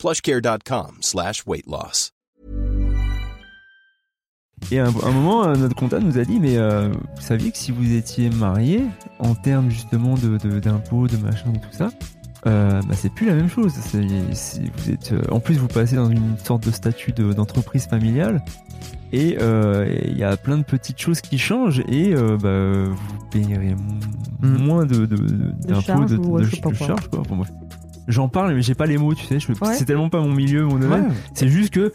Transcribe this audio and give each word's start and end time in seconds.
plushcare.com 0.00 0.96
slash 1.02 1.42
weight 1.46 1.66
loss. 1.66 2.12
Et 4.70 4.78
à 4.78 4.84
un, 4.86 4.88
un 4.88 5.10
moment, 5.10 5.44
euh, 5.46 5.54
notre 5.56 5.74
comptable 5.74 6.04
nous 6.06 6.18
a 6.18 6.24
dit, 6.24 6.38
mais 6.40 6.56
euh, 6.56 6.88
vous 6.90 7.20
saviez 7.22 7.50
que 7.50 7.58
si 7.58 7.70
vous 7.70 7.92
étiez 7.94 8.30
marié, 8.30 8.82
en 9.18 9.34
termes 9.34 9.70
justement 9.70 10.14
de, 10.14 10.38
de- 10.38 10.58
d'impôts, 10.60 11.06
de, 11.06 11.16
machin, 11.18 11.50
de 11.52 11.58
tout 11.58 11.72
ça, 11.72 11.90
euh, 12.46 12.80
bah, 12.82 12.94
c'est 12.96 13.12
plus 13.12 13.26
la 13.26 13.34
même 13.34 13.48
chose. 13.50 13.72
Vous 13.92 14.90
êtes, 14.90 15.12
euh, 15.12 15.22
en 15.30 15.40
plus, 15.40 15.56
vous 15.58 15.68
passez 15.68 15.96
dans 15.96 16.08
une 16.10 16.36
sorte 16.38 16.64
de 16.66 16.70
statut 16.70 17.12
de- 17.12 17.32
d'entreprise 17.32 17.86
familiale. 17.86 18.42
Et 19.12 19.38
euh, 19.40 19.92
il 20.06 20.16
y 20.16 20.24
a 20.24 20.36
plein 20.36 20.56
de 20.56 20.62
petites 20.62 21.00
choses 21.00 21.20
qui 21.20 21.36
changent 21.36 21.82
et 21.88 22.14
euh, 22.14 22.36
bah, 22.38 22.94
vous 22.94 23.26
payerez 23.30 23.70
m- 23.70 24.00
Mm. 24.40 24.56
moins 24.64 24.86
de, 24.86 25.04
de, 25.04 25.16
de- 25.16 25.52
d'impôts, 25.66 25.80
charges 25.82 26.10
de, 26.12 26.16
de- 26.16 26.68
de 26.70 26.74
charges. 26.74 27.08
Quoi. 27.08 27.20
Enfin, 27.20 27.36
bref. 27.36 27.50
J'en 28.10 28.28
parle, 28.28 28.54
mais 28.54 28.62
j'ai 28.62 28.74
pas 28.74 28.86
les 28.86 28.98
mots, 28.98 29.14
tu 29.14 29.24
sais. 29.24 29.40
je- 29.40 29.48
Ouais. 29.52 29.74
C'est 29.74 29.84
tellement 29.86 30.08
pas 30.10 30.20
mon 30.20 30.32
milieu, 30.32 30.64
mon 30.64 30.76
domaine. 30.78 31.08
Ouais. 31.08 31.14
C'est 31.34 31.48
juste 31.48 31.72
que 31.72 31.92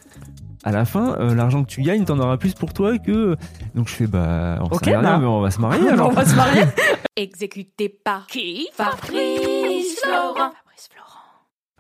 à 0.64 0.72
la 0.72 0.86
fin, 0.86 1.16
euh, 1.20 1.36
l'argent 1.36 1.64
que 1.64 1.70
tu 1.70 1.82
gagnes, 1.84 2.06
t'en 2.06 2.18
auras 2.20 2.38
plus 2.38 2.54
pour 2.56 2.74
toi 2.74 2.98
que. 2.98 3.36
Donc 3.76 3.88
je 3.88 3.94
fais 3.94 4.08
bah, 4.08 4.58
on 4.62 4.66
Ok, 4.66 4.86
sait 4.86 4.92
rien, 4.98 5.02
bah. 5.04 5.18
mais 5.20 5.26
on 5.28 5.42
va 5.42 5.52
se 5.52 5.60
marier 5.62 5.88
alors. 5.90 6.10
On 6.10 6.14
va 6.14 6.26
se 6.26 6.36
marier. 6.36 6.64
Exécuté 7.18 7.88
par 7.90 8.26
qui? 8.28 8.68
Fabrice. 8.74 10.02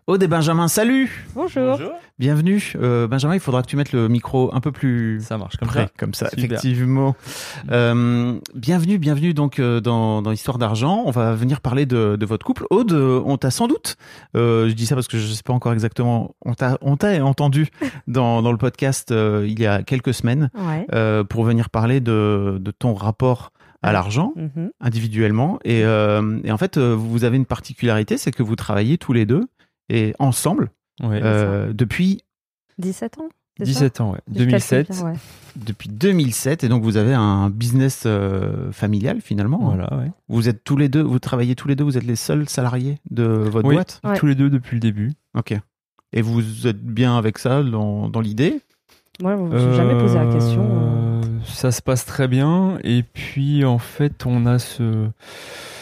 Aude 0.08 0.22
et 0.22 0.28
Benjamin, 0.28 0.67
salut 0.67 1.25
Bonjour. 1.34 1.80
Bienvenue. 2.20 2.73
Euh, 2.75 3.08
Benjamin, 3.08 3.34
il 3.34 3.39
faudra 3.39 3.64
que 3.64 3.67
tu 3.67 3.75
mettes 3.75 3.92
le 3.92 4.08
micro 4.08 4.53
un 4.53 4.59
peu 4.59 4.72
plus 4.72 5.20
Ça 5.23 5.39
marche 5.39 5.58
comme 5.58 5.67
près, 5.67 5.86
ça. 5.86 5.92
comme 5.97 6.14
ça, 6.14 6.30
Super. 6.30 6.44
effectivement. 6.45 7.16
Euh, 7.72 8.38
bienvenue, 8.53 9.00
bienvenue 9.00 9.34
donc 9.34 9.58
euh, 9.58 9.80
dans, 9.81 10.22
dans 10.22 10.31
Histoire 10.31 10.59
d'argent. 10.59 11.02
On 11.08 11.09
va 11.12 11.34
venir 11.34 11.59
parler 11.59 11.88
de, 11.88 12.17
de 12.17 12.25
votre 12.28 12.45
couple. 12.45 12.67
Aude, 12.70 12.92
euh, 12.94 13.20
on 13.25 13.38
t'a 13.38 13.50
sans 13.50 13.67
doute, 13.67 13.95
euh, 14.38 14.70
je 14.70 14.73
dis 14.75 14.86
ça 14.86 14.94
parce 14.94 15.08
que 15.08 15.17
je 15.17 15.25
sais 15.25 15.42
pas 15.44 15.53
encore 15.53 15.73
exactement, 15.73 16.36
on 16.45 16.53
t'a 16.53 16.78
on 16.81 16.97
t'a 16.97 17.25
entendu 17.25 17.69
dans, 18.08 18.44
dans 18.44 18.52
le 18.52 18.59
podcast 18.59 19.09
euh, 19.12 19.44
il 19.50 19.59
y 19.59 19.66
a 19.66 19.81
quelques 19.81 20.14
semaines 20.14 20.52
Ouais. 20.53 20.86
euh, 20.94 21.23
pour 21.23 21.44
venir 21.45 21.72
parler 21.72 22.00
de, 22.00 22.58
de 22.62 22.69
ton 22.72 22.94
rapport 22.94 23.52
à 23.81 23.92
l'argent 23.92 24.34
Mhm. 24.36 24.69
individuellement. 24.81 25.59
Et, 25.64 25.84
euh, 25.84 26.40
et 26.44 26.52
en 26.52 26.58
fait, 26.58 26.78
euh, 26.78 26.94
vous 26.95 27.23
avez 27.23 27.38
une 27.38 27.45
particularité, 27.45 28.17
c'est 28.17 28.31
que 28.31 28.42
vous 28.44 28.56
travaillez 28.56 28.97
tous 29.00 29.14
les 29.14 29.25
deux 29.28 29.44
et 29.89 30.14
ensemble 30.19 30.69
Ouais. 31.03 31.19
euh, 31.23 31.73
depuis 31.73 32.22
17 32.78 33.19
ans 33.19 33.30
c'est 33.58 33.66
ça? 33.67 33.72
17 33.72 34.02
ans, 34.02 34.11
ouais. 34.11 34.19
Si 34.28 34.33
je 34.33 34.45
calcule 34.50 34.52
2007. 34.52 34.91
bien, 34.91 35.05
ouais. 35.05 35.14
depuis 35.55 35.88
2007 35.89 36.64
et 36.66 36.67
donc 36.67 36.83
vous 36.83 36.97
avez 36.97 37.14
un 37.14 37.50
business 37.50 38.03
euh, 38.06 38.69
familial 38.73 39.22
finalement. 39.22 39.59
Voilà, 39.59 39.94
ouais. 39.97 40.11
Vous 40.28 40.50
êtes 40.50 40.66
tous 40.66 40.75
les 40.75 40.89
deux, 40.89 41.02
vous 41.02 41.19
travaillez 41.19 41.56
tous 41.56 41.69
les 41.69 41.78
deux, 41.78 41.86
vous 41.86 41.97
êtes 41.97 42.03
les 42.03 42.17
seuls 42.17 42.50
salariés 42.50 42.97
de 43.11 43.23
votre 43.23 43.66
Oui, 43.67 43.75
boîte? 43.75 44.02
Ouais. 44.03 44.17
tous 44.17 44.25
les 44.25 44.36
deux 44.36 44.50
depuis 44.50 44.75
le 44.75 44.81
début. 44.81 45.13
Ok. 45.38 45.53
Et 46.11 46.22
vous 46.22 46.67
êtes 46.67 46.81
bien 46.83 47.17
avec 47.17 47.38
ça 47.38 47.63
dans, 47.63 48.09
dans 48.09 48.19
l'idée? 48.19 48.59
Moi, 49.22 49.38
je 49.38 49.41
me 49.44 49.58
suis 49.58 49.75
jamais 49.78 49.97
posé 49.97 50.16
la 50.16 50.25
question. 50.33 50.67
euh. 50.69 51.22
Euh, 51.22 51.39
Ça 51.45 51.72
se 51.72 51.81
passe 51.81 52.06
très 52.06 52.28
bien. 52.28 52.78
Et 52.83 53.03
puis, 53.03 53.63
en 53.63 53.78
fait, 53.80 54.25
on 54.25 54.45
a 54.45 54.59
ce, 54.59 55.08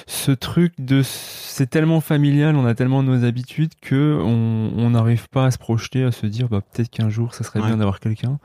ce 0.07 0.31
truc 0.31 0.73
de. 0.79 1.01
C'est 1.03 1.69
tellement 1.69 2.01
familial, 2.01 2.55
on 2.55 2.65
a 2.65 2.73
tellement 2.75 3.03
nos 3.03 3.23
habitudes 3.23 3.71
que 3.81 4.19
on 4.21 4.89
n'arrive 4.89 5.29
pas 5.29 5.45
à 5.45 5.51
se 5.51 5.57
projeter, 5.57 6.03
à 6.03 6.11
se 6.11 6.25
dire, 6.25 6.49
bah, 6.49 6.61
peut-être 6.61 6.89
qu'un 6.89 7.09
jour, 7.09 7.33
ça 7.33 7.43
serait 7.43 7.59
Ouais. 7.59 7.67
bien 7.67 7.77
d'avoir 7.77 7.99
quelqu'un. 7.99 8.39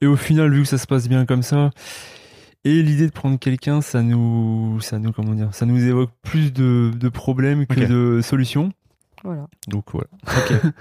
Et 0.00 0.06
au 0.06 0.16
final, 0.16 0.52
vu 0.52 0.62
que 0.62 0.68
ça 0.68 0.78
se 0.78 0.86
passe 0.86 1.08
bien 1.08 1.26
comme 1.26 1.42
ça, 1.42 1.70
et 2.64 2.82
l'idée 2.82 3.06
de 3.06 3.12
prendre 3.12 3.38
quelqu'un, 3.38 3.80
ça 3.82 4.02
nous, 4.02 4.80
ça 4.80 4.98
nous, 4.98 5.12
comment 5.12 5.34
dire, 5.34 5.54
ça 5.54 5.66
nous 5.66 5.84
évoque 5.86 6.10
plus 6.22 6.52
de, 6.52 6.90
de 6.98 7.08
problèmes 7.10 7.66
que 7.66 7.80
de 7.80 8.20
solutions. 8.22 8.72
Voilà. 9.22 9.46
Donc 9.68 9.84
voilà. 9.92 10.08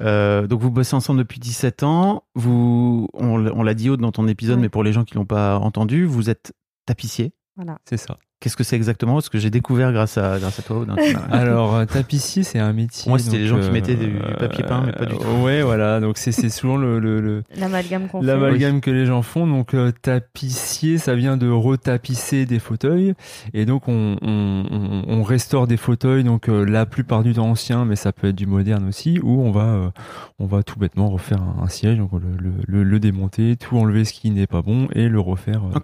Euh, 0.00 0.46
donc 0.46 0.60
vous 0.60 0.70
bossez 0.70 0.94
ensemble 0.94 1.18
depuis 1.18 1.40
17 1.40 1.82
ans. 1.82 2.22
Vous, 2.36 3.08
on, 3.14 3.36
l'a 3.36 3.74
dit 3.74 3.90
Aude 3.90 4.00
dans 4.00 4.12
ton 4.12 4.28
épisode, 4.28 4.56
Ouais. 4.58 4.62
mais 4.62 4.68
pour 4.68 4.84
les 4.84 4.92
gens 4.92 5.02
qui 5.02 5.16
l'ont 5.16 5.24
pas 5.26 5.58
entendu, 5.58 6.04
vous 6.04 6.30
êtes 6.30 6.52
tapissier. 6.86 7.32
Voilà. 7.58 7.78
C'est 7.88 7.96
ça. 7.96 8.16
Qu'est-ce 8.40 8.56
que 8.56 8.62
c'est 8.62 8.76
exactement 8.76 9.14
Parce 9.14 9.28
que 9.28 9.38
j'ai 9.38 9.50
découvert 9.50 9.92
grâce 9.92 10.16
à 10.16 10.38
grâce 10.38 10.60
à 10.60 10.62
toi. 10.62 10.86
Alors, 11.32 11.74
euh, 11.74 11.84
tapissier, 11.86 12.44
c'est 12.44 12.60
un 12.60 12.72
métier. 12.72 13.02
Pour 13.02 13.10
moi, 13.10 13.18
c'était 13.18 13.38
les 13.38 13.48
gens 13.48 13.58
qui 13.58 13.66
euh, 13.66 13.72
mettaient 13.72 13.96
du 13.96 14.16
papier 14.38 14.62
peint, 14.62 14.84
mais 14.86 14.92
pas 14.92 15.06
du 15.06 15.16
tout. 15.16 15.24
euh, 15.26 15.42
Ouais, 15.44 15.60
voilà. 15.62 15.98
Donc, 15.98 16.18
c'est 16.18 16.30
c'est 16.30 16.48
souvent 16.48 16.76
le, 16.76 17.00
le, 17.00 17.20
le- 17.20 17.42
L'amalgame 17.56 18.06
qu'on 18.06 18.20
fait. 18.20 18.26
l'amalgame 18.28 18.80
que 18.80 18.92
les 18.92 19.06
gens 19.06 19.22
font. 19.22 19.44
Donc, 19.48 19.74
euh, 19.74 19.90
tapissier, 19.90 20.98
ça 20.98 21.16
vient 21.16 21.36
de 21.36 21.48
retapisser 21.50 22.46
des 22.46 22.60
fauteuils. 22.60 23.14
Et 23.54 23.64
donc, 23.66 23.88
on, 23.88 24.16
on, 24.22 24.64
on- 24.70 25.04
on 25.08 25.22
restaure 25.24 25.66
des 25.66 25.76
fauteuils, 25.76 26.22
donc 26.22 26.48
euh, 26.48 26.64
la 26.64 26.86
plupart 26.86 27.24
du 27.24 27.32
temps 27.34 27.50
anciens, 27.50 27.84
mais 27.84 27.96
ça 27.96 28.12
peut 28.12 28.28
être 28.28 28.36
du 28.36 28.46
moderne 28.46 28.86
aussi, 28.86 29.18
où 29.20 29.42
on 29.42 29.50
va, 29.50 29.62
euh, 29.64 29.90
on 30.38 30.46
va 30.46 30.62
tout 30.62 30.78
bêtement 30.78 31.08
refaire 31.10 31.42
un, 31.42 31.64
un 31.64 31.68
siège, 31.68 31.98
donc 31.98 32.12
le, 32.12 32.20
le, 32.38 32.52
le- 32.68 32.84
le 32.84 33.00
démonter, 33.00 33.56
tout 33.56 33.76
enlever 33.78 34.04
ce 34.04 34.12
qui 34.12 34.30
n'est 34.30 34.46
pas 34.46 34.62
bon 34.62 34.86
et 34.94 35.08
le 35.08 35.18
refaire 35.18 35.62
euh, 35.64 35.76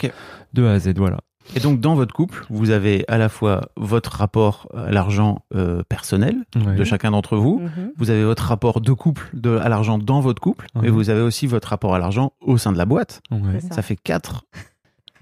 de 0.53 0.65
A 0.67 0.73
à 0.75 0.79
Z. 0.79 0.93
Voilà. 0.97 1.19
Et 1.57 1.61
donc 1.61 1.79
dans 1.81 1.95
votre 1.95 2.15
couple, 2.15 2.45
vous 2.51 2.71
avez 2.71 3.05
à 3.09 3.19
la 3.19 3.29
fois 3.29 3.69
votre 3.77 4.13
rapport 4.17 4.69
à 4.75 4.91
l'argent 4.91 5.41
euh, 5.55 5.83
personnel 5.89 6.37
de 6.57 6.85
chacun 6.85 7.11
d'entre 7.11 7.37
vous. 7.37 7.61
Mhm. 7.61 7.93
Vous 7.97 8.11
avez 8.11 8.25
votre 8.25 8.45
rapport 8.45 8.81
de 8.81 8.93
couple 8.93 9.29
de, 9.35 9.57
à 9.59 9.69
l'argent 9.69 9.99
dans 9.99 10.21
votre 10.21 10.41
couple, 10.41 10.67
et 10.83 10.91
vous 10.91 11.11
avez 11.11 11.21
aussi 11.21 11.47
votre 11.47 11.69
rapport 11.69 11.95
à 11.95 11.99
l'argent 11.99 12.33
au 12.41 12.57
sein 12.59 12.73
de 12.73 12.79
la 12.79 12.87
boîte. 12.87 13.21
Ouais. 13.31 13.61
Ça 13.61 13.75
ça. 13.77 13.83
fait 13.83 13.97
quatre 13.97 14.45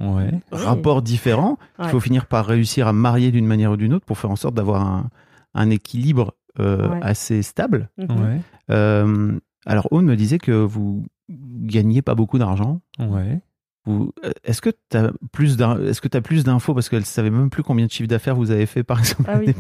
Ouais. 0.00 0.31
Rapports 0.50 1.03
différents. 1.03 1.59
Il 1.78 1.84
Ouais. 1.84 1.91
faut 1.91 2.00
finir 2.00 2.27
par 2.27 2.47
réussir 2.47 2.88
à 2.88 2.93
marier 2.93 3.31
d'une 3.31 3.47
manière 3.47 3.72
ou 3.72 3.77
d'une 3.77 3.93
autre 3.94 4.05
pour 4.06 4.19
faire 4.19 4.31
en 4.31 4.37
sorte 4.37 4.55
d'avoir 4.55 4.81
un, 4.82 5.11
un 5.55 5.71
équilibre 5.71 6.34
euh, 6.59 6.88
Ouais. 6.88 6.99
assez 7.03 7.43
stable. 7.43 7.88
Mhm. 7.99 8.11
Ouais. 8.11 8.41
Euh, 8.71 9.38
alors, 9.66 9.87
Aude 9.93 10.05
me 10.05 10.16
disait 10.16 10.38
que 10.38 10.50
vous 10.53 11.05
gagnez 11.28 12.03
pas 12.03 12.15
beaucoup 12.15 12.38
d'argent. 12.38 12.81
Ouais. 12.99 13.41
Euh, 13.88 14.06
Est-ce 14.44 14.60
que 14.60 14.70
tu 14.91 14.97
as 14.97 15.10
plus 15.32 15.56
d'in- 15.56 15.81
est-ce 15.84 16.00
que 16.00 16.06
tu 16.09 16.16
as 16.16 16.20
plus 16.20 16.44
d'infos 16.44 16.72
parce 16.75 16.88
qu'elle 16.88 17.04
savait 17.04 17.31
même 17.31 17.50
plus 17.50 17.62
combien 17.65 17.87
de 17.87 17.91
chiffre 17.91 18.09
d'affaires 18.09 18.37
vous 18.37 18.50
avez 18.53 18.66
fait 18.66 18.84
par 18.84 18.98
exemple 19.00 19.28
Ah 19.32 19.38
oui. 19.44 19.53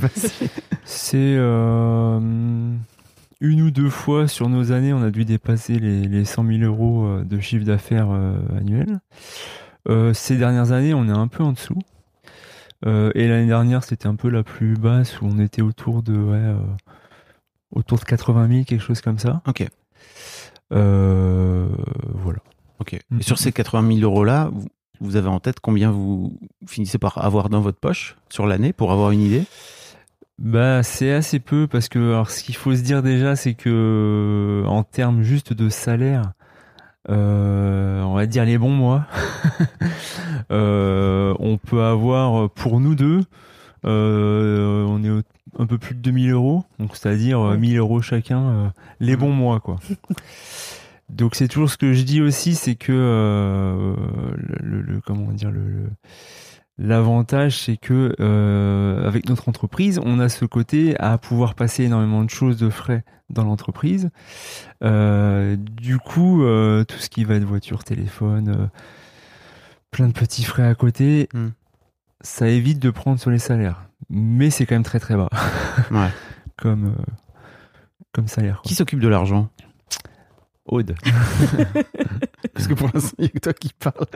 C'est 0.84 1.16
euh, 1.36 2.20
une 3.40 3.62
ou 3.62 3.70
deux 3.72 3.90
fois 3.90 4.28
sur 4.28 4.48
nos 4.48 4.70
années, 4.70 4.92
on 4.92 5.02
a 5.02 5.10
dû 5.10 5.24
dépasser 5.24 5.78
les, 5.80 6.02
les 6.02 6.24
100 6.24 6.46
000 6.46 6.58
euros 6.62 7.04
euh, 7.06 7.24
de 7.24 7.40
chiffre 7.40 7.64
d'affaires 7.64 8.10
euh, 8.12 8.36
annuel. 8.56 9.00
Euh, 9.88 10.14
ces 10.14 10.36
dernières 10.36 10.70
années, 10.70 10.94
on 10.94 11.08
est 11.08 11.10
un 11.10 11.26
peu 11.26 11.42
en 11.42 11.50
dessous. 11.52 11.78
Euh, 12.86 13.10
et 13.16 13.26
l'année 13.26 13.46
dernière, 13.48 13.82
c'était 13.82 14.06
un 14.06 14.14
peu 14.14 14.28
la 14.28 14.44
plus 14.44 14.74
basse 14.76 15.20
où 15.20 15.26
on 15.26 15.38
était 15.40 15.62
autour 15.62 16.02
de 16.04 16.14
ouais, 16.16 16.36
euh, 16.36 16.56
autour 17.74 17.98
de 17.98 18.04
80 18.04 18.48
000, 18.48 18.64
quelque 18.64 18.80
chose 18.82 19.00
comme 19.00 19.18
ça. 19.18 19.42
Ok. 19.48 19.66
Euh, 20.72 21.68
voilà. 22.14 22.38
Ok. 22.82 22.98
Mhm. 23.10 23.20
Et 23.20 23.22
sur 23.22 23.38
ces 23.38 23.52
80 23.52 23.96
000 23.98 24.00
euros 24.00 24.24
là, 24.24 24.50
vous, 24.52 24.66
vous 25.00 25.16
avez 25.16 25.28
en 25.28 25.38
tête 25.38 25.60
combien 25.60 25.90
vous 25.92 26.36
finissez 26.66 26.98
par 26.98 27.24
avoir 27.24 27.48
dans 27.48 27.60
votre 27.60 27.78
poche 27.78 28.16
sur 28.28 28.46
l'année 28.46 28.72
pour 28.72 28.90
avoir 28.92 29.12
une 29.12 29.20
idée? 29.20 29.44
Bah, 30.38 30.82
c'est 30.82 31.12
assez 31.12 31.38
peu 31.38 31.68
parce 31.68 31.88
que 31.88 31.98
alors 32.00 32.28
ce 32.30 32.42
qu'il 32.42 32.56
faut 32.56 32.74
se 32.74 32.82
dire 32.82 33.02
déjà, 33.02 33.36
c'est 33.36 33.54
que 33.54 34.64
en 34.66 34.82
termes 34.82 35.22
juste 35.22 35.52
de 35.52 35.68
salaire, 35.68 36.32
euh, 37.08 38.02
on 38.02 38.14
va 38.14 38.26
dire 38.26 38.44
les 38.44 38.58
bons 38.58 38.72
mois, 38.72 39.06
euh, 40.50 41.34
on 41.38 41.58
peut 41.58 41.84
avoir 41.84 42.50
pour 42.50 42.80
nous 42.80 42.96
deux, 42.96 43.20
euh, 43.84 44.84
on 44.84 45.04
est 45.04 45.22
un 45.58 45.66
peu 45.66 45.78
plus 45.78 45.94
de 45.94 46.00
2000 46.00 46.32
euros, 46.32 46.64
donc 46.80 46.96
c'est-à-dire 46.96 47.38
euh, 47.38 47.50
Ouais. 47.52 47.58
1000 47.58 47.78
euros 47.78 48.02
chacun, 48.02 48.40
euh, 48.40 48.68
les 48.98 49.16
bons 49.16 49.32
mois 49.32 49.60
quoi. 49.60 49.76
Donc 51.12 51.34
c'est 51.34 51.48
toujours 51.48 51.70
ce 51.70 51.76
que 51.76 51.92
je 51.92 52.02
dis 52.02 52.20
aussi, 52.20 52.54
c'est 52.54 52.74
que 52.74 52.92
euh, 52.92 53.94
le, 54.60 55.00
comment 55.04 55.30
dire 55.32 55.50
le, 55.50 55.66
le- 55.68 55.90
L'avantage, 56.78 57.58
c'est 57.60 57.76
que 57.76 58.16
euh, 58.18 59.06
avec 59.06 59.28
notre 59.28 59.48
entreprise, 59.50 60.00
on 60.02 60.18
a 60.18 60.28
ce 60.30 60.46
côté 60.46 60.98
à 60.98 61.18
pouvoir 61.18 61.54
passer 61.54 61.84
énormément 61.84 62.24
de 62.24 62.30
choses 62.30 62.56
de 62.56 62.70
frais 62.70 63.04
dans 63.28 63.44
l'entreprise. 63.44 64.08
Euh, 64.82 65.56
du 65.56 65.98
coup, 65.98 66.42
euh, 66.42 66.82
tout 66.84 66.96
ce 66.96 67.10
qui 67.10 67.24
va 67.24 67.34
être 67.34 67.44
voiture, 67.44 67.84
téléphone, 67.84 68.70
plein 69.90 70.08
de 70.08 70.12
petits 70.14 70.44
frais 70.44 70.66
à 70.66 70.74
côté, 70.74 71.28
Hmm. 71.34 71.48
ça 72.22 72.48
évite 72.48 72.78
de 72.78 72.90
prendre 72.90 73.20
sur 73.20 73.30
les 73.30 73.38
salaires. 73.38 73.84
Mais 74.08 74.48
c'est 74.50 74.64
quand 74.64 74.74
même 74.74 74.82
très 74.82 74.98
très 74.98 75.14
bas 75.14 75.28
Ouais. 75.90 76.08
comme 76.56 76.94
comme 78.12 78.28
salaire. 78.28 78.56
quoi. 78.56 78.68
Qui 78.68 78.74
s'occupe 78.74 78.98
de 79.00 79.08
l'argent? 79.08 79.50
Aude. 80.66 80.94
Parce 82.54 82.68
que 82.68 82.74
pour 82.74 82.88
l'instant, 82.92 83.14
il 83.18 83.22
n'y 83.22 83.26
a 83.26 83.30
que 83.30 83.38
toi 83.38 83.52
qui 83.52 83.70
parles. 83.78 84.06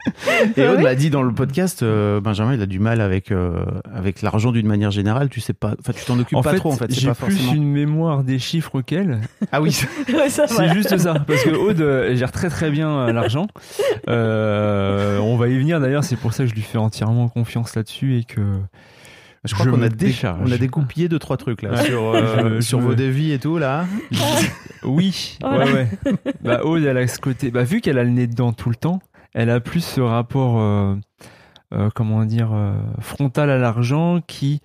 Et 0.57 0.63
Ah 0.63 0.71
Aude 0.73 0.77
oui 0.79 0.83
m'a 0.85 0.95
dit 0.95 1.11
dans 1.11 1.23
le 1.23 1.33
podcast, 1.33 1.83
euh, 1.83 2.21
Benjamin, 2.21 2.55
il 2.55 2.63
a 2.63 2.67
du 2.67 2.79
mal 2.79 3.01
avec, 3.01 3.33
euh, 3.33 3.65
avec 3.93 4.23
l'argent 4.23 4.53
d'une 4.53 4.67
manière 4.67 4.91
générale. 4.91 5.29
Tu 5.29 5.41
sais 5.41 5.55
pas, 5.55 5.75
enfin, 5.81 5.93
tu 5.93 6.05
t'en 6.05 6.19
occupes 6.19 6.37
En 6.37 6.43
pas 6.43 6.53
fait, 6.53 6.59
trop, 6.59 6.73
en 6.73 6.77
fait. 6.77 6.93
C'est 6.93 7.01
j'ai 7.01 7.09
pas 7.09 7.15
plus 7.15 7.35
forcément. 7.35 7.55
une 7.55 7.71
mémoire 7.73 8.23
des 8.23 8.39
chiffres 8.39 8.81
qu'elle. 8.83 9.21
Ah 9.51 9.61
oui. 9.61 9.77
Ouais, 10.13 10.29
ça, 10.29 10.47
C'est 10.47 10.55
voilà. 10.55 10.75
juste 10.75 10.97
ça, 10.99 11.15
parce 11.27 11.43
que 11.43 11.51
Aude 11.51 11.81
euh, 11.81 12.15
gère 12.15 12.31
très 12.33 12.49
très 12.49 12.71
bien 12.71 12.91
euh, 12.91 13.13
l'argent. 13.13 13.49
Euh, 14.09 15.19
on 15.19 15.37
va 15.37 15.49
y 15.49 15.59
venir 15.59 15.81
d'ailleurs, 15.81 16.05
c'est 16.05 16.17
pour 16.17 16.33
ça 16.33 16.45
que 16.45 16.51
je 16.51 16.55
lui 16.55 16.63
fais 16.63 16.79
entièrement 16.79 17.29
confiance 17.29 17.75
là-dessus 17.75 18.19
et 18.19 18.25
que 18.25 18.41
Je 19.47 19.55
crois 19.55 19.67
Je 19.67 19.71
qu'on 19.71 19.83
a, 19.83 19.89
dé- 19.89 20.07
décharge. 20.07 20.41
on 20.45 20.51
a 20.53 20.59
découpillé 20.59 21.09
deux, 21.09 21.19
trois 21.19 21.37
trucs 21.37 21.63
là. 21.63 21.71
Ouais. 21.71 21.85
Sur, 21.85 22.15
euh, 22.15 22.57
Je- 22.57 22.61
sur 22.61 22.81
je 22.81 22.87
vos 22.87 22.95
devis 22.95 23.33
et 23.33 23.39
tout 23.39 23.59
là. 23.59 23.87
oui, 24.85 25.39
Voilà. 25.41 25.65
ouais 25.67 25.73
ouais. 26.05 26.13
Bah 26.43 26.61
Aude, 26.65 26.83
elle 26.85 26.99
a 26.99 27.07
ce 27.07 27.19
côté, 27.19 27.51
bah 27.51 27.65
vu 27.65 27.81
qu'elle 27.81 27.99
a 27.99 28.05
le 28.05 28.11
nez 28.11 28.27
dedans 28.27 28.53
tout 28.53 28.69
le 28.71 28.77
temps, 28.77 29.01
elle 29.35 29.51
a 29.51 29.61
plus 29.61 29.81
ce 29.85 30.01
rapport, 30.01 30.61
euh, 30.61 30.95
euh, 31.75 31.91
comment 31.95 32.25
dire, 32.25 32.51
euh, 32.53 32.73
frontal 33.01 33.51
à 33.51 33.59
l'argent 33.59 34.21
qui, 34.27 34.61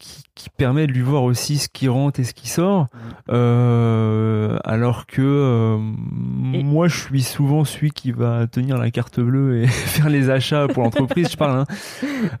qui 0.00 0.24
qui 0.40 0.48
permet 0.48 0.86
de 0.86 0.92
lui 0.92 1.02
voir 1.02 1.24
aussi 1.24 1.58
ce 1.58 1.68
qui 1.68 1.86
rentre 1.88 2.18
et 2.18 2.24
ce 2.24 2.32
qui 2.32 2.48
sort, 2.48 2.86
euh, 3.28 4.56
alors 4.64 5.06
que 5.06 5.20
euh, 5.20 5.76
moi 5.78 6.88
je 6.88 6.98
suis 6.98 7.22
souvent 7.22 7.66
celui 7.66 7.90
qui 7.90 8.10
va 8.10 8.46
tenir 8.46 8.78
la 8.78 8.90
carte 8.90 9.20
bleue 9.20 9.62
et 9.62 9.66
faire 9.68 10.08
les 10.08 10.30
achats 10.30 10.66
pour 10.66 10.82
l'entreprise, 10.82 11.30
je 11.30 11.36
parle. 11.36 11.58
Hein. 11.58 11.66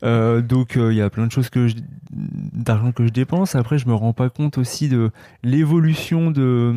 Euh, 0.02 0.40
donc 0.40 0.78
euh, 0.78 0.92
il 0.92 0.96
y 0.96 1.02
a 1.02 1.10
plein 1.10 1.26
de 1.26 1.32
choses 1.32 1.50
que 1.50 1.68
je 1.68 1.74
d'argent 2.10 2.92
que 2.92 3.04
je 3.04 3.10
dépense. 3.10 3.54
Après 3.54 3.76
je 3.76 3.86
me 3.86 3.94
rends 3.94 4.14
pas 4.14 4.30
compte 4.30 4.56
aussi 4.56 4.88
de 4.88 5.10
l'évolution 5.42 6.30
de 6.30 6.74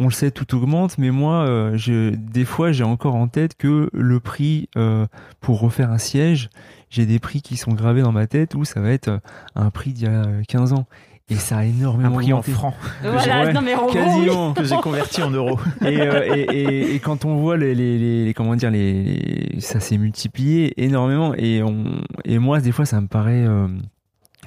on 0.00 0.06
le 0.06 0.10
sait, 0.10 0.30
tout 0.32 0.56
augmente, 0.56 0.98
mais 0.98 1.10
moi, 1.10 1.44
euh, 1.46 1.76
je, 1.76 2.10
des 2.14 2.44
fois, 2.44 2.72
j'ai 2.72 2.82
encore 2.84 3.14
en 3.14 3.28
tête 3.28 3.54
que 3.56 3.88
le 3.92 4.18
prix 4.20 4.68
euh, 4.76 5.06
pour 5.40 5.60
refaire 5.60 5.90
un 5.92 5.98
siège, 5.98 6.50
j'ai 6.88 7.06
des 7.06 7.18
prix 7.20 7.42
qui 7.42 7.56
sont 7.56 7.72
gravés 7.74 8.02
dans 8.02 8.10
ma 8.12 8.26
tête 8.26 8.54
où 8.56 8.64
ça 8.64 8.80
va 8.80 8.90
être 8.90 9.08
euh, 9.08 9.18
un 9.54 9.70
prix 9.70 9.92
d'il 9.92 10.04
y 10.04 10.08
a 10.10 10.24
15 10.48 10.72
ans. 10.72 10.86
Et 11.32 11.36
ça 11.36 11.58
a 11.58 11.60
Un 11.60 11.64
énormément 11.64 12.16
prix 12.16 12.32
en 12.32 12.38
augmenté. 12.38 12.50
francs 12.50 12.74
Voilà, 13.02 13.44
Ouais, 13.44 13.52
non, 13.52 13.60
mais 13.62 13.74
en 13.76 13.86
gros, 13.86 13.92
oui. 13.94 14.24
Quasiment. 14.26 14.52
que 14.52 14.64
j'ai 14.64 14.76
converti 14.78 15.22
en 15.22 15.30
euros. 15.30 15.60
et, 15.82 16.00
euh, 16.00 16.34
et, 16.34 16.40
et, 16.40 16.94
et 16.96 16.98
quand 16.98 17.24
on 17.24 17.36
voit 17.36 17.56
les, 17.56 17.72
les, 17.76 17.98
les- 17.98 18.24
les- 18.24 18.34
comment 18.34 18.56
dire 18.56 18.72
les, 18.72 19.04
les- 19.04 19.60
ça 19.60 19.78
s'est 19.78 19.96
multiplié 19.98 20.72
énormément 20.82 21.32
et 21.36 21.62
on 21.62 21.84
et 22.24 22.40
moi 22.40 22.58
des 22.60 22.72
fois 22.72 22.84
ça 22.84 23.00
me 23.00 23.06
paraît 23.06 23.44
euh, 23.46 23.68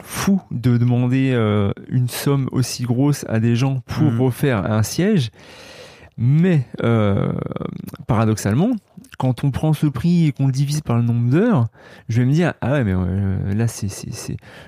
fou 0.02 0.42
de 0.52 0.78
demander 0.78 1.32
euh, 1.34 1.72
une 1.90 2.10
somme 2.10 2.50
aussi 2.52 2.84
grosse 2.84 3.26
à 3.30 3.40
des 3.40 3.56
gens 3.56 3.82
pour 3.86 4.12
Mhm. 4.12 4.22
refaire 4.22 4.72
un 4.72 4.84
siège 4.84 5.30
mais 6.18 6.66
euh, 6.84 7.34
paradoxalement 8.08 8.72
quand 9.18 9.44
on 9.44 9.52
prend 9.52 9.74
ce 9.74 9.86
prix 9.86 10.28
et 10.28 10.32
qu'on 10.32 10.48
le 10.48 10.52
divise 10.52 10.82
par 10.82 10.98
le 10.98 11.04
nombre 11.04 11.30
d'heures, 11.30 11.68
je 12.10 12.22
vais 12.22 12.26
me 12.26 12.34
dire 12.34 12.54
ah 12.62 12.74
ouais 12.74 12.84
mais 12.84 12.94
euh, 12.96 13.54
là 13.54 13.68
c'est 13.68 13.88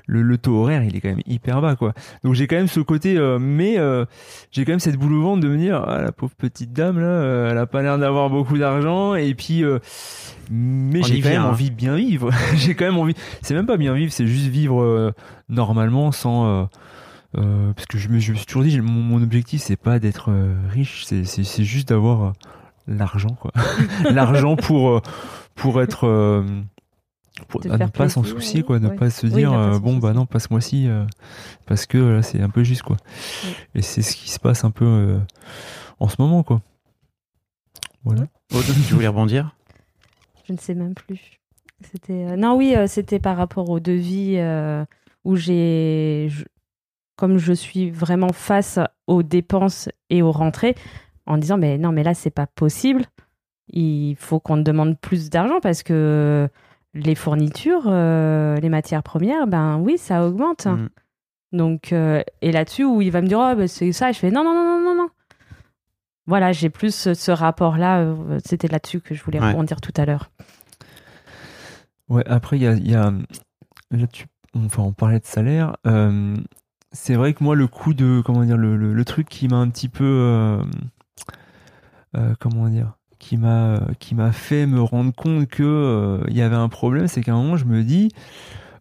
le, 0.07 0.21
le 0.21 0.37
taux 0.37 0.55
horaire 0.55 0.83
il 0.83 0.95
est 0.95 1.01
quand 1.01 1.09
même 1.09 1.21
hyper 1.25 1.61
bas 1.61 1.75
quoi. 1.75 1.93
Donc 2.23 2.35
j'ai 2.35 2.47
quand 2.47 2.55
même 2.55 2.67
ce 2.67 2.79
côté 2.79 3.17
euh, 3.17 3.39
mais 3.39 3.77
euh, 3.77 4.05
j'ai 4.51 4.65
quand 4.65 4.71
même 4.71 4.79
cette 4.79 4.97
boule 4.97 5.13
au 5.13 5.21
ventre 5.21 5.41
de 5.41 5.49
me 5.49 5.57
dire 5.57 5.83
ah 5.87 6.01
la 6.01 6.11
pauvre 6.11 6.33
petite 6.37 6.73
dame 6.73 6.99
là 6.99 7.05
euh, 7.05 7.51
elle 7.51 7.57
a 7.57 7.65
pas 7.65 7.81
l'air 7.81 7.97
d'avoir 7.97 8.29
beaucoup 8.29 8.57
d'argent 8.57 9.15
et 9.15 9.33
puis 9.33 9.63
euh, 9.63 9.79
mais 10.51 11.01
j'ai 11.01 11.21
quand 11.21 11.29
même 11.29 11.41
hein. 11.41 11.49
envie 11.49 11.71
de 11.71 11.75
bien 11.75 11.95
vivre. 11.95 12.29
j'ai 12.55 12.75
quand 12.75 12.85
même 12.85 12.97
envie 12.97 13.15
c'est 13.41 13.55
même 13.55 13.67
pas 13.67 13.77
bien 13.77 13.93
vivre, 13.93 14.11
c'est 14.11 14.27
juste 14.27 14.47
vivre 14.47 15.13
normalement 15.49 16.11
sans 16.11 16.69
euh, 17.37 17.73
parce 17.73 17.85
que 17.87 17.97
je 17.97 18.09
me, 18.09 18.19
je 18.19 18.31
me 18.31 18.37
suis 18.37 18.45
toujours 18.45 18.63
dit 18.63 18.79
mon, 18.81 18.91
mon 19.01 19.21
objectif 19.21 19.61
c'est 19.61 19.75
pas 19.75 19.99
d'être 19.99 20.31
euh, 20.31 20.55
riche, 20.69 21.05
c'est 21.05 21.23
c'est 21.25 21.43
c'est 21.43 21.63
juste 21.63 21.89
d'avoir 21.89 22.23
euh, 22.23 22.31
l'argent 22.87 23.35
quoi. 23.39 23.51
l'argent 24.11 24.55
pour 24.55 25.01
pour 25.55 25.81
être 25.81 26.05
euh, 26.07 26.43
pour 27.47 27.61
à 27.69 27.77
ne 27.77 27.87
pas 27.87 28.07
s'en 28.09 28.23
soucier 28.23 28.63
quoi, 28.63 28.79
ne 28.79 28.87
ouais. 28.89 28.95
pas 28.95 29.09
se 29.09 29.27
dire 29.27 29.51
pas 29.51 29.73
euh, 29.75 29.79
bon 29.79 29.97
bah 29.97 30.13
non 30.13 30.25
pas 30.25 30.39
ce 30.39 30.47
mois-ci 30.51 30.87
euh, 30.87 31.05
parce 31.65 31.85
que 31.85 31.97
là 31.97 32.21
c'est 32.21 32.41
un 32.41 32.49
peu 32.49 32.63
juste 32.63 32.83
quoi. 32.83 32.95
Ouais. 33.43 33.51
Et 33.75 33.81
c'est 33.81 34.01
ce 34.01 34.15
qui 34.15 34.29
se 34.29 34.39
passe 34.39 34.63
un 34.63 34.71
peu 34.71 34.85
euh, 34.85 35.19
en 35.99 36.07
ce 36.07 36.15
moment 36.19 36.43
quoi. 36.43 36.61
Voilà. 38.03 38.21
Aude, 38.53 38.63
tu 38.87 38.93
voulais 38.93 39.07
rebondir? 39.07 39.55
Je 40.47 40.53
ne 40.53 40.57
sais 40.57 40.75
même 40.75 40.93
plus. 40.93 41.19
C'était 41.91 42.13
euh, 42.13 42.35
non 42.37 42.55
oui, 42.55 42.75
euh, 42.75 42.87
c'était 42.87 43.19
par 43.19 43.35
rapport 43.35 43.69
au 43.69 43.79
devis 43.79 44.35
euh, 44.37 44.85
où 45.23 45.35
j'ai 45.35 46.27
je- 46.29 46.45
comme 47.15 47.37
je 47.37 47.53
suis 47.53 47.89
vraiment 47.91 48.31
face 48.33 48.79
aux 49.07 49.23
dépenses 49.23 49.89
et 50.09 50.21
aux 50.21 50.31
rentrées 50.31 50.75
en 51.25 51.37
disant 51.37 51.57
mais 51.57 51.77
non 51.77 51.91
mais 51.91 52.03
là 52.03 52.13
c'est 52.13 52.29
pas 52.29 52.47
possible. 52.47 53.05
Il 53.69 54.15
faut 54.17 54.39
qu'on 54.39 54.57
demande 54.57 54.99
plus 54.99 55.29
d'argent 55.29 55.59
parce 55.61 55.81
que 55.83 56.47
les 56.93 57.15
fournitures, 57.15 57.83
euh, 57.87 58.55
les 58.57 58.69
matières 58.69 59.01
premières, 59.03 59.47
ben 59.47 59.77
oui, 59.79 59.97
ça 59.97 60.25
augmente. 60.25 60.65
Mm. 60.67 60.89
Donc, 61.51 61.91
euh, 61.91 62.21
et 62.41 62.51
là-dessus, 62.51 62.83
où 62.85 63.01
il 63.01 63.11
va 63.11 63.21
me 63.21 63.27
dire, 63.27 63.39
oh, 63.39 63.55
ben, 63.55 63.67
c'est 63.67 63.91
ça, 63.91 64.11
je 64.11 64.19
fais, 64.19 64.29
non, 64.31 64.43
non, 64.43 64.53
non, 64.53 64.63
non, 64.65 64.81
non, 64.83 64.95
non. 65.03 65.09
Voilà, 66.27 66.51
j'ai 66.51 66.69
plus 66.69 66.93
ce, 66.93 67.13
ce 67.13 67.31
rapport-là. 67.31 67.99
euh, 68.01 68.39
C'était 68.45 68.67
là-dessus 68.67 69.01
que 69.01 69.13
je 69.15 69.23
voulais 69.23 69.39
Ouais. 69.39 69.49
rebondir 69.51 69.81
tout 69.81 69.93
à 69.97 70.05
l'heure. 70.05 70.29
Ouais, 72.09 72.23
après, 72.27 72.57
il 72.57 72.63
y 72.63 72.67
a, 72.67 72.73
il 72.73 72.89
y 72.91 72.95
a- 72.95 73.11
Là, 73.91 74.07
tu... 74.07 74.25
Enfin, 74.55 74.83
on 74.83 74.93
parlait 74.93 75.19
de 75.19 75.25
salaire. 75.25 75.75
euh, 75.87 76.35
C'est 76.95 77.15
vrai 77.15 77.33
que 77.33 77.43
moi, 77.43 77.55
le 77.55 77.67
coup 77.67 77.93
de. 77.93 78.21
Comment 78.25 78.43
dire 78.43 78.57
Le, 78.57 78.75
le, 78.77 78.93
le 78.93 79.05
truc 79.05 79.27
qui 79.29 79.47
m'a 79.47 79.57
un 79.57 79.69
petit 79.69 79.89
peu. 79.89 80.03
euh, 80.05 80.61
euh, 82.17 82.33
comment 82.39 82.69
dire 82.69 82.93
qui 83.19 83.37
m'a 83.37 83.81
qui 83.99 84.13
m'a 84.13 84.31
fait 84.31 84.65
me 84.67 84.81
rendre 84.81 85.13
compte 85.13 85.47
que 85.47 85.63
euh, 85.63 86.23
il 86.29 86.37
y 86.37 86.41
avait 86.41 86.55
un 86.55 86.69
problème 86.69 87.07
c'est 87.07 87.21
qu'à 87.23 87.33
un 87.33 87.37
moment 87.41 87.57
je 87.57 87.65
me 87.65 87.81
dis 87.83 88.09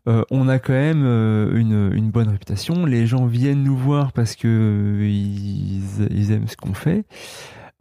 euh, 0.06 0.22
on 0.31 0.49
a 0.49 0.58
quand 0.58 0.72
même 0.75 1.02
euh, 1.05 1.56
une, 1.56 1.90
une 1.94 2.11
bonne 2.11 2.28
réputation 2.28 2.84
les 2.84 3.06
gens 3.06 3.25
viennent 3.26 3.62
nous 3.62 3.76
voir 3.76 4.12
parce 4.12 4.34
que 4.37 4.46
euh, 5.00 5.08
ils, 5.08 6.06
ils 6.11 6.31
aiment 6.32 6.49
ce 6.49 6.56
qu'on 6.56 6.75
fait 6.75 7.06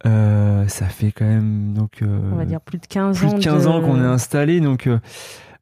Euh, 0.06 0.66
ça 0.68 0.86
fait 0.86 1.12
quand 1.12 1.24
même 1.26 1.74
donc 1.74 2.02
euh, 2.02 2.30
On 2.32 2.36
va 2.36 2.44
dire 2.46 2.60
plus 2.60 2.78
de 2.78 2.86
15 2.86 3.18
plus 3.18 3.28
ans. 3.28 3.34
de 3.38 3.42
15 3.44 3.66
ans 3.66 3.80
qu'on 3.80 4.02
est 4.02 4.06
installé, 4.06 4.60
donc 4.60 4.86
euh, 4.86 4.98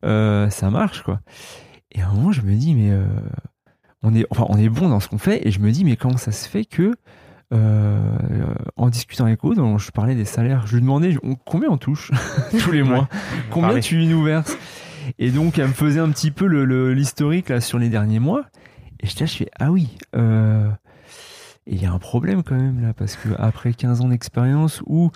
euh, 0.04 0.50
ça 0.50 0.70
marche 0.70 1.02
quoi. 1.02 1.20
Et 1.92 2.00
à 2.02 2.08
un 2.08 2.12
moment, 2.12 2.32
je 2.32 2.42
me 2.42 2.54
dis 2.54 2.74
mais 2.74 2.90
euh, 2.90 3.04
on 4.02 4.14
est, 4.14 4.26
enfin, 4.31 4.46
on 4.49 4.56
est 4.58 4.69
bon 4.69 4.88
dans 4.88 5.00
ce 5.00 5.08
qu'on 5.08 5.19
fait, 5.19 5.46
et 5.46 5.50
je 5.50 5.60
me 5.60 5.70
dis 5.70 5.84
mais 5.84 5.96
comment 5.96 6.16
ça 6.16 6.32
se 6.32 6.49
fait 6.49 6.64
que 6.64 6.94
euh, 7.52 8.00
en 8.76 8.88
discutant 8.88 9.26
avec 9.26 9.44
Aude, 9.44 9.58
je 9.78 9.90
parlais 9.90 10.14
des 10.14 10.25
salaires, 10.25 10.66
je 10.66 10.75
lui 10.76 10.82
demandais 10.82 11.16
on- 11.22 11.34
combien 11.34 11.69
on 11.70 11.76
touche 11.76 12.10
tous 12.65 12.70
les 12.72 12.82
mois, 12.82 13.08
combien 13.50 13.79
tu 13.81 14.05
nous 14.06 14.22
verses. 14.22 14.56
Et 15.19 15.31
donc 15.31 15.58
elle 15.58 15.69
me 15.69 15.72
faisait 15.72 16.00
un 16.00 16.10
petit 16.10 16.31
peu 16.31 16.46
le- 16.46 16.65
le- 16.65 16.94
l'historique 16.94 17.48
là 17.50 17.60
sur 17.60 17.79
les 17.79 17.88
derniers 17.91 18.20
mois, 18.20 18.44
et 19.00 19.06
je, 19.06 19.17
je 19.19 19.24
fais 19.27 19.50
ah 19.58 19.70
oui. 19.70 19.96
Euh, 20.17 20.70
et 21.67 21.74
il 21.74 21.82
y 21.82 21.86
a 21.86 21.93
un 21.93 21.98
problème 21.98 22.43
quand 22.43 22.56
même 22.56 22.81
là, 22.81 22.93
parce 22.94 23.17
que 23.17 23.29
après 23.38 23.72
15 23.74 24.00
ans 24.00 24.08
d'expérience, 24.08 24.82
où 24.86 25.10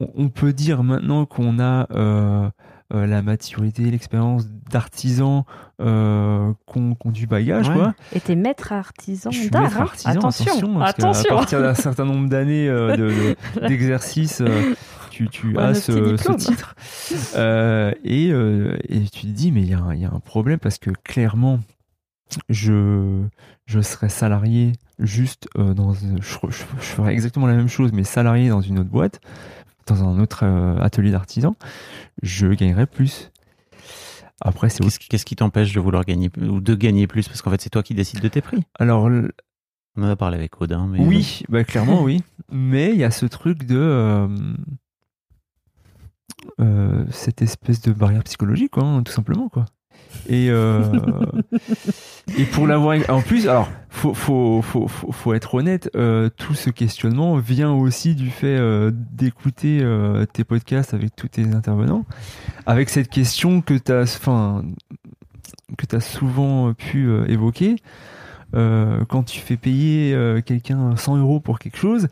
on, 0.00 0.08
on 0.16 0.28
peut 0.28 0.52
dire 0.52 0.82
maintenant 0.82 1.26
qu'on 1.26 1.60
a 1.60 1.86
euh, 1.92 2.50
euh, 2.92 3.06
la 3.06 3.22
maturité, 3.22 3.82
l'expérience 3.90 4.46
d'artisan, 4.70 5.46
euh, 5.80 6.52
qu'on 6.66 6.94
qu'on 6.94 7.10
du 7.10 7.26
bagage, 7.26 7.68
Ouais. 7.68 7.74
quoi. 7.74 7.94
Et 8.12 8.20
t'es 8.20 8.34
maître 8.36 8.72
artisan 8.72 9.30
Je 9.30 9.38
suis 9.38 9.50
d'art. 9.50 9.62
maître 9.62 9.78
hein. 9.78 9.82
artisan, 9.82 10.10
attention, 10.10 10.74
parce 10.78 10.90
attention. 10.90 11.34
À 11.34 11.38
partir 11.38 11.60
d'un 11.62 11.74
certain 11.74 12.04
nombre 12.04 12.28
d'années 12.28 12.68
euh, 12.68 12.96
de- 12.96 13.08
de- 13.60 13.66
d'exercice, 13.68 14.40
euh, 14.40 14.74
tu, 15.10 15.28
tu 15.28 15.48
Ouais, 15.56 15.62
as 15.62 15.74
ce, 15.74 15.92
titre. 16.36 16.74
Euh, 17.36 17.92
et, 18.04 18.30
euh, 18.30 18.76
et 18.88 19.00
tu 19.00 19.22
te 19.22 19.26
dis, 19.26 19.52
mais 19.52 19.62
il 19.62 19.68
y, 19.70 19.74
a 19.74 19.78
un- 19.80 19.94
il 19.94 20.00
y 20.00 20.04
a 20.04 20.10
un 20.12 20.20
problème 20.20 20.58
parce 20.58 20.78
que 20.78 20.90
clairement, 21.04 21.60
je, 22.48 23.22
je 23.66 23.80
serais 23.80 24.08
salarié 24.08 24.72
juste 24.98 25.48
euh, 25.58 25.74
dans. 25.74 25.92
Je, 25.94 26.06
je- 26.20 26.46
je 26.50 26.84
ferais 26.84 27.12
exactement 27.12 27.46
la 27.46 27.54
même 27.54 27.68
chose, 27.68 27.90
mais 27.92 28.04
salarié 28.04 28.48
dans 28.48 28.60
une 28.62 28.78
autre 28.78 28.88
boîte, 28.90 29.20
dans 29.86 30.04
un 30.04 30.18
autre 30.20 30.40
euh, 30.44 30.78
atelier 30.80 31.10
d'artisan, 31.10 31.56
je 32.22 32.46
gagnerais 32.48 32.86
plus. 32.86 33.30
Après, 34.40 34.68
c'est 34.70 34.82
Qu'est-ce 34.82 34.98
qu'est-ce 34.98 35.24
qui 35.24 35.36
t'empêche 35.36 35.72
de 35.72 35.80
vouloir 35.80 36.04
gagner 36.04 36.30
ou 36.40 36.60
de 36.60 36.74
gagner 36.74 37.06
plus? 37.06 37.28
Parce 37.28 37.42
qu'en 37.42 37.50
fait, 37.50 37.60
c'est 37.60 37.70
toi 37.70 37.82
qui 37.82 37.94
décides 37.94 38.20
de 38.20 38.28
tes 38.28 38.40
prix. 38.40 38.64
Alors, 38.78 39.08
l- 39.08 39.30
On 39.96 40.02
en 40.02 40.08
a 40.08 40.16
parlé 40.16 40.36
avec 40.36 40.52
mais 40.88 41.04
Oui, 41.04 41.42
bah 41.48 41.62
clairement 41.64 42.02
oui. 42.02 42.22
Mais 42.50 42.90
il 42.90 42.96
y 42.96 43.04
a 43.04 43.10
ce 43.10 43.26
truc 43.26 43.64
de 43.64 43.76
euh, 43.76 44.28
euh, 46.60 47.04
cette 47.10 47.42
espèce 47.42 47.80
de 47.82 47.92
barrière 47.92 48.24
psychologique, 48.24 48.72
quoi, 48.72 48.84
hein, 48.84 49.02
tout 49.02 49.12
simplement, 49.12 49.48
quoi. 49.48 49.64
Et 50.28 50.50
euh, 50.50 50.82
et 52.38 52.44
pour 52.44 52.66
l'avoir 52.66 52.96
en 53.08 53.20
plus, 53.22 53.48
alors 53.48 53.68
faut 53.88 54.14
faut 54.14 54.62
faut 54.62 54.88
faut, 54.88 55.34
être 55.34 55.54
honnête, 55.54 55.90
euh, 55.96 56.28
tout 56.36 56.54
ce 56.54 56.70
questionnement 56.70 57.36
vient 57.36 57.72
aussi 57.72 58.14
du 58.14 58.30
fait 58.30 58.56
euh, 58.58 58.90
d'écouter 58.92 59.80
euh, 59.82 60.24
tes 60.26 60.44
podcasts 60.44 60.94
avec 60.94 61.14
tous 61.16 61.28
tes 61.28 61.44
intervenants, 61.52 62.04
avec 62.66 62.88
cette 62.88 63.08
question 63.08 63.60
que 63.60 63.74
enfin 64.02 64.64
que 65.76 65.86
t'as 65.86 66.00
souvent 66.00 66.72
pu 66.74 67.10
évoquer. 67.28 67.76
Quand 68.54 69.22
tu 69.24 69.40
fais 69.40 69.56
payer 69.56 70.14
quelqu'un 70.44 70.94
100 70.94 71.16
euros 71.16 71.40
pour 71.40 71.58
quelque 71.58 71.78
chose 71.78 72.08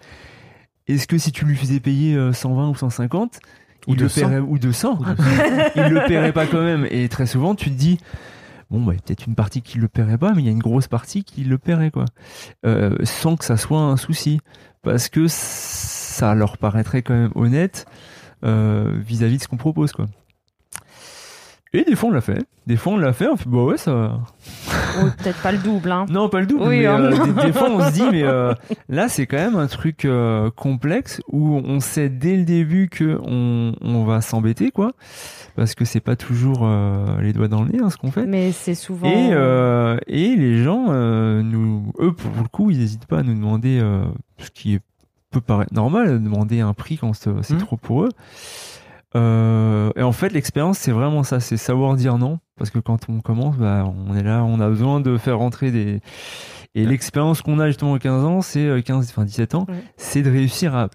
est-ce 0.94 1.06
que 1.06 1.18
si 1.18 1.32
tu 1.32 1.44
lui 1.44 1.56
faisais 1.56 1.80
payer 1.80 2.16
euh, 2.16 2.32
120 2.32 2.70
ou 2.70 2.74
150, 2.74 3.40
Ou 3.86 3.96
200. 3.96 4.20
paierait 4.20 4.38
ou 4.40 4.58
200, 4.58 4.98
il 5.76 5.82
le 5.82 6.06
paierait 6.06 6.32
pas 6.32 6.46
quand 6.46 6.62
même. 6.62 6.86
Et 6.90 7.08
très 7.08 7.26
souvent, 7.26 7.54
tu 7.54 7.70
te 7.70 7.74
dis, 7.76 7.98
bon, 8.70 8.80
bah, 8.82 8.92
il 8.92 8.96
y 8.96 8.98
a 8.98 9.02
peut-être 9.02 9.26
une 9.26 9.34
partie 9.34 9.62
qui 9.62 9.78
le 9.78 9.88
paierait 9.88 10.18
pas, 10.18 10.32
mais 10.32 10.42
il 10.42 10.46
y 10.46 10.48
a 10.48 10.52
une 10.52 10.58
grosse 10.60 10.88
partie 10.88 11.24
qui 11.24 11.44
le 11.44 11.58
paierait, 11.58 11.90
quoi. 11.90 12.04
Euh, 12.66 12.96
sans 13.04 13.36
que 13.36 13.44
ça 13.44 13.56
soit 13.56 13.80
un 13.80 13.96
souci. 13.96 14.40
Parce 14.82 15.08
que 15.08 15.26
ça 15.28 16.34
leur 16.34 16.56
paraîtrait 16.56 17.02
quand 17.02 17.14
même 17.14 17.32
honnête 17.34 17.86
euh, 18.44 18.98
vis-à-vis 19.04 19.36
de 19.38 19.42
ce 19.42 19.48
qu'on 19.48 19.58
propose, 19.58 19.92
quoi. 19.92 20.06
Et 21.72 21.84
des 21.84 21.94
fois, 21.94 22.08
on 22.08 22.12
l'a 22.12 22.20
fait. 22.20 22.44
Des 22.66 22.76
fois, 22.76 22.94
on 22.94 22.96
l'a 22.96 23.12
fait. 23.12 23.28
On 23.28 23.36
fait, 23.36 23.48
bah 23.48 23.62
ouais, 23.62 23.76
ça 23.76 23.94
va. 23.94 24.20
Oh, 25.00 25.06
Peut-être 25.22 25.40
pas 25.40 25.52
le 25.52 25.58
double. 25.58 25.92
Hein. 25.92 26.06
Non, 26.10 26.28
pas 26.28 26.40
le 26.40 26.46
double. 26.46 26.64
Oui, 26.64 26.80
mais 26.80 26.86
hein. 26.86 27.00
euh, 27.00 27.26
des, 27.26 27.46
des 27.46 27.52
fois, 27.52 27.70
on 27.70 27.80
se 27.86 27.92
dit, 27.92 28.02
mais 28.10 28.24
euh, 28.24 28.52
là, 28.88 29.08
c'est 29.08 29.26
quand 29.26 29.36
même 29.36 29.54
un 29.54 29.68
truc 29.68 30.04
euh, 30.04 30.50
complexe 30.50 31.20
où 31.28 31.54
on 31.64 31.78
sait 31.78 32.08
dès 32.08 32.36
le 32.36 32.44
début 32.44 32.88
que 32.88 33.20
on, 33.22 33.72
on 33.80 34.04
va 34.04 34.20
s'embêter, 34.20 34.72
quoi, 34.72 34.92
parce 35.54 35.76
que 35.76 35.84
c'est 35.84 36.00
pas 36.00 36.16
toujours 36.16 36.68
les 37.20 37.32
doigts 37.32 37.46
dans 37.48 37.62
le 37.62 37.70
nez, 37.70 37.78
hein, 37.80 37.88
ce 37.90 37.96
qu'on 37.96 38.10
fait. 38.10 38.26
Mais 38.26 38.50
c'est 38.50 38.74
souvent. 38.74 39.08
Et, 39.08 39.28
et 40.08 40.34
les 40.36 40.64
gens, 40.64 40.86
nous, 40.92 41.92
eux, 42.00 42.12
pour 42.12 42.32
le 42.42 42.48
coup, 42.48 42.70
ils 42.70 42.78
n'hésitent 42.78 43.06
pas 43.06 43.18
à 43.20 43.22
nous 43.22 43.34
demander 43.34 43.80
ce 44.38 44.50
qui 44.50 44.74
est, 44.74 44.80
peut 45.30 45.40
paraître 45.40 45.72
normal, 45.72 46.08
de 46.14 46.18
demander 46.18 46.58
un 46.60 46.72
prix 46.72 46.96
quand 46.98 47.12
c'est 47.14 47.30
Mhm. 47.30 47.58
trop 47.58 47.76
pour 47.76 48.02
eux. 48.04 48.08
Euh, 49.16 49.90
et 49.96 50.02
en 50.02 50.12
fait, 50.12 50.30
l'expérience, 50.32 50.78
c'est 50.78 50.92
vraiment 50.92 51.22
ça, 51.22 51.40
c'est 51.40 51.56
savoir 51.56 51.96
dire 51.96 52.16
non. 52.18 52.38
Parce 52.56 52.70
que 52.70 52.78
quand 52.78 53.08
on 53.08 53.20
commence, 53.20 53.56
bah, 53.56 53.84
on 54.08 54.14
est 54.16 54.22
là, 54.22 54.44
on 54.44 54.60
a 54.60 54.68
besoin 54.68 55.00
de 55.00 55.16
faire 55.16 55.38
rentrer 55.38 55.70
des. 55.70 56.00
Et 56.74 56.86
l'expérience 56.86 57.42
qu'on 57.42 57.58
a 57.58 57.66
justement 57.66 57.94
à 57.94 57.98
15 57.98 58.24
ans, 58.24 58.42
c'est 58.42 58.64
euh, 58.66 58.80
15, 58.80 59.08
enfin 59.10 59.24
17 59.24 59.54
ans, 59.56 59.66
Ouais. 59.68 59.82
c'est 59.96 60.22
de 60.22 60.30
réussir 60.30 60.76
à. 60.76 60.88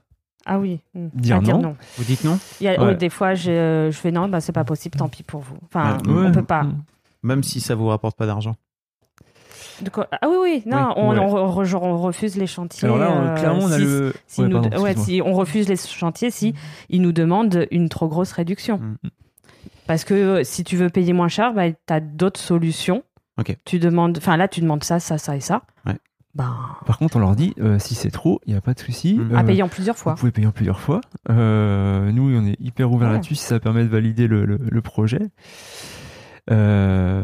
Ah 0.45 0.59
oui. 0.59 0.79
mm. 0.93 1.07
Dire 1.15 1.37
À 1.37 1.41
non. 1.41 1.75
Vous 1.97 2.03
dites 2.03 2.23
non? 2.23 2.37
Il 2.61 2.65
y 2.65 2.69
a, 2.69 2.79
Ouais. 2.81 2.91
oui, 2.91 2.95
des 2.97 3.09
fois, 3.09 3.33
je, 3.33 3.89
je 3.91 3.97
fais 3.97 4.11
non, 4.11 4.29
bah, 4.29 4.39
c'est 4.39 4.51
pas 4.53 4.63
possible, 4.63 4.97
tant 4.97 5.09
pis 5.09 5.23
pour 5.23 5.41
vous. 5.41 5.57
Enfin, 5.65 5.97
Ouais. 6.07 6.27
on 6.27 6.31
peut 6.31 6.43
pas. 6.43 6.63
Mm. 6.63 6.83
Même 7.23 7.43
si 7.43 7.59
ça 7.59 7.75
vous 7.75 7.87
rapporte 7.87 8.15
pas 8.15 8.27
d'argent. 8.27 8.55
De 9.81 9.89
quoi? 9.89 10.07
Ah 10.11 10.27
oui, 10.29 10.35
oui, 10.41 10.63
non, 10.65 10.87
Oui, 10.87 10.93
on, 10.97 11.09
ouais. 11.11 11.19
on 11.19 11.51
re- 11.51 11.63
genre, 11.65 11.83
on 11.83 11.97
refuse 12.01 12.37
les 12.37 12.47
chantiers. 12.47 12.85
Alors 12.87 12.97
là, 12.97 13.11
on- 13.11 13.25
euh, 13.27 13.35
clairement, 13.35 13.63
on 13.63 13.71
a 13.71 13.77
si- 13.77 13.83
le. 13.83 14.13
si 14.27 14.41
Ouais, 14.41 14.47
nous- 14.47 14.61
pardon, 14.61 14.81
ouais, 14.81 14.91
excuse-moi. 14.91 15.05
si 15.05 15.21
on 15.29 15.33
refuse 15.33 15.67
les 15.67 15.75
chantiers 15.75 16.31
si 16.31 16.53
ils 16.89 17.01
nous 17.01 17.11
demandent 17.11 17.67
une 17.71 17.89
trop 17.89 18.07
grosse 18.07 18.31
réduction. 18.31 18.77
Mm. 18.77 18.95
Parce 19.87 20.03
que 20.03 20.13
euh, 20.13 20.43
si 20.43 20.63
tu 20.63 20.77
veux 20.77 20.89
payer 20.89 21.13
moins 21.13 21.27
cher, 21.27 21.53
bah, 21.53 21.69
tu 21.69 21.75
as 21.89 21.99
d'autres 21.99 22.39
solutions. 22.39 23.03
Ok. 23.37 23.55
Tu 23.65 23.79
demandes, 23.79 24.17
enfin 24.17 24.37
là, 24.37 24.47
tu 24.47 24.61
demandes 24.61 24.83
ça, 24.83 24.99
ça, 24.99 25.17
ça 25.17 25.35
et 25.35 25.41
ça. 25.41 25.61
Ouais. 25.85 25.97
Ben, 26.35 26.53
Par 26.85 26.97
contre, 26.97 27.15
on 27.17 27.19
leur 27.19 27.35
dit, 27.35 27.53
euh, 27.61 27.79
si 27.79 27.95
c'est 27.95 28.11
trop, 28.11 28.41
il 28.45 28.51
n'y 28.53 28.57
a 28.57 28.61
pas 28.61 28.73
de 28.73 28.79
souci. 28.79 29.19
À 29.35 29.43
payer 29.43 29.61
en 29.63 29.67
plusieurs 29.69 29.97
fois. 29.97 30.13
Vous 30.13 30.19
pouvez 30.19 30.31
payer 30.33 30.47
en 30.47 30.51
plusieurs 30.51 30.79
fois. 30.81 30.99
Euh, 31.29 32.11
nous, 32.11 32.29
on 32.35 32.45
est 32.45 32.59
hyper 32.59 32.91
ouvert 32.91 33.07
Ouais. 33.09 33.13
là-dessus 33.15 33.35
si 33.35 33.43
ça 33.45 33.59
permet 33.59 33.83
de 33.83 33.89
valider 33.89 34.27
le, 34.27 34.45
le- 34.45 34.57
le 34.61 34.81
projet. 34.81 35.19
Euh, 36.51 37.23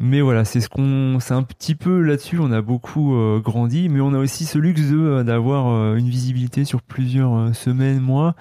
mais 0.00 0.20
voilà, 0.22 0.44
c'est 0.44 0.60
ce 0.60 0.68
qu'on, 0.68 1.18
c'est 1.20 1.34
un 1.34 1.42
petit 1.42 1.74
peu 1.74 2.00
là-dessus. 2.00 2.38
On 2.38 2.50
a 2.50 2.62
beaucoup 2.62 3.14
euh, 3.14 3.40
grandi, 3.40 3.88
mais 3.88 4.00
on 4.00 4.14
a 4.14 4.18
aussi 4.18 4.44
ce 4.46 4.58
luxe 4.58 4.88
de 4.90 4.96
euh, 4.98 5.22
d'avoir 5.24 5.68
euh, 5.68 5.96
une 5.96 6.08
visibilité 6.08 6.64
sur 6.64 6.80
plusieurs 6.82 7.34
euh, 7.36 7.52
semaines, 7.52 8.00
mois, 8.00 8.34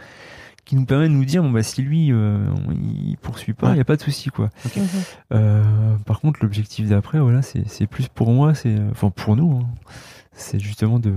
qui 0.63 0.75
nous 0.77 0.85
permet 0.85 1.09
de 1.09 1.13
nous 1.13 1.25
dire 1.25 1.43
bon 1.43 1.51
bah 1.51 1.63
si 1.63 1.81
lui 1.81 2.11
euh, 2.11 2.47
on- 2.67 2.71
il 2.71 3.17
poursuit 3.21 3.53
pas, 3.53 3.67
il 3.67 3.69
Ouais. 3.71 3.75
n'y 3.75 3.81
a 3.81 3.85
pas 3.85 3.97
de 3.97 4.01
souci 4.01 4.29
quoi. 4.29 4.49
Mhm. 4.65 4.83
Euh, 5.33 5.63
par 6.05 6.21
contre, 6.21 6.39
l'objectif 6.41 6.87
d'après, 6.87 7.19
voilà, 7.19 7.41
c'est 7.41 7.67
c'est 7.67 7.87
plus 7.87 8.07
pour 8.07 8.31
moi, 8.31 8.53
c'est 8.53 8.75
enfin 8.91 9.09
pour 9.09 9.35
nous, 9.35 9.59
hein. 9.61 9.67
c'est 10.31 10.59
justement 10.59 10.99
de 10.99 11.11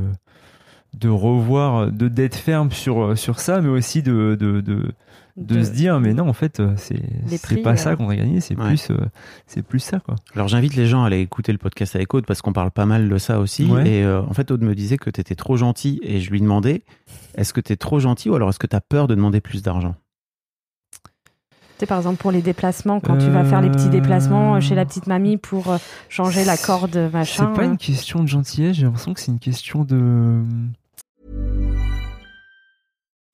de 0.99 1.09
revoir, 1.09 1.93
de 1.93 2.09
d'être 2.09 2.35
ferme 2.35 2.73
sur 2.73 3.17
sur 3.17 3.39
ça, 3.39 3.61
mais 3.61 3.69
aussi 3.69 4.03
de 4.03 4.37
de, 4.39 4.61
de, 4.61 4.93
de 5.37 5.57
De- 5.57 5.63
se 5.65 5.71
dire 5.71 6.01
mais 6.01 6.13
non 6.15 6.29
en 6.29 6.33
fait 6.33 6.61
euh, 6.61 6.75
c'est 6.77 7.63
pas 7.63 7.77
ça 7.77 7.91
euh. 7.91 7.97
qu'on 7.97 8.09
a 8.09 8.17
gagné, 8.17 8.41
c'est 8.41 8.57
Ouais. 8.59 8.67
plus 8.69 8.91
euh, 8.91 8.97
c'est 9.47 9.63
plus 9.63 9.79
ça 9.81 10.01
quoi. 10.01 10.17
Alors 10.35 10.49
j'invite 10.49 10.75
les 10.77 10.87
gens 10.87 11.03
à 11.05 11.07
aller 11.07 11.21
écouter 11.21 11.53
le 11.53 11.59
podcast 11.59 11.95
avec 11.97 12.13
Aude 12.15 12.27
parce 12.27 12.43
qu'on 12.43 12.53
parle 12.53 12.71
pas 12.71 12.87
mal 12.87 13.09
de 13.09 13.19
ça 13.19 13.39
aussi. 13.41 13.65
Ouais. 13.67 13.89
Et 13.89 14.05
euh, 14.05 14.23
en 14.23 14.33
fait, 14.33 14.51
Aude 14.51 14.63
me 14.63 14.75
disait 14.75 14.97
que 14.99 15.09
tu 15.11 15.21
étais 15.21 15.35
trop 15.35 15.57
gentil 15.57 16.01
et 16.03 16.21
je 16.21 16.31
lui 16.31 16.41
demandais 16.41 16.83
est-ce 17.37 17.53
que 17.53 17.61
tu 17.61 17.73
es 17.73 17.77
trop 17.77 18.01
gentil 18.01 18.29
ou 18.31 18.35
alors 18.35 18.49
est-ce 18.51 18.59
que 18.59 18.67
tu 18.67 18.77
as 18.77 18.81
peur 18.81 19.07
de 19.07 19.15
demander 19.15 19.41
plus 19.41 19.63
d'argent? 19.63 19.95
Tu 21.03 21.85
sais, 21.85 21.87
par 21.87 21.97
exemple, 21.99 22.19
pour 22.21 22.31
les 22.31 22.43
déplacements, 22.43 23.01
quand 23.01 23.17
tu 23.17 23.31
vas 23.31 23.43
faire 23.45 23.63
les 23.63 23.71
petits 23.71 23.89
déplacements 23.89 24.61
chez 24.61 24.75
la 24.75 24.85
petite 24.85 25.07
mamie 25.07 25.39
pour 25.39 25.75
changer 26.11 26.45
la 26.45 26.59
corde, 26.59 27.09
machin. 27.13 27.51
C'est 27.55 27.59
pas 27.59 27.65
une 27.65 27.79
question 27.79 28.23
de 28.23 28.29
gentillesse, 28.29 28.77
j'ai 28.77 28.83
l'impression 28.83 29.15
que 29.15 29.21
c'est 29.21 29.33
une 29.33 29.39
question 29.39 29.85
de 29.85 30.43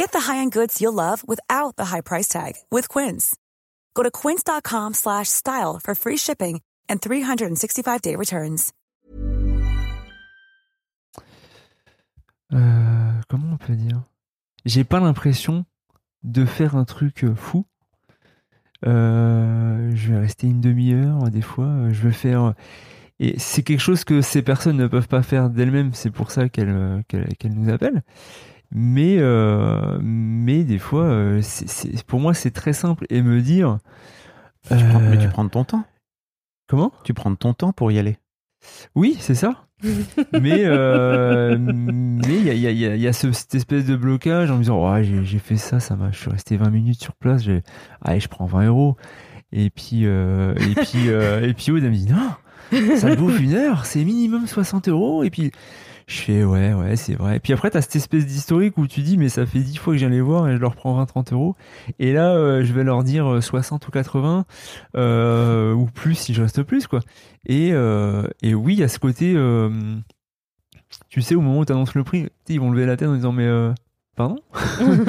Get 0.00 0.12
the 0.12 0.32
high-end 0.32 0.52
goods 0.52 0.80
you'll 0.80 0.94
love 0.94 1.22
without 1.28 1.76
the 1.76 1.84
high 1.92 2.00
price 2.00 2.26
tag 2.26 2.54
with 2.70 2.88
Quince. 2.88 3.36
Go 3.94 4.02
to 4.02 4.10
quince.com 4.10 4.94
slash 4.94 5.28
style 5.28 5.78
for 5.78 5.94
free 5.94 6.16
shipping 6.16 6.62
and 6.88 7.02
365-day 7.02 8.16
returns. 8.16 8.72
Euh, 12.54 13.12
comment 13.28 13.52
on 13.52 13.56
peut 13.58 13.76
dire? 13.76 14.02
J'ai 14.64 14.84
pas 14.84 15.00
l'impression 15.00 15.66
de 16.22 16.46
faire 16.46 16.76
un 16.76 16.86
truc 16.86 17.24
euh, 17.24 17.34
fou. 17.34 17.66
Euh, 18.86 19.90
je 19.94 20.12
vais 20.14 20.18
rester 20.20 20.46
une 20.46 20.62
demi-heure, 20.62 21.30
des 21.30 21.42
fois. 21.42 21.66
euh, 21.66 21.92
Je 21.92 22.00
vais 22.08 22.14
faire. 22.14 22.54
Et 23.18 23.38
c'est 23.38 23.62
quelque 23.62 23.80
chose 23.80 24.04
que 24.04 24.22
ces 24.22 24.40
personnes 24.40 24.78
ne 24.78 24.86
peuvent 24.86 25.08
pas 25.08 25.22
faire 25.22 25.50
d'elles-mêmes. 25.50 25.92
C'est 25.92 26.10
pour 26.10 26.30
ça 26.30 26.48
qu'elles 26.48 26.70
euh, 26.70 27.02
qu'elles 27.06 27.36
qu'elles 27.36 27.52
nous 27.52 27.70
appellent. 27.70 28.02
Mais, 28.72 29.16
euh, 29.18 29.98
mais 30.02 30.62
des 30.64 30.78
fois, 30.78 31.04
euh, 31.04 31.40
c'est- 31.42 31.68
c'est- 31.68 32.04
pour 32.04 32.20
moi, 32.20 32.34
c'est 32.34 32.50
très 32.52 32.72
simple. 32.72 33.04
Et 33.10 33.22
me 33.22 33.40
dire. 33.40 33.78
Tu 34.68 34.74
prends- 34.74 35.00
Mais 35.00 35.16
euh, 35.16 35.20
tu 35.20 35.28
prends 35.28 35.44
de 35.44 35.50
ton 35.50 35.64
temps. 35.64 35.84
Comment? 36.68 36.92
Tu 37.04 37.14
prends 37.14 37.30
de 37.30 37.36
ton 37.36 37.52
temps 37.54 37.72
pour 37.72 37.90
y 37.90 37.98
aller. 37.98 38.18
Oui, 38.94 39.16
c'est 39.20 39.34
ça. 39.34 39.64
mais 40.40 40.64
euh, 40.66 41.56
mais 41.58 42.34
il 42.36 42.44
y 42.46 42.50
a, 42.50 42.52
il 42.52 42.60
y 42.60 42.66
a- 42.66 42.70
il 42.70 42.78
y 42.78 42.86
a- 42.86 42.94
il 42.96 43.00
y 43.00 43.08
a 43.08 43.12
ce- 43.14 43.32
cette 43.32 43.54
espèce 43.54 43.86
de 43.86 43.96
blocage 43.96 44.50
en 44.50 44.56
me 44.56 44.60
disant 44.60 44.92
ouais, 44.92 45.02
j'ai 45.02 45.24
j'ai 45.24 45.38
fait 45.38 45.56
ça, 45.56 45.80
ça 45.80 45.96
m'a, 45.96 46.10
je 46.10 46.18
suis 46.18 46.30
resté 46.30 46.58
20 46.58 46.68
minutes 46.70 47.02
sur 47.02 47.14
place, 47.16 47.42
j'ai, 47.42 47.62
allez, 48.02 48.20
je 48.20 48.28
prends 48.28 48.44
20 48.44 48.66
euros. 48.66 48.96
Et 49.52 49.70
puis, 49.70 50.02
euh, 50.04 50.54
et 50.56 50.74
puis, 50.74 51.08
euh, 51.08 51.40
et 51.48 51.54
puis 51.54 51.72
Aude, 51.72 51.82
elle 51.82 51.90
me 51.90 51.96
dit 51.96 52.06
non, 52.12 52.96
ça 52.98 53.10
te 53.16 53.18
bouffe 53.18 53.40
une 53.40 53.54
heure, 53.54 53.86
c'est 53.86 54.04
minimum 54.04 54.46
60 54.46 54.88
euros. 54.88 55.24
Et 55.24 55.30
puis, 55.30 55.50
je 56.10 56.22
fais 56.22 56.44
ouais, 56.44 56.72
ouais, 56.72 56.96
c'est 56.96 57.14
vrai. 57.14 57.38
Puis 57.38 57.52
après, 57.52 57.70
t'as 57.70 57.80
cette 57.82 57.94
espèce 57.94 58.26
d'historique 58.26 58.76
où 58.78 58.88
tu 58.88 59.00
dis 59.02 59.16
mais 59.16 59.28
ça 59.28 59.46
fait 59.46 59.60
10 59.60 59.76
fois 59.76 59.92
que 59.94 59.98
viens 59.98 60.08
les 60.08 60.20
voir 60.20 60.48
et 60.48 60.56
je 60.56 60.60
leur 60.60 60.74
prends 60.74 61.00
20-30 61.00 61.32
euros. 61.32 61.54
Et 62.00 62.12
là, 62.12 62.34
euh, 62.34 62.64
je 62.64 62.72
vais 62.72 62.82
leur 62.82 63.04
dire 63.04 63.34
euh, 63.34 63.40
60 63.40 63.86
ou 63.86 63.90
80 63.92 64.44
euh, 64.96 65.72
ou 65.72 65.86
plus 65.86 66.16
si 66.16 66.34
je 66.34 66.42
reste 66.42 66.64
plus, 66.64 66.88
quoi. 66.88 66.98
Et, 67.46 67.70
euh, 67.72 68.24
et 68.42 68.54
oui, 68.54 68.74
il 68.74 68.80
y 68.80 68.82
a 68.82 68.88
ce 68.88 68.98
côté, 68.98 69.34
euh, 69.36 69.70
tu 71.08 71.22
sais, 71.22 71.36
au 71.36 71.40
moment 71.40 71.60
où 71.60 71.64
tu 71.64 71.72
annonces 71.72 71.94
le 71.94 72.02
prix, 72.02 72.26
ils 72.48 72.60
vont 72.60 72.72
lever 72.72 72.86
la 72.86 72.96
tête 72.96 73.08
en 73.08 73.14
disant 73.14 73.32
mais 73.32 73.46
euh, 73.46 73.72
pardon. 74.16 74.36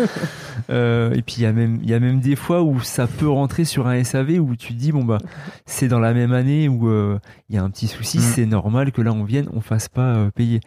Euh, 0.70 1.12
et 1.14 1.22
puis 1.24 1.36
il 1.40 1.42
y 1.42 1.46
a 1.48 1.52
même 1.54 1.80
y 1.84 1.94
a 1.94 2.00
même 2.00 2.20
des 2.20 2.36
fois 2.36 2.62
où 2.62 2.80
ça 2.82 3.08
peut 3.08 3.28
rentrer 3.28 3.66
sur 3.66 3.88
un 3.88 4.02
SAV 4.04 4.40
où 4.40 4.56
tu 4.56 4.74
te 4.74 4.80
dis 4.80 4.92
bon 4.92 5.04
bah 5.04 5.18
c'est 5.66 5.88
dans 5.88 6.00
la 6.00 6.14
même 6.14 6.34
année 6.34 6.70
où 6.70 6.88
euh, 6.88 7.18
il 7.50 7.56
y 7.56 7.58
a 7.58 7.64
un 7.64 7.70
petit 7.72 7.88
souci, 7.88 8.20
Mm. 8.20 8.22
c'est 8.22 8.46
normal 8.46 8.92
que 8.92 9.02
là 9.02 9.12
on 9.12 9.24
vienne, 9.24 9.48
on 9.54 9.60
fasse 9.62 9.90
pas 9.90 10.16
euh, 10.16 10.30
payer. 10.30 10.60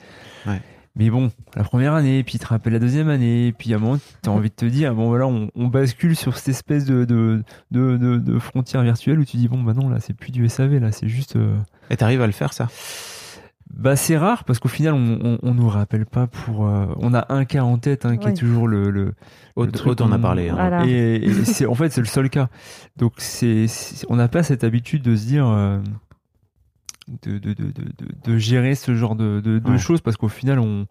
Ouais. 0.46 0.60
Mais 0.96 1.10
bon, 1.10 1.30
la 1.56 1.62
première 1.64 1.94
année, 1.94 2.22
puis 2.24 2.34
il 2.34 2.38
te 2.38 2.46
rappelle 2.46 2.72
la 2.72 2.78
deuxième 2.80 3.08
année, 3.08 3.54
puis 3.56 3.72
à 3.72 3.76
un 3.76 3.80
moment, 3.80 3.98
tu 4.22 4.28
as 4.28 4.32
envie 4.32 4.50
de 4.50 4.54
te 4.54 4.64
dire, 4.66 4.94
bon 4.94 5.08
voilà, 5.08 5.26
on, 5.26 5.48
on 5.54 5.66
bascule 5.68 6.16
sur 6.16 6.36
cette 6.36 6.48
espèce 6.48 6.84
de, 6.84 7.04
de, 7.04 7.42
de, 7.70 7.96
de, 7.96 8.16
de 8.18 8.38
frontière 8.38 8.82
virtuelle 8.82 9.18
où 9.20 9.24
tu 9.24 9.36
dis, 9.36 9.48
bon 9.48 9.62
bah 9.62 9.74
non, 9.74 9.88
là 9.88 10.00
c'est 10.00 10.14
plus 10.14 10.32
du 10.32 10.48
SAV, 10.48 10.78
là 10.80 10.92
c'est 10.92 11.08
juste, 11.08 11.36
Et 11.90 11.96
t'arrives 11.96 12.20
à 12.22 12.26
le 12.26 12.32
faire, 12.32 12.52
ça? 12.52 12.68
Bah 13.76 13.96
c'est 13.96 14.16
rare 14.16 14.44
parce 14.44 14.60
qu'au 14.60 14.68
final 14.68 14.94
on, 14.94 15.18
on, 15.22 15.38
on 15.42 15.52
nous 15.54 15.68
rappelle 15.68 16.06
pas 16.06 16.26
pour. 16.28 16.66
euh, 16.68 16.86
on 16.98 17.12
a 17.12 17.26
un 17.32 17.44
cas 17.44 17.62
en 17.62 17.76
tête 17.78 18.06
hein, 18.06 18.16
qui 18.16 18.28
est 18.28 18.34
toujours 18.34 18.68
le. 18.68 18.90
le 18.90 19.14
Aude, 19.56 19.66
le 19.66 19.72
truc 19.72 19.92
Aude 19.92 20.02
en 20.02 20.12
a 20.12 20.18
parlé. 20.18 20.48
hein. 20.48 20.54
Voilà. 20.54 20.86
Et, 20.86 21.16
et 21.16 21.32
c'est 21.44 21.66
en 21.66 21.74
fait 21.74 21.90
c'est 21.92 22.00
le 22.00 22.06
seul 22.06 22.30
cas. 22.30 22.48
Donc 22.96 23.14
c'est 23.18 23.66
on 24.08 24.16
n'a 24.16 24.28
pas 24.28 24.42
cette 24.44 24.62
habitude 24.64 25.02
de 25.02 25.16
se 25.16 25.26
dire 25.26 25.46
euh, 25.48 25.78
de, 27.22 27.38
de, 27.38 27.52
de, 27.52 27.64
de, 27.64 27.70
de- 27.72 28.32
de 28.32 28.38
gérer 28.38 28.74
ce 28.74 28.94
genre 28.94 29.16
de, 29.16 29.40
de, 29.44 29.58
de 29.58 29.70
Ouais. 29.72 29.78
choses 29.78 30.00
parce 30.00 30.16
qu'au 30.16 30.28
final 30.28 30.58
on 30.58 30.86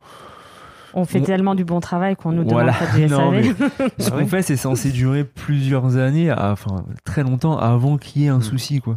On 0.95 1.05
fait 1.05 1.19
On- 1.19 1.23
tellement 1.23 1.55
du 1.55 1.65
bon 1.65 1.79
travail 1.79 2.15
qu'on 2.15 2.31
nous 2.31 2.43
Voilà. 2.47 2.73
demande 2.73 2.89
pas 2.91 2.97
du 2.97 3.07
Non, 3.09 3.31
SAV. 3.31 3.89
ce 3.99 4.09
qu'on 4.11 4.27
fait 4.27 4.41
c'est 4.41 4.57
censé 4.57 4.91
durer 4.91 5.23
plusieurs 5.23 5.97
années, 5.97 6.29
à- 6.29 6.51
enfin 6.51 6.85
très 7.03 7.23
longtemps 7.23 7.57
avant 7.57 7.97
qu'il 7.97 8.21
y 8.21 8.25
ait 8.25 8.29
un 8.29 8.37
Mm. 8.39 8.43
souci 8.43 8.79
quoi. 8.81 8.95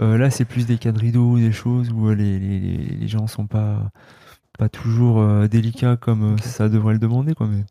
Euh, 0.00 0.16
là 0.18 0.30
c'est 0.30 0.44
plus 0.44 0.66
des 0.66 0.78
cas 0.78 0.92
de 0.92 0.98
rideaux, 0.98 1.36
des 1.38 1.52
choses 1.52 1.90
où 1.92 2.08
euh, 2.08 2.14
les, 2.14 2.38
les, 2.38 2.58
les, 2.60 2.76
les 3.00 3.08
gens 3.08 3.26
sont 3.26 3.46
pas 3.46 3.90
pas 4.58 4.68
toujours 4.68 5.20
euh, 5.20 5.46
délicats 5.48 5.96
comme 5.96 6.34
euh, 6.34 6.36
ça 6.42 6.68
devrait 6.68 6.94
le 6.94 6.98
demander 6.98 7.34
quoi. 7.34 7.46
Mais 7.46 7.62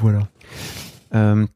voilà. 0.00 0.20
Euh, 1.14 1.46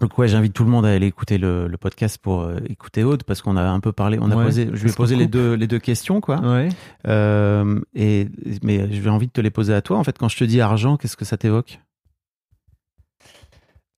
donc 0.00 0.16
ouais, 0.18 0.28
j'invite 0.28 0.52
tout 0.52 0.64
le 0.64 0.70
monde 0.70 0.86
à 0.86 0.90
aller 0.90 1.06
écouter 1.06 1.38
le, 1.38 1.66
le 1.66 1.76
podcast 1.76 2.18
pour 2.18 2.42
euh, 2.42 2.58
écouter 2.68 3.02
Aude 3.04 3.24
parce 3.24 3.42
qu'on 3.42 3.56
a 3.56 3.62
un 3.62 3.80
peu 3.80 3.92
parlé. 3.92 4.18
On 4.20 4.30
a 4.30 4.36
Ouais, 4.36 4.44
posé, 4.44 4.68
je 4.72 4.82
lui 4.84 4.90
ai 4.90 4.94
posé 4.94 5.16
les 5.16 5.26
deux 5.26 5.54
les 5.54 5.66
deux 5.66 5.78
questions 5.80 6.20
quoi. 6.20 6.40
Ouais. 6.40 6.68
Euh, 7.06 7.80
et 7.94 8.28
mais 8.62 8.90
j'ai 8.92 9.08
envie 9.10 9.26
de 9.26 9.32
te 9.32 9.40
les 9.40 9.50
poser 9.50 9.74
à 9.74 9.82
toi. 9.82 9.98
En 9.98 10.04
fait, 10.04 10.16
quand 10.16 10.28
je 10.28 10.36
te 10.36 10.44
dis 10.44 10.60
argent, 10.60 10.96
qu'est-ce 10.96 11.16
que 11.16 11.24
ça 11.24 11.36
t'évoque? 11.36 11.80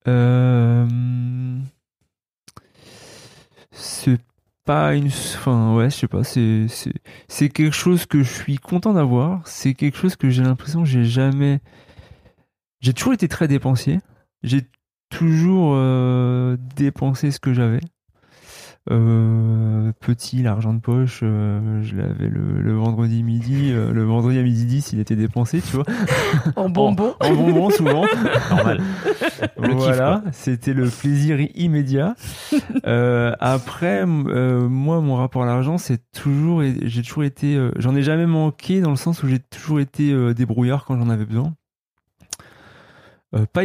Euh, 0.08 0.86
c'est 3.72 4.18
pas 4.64 4.94
une. 4.94 5.08
Enfin, 5.08 5.74
ouais, 5.74 5.90
je 5.90 5.96
sais 5.96 6.08
pas. 6.08 6.24
C'est 6.24 6.66
c'est 6.68 6.92
c'est 7.28 7.48
quelque 7.48 7.74
chose 7.74 8.06
que 8.06 8.22
je 8.22 8.32
suis 8.32 8.56
content 8.56 8.92
d'avoir. 8.94 9.46
C'est 9.46 9.74
quelque 9.74 9.96
chose 9.98 10.16
que 10.16 10.30
j'ai 10.30 10.42
l'impression 10.42 10.82
que 10.82 10.88
j'ai 10.88 11.04
jamais. 11.04 11.60
J'ai 12.80 12.94
toujours 12.94 13.12
été 13.12 13.28
très 13.28 13.48
dépensier. 13.48 14.00
J'ai 14.42 14.62
toujours 15.10 15.72
euh, 15.74 16.56
dépensé 16.76 17.30
ce 17.30 17.40
que 17.40 17.52
j'avais. 17.52 17.80
Euh, 18.90 19.92
petit, 20.00 20.42
l'argent 20.42 20.72
de 20.72 20.80
poche, 20.80 21.20
euh, 21.22 21.82
je 21.82 21.94
l'avais 21.94 22.28
le, 22.28 22.60
le 22.62 22.72
vendredi 22.72 23.22
midi. 23.22 23.70
euh, 23.70 23.92
le 23.92 24.02
vendredi 24.04 24.38
à 24.38 24.42
midi 24.42 24.64
10, 24.64 24.94
il 24.94 25.00
était 25.00 25.16
dépensé, 25.16 25.60
tu 25.60 25.76
vois. 25.76 25.84
En 26.56 26.70
bonbon. 26.70 27.14
En 27.20 27.34
bonbons, 27.34 27.70
souvent. 27.70 28.04
Normal. 28.50 28.80
Le 29.60 29.74
voilà, 29.74 30.22
c'était 30.32 30.72
le 30.72 30.88
plaisir 30.88 31.38
immédiat. 31.54 32.14
Euh, 32.86 33.32
après, 33.38 34.04
euh, 34.06 34.66
moi, 34.68 35.00
mon 35.02 35.14
rapport 35.16 35.42
à 35.42 35.46
l'argent, 35.46 35.76
c'est 35.76 36.00
toujours, 36.12 36.62
j'ai 36.82 37.02
toujours 37.02 37.24
été, 37.24 37.56
euh, 37.56 37.70
j'en 37.76 37.94
ai 37.94 38.02
jamais 38.02 38.26
manqué 38.26 38.80
dans 38.80 38.90
le 38.90 38.96
sens 38.96 39.22
où 39.22 39.28
j'ai 39.28 39.40
toujours 39.40 39.80
été 39.80 40.10
euh, 40.10 40.32
débrouillard 40.32 40.84
quand 40.86 40.98
j'en 40.98 41.10
avais 41.10 41.26
besoin. 41.26 41.52
Euh, 43.32 43.46
pas, 43.52 43.62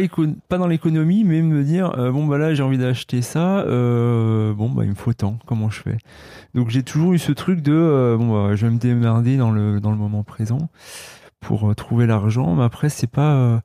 pas 0.48 0.58
dans 0.58 0.68
l'économie, 0.68 1.24
mais 1.24 1.42
me 1.42 1.64
dire 1.64 1.98
euh, 1.98 2.12
bon 2.12 2.24
bah 2.26 2.38
là 2.38 2.54
j'ai 2.54 2.62
envie 2.62 2.78
d'acheter 2.78 3.20
ça, 3.20 3.62
euh, 3.62 4.54
bon 4.54 4.70
bah 4.70 4.84
il 4.84 4.90
me 4.90 4.94
faut 4.94 5.12
tant, 5.12 5.38
comment 5.44 5.70
je 5.70 5.80
fais? 5.82 5.98
Donc 6.54 6.70
j'ai 6.70 6.84
toujours 6.84 7.14
eu 7.14 7.18
ce 7.18 7.32
truc 7.32 7.62
de 7.62 7.72
euh, 7.72 8.16
bon 8.16 8.32
bah 8.32 8.54
je 8.54 8.64
vais 8.64 8.72
me 8.72 8.78
démerder 8.78 9.36
dans 9.36 9.50
le 9.50 9.80
dans 9.80 9.90
le 9.90 9.96
moment 9.96 10.22
présent 10.22 10.68
pour 11.40 11.68
euh, 11.68 11.74
trouver 11.74 12.06
l'argent, 12.06 12.54
mais 12.54 12.62
après 12.62 12.88
c'est 12.88 13.08
pas 13.08 13.34
euh, 13.34 13.58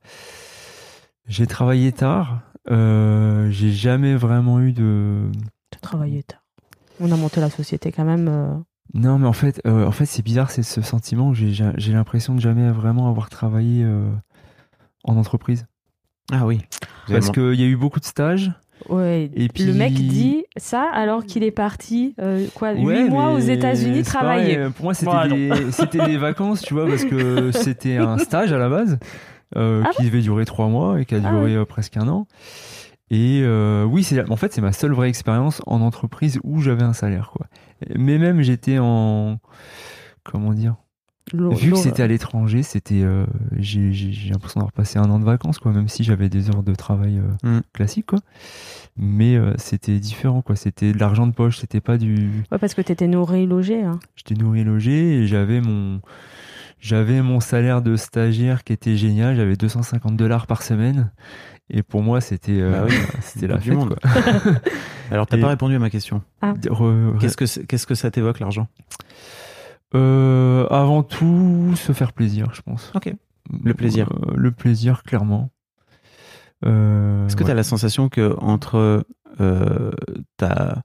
j'ai 1.27 1.46
travaillé 1.46 1.91
tard, 1.91 2.41
euh, 2.72 3.51
j'ai 3.51 3.72
jamais 3.72 4.15
vraiment 4.15 4.60
eu 4.60 4.74
de 4.74 5.29
Tu 5.70 5.79
travaillais 5.81 6.24
tard. 6.24 6.41
On 7.00 7.12
a 7.12 7.15
monté 7.15 7.41
la 7.41 7.51
société 7.51 7.91
quand 7.91 8.05
même. 8.05 8.63
non 8.96 9.20
mais 9.20 9.27
en 9.27 9.34
fait 9.34 9.62
euh, 9.67 9.86
en 9.86 9.91
fait 9.91 10.08
c'est 10.08 10.24
bizarre 10.24 10.50
c'est 10.50 10.63
ce 10.63 10.81
sentiment 10.81 11.34
j'ai 11.36 11.51
j'ai 11.51 11.72
j'ai 11.77 11.93
l'impression 11.93 12.34
de 12.34 12.39
jamais 12.39 12.72
vraiment 12.72 13.08
avoir 13.08 13.29
travaillé 13.29 13.84
euh, 13.84 14.10
en 15.03 15.16
entreprise 15.16 15.68
Ah 16.31 16.46
oui. 16.46 16.59
Parce 17.07 17.29
qu'il 17.29 17.53
y 17.59 17.63
a 17.63 17.67
eu 17.67 17.75
beaucoup 17.75 18.00
de 18.00 18.05
stages 18.05 18.51
Ouais, 18.89 19.29
Et 19.35 19.48
puis- 19.48 19.65
le 19.65 19.74
mec 19.74 19.94
dit 19.94 20.44
ça 20.57 20.89
alors 20.91 21.24
qu'il 21.24 21.44
est 21.44 21.51
parti 21.51 22.15
euh, 22.20 22.48
quoi 22.55 22.74
huit 22.74 22.83
Ouais, 22.83 23.03
mois 23.09 23.31
aux 23.31 23.37
États-Unis 23.39 24.01
pareil, 24.01 24.55
travailler. 24.55 24.70
Pour 24.75 24.85
moi, 24.85 24.94
c'était 24.96 25.27
des, 25.29 25.72
c'était 25.72 26.03
des 26.05 26.17
vacances, 26.17 26.61
tu 26.63 26.74
vois, 26.74 26.87
parce 26.87 27.05
que 27.05 27.51
c'était 27.53 27.98
un 27.98 28.17
stage 28.17 28.51
à 28.51 28.57
la 28.57 28.70
base 28.70 28.98
euh, 29.55 29.83
Ah 29.85 29.89
qui 29.96 30.05
devait 30.05 30.22
durer 30.22 30.46
trois 30.46 30.67
mois 30.67 31.00
et 31.00 31.05
qui 31.05 31.13
a 31.13 31.20
Ah 31.24 31.29
duré 31.29 31.55
euh, 31.55 31.65
presque 31.65 31.96
un 31.98 32.07
an. 32.07 32.25
Et 33.11 33.41
euh, 33.44 33.83
oui, 33.83 34.03
c'est 34.03 34.27
en 34.31 34.35
fait 34.35 34.51
c'est 34.53 34.61
ma 34.61 34.72
seule 34.72 34.94
vraie 34.94 35.09
expérience 35.09 35.61
en 35.67 35.81
entreprise 35.81 36.39
où 36.44 36.59
j'avais 36.61 36.83
un 36.83 36.94
salaire, 36.94 37.29
quoi. 37.35 37.46
Mais 37.96 38.17
même 38.17 38.41
j'étais 38.41 38.79
en 38.79 39.37
comment 40.24 40.53
dire. 40.53 40.75
Vu 41.33 41.72
que 41.72 41.77
c'était 41.77 42.03
à 42.03 42.07
l'étranger, 42.07 42.63
c'était 42.63 43.01
euh, 43.03 43.25
j'ai 43.57 43.94
j'ai- 43.94 44.11
j'ai 44.11 44.29
l'impression 44.31 44.59
d'avoir 44.59 44.74
passé 44.74 45.00
un 45.00 45.09
an 45.09 45.20
de 45.20 45.25
vacances, 45.25 45.59
quoi, 45.59 45.72
même 45.72 45.87
si 45.87 46.03
j'avais 46.03 46.29
des 46.29 46.50
heures 46.50 46.63
de 46.63 46.75
travail 46.75 47.20
euh, 47.46 47.57
Mm. 47.57 47.61
classiques, 47.74 48.07
quoi. 48.07 48.20
Mais 48.98 49.35
euh, 49.37 49.53
c'était 49.57 50.00
différent, 50.00 50.41
quoi. 50.41 50.55
C'était 50.55 50.91
de 50.94 51.00
l'argent 51.00 51.27
de 51.27 51.31
poche, 51.33 51.57
c'était 51.59 51.79
pas 51.81 51.98
du 51.98 52.29
Ouais, 52.51 52.57
parce 52.59 52.74
que 52.74 52.81
t'étais 52.81 53.07
nourri, 53.07 53.46
logé. 53.48 53.81
hein. 53.83 54.00
j'étais 54.15 54.35
nourri 54.35 54.63
logé 54.63 55.20
et 55.22 55.27
j'avais 55.27 55.61
mon 55.61 56.01
j'avais 56.79 57.22
mon 57.22 57.39
salaire 57.39 57.81
de 57.83 57.96
stagiaire 57.96 58.63
qui 58.63 58.74
était 58.74 58.98
génial 58.98 59.35
j'avais 59.35 59.55
250 59.55 60.17
dollars 60.17 60.48
par 60.48 60.63
semaine 60.63 61.11
et 61.70 61.83
pour 61.83 62.01
moi 62.01 62.22
c'était 62.22 62.59
euh, 62.59 62.72
Bah 62.72 62.87
oui, 62.89 62.96
c'était 63.22 63.46
la 63.48 63.57
du 63.57 63.70
fête 63.70 63.77
monde. 63.77 63.96
quoi. 64.01 64.11
Alors 65.11 65.27
t'as 65.27 65.37
Et- 65.37 65.41
pas 65.41 65.50
répondu 65.50 65.75
à 65.75 65.79
ma 65.79 65.89
question. 65.91 66.22
Re- 66.41 67.17
Qu'est-ce 67.20 67.37
que 67.37 67.61
qu'est-ce 67.65 67.85
que 67.85 67.96
ça 67.96 68.09
t'évoque 68.11 68.39
l'argent? 68.39 68.67
Euh, 69.96 70.68
avant 70.70 71.04
tout 71.04 71.74
se 71.75 71.92
faire 71.92 72.14
plaisir 72.14 72.54
je 72.54 72.62
pense 72.62 72.92
Ok. 72.96 73.14
Le 73.64 73.74
plaisir. 73.74 74.10
Euh, 74.12 74.34
le 74.36 74.51
plaisir 74.51 75.04
clairement 75.04 75.50
Euh, 76.66 77.25
Est-ce 77.25 77.36
que 77.36 77.42
ouais. 77.42 77.48
tu 77.48 77.51
as 77.51 77.56
la 77.56 77.64
sensation 77.64 78.08
que 78.10 78.36
entre 78.40 79.04
euh, 79.40 79.92
ta 80.38 80.84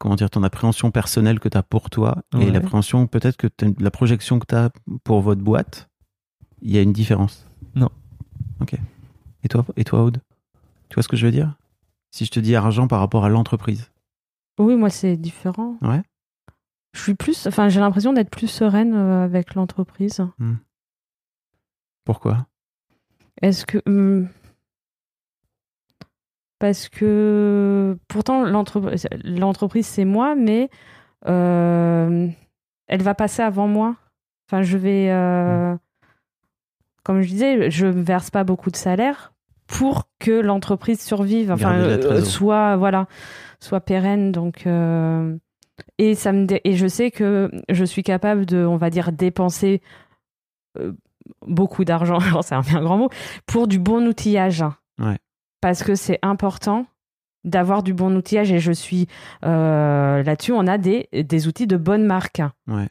comment 0.00 0.16
dire 0.16 0.30
ton 0.30 0.42
appréhension 0.42 0.90
personnelle 0.90 1.38
que 1.38 1.48
tu 1.48 1.56
as 1.56 1.62
pour 1.62 1.90
toi 1.90 2.22
et 2.40 2.50
l'appréhension 2.50 3.06
peut-être 3.06 3.36
que 3.36 3.46
la 3.78 3.90
projection 3.90 4.38
que 4.40 4.46
tu 4.46 4.54
as 4.54 4.70
pour 5.04 5.20
votre 5.20 5.42
boîte, 5.42 5.88
il 6.60 6.70
y 6.72 6.78
a 6.78 6.82
une 6.82 6.92
différence? 6.92 7.46
Non. 7.76 7.90
OK. 8.60 8.74
Et 9.44 9.48
toi 9.48 9.64
et 9.76 9.84
toi 9.84 10.02
Aude? 10.02 10.20
Tu 10.88 10.94
vois 10.96 11.02
ce 11.02 11.08
que 11.08 11.16
je 11.16 11.24
veux 11.26 11.32
dire? 11.32 11.54
Si 12.10 12.24
je 12.24 12.30
te 12.30 12.40
dis 12.40 12.56
argent 12.56 12.88
par 12.88 12.98
rapport 13.00 13.24
à 13.24 13.28
l'entreprise. 13.28 13.90
Oui, 14.58 14.74
moi 14.76 14.90
c'est 14.90 15.16
différent. 15.16 15.76
Ouais. 15.82 16.02
Je 16.92 17.00
suis 17.00 17.14
plus, 17.14 17.46
enfin 17.46 17.68
j'ai 17.68 17.80
l'impression 17.80 18.12
d'être 18.12 18.30
plus 18.30 18.48
sereine 18.48 18.94
euh, 18.94 19.24
avec 19.24 19.54
l'entreprise. 19.54 20.24
Pourquoi? 22.04 22.46
Est-ce 23.40 23.64
que 23.64 23.78
hum, 23.86 24.28
parce 26.62 26.88
que 26.88 27.98
pourtant 28.06 28.44
l'entreprise, 28.44 29.86
c'est 29.86 30.04
moi, 30.04 30.36
mais 30.36 30.70
euh, 31.26 32.28
elle 32.86 33.02
va 33.02 33.14
passer 33.16 33.42
avant 33.42 33.66
moi. 33.66 33.96
Enfin, 34.46 34.62
je 34.62 34.78
vais, 34.78 35.08
euh, 35.10 35.74
comme 37.02 37.20
je 37.20 37.28
disais, 37.28 37.68
je 37.72 37.86
ne 37.86 38.00
verse 38.00 38.30
pas 38.30 38.44
beaucoup 38.44 38.70
de 38.70 38.76
salaire 38.76 39.32
pour 39.66 40.04
que 40.20 40.30
l'entreprise 40.30 41.00
survive, 41.00 41.50
enfin 41.50 41.74
euh, 41.74 42.22
soit 42.22 42.76
voilà, 42.76 43.08
soit 43.58 43.80
pérenne. 43.80 44.30
Donc 44.30 44.64
euh, 44.68 45.36
et 45.98 46.14
ça 46.14 46.32
me 46.32 46.46
dé- 46.46 46.60
et 46.64 46.74
je 46.76 46.86
sais 46.86 47.10
que 47.10 47.50
je 47.68 47.84
suis 47.84 48.02
capable 48.02 48.46
de, 48.46 48.64
on 48.64 48.76
va 48.76 48.90
dire, 48.90 49.12
dépenser 49.12 49.80
euh, 50.78 50.92
beaucoup 51.46 51.84
d'argent, 51.84 52.18
alors 52.26 52.44
c'est 52.44 52.54
un 52.54 52.60
bien 52.60 52.82
grand 52.82 52.98
mot, 52.98 53.08
pour 53.46 53.66
du 53.68 53.78
bon 53.78 54.06
outillage. 54.06 54.64
Ouais. 54.98 55.18
Parce 55.60 55.82
que 55.82 55.94
c'est 55.94 56.18
important 56.22 56.86
d'avoir 57.44 57.82
du 57.82 57.92
bon 57.94 58.14
outillage 58.16 58.52
et 58.52 58.58
je 58.60 58.72
suis 58.72 59.08
euh, 59.44 60.22
là-dessus, 60.22 60.52
on 60.52 60.66
a 60.66 60.78
des, 60.78 61.08
des 61.12 61.48
outils 61.48 61.66
de 61.66 61.76
bonne 61.76 62.04
marque. 62.04 62.40
Ouais. 62.68 62.88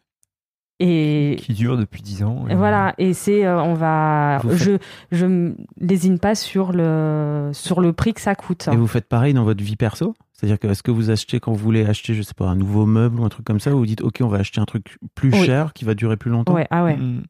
Et, 0.83 1.35
qui 1.39 1.53
dure 1.53 1.77
depuis 1.77 2.01
10 2.01 2.23
ans 2.23 2.47
et 2.49 2.55
voilà, 2.55 2.95
et 2.97 3.13
c'est, 3.13 3.45
euh, 3.45 3.61
on 3.61 3.75
va, 3.75 4.39
Vous 4.43 4.57
je, 4.57 4.71
je 5.11 5.27
me 5.27 5.55
lésine 5.79 6.17
pas 6.17 6.33
sur 6.33 6.71
le, 6.71 7.51
sur 7.53 7.81
le 7.81 7.93
prix 7.93 8.15
que 8.15 8.21
ça 8.21 8.33
coûte. 8.33 8.67
Et 8.71 8.75
vous 8.75 8.87
faites 8.87 9.07
pareil 9.07 9.35
dans 9.35 9.43
votre 9.43 9.63
vie 9.63 9.75
perso? 9.75 10.15
C'est-à-dire 10.41 10.57
que 10.57 10.67
est-ce 10.67 10.81
que 10.81 10.89
vous 10.89 11.11
achetez 11.11 11.39
quand 11.39 11.51
vous 11.51 11.63
voulez 11.63 11.85
acheter, 11.85 12.15
je 12.15 12.23
sais 12.23 12.33
pas, 12.33 12.47
un 12.47 12.55
nouveau 12.55 12.87
meuble 12.87 13.19
ou 13.19 13.23
un 13.25 13.29
truc 13.29 13.45
comme 13.45 13.59
ça, 13.59 13.75
ou 13.75 13.77
vous 13.77 13.85
dites 13.85 14.01
ok, 14.01 14.21
on 14.21 14.27
va 14.27 14.39
acheter 14.39 14.59
un 14.59 14.65
truc 14.65 14.97
plus 15.13 15.31
Oui. 15.33 15.45
cher 15.45 15.71
qui 15.73 15.85
va 15.85 15.93
durer 15.93 16.17
plus 16.17 16.31
longtemps 16.31 16.55
Ouais, 16.55 16.65
ah 16.71 16.83
ouais. 16.83 16.97
Mm. 16.97 17.21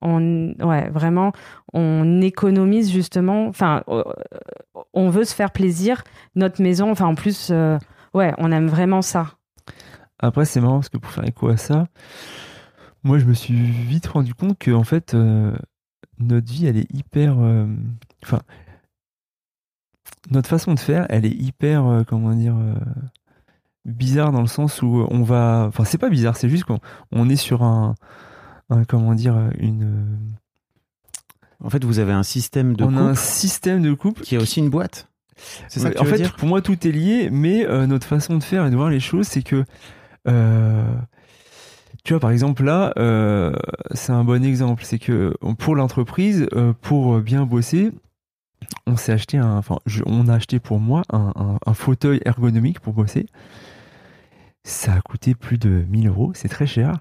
on, 0.00 0.54
ouais, 0.60 0.88
vraiment, 0.88 1.32
on 1.74 2.22
économise 2.22 2.90
justement. 2.90 3.48
Enfin, 3.48 3.82
euh, 3.88 4.02
on 4.94 5.10
veut 5.10 5.24
se 5.24 5.34
faire 5.34 5.50
plaisir. 5.50 6.04
Notre 6.36 6.62
maison, 6.62 6.90
enfin, 6.90 7.04
en 7.04 7.14
plus, 7.14 7.48
euh, 7.50 7.76
ouais, 8.14 8.32
on 8.38 8.50
aime 8.50 8.68
vraiment 8.68 9.02
ça. 9.02 9.26
Après, 10.18 10.46
c'est 10.46 10.62
marrant 10.62 10.76
parce 10.76 10.88
que 10.88 10.96
pour 10.96 11.10
faire 11.10 11.26
écho 11.28 11.48
à 11.48 11.58
ça, 11.58 11.86
moi, 13.04 13.18
je 13.18 13.26
me 13.26 13.34
suis 13.34 13.54
vite 13.54 14.06
rendu 14.06 14.34
compte 14.34 14.58
que, 14.58 14.70
en 14.70 14.84
fait, 14.84 15.12
euh, 15.12 15.52
notre 16.18 16.50
vie, 16.50 16.64
elle 16.66 16.78
est 16.78 16.92
hyper. 16.94 17.36
euh, 17.38 17.66
Enfin, 18.24 18.40
notre 20.30 20.48
façon 20.48 20.74
de 20.74 20.80
faire, 20.80 21.06
elle 21.08 21.24
est 21.26 21.30
hyper, 21.34 21.86
euh, 21.86 22.02
comment 22.06 22.32
dire, 22.34 22.56
euh, 22.56 22.74
bizarre 23.84 24.32
dans 24.32 24.40
le 24.42 24.46
sens 24.46 24.82
où 24.82 25.06
on 25.10 25.22
va. 25.22 25.66
Enfin, 25.68 25.84
c'est 25.84 25.98
pas 25.98 26.10
bizarre, 26.10 26.36
c'est 26.36 26.48
juste 26.48 26.64
qu'on 26.64 26.80
on 27.12 27.28
est 27.28 27.36
sur 27.36 27.62
un, 27.62 27.94
un- 28.70 28.84
comment 28.84 29.14
dire 29.14 29.36
une. 29.58 30.18
En 31.64 31.70
fait, 31.70 31.84
vous 31.84 31.98
avez 31.98 32.12
un 32.12 32.22
système 32.22 32.76
de 32.76 32.84
on 32.84 32.96
a 32.96 33.00
un 33.00 33.14
système 33.14 33.82
de 33.82 33.92
couple 33.92 34.22
qui 34.22 34.34
est 34.34 34.38
aussi 34.38 34.60
une 34.60 34.70
boîte. 34.70 35.08
C'est 35.68 35.80
ça 35.80 35.90
que 35.90 35.94
tu 35.94 36.00
en 36.00 36.04
veux 36.04 36.10
fait, 36.10 36.16
dire 36.18 36.34
pour 36.36 36.48
moi, 36.48 36.60
tout 36.62 36.86
est 36.86 36.90
lié, 36.92 37.30
mais 37.30 37.64
euh, 37.66 37.86
notre 37.86 38.06
façon 38.06 38.36
de 38.36 38.42
faire 38.42 38.66
et 38.66 38.70
de 38.70 38.76
voir 38.76 38.90
les 38.90 39.00
choses, 39.00 39.26
c'est 39.26 39.42
que, 39.42 39.64
euh, 40.28 40.84
tu 42.04 42.12
vois, 42.12 42.20
par 42.20 42.30
exemple, 42.30 42.64
là, 42.64 42.92
euh, 42.98 43.52
c'est 43.92 44.12
un 44.12 44.24
bon 44.24 44.44
exemple. 44.44 44.82
C'est 44.84 44.98
que 44.98 45.34
pour 45.58 45.74
l'entreprise, 45.76 46.46
euh, 46.54 46.72
pour 46.80 47.20
bien 47.20 47.44
bosser, 47.46 47.92
on 48.86 48.96
s'est 48.96 49.12
acheté 49.12 49.40
enfin, 49.40 49.78
je- 49.86 50.02
on 50.06 50.28
a 50.28 50.34
acheté 50.34 50.60
pour 50.60 50.80
moi 50.80 51.02
un, 51.12 51.58
fauteuil 51.74 52.20
ergonomique 52.24 52.80
pour 52.80 52.92
bosser. 52.94 53.26
Ça 54.64 54.94
a 54.94 55.00
coûté 55.00 55.34
plus 55.34 55.58
de 55.58 55.84
1000 55.88 56.08
euros, 56.08 56.32
c'est 56.34 56.48
très 56.48 56.66
cher. 56.66 57.00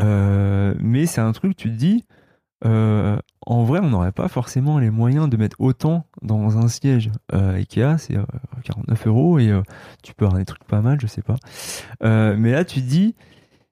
Euh, 0.00 0.74
mais 0.80 1.06
c'est 1.06 1.20
un 1.20 1.32
truc, 1.32 1.56
tu 1.56 1.68
te 1.70 1.74
dis, 1.74 2.04
euh, 2.64 3.18
en 3.46 3.64
vrai, 3.64 3.80
on 3.82 3.90
n'aurait 3.90 4.12
pas 4.12 4.28
forcément 4.28 4.78
les 4.78 4.90
moyens 4.90 5.28
de 5.28 5.36
mettre 5.36 5.56
autant 5.60 6.06
dans 6.22 6.58
un 6.58 6.68
siège. 6.68 7.10
Euh, 7.32 7.54
Ikea, 7.54 7.98
c'est 7.98 8.16
euh, 8.16 8.24
49 8.64 9.06
euros 9.06 9.38
et 9.38 9.52
tu 10.02 10.14
peux 10.14 10.26
avoir 10.26 10.38
des 10.38 10.44
trucs 10.44 10.64
pas 10.64 10.80
mal, 10.82 11.00
je 11.00 11.06
sais 11.06 11.22
pas. 11.22 11.36
Mais 12.02 12.52
là, 12.52 12.64
tu 12.64 12.80
te 12.82 12.86
dis, 12.86 13.14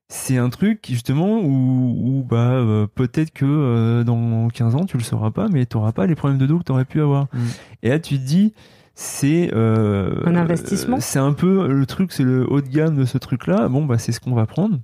c'est 0.08 0.36
un 0.36 0.50
truc 0.50 0.86
justement 0.88 1.40
où, 1.40 1.96
où, 1.98 2.22
bah, 2.22 2.52
euh, 2.52 2.86
peut-être 2.86 3.32
que 3.32 3.44
euh, 3.44 4.04
dans 4.04 4.48
15 4.48 4.76
ans, 4.76 4.84
tu 4.84 4.96
le 4.96 5.02
sauras 5.02 5.32
pas, 5.32 5.48
mais 5.48 5.66
tu 5.66 5.76
n'auras 5.76 5.92
pas 5.92 6.06
les 6.06 6.14
problèmes 6.14 6.38
de 6.38 6.46
dos 6.46 6.58
que 6.58 6.64
tu 6.64 6.72
aurais 6.72 6.84
pu 6.84 7.00
avoir. 7.00 7.24
Mm. 7.32 7.38
Et 7.82 7.88
là, 7.88 7.98
tu 7.98 8.16
te 8.16 8.24
dis, 8.24 8.54
c'est 8.94 9.50
euh, 9.52 10.22
Un 10.24 10.36
investissement. 10.36 11.00
C'est 11.00 11.18
un 11.18 11.32
peu 11.32 11.66
le 11.66 11.86
truc, 11.86 12.12
c'est 12.12 12.22
le 12.22 12.48
haut 12.48 12.60
de 12.60 12.68
gamme 12.68 12.96
de 12.96 13.04
ce 13.04 13.18
truc-là. 13.18 13.68
Bon, 13.68 13.84
bah, 13.84 13.98
c'est 13.98 14.12
ce 14.12 14.20
qu'on 14.20 14.34
va 14.34 14.46
prendre. 14.46 14.78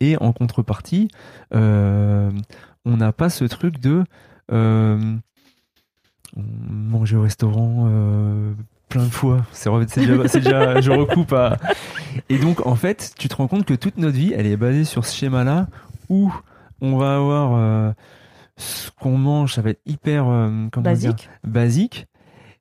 Et 0.00 0.16
en 0.16 0.32
contrepartie, 0.32 1.08
on 1.52 2.32
n'a 2.86 3.12
pas 3.12 3.28
ce 3.28 3.44
truc 3.44 3.80
de 3.80 4.04
manger 6.36 7.16
au 7.16 7.22
restaurant 7.22 7.90
plein 8.88 9.04
de 9.04 9.10
fois. 9.10 9.44
C'est 9.52 10.40
déjà, 10.40 10.80
je 10.80 10.90
recoupe 10.90 11.32
à. 11.32 11.56
Et 12.28 12.38
donc, 12.38 12.66
en 12.66 12.76
fait, 12.76 13.12
tu 13.18 13.28
te 13.28 13.36
rends 13.36 13.48
compte 13.48 13.64
que 13.64 13.74
toute 13.74 13.98
notre 13.98 14.16
vie, 14.16 14.32
elle 14.36 14.46
est 14.46 14.56
basée 14.56 14.84
sur 14.84 15.04
ce 15.04 15.14
schéma-là 15.16 15.66
où 16.08 16.32
on 16.80 16.96
va 16.96 17.16
avoir 17.16 17.54
euh, 17.54 17.92
ce 18.56 18.90
qu'on 19.00 19.18
mange, 19.18 19.54
ça 19.54 19.62
va 19.62 19.70
être 19.70 19.80
hyper 19.86 20.26
euh, 20.28 20.68
Basique. 20.76 21.28
basique. 21.44 22.06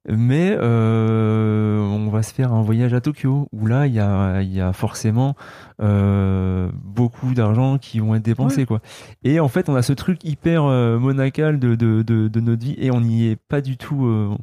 Mais 0.07 0.55
euh, 0.61 1.79
on 1.79 2.09
va 2.11 2.21
se 2.21 2.31
faire 2.31 2.53
un 2.53 2.61
voyage 2.61 2.93
à 2.93 3.01
Tokyo 3.01 3.49
où 3.51 3.65
là 3.65 3.87
il 3.87 3.93
y 3.95 3.99
a, 3.99 4.43
y 4.43 4.61
a 4.61 4.71
forcément 4.71 5.35
euh, 5.81 6.69
beaucoup 6.83 7.33
d'argent 7.33 7.79
qui 7.79 7.99
vont 8.01 8.13
être 8.13 8.21
dépensés 8.21 8.67
quoi. 8.67 8.81
Et 9.23 9.39
en 9.39 9.47
fait 9.47 9.67
on 9.67 9.73
a 9.73 9.81
ce 9.81 9.93
truc 9.93 10.23
hyper 10.23 10.65
monacal 10.99 11.57
de, 11.57 11.73
de, 11.73 12.03
de, 12.03 12.27
de 12.27 12.39
notre 12.39 12.63
vie 12.63 12.75
et 12.77 12.91
on 12.91 13.01
n'y 13.01 13.29
est 13.29 13.35
pas 13.35 13.61
du 13.61 13.77
tout. 13.77 14.37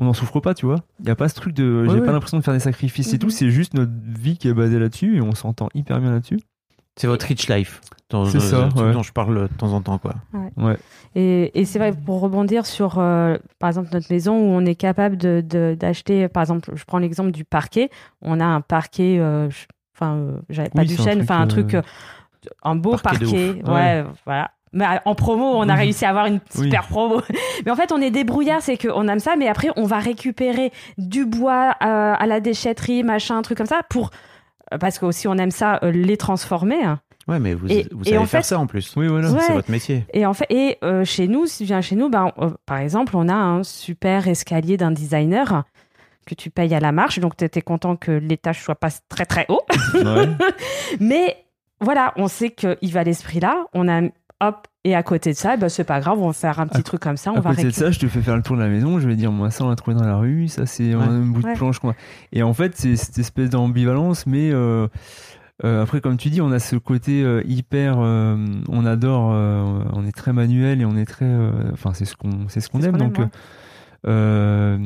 On 0.00 0.06
n'en 0.06 0.12
souffre 0.14 0.40
pas 0.40 0.54
tu 0.54 0.66
vois. 0.66 0.76
Il 0.98 1.04
n'y 1.04 1.10
a 1.12 1.14
pas 1.16 1.28
ce 1.28 1.34
truc 1.36 1.54
de. 1.54 1.84
J'ai 1.84 1.90
Ouais, 1.90 2.00
pas 2.00 2.06
ouais. 2.06 2.12
l'impression 2.12 2.38
de 2.38 2.42
faire 2.42 2.54
des 2.54 2.58
sacrifices 2.60 3.12
et 3.14 3.18
tout. 3.18 3.30
C'est 3.30 3.50
juste 3.50 3.74
notre 3.74 3.92
vie 4.18 4.36
qui 4.36 4.48
est 4.48 4.54
basée 4.54 4.78
là-dessus 4.80 5.18
et 5.18 5.20
on 5.20 5.32
s'entend 5.34 5.68
hyper 5.74 6.00
bien 6.00 6.10
là-dessus. 6.10 6.40
C'est 6.96 7.06
votre 7.06 7.24
rich 7.26 7.48
life. 7.48 7.80
C'est 8.26 8.40
ça, 8.40 8.68
dont- 8.68 8.82
ouais. 8.82 8.92
dont 8.92 9.04
je 9.04 9.12
parle 9.12 9.42
de 9.48 9.54
temps 9.54 9.72
en 9.72 9.80
temps, 9.80 9.98
quoi. 9.98 10.14
Et, 11.14 11.52
et 11.60 11.64
c'est 11.64 11.78
vrai, 11.78 11.92
pour 11.92 12.20
rebondir 12.20 12.66
sur, 12.66 12.98
euh, 12.98 13.36
par 13.60 13.68
exemple, 13.68 13.90
notre 13.92 14.12
maison 14.12 14.36
où 14.36 14.48
on 14.50 14.64
est 14.66 14.74
capable 14.74 15.16
de- 15.16 15.44
de- 15.48 15.76
d'acheter, 15.78 16.26
par 16.28 16.42
exemple, 16.42 16.70
je 16.74 16.84
prends 16.84 16.98
l'exemple 16.98 17.30
du 17.30 17.44
parquet. 17.44 17.88
On 18.20 18.40
a 18.40 18.44
un 18.44 18.60
parquet, 18.60 19.18
euh, 19.20 19.48
je- 19.50 19.66
enfin, 19.96 20.16
euh, 20.16 20.32
j'avais 20.48 20.70
pas 20.70 20.82
Oui, 20.82 20.88
du 20.88 20.96
chêne, 20.96 21.20
enfin, 21.22 21.38
un 21.40 21.44
euh, 21.44 21.46
truc, 21.46 21.74
euh, 21.74 21.82
un 22.64 22.74
beau 22.74 22.96
parquet. 22.96 23.62
Ouais, 23.64 24.04
voilà. 24.26 24.50
Mais 24.72 24.84
euh, 24.84 24.98
en 25.04 25.14
promo, 25.14 25.44
on 25.44 25.68
a 25.68 25.74
réussi 25.74 26.04
à 26.04 26.10
avoir 26.10 26.26
une 26.26 26.40
Oui. 26.56 26.64
super 26.64 26.86
promo. 26.86 27.22
Mais 27.64 27.70
en 27.72 27.76
fait, 27.76 27.90
on 27.92 28.00
est 28.00 28.10
débrouillard, 28.10 28.62
c'est 28.62 28.76
qu'on 28.76 29.08
aime 29.08 29.18
ça, 29.18 29.34
mais 29.36 29.48
après, 29.48 29.68
on 29.76 29.84
va 29.84 29.98
récupérer 29.98 30.72
du 30.96 31.26
bois 31.26 31.74
euh, 31.82 32.14
à 32.18 32.26
la 32.26 32.40
déchetterie, 32.40 33.02
machin, 33.02 33.36
un 33.38 33.42
truc 33.42 33.58
comme 33.58 33.66
ça, 33.66 33.80
pour 33.90 34.10
euh, 34.72 34.78
parce 34.78 34.98
que 34.98 35.04
aussi 35.06 35.26
on 35.28 35.36
aime 35.38 35.50
ça, 35.50 35.80
euh, 35.82 35.90
les 35.90 36.16
transformer. 36.16 36.78
Ouais, 37.28 37.38
mais 37.40 37.54
vous, 37.54 37.66
Et- 37.68 37.86
vous 37.92 38.02
et 38.02 38.10
savez 38.10 38.18
en 38.18 38.26
faire 38.26 38.40
fait- 38.42 38.46
ça 38.46 38.58
en 38.60 38.66
plus. 38.66 38.94
Oui 38.96 39.08
voilà. 39.08 39.30
Ouais. 39.30 39.40
C'est 39.46 39.52
votre 39.52 39.70
métier. 39.70 40.04
Et 40.14 40.24
en 40.24 40.32
fait, 40.34 40.46
et 40.50 40.78
euh, 40.84 41.04
chez 41.04 41.26
nous, 41.28 41.46
si 41.46 41.58
tu 41.58 41.64
viens 41.64 41.80
chez 41.80 41.96
nous, 41.96 42.08
ben, 42.08 42.32
euh, 42.38 42.50
par 42.66 42.78
exemple, 42.78 43.16
on 43.16 43.28
a 43.28 43.34
un 43.34 43.62
super 43.64 44.26
escalier 44.28 44.76
d'un 44.76 44.90
designer 44.92 45.64
que 46.26 46.34
tu 46.34 46.48
payes 46.50 46.74
à 46.74 46.80
la 46.80 46.92
marche, 46.92 47.18
donc 47.18 47.36
tu 47.36 47.44
étais 47.44 47.60
content 47.62 47.96
que 47.96 48.12
l'étage 48.12 48.62
soit 48.62 48.74
pas 48.76 48.88
très 49.08 49.26
très 49.26 49.46
haut. 49.48 49.62
Ouais. 49.94 50.28
Mais 51.00 51.36
voilà, 51.80 52.12
on 52.16 52.28
sait 52.28 52.50
qu'il 52.50 52.92
va 52.92 53.00
à 53.00 53.04
l'esprit 53.04 53.40
là, 53.40 53.64
on 53.74 53.88
a 53.88 54.02
hop, 54.40 54.66
et 54.84 54.94
à 54.94 55.02
côté 55.02 55.30
de 55.32 55.36
ça, 55.36 55.56
ben, 55.56 55.68
c'est 55.68 55.84
pas 55.84 56.00
grave, 56.00 56.18
on 56.20 56.28
va 56.28 56.32
faire 56.32 56.58
un 56.60 56.66
petit 56.66 56.80
À- 56.80 56.82
truc 56.82 57.00
comme 57.00 57.16
ça, 57.18 57.32
on 57.32 57.36
à 57.36 57.40
va 57.40 57.50
côté 57.50 57.64
de 57.64 57.70
ça, 57.70 57.90
je 57.90 57.98
te 57.98 58.06
fais 58.08 58.20
faire 58.22 58.36
le 58.36 58.42
tour 58.42 58.56
de 58.56 58.62
la 58.62 58.68
maison. 58.68 58.98
Je 58.98 59.06
vais 59.06 59.16
dire, 59.16 59.30
moi, 59.30 59.50
ça, 59.50 59.64
on 59.64 59.68
l'a 59.68 59.76
trouvé 59.76 59.96
dans 59.96 60.06
la 60.06 60.16
rue. 60.16 60.48
Ça, 60.48 60.64
c'est 60.66 60.94
Ouais. 60.94 61.02
un 61.02 61.20
bout 61.20 61.42
de 61.42 61.46
Ouais. 61.48 61.54
planche. 61.54 61.78
qu'on 61.78 61.90
a- 61.90 61.94
Et 62.32 62.42
en 62.42 62.54
fait, 62.54 62.76
c'est 62.76 62.96
cette 62.96 63.18
espèce 63.18 63.50
d'ambivalence. 63.50 64.26
Mais 64.26 64.50
euh, 64.50 64.88
euh, 65.64 65.82
après, 65.82 66.00
comme 66.00 66.16
tu 66.16 66.30
dis, 66.30 66.40
on 66.40 66.50
a 66.52 66.58
ce 66.58 66.76
côté 66.76 67.22
euh, 67.22 67.42
hyper. 67.46 67.96
euh, 67.98 68.36
on 68.70 68.86
adore. 68.86 69.30
euh, 69.34 69.82
on 69.92 70.06
est 70.06 70.12
très 70.16 70.32
manuel 70.32 70.80
et 70.80 70.84
on 70.86 70.96
est 70.96 71.04
très. 71.06 71.26
euh, 71.26 71.50
Enfin, 71.74 71.92
c'est 71.92 72.06
ce 72.06 72.16
qu'on, 72.16 72.48
c'est 72.48 72.60
ce 72.60 72.70
qu'on 72.70 72.80
ce 72.80 72.86
aime. 72.86 72.96
donc, 72.96 73.18
aime, 73.18 73.24
ouais. 73.24 73.30
euh, 74.06 74.78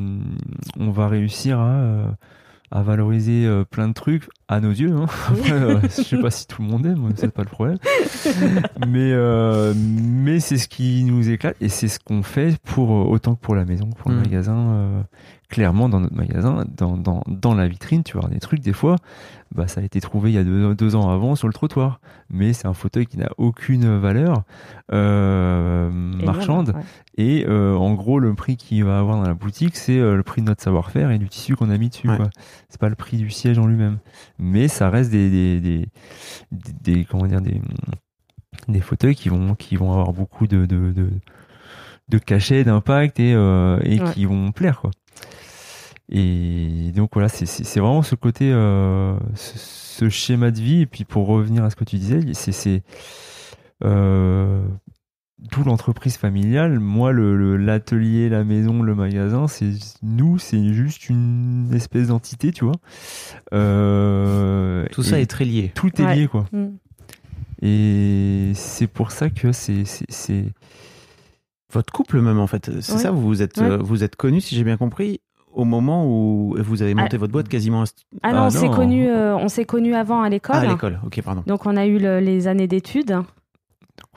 on 0.79 0.91
va 0.91 1.09
réussir 1.09 1.61
à. 1.61 2.17
à 2.71 2.83
valoriser 2.83 3.47
euh, 3.47 3.65
plein 3.65 3.87
de 3.87 3.93
trucs 3.93 4.29
à 4.49 4.61
nos 4.61 4.71
yeux. 4.71 4.93
Hein. 4.95 5.07
Après, 5.29 5.53
euh, 5.53 5.81
je 5.83 5.89
sais 6.03 6.19
pas 6.21 6.31
si 6.31 6.47
tout 6.47 6.63
le 6.63 6.69
monde 6.69 6.85
aime, 6.87 7.11
c'est 7.17 7.33
pas 7.33 7.43
le 7.43 7.49
problème. 7.49 7.79
mais 8.87 9.11
euh, 9.13 9.73
mais 9.77 10.41
c'est 10.41 10.59
ce 10.59 10.69
qui 10.69 11.05
nous 11.05 11.31
éclate 11.31 11.57
et 11.61 11.69
c'est 11.69 11.89
ce 11.89 11.99
qu'on 11.99 12.23
fait 12.23 12.57
pour 12.63 12.91
euh, 12.93 13.05
autant 13.11 13.35
que 13.35 13.41
pour 13.41 13.55
la 13.55 13.65
maison, 13.65 13.89
que 13.91 13.97
pour 13.99 14.11
le 14.11 14.17
Mm. 14.17 14.21
magasin. 14.21 14.57
euh, 14.59 15.03
clairement, 15.51 15.89
dans 15.89 16.01
notre 16.01 16.17
magasin, 16.17 16.65
dans, 16.77 16.97
dans, 16.97 17.23
dans 17.29 17.55
la 17.55 17.69
vitrine, 17.69 18.03
tu 18.03 18.19
vois 18.19 18.29
des 18.29 18.41
trucs 18.41 18.61
des 18.61 18.73
fois. 18.73 18.97
Bah, 19.55 19.69
ça 19.69 19.81
a 19.83 19.85
été 19.85 20.01
trouvé 20.01 20.33
il 20.33 20.35
y 20.35 20.39
a 20.39 20.43
deux, 20.43 20.75
deux 20.75 20.97
ans 20.97 21.11
avant 21.11 21.37
sur 21.37 21.47
le 21.47 21.53
trottoir, 21.55 22.01
mais 22.29 22.53
c'est 22.53 22.67
un 22.67 22.73
fauteuil 22.75 23.07
qui 23.07 23.19
n'a 23.19 23.29
aucune 23.39 23.99
valeur 23.99 24.43
euh, 24.93 25.91
marchande. 25.91 26.71
ouais. 26.75 26.83
Et 27.17 27.47
euh, 27.47 27.77
en 27.77 27.95
gros, 27.95 28.19
le 28.19 28.35
prix 28.35 28.57
qu'il 28.57 28.83
va 28.85 28.99
avoir 28.99 29.17
dans 29.17 29.29
la 29.29 29.35
boutique, 29.35 29.77
c'est 29.77 29.99
euh, 29.99 30.17
le 30.17 30.23
prix 30.25 30.43
de 30.43 30.47
notre 30.49 30.63
savoir-faire 30.63 31.13
et 31.13 31.19
du 31.19 31.29
tissu 31.29 31.55
qu'on 31.55 31.71
a 31.71 31.79
mis 31.79 31.89
dessus. 31.89 32.09
Ouais. 32.09 32.19
C'est 32.69 32.81
pas 32.81 32.89
le 32.89 32.97
prix 32.97 33.17
du 33.19 33.31
siège 33.31 33.59
en 33.61 33.67
lui-même, 33.67 33.99
mais 34.39 34.69
ça 34.69 34.91
reste 34.91 35.11
des, 35.11 35.31
des, 35.31 35.61
des, 35.61 35.87
des- 36.53 36.73
des- 36.95 37.05
comment 37.05 37.27
dire 37.27 37.41
des 37.41 37.61
des 38.69 38.81
fauteuils 38.81 39.15
qui 39.17 39.29
vont 39.29 39.55
qui 39.55 39.77
vont 39.77 39.93
avoir 39.93 40.13
beaucoup 40.13 40.47
de 40.47 40.65
de, 40.67 40.93
de, 40.93 41.11
de 42.09 42.19
cachet, 42.19 42.65
d'impact 42.65 43.19
et 43.21 43.35
euh, 43.35 43.79
et 43.83 44.01
Ouais. 44.01 44.13
qui 44.13 44.25
vont 44.27 44.53
plaire 44.53 44.81
quoi. 44.81 44.91
Et 46.11 46.93
donc 46.95 47.11
voilà, 47.15 47.29
c'est 47.29 47.79
vraiment 47.81 48.03
ce 48.03 48.15
côté, 48.15 48.51
euh, 48.53 49.17
ce, 49.35 49.59
ce 49.59 50.09
schéma 50.11 50.51
de 50.51 50.61
vie. 50.61 50.83
Et 50.83 50.87
puis 50.87 51.05
pour 51.05 51.27
revenir 51.27 51.65
à 51.65 51.71
ce 51.71 51.77
que 51.77 51.85
tu 51.85 51.97
disais, 51.97 52.21
c'est 52.35 52.53
c'est 52.53 52.83
euh, 53.85 54.63
d'où 55.39 55.65
l'entreprise 55.65 56.17
familiale. 56.17 56.79
Moi, 56.81 57.13
le 57.13 57.37
le- 57.37 57.57
l'atelier, 57.57 58.29
la 58.29 58.45
maison, 58.45 58.83
le 58.83 58.95
magasin, 58.95 59.47
c'est 59.49 59.71
nous, 60.03 60.39
c'est 60.39 60.73
juste 60.73 61.09
une 61.11 61.71
espèce 61.75 62.09
d'entité, 62.09 62.53
tu 62.53 62.65
vois. 62.65 62.77
Euh, 63.53 64.87
Tout 64.93 65.03
ça 65.03 65.19
et 65.19 65.23
est 65.23 65.27
très 65.27 65.45
lié. 65.45 65.73
tout 65.75 65.91
est 66.01 66.05
Ouais. 66.05 66.15
lié, 66.17 66.29
quoi. 66.29 66.47
Mm. 66.53 66.67
Et 67.63 68.53
c'est 68.55 68.87
pour 68.87 69.11
ça 69.11 69.31
que 69.31 69.53
c'est 69.53 69.85
Votre 71.73 71.93
couple 71.93 72.21
même, 72.21 72.39
en 72.39 72.47
fait. 72.47 72.71
C'est 72.81 72.93
Ouais. 72.93 72.99
ça, 73.01 73.11
vous 73.11 73.23
vous 73.23 73.43
êtes, 73.43 73.57
Ouais. 73.59 73.65
euh, 73.65 73.77
vous 73.79 74.05
êtes 74.05 74.15
connus, 74.15 74.43
si 74.43 74.55
j'ai 74.55 74.63
bien 74.63 74.77
compris, 74.77 75.21
au 75.53 75.65
moment 75.65 76.07
où 76.07 76.55
vous 76.61 76.83
avez 76.83 76.95
monté 76.95 77.17
votre 77.17 77.33
boîte 77.33 77.49
quasiment 77.49 77.83
à... 77.83 77.87
Ah 78.23 78.33
non, 78.33 78.39
Ah 78.39 78.47
on 78.47 78.51
s'est 78.51 78.69
non. 78.69 78.75
connus, 78.77 79.09
euh, 79.09 79.35
on 79.37 79.49
s'est 79.49 79.65
connus 79.65 79.95
avant 79.95 80.23
à 80.23 80.29
l'école. 80.29 80.55
Ah, 80.57 80.61
à 80.61 80.67
l'école. 80.67 81.01
Ok, 81.05 81.21
pardon. 81.23 81.43
Donc 81.49 81.67
on 81.67 81.77
a 81.77 81.85
eu 81.87 81.99
le- 81.99 82.21
les 82.21 82.47
années 82.47 82.69
d'études. 82.69 83.19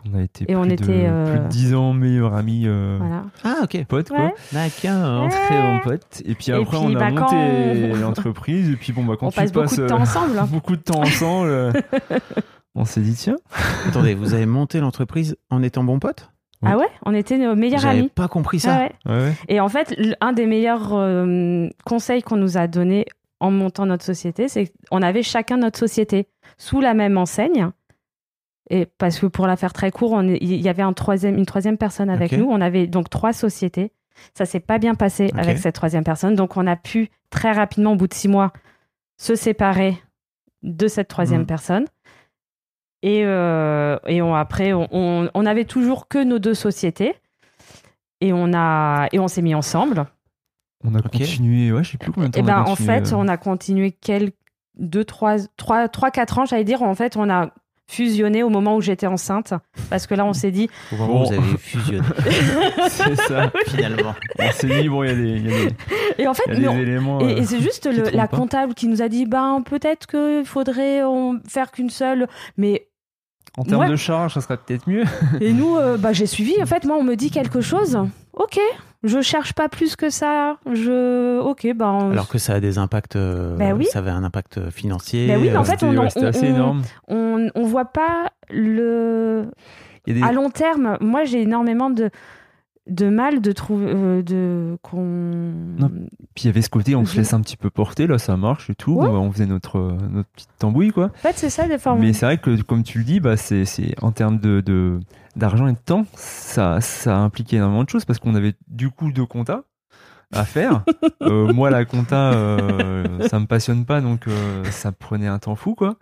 On 0.06 0.18
a 0.18 0.22
été 0.22 0.46
Et 0.52 0.56
on 0.56 0.64
plus, 0.64 0.74
était, 0.74 0.84
de, 0.86 0.92
euh, 1.08 1.32
plus 1.32 1.40
de 1.40 1.48
10 1.48 1.76
ans 1.76 1.94
meilleurs 1.94 2.34
amis 2.34 2.64
euh, 2.66 2.98
Voilà. 3.00 3.24
Ah, 3.44 3.64
ok. 3.64 3.86
potes 3.88 4.10
quoi. 4.10 4.18
Ouais. 4.20 4.34
D'accord. 4.54 5.30
Très 5.30 5.62
bons 5.62 5.80
potes. 5.84 6.22
Et 6.26 6.36
puis 6.36 6.52
Et 6.52 6.54
après 6.54 6.66
puis, 6.78 6.78
on 6.82 6.96
a 6.96 7.00
bah, 7.00 7.10
monté 7.12 7.36
on- 7.36 7.96
l'entreprise 7.96 8.70
et 8.70 8.76
puis 8.76 8.94
bon 8.94 9.04
bah 9.06 9.16
quand 9.20 9.28
on 9.28 9.32
tu 9.32 9.36
passe 9.36 9.52
beaucoup 9.52 9.66
passes 9.68 9.78
de 9.78 9.84
euh, 9.84 9.88
temps 9.88 10.00
ensemble. 10.02 10.38
hein. 10.40 10.48
beaucoup 10.52 10.76
de 10.76 10.82
temps 10.82 11.02
ensemble, 11.02 11.50
euh, 11.50 11.72
on 12.76 12.86
s'est 12.86 13.02
dit 13.02 13.14
tiens. 13.16 13.38
Attendez, 13.88 14.14
vous 14.16 14.34
avez 14.34 14.46
monté 14.46 14.80
l'entreprise 14.80 15.36
en 15.50 15.64
étant 15.64 15.84
bon 15.84 16.00
pote? 16.00 16.30
Oui. 16.64 16.70
Ah 16.74 16.78
ouais, 16.78 16.88
on 17.06 17.14
était 17.14 17.38
nos 17.38 17.56
meilleurs 17.56 17.80
J'avais 17.82 18.00
amis. 18.00 18.10
pas 18.10 18.28
compris 18.28 18.60
ça. 18.60 18.76
Ah 18.76 18.80
ouais. 18.80 18.92
Ouais, 19.18 19.24
ouais. 19.26 19.34
Et 19.48 19.60
en 19.60 19.70
fait, 19.70 19.96
un 20.22 20.34
des 20.34 20.48
meilleurs 20.48 20.90
euh, 20.94 21.68
conseils 21.86 22.24
qu'on 22.24 22.38
nous 22.38 22.58
a 22.58 22.68
donné 22.68 23.06
en 23.40 23.52
montant 23.52 23.86
notre 23.86 24.04
société, 24.04 24.48
c'est 24.48 24.72
qu'on 24.90 25.04
avait 25.04 25.22
chacun 25.22 25.58
notre 25.58 25.78
société 25.78 26.28
sous 26.58 26.82
la 26.82 26.96
même 26.96 27.18
enseigne. 27.20 27.70
Et 28.70 28.86
parce 28.86 29.20
que 29.20 29.26
pour 29.28 29.48
la 29.48 29.56
faire 29.56 29.72
très 29.74 29.92
court, 29.92 30.22
il 30.22 30.44
y 30.62 30.68
avait 30.70 30.82
un 30.84 30.94
troisième, 30.94 31.38
une 31.38 31.46
troisième 31.46 31.78
personne 31.78 32.10
avec 32.10 32.32
nous. 32.34 32.48
On 32.50 32.60
avait 32.62 32.88
donc 32.88 33.10
trois 33.10 33.32
sociétés. 33.34 33.92
Ça 34.34 34.46
s'est 34.46 34.60
pas 34.60 34.78
bien 34.78 34.96
passé 34.96 35.32
avec 35.38 35.58
cette 35.58 35.76
troisième 35.76 36.04
personne. 36.04 36.36
Donc 36.36 36.58
on 36.58 36.68
a 36.68 36.76
pu 36.76 37.10
très 37.30 37.52
rapidement, 37.52 37.94
au 37.94 37.96
bout 37.96 38.08
de 38.08 38.14
six 38.14 38.28
mois, 38.28 38.52
se 39.18 39.36
séparer 39.36 39.98
de 40.64 40.88
cette 40.88 41.08
troisième 41.08 41.42
Mhm. 41.42 41.48
personne. 41.48 41.86
Et, 43.04 43.22
euh, 43.26 43.98
et 44.08 44.22
on, 44.22 44.34
après, 44.36 44.74
on, 44.74 44.88
on, 44.92 45.30
on 45.34 45.46
avait 45.46 45.66
toujours 45.66 46.08
que 46.08 46.24
nos 46.24 46.40
deux 46.40 46.56
sociétés. 46.56 47.16
Et 48.22 48.34
on, 48.34 48.52
a, 48.54 49.08
et 49.12 49.20
on 49.20 49.28
s'est 49.28 49.44
mis 49.44 49.54
ensemble. 49.54 50.06
On 50.84 50.94
a 50.96 51.02
continué, 51.02 51.72
ouais, 51.72 51.84
je 51.84 51.92
sais 51.92 51.98
plus 51.98 52.12
combien 52.12 52.30
de 52.30 52.34
temps 52.34 52.40
Et 52.40 52.44
on 52.44 52.46
ben, 52.46 52.64
a 52.64 52.70
en 52.70 52.76
fait, 52.76 53.14
euh. 53.14 53.16
on 53.16 53.28
a 53.28 53.38
continué 53.38 53.92
quelques, 53.92 54.36
deux, 54.76 55.06
trois, 55.06 55.38
trois, 55.58 55.88
trois, 55.88 56.10
quatre 56.12 56.40
ans, 56.40 56.46
j'allais 56.46 56.64
dire. 56.64 56.82
En 56.82 56.96
fait, 56.96 57.16
on 57.18 57.30
a 57.30 57.52
fusionné 57.90 58.44
au 58.44 58.50
moment 58.50 58.76
où 58.76 58.82
j'étais 58.82 59.08
enceinte. 59.08 59.54
Parce 59.90 60.08
que 60.08 60.14
là, 60.16 60.26
on 60.26 60.34
s'est 60.34 60.52
dit, 60.52 60.70
Au 60.92 60.96
moment 60.98 61.22
où 61.22 61.26
vous 61.28 61.34
avez 61.34 61.58
fusionné, 61.58 62.06
C'est 62.90 63.16
ça. 63.16 63.52
finalement. 63.68 64.14
On 64.40 64.52
s'est 64.52 64.82
dit, 64.82 64.90
bon, 64.90 65.04
il 65.04 65.10
y 65.10 65.12
a 65.12 65.16
des, 65.16 65.22
il 65.30 65.50
y 65.50 65.54
a 65.54 65.58
des, 65.68 65.76
et 66.20 66.28
en 66.28 66.34
fait, 66.34 66.44
il 66.48 66.54
y 66.54 66.56
a 66.56 66.60
mais 66.60 66.62
des 66.62 66.68
on- 66.68 66.80
éléments. 66.82 67.20
Et, 67.22 67.34
euh, 67.34 67.38
et 67.38 67.46
c'est 67.46 67.62
juste 67.62 67.86
le- 67.88 68.10
la 68.10 68.28
pas. 68.28 68.38
comptable 68.38 68.74
qui 68.74 68.88
nous 68.88 69.02
a 69.02 69.08
dit 69.10 69.26
ben 69.26 69.62
peut-être 69.64 70.06
qu'il 70.08 70.44
faudrait 70.46 71.04
en 71.04 71.38
faire 71.48 71.72
qu'une 71.72 71.90
seule. 71.90 72.28
Mais 72.58 72.88
En 73.58 73.64
termes 73.64 73.82
Ouais. 73.82 73.90
de 73.90 73.96
charge, 73.96 74.34
ça 74.34 74.42
serait 74.42 74.58
peut-être 74.58 74.88
mieux. 74.88 75.04
et 75.42 75.54
nous, 75.54 75.78
euh, 75.78 75.98
bah, 75.98 76.14
j'ai 76.14 76.26
suivi. 76.28 76.62
En 76.62 76.66
fait, 76.66 76.84
moi, 76.86 76.98
on 77.00 77.04
me 77.04 77.16
dit 77.16 77.32
quelque 77.32 77.62
chose. 77.62 77.98
Ok, 78.34 78.60
je 79.08 79.22
cherche 79.22 79.54
pas 79.54 79.70
plus 79.70 79.96
que 79.96 80.10
ça. 80.10 80.58
Je 80.72 81.40
ok, 81.40 81.68
ben 81.76 82.12
Alors 82.12 82.28
que 82.28 82.38
ça 82.38 82.54
a 82.54 82.60
des 82.60 82.78
impacts. 82.78 83.18
Bah 83.18 83.74
oui. 83.76 83.86
Ça 83.86 84.00
avait 84.00 84.12
un 84.12 84.24
impact 84.24 84.70
financier. 84.70 85.28
Bah 85.28 85.34
oui, 85.40 85.50
mais 85.50 85.58
en 85.58 85.62
euh, 85.62 85.64
fait, 85.64 85.82
on 85.84 85.90
ouais, 85.92 85.98
on- 86.16 86.24
assez 86.26 86.46
on- 86.52 86.56
énorme. 86.56 86.82
on 87.08 87.50
on 87.56 87.64
voit 87.64 87.86
pas 87.86 88.30
le 88.50 89.46
des- 90.06 90.22
à 90.24 90.32
long 90.32 90.50
terme. 90.50 90.98
Moi, 91.02 91.24
j'ai 91.26 91.42
énormément 91.42 91.90
de 91.90 92.10
de 92.90 93.10
mal 93.10 93.42
de 93.42 93.52
trouver 93.52 93.86
euh, 93.90 94.22
de 94.22 94.78
qu'on. 94.82 95.52
Puis 96.36 96.44
il 96.44 96.48
y 96.48 96.50
avait 96.50 96.62
ce 96.62 96.70
côté, 96.70 96.96
on 96.96 97.06
se 97.06 97.18
laisse 97.18 97.34
un 97.34 97.42
petit 97.42 97.58
peu 97.58 97.70
porter, 97.70 98.08
là 98.08 98.18
ça 98.18 98.38
marche 98.38 98.70
et 98.70 98.76
tout. 98.76 98.94
Ouais. 98.94 99.08
On 99.08 99.32
faisait 99.32 99.46
notre, 99.46 99.78
euh, 99.78 99.98
notre 100.12 100.30
petite 100.30 100.50
tambouille, 100.60 100.92
quoi. 100.92 101.06
En 101.06 101.10
fait, 101.20 101.34
c'est 101.38 101.50
ça 101.50 101.68
des 101.68 101.78
fois. 101.78 101.94
on- 101.94 102.00
Mais 102.00 102.14
c'est 102.14 102.26
vrai 102.26 102.38
que, 102.38 102.62
comme 102.62 102.84
tu 102.84 103.00
le 103.00 103.04
dis, 103.04 103.20
bah, 103.20 103.38
c'est, 103.38 103.66
c'est, 103.66 103.96
en 104.02 104.12
termes 104.12 104.40
de, 104.40 104.62
de- 104.62 105.00
d'argent 105.36 105.68
et 105.68 105.74
de 105.74 105.78
temps, 105.78 106.06
ça, 106.16 106.82
ça 106.82 107.18
impliquait 107.18 107.58
énormément 107.58 107.84
de 107.84 107.90
choses 107.90 108.06
parce 108.06 108.20
qu'on 108.20 108.36
avait 108.36 108.54
du 108.68 108.90
coup 108.90 109.12
deux 109.12 109.26
comptas 109.26 109.62
à 110.34 110.46
faire. 110.46 110.84
Euh, 111.24 111.52
moi, 111.52 111.70
la 111.70 111.84
compta, 111.84 112.32
euh, 112.34 113.28
ça 113.28 113.40
me 113.40 113.48
passionne 113.48 113.84
pas, 113.86 114.00
donc 114.00 114.28
euh, 114.28 114.64
ça 114.72 114.92
me 114.92 114.96
prenait 114.96 115.28
un 115.28 115.40
temps 115.40 115.56
fou, 115.56 115.76
quoi. 115.76 115.96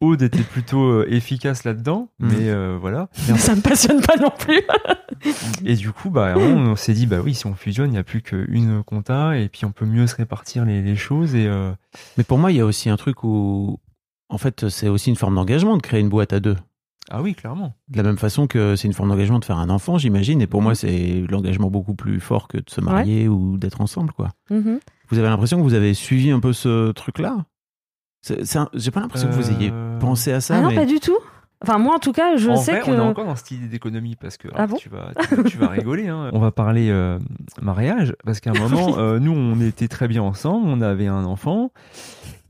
Aude 0.00 0.22
était 0.22 0.42
plutôt 0.42 0.82
euh, 0.84 1.06
efficace 1.08 1.62
là-dedans, 1.64 2.08
Mhm. 2.18 2.28
mais 2.32 2.76
voilà. 2.76 3.08
ça 3.36 3.54
me 3.54 3.60
passionne 3.60 4.00
pas 4.00 4.16
non 4.16 4.32
plus. 4.36 4.62
Et 5.64 5.74
du 5.76 5.92
coup, 5.92 6.10
bah, 6.10 6.34
on 6.36 6.74
s'est 6.76 6.92
dit, 6.94 7.06
bah 7.06 7.18
oui, 7.22 7.34
si 7.34 7.46
on 7.46 7.54
fusionne, 7.54 7.90
il 7.90 7.92
n'y 7.92 7.98
a 7.98 8.02
plus 8.04 8.22
qu'une 8.22 8.82
compta, 8.82 9.36
et 9.38 9.48
puis 9.48 9.64
on 9.64 9.70
peut 9.70 9.86
mieux 9.86 10.06
se 10.08 10.16
répartir 10.16 10.64
les, 10.64 10.82
les 10.82 10.96
choses. 10.96 11.34
Et 11.36 11.48
Mais 12.16 12.24
pour 12.24 12.38
moi, 12.38 12.50
il 12.50 12.56
y 12.56 12.60
a 12.60 12.66
aussi 12.66 12.90
un 12.90 12.96
truc 12.96 13.22
où. 13.22 13.78
En 14.30 14.38
fait, 14.38 14.68
c'est 14.70 14.88
aussi 14.88 15.10
une 15.10 15.16
forme 15.16 15.36
d'engagement 15.36 15.76
de 15.76 15.82
créer 15.82 16.00
une 16.00 16.08
boîte 16.08 16.32
à 16.32 16.40
deux. 16.40 16.56
Ah 17.10 17.22
oui, 17.22 17.34
clairement. 17.34 17.74
De 17.88 17.96
la 17.98 18.02
même 18.02 18.16
façon 18.18 18.46
que 18.46 18.76
c'est 18.76 18.86
une 18.88 18.94
forme 18.94 19.10
d'engagement 19.10 19.38
de 19.38 19.44
faire 19.44 19.58
un 19.58 19.68
enfant, 19.70 19.98
j'imagine. 19.98 20.40
Et 20.40 20.46
pour 20.46 20.62
moi, 20.62 20.74
c'est 20.74 21.24
l'engagement 21.30 21.70
beaucoup 21.70 21.94
plus 21.94 22.18
fort 22.20 22.48
que 22.48 22.56
de 22.58 22.68
se 22.68 22.80
marier 22.80 23.28
ou 23.28 23.56
d'être 23.58 23.80
ensemble, 23.80 24.12
quoi. 24.12 24.30
Mhm. 24.50 24.78
Vous 25.10 25.18
avez 25.18 25.28
l'impression 25.28 25.58
que 25.58 25.62
vous 25.62 25.74
avez 25.74 25.92
suivi 25.94 26.30
un 26.30 26.40
peu 26.40 26.52
ce 26.52 26.92
truc-là? 26.92 27.44
J'ai 28.26 28.90
pas 28.90 29.00
l'impression 29.00 29.28
que 29.28 29.34
vous 29.34 29.50
ayez 29.50 29.70
Euh, 29.72 29.98
pensé 29.98 30.32
à 30.32 30.40
ça. 30.40 30.56
Ah 30.56 30.60
non, 30.62 30.68
mais... 30.70 30.74
pas 30.76 30.86
du 30.86 30.98
tout. 30.98 31.18
Enfin, 31.62 31.78
moi, 31.78 31.94
en 31.94 31.98
tout 31.98 32.12
cas, 32.12 32.36
je 32.36 32.50
en 32.50 32.56
sais 32.56 32.72
vrai, 32.72 32.80
que. 32.82 32.90
on 32.90 32.94
est 32.94 33.00
encore 33.00 33.24
dans 33.26 33.36
cette 33.36 33.50
idée 33.50 33.68
d'économie 33.68 34.16
parce 34.16 34.36
que 34.36 34.48
Ah 34.52 34.62
alors, 34.62 34.68
bon? 34.70 34.76
tu, 34.76 34.88
vas, 34.90 35.12
tu, 35.28 35.44
tu 35.44 35.56
vas 35.58 35.68
rigoler. 35.68 36.08
hein. 36.08 36.30
On 36.34 36.38
va 36.38 36.50
parler 36.50 36.88
euh, 36.90 37.18
mariage 37.62 38.14
parce 38.24 38.40
qu'à 38.40 38.50
un 38.50 38.54
moment, 38.58 38.98
euh, 38.98 39.18
nous, 39.18 39.32
on 39.32 39.58
était 39.60 39.88
très 39.88 40.08
bien 40.08 40.22
ensemble, 40.22 40.68
on 40.68 40.80
avait 40.82 41.06
un 41.06 41.24
enfant. 41.24 41.70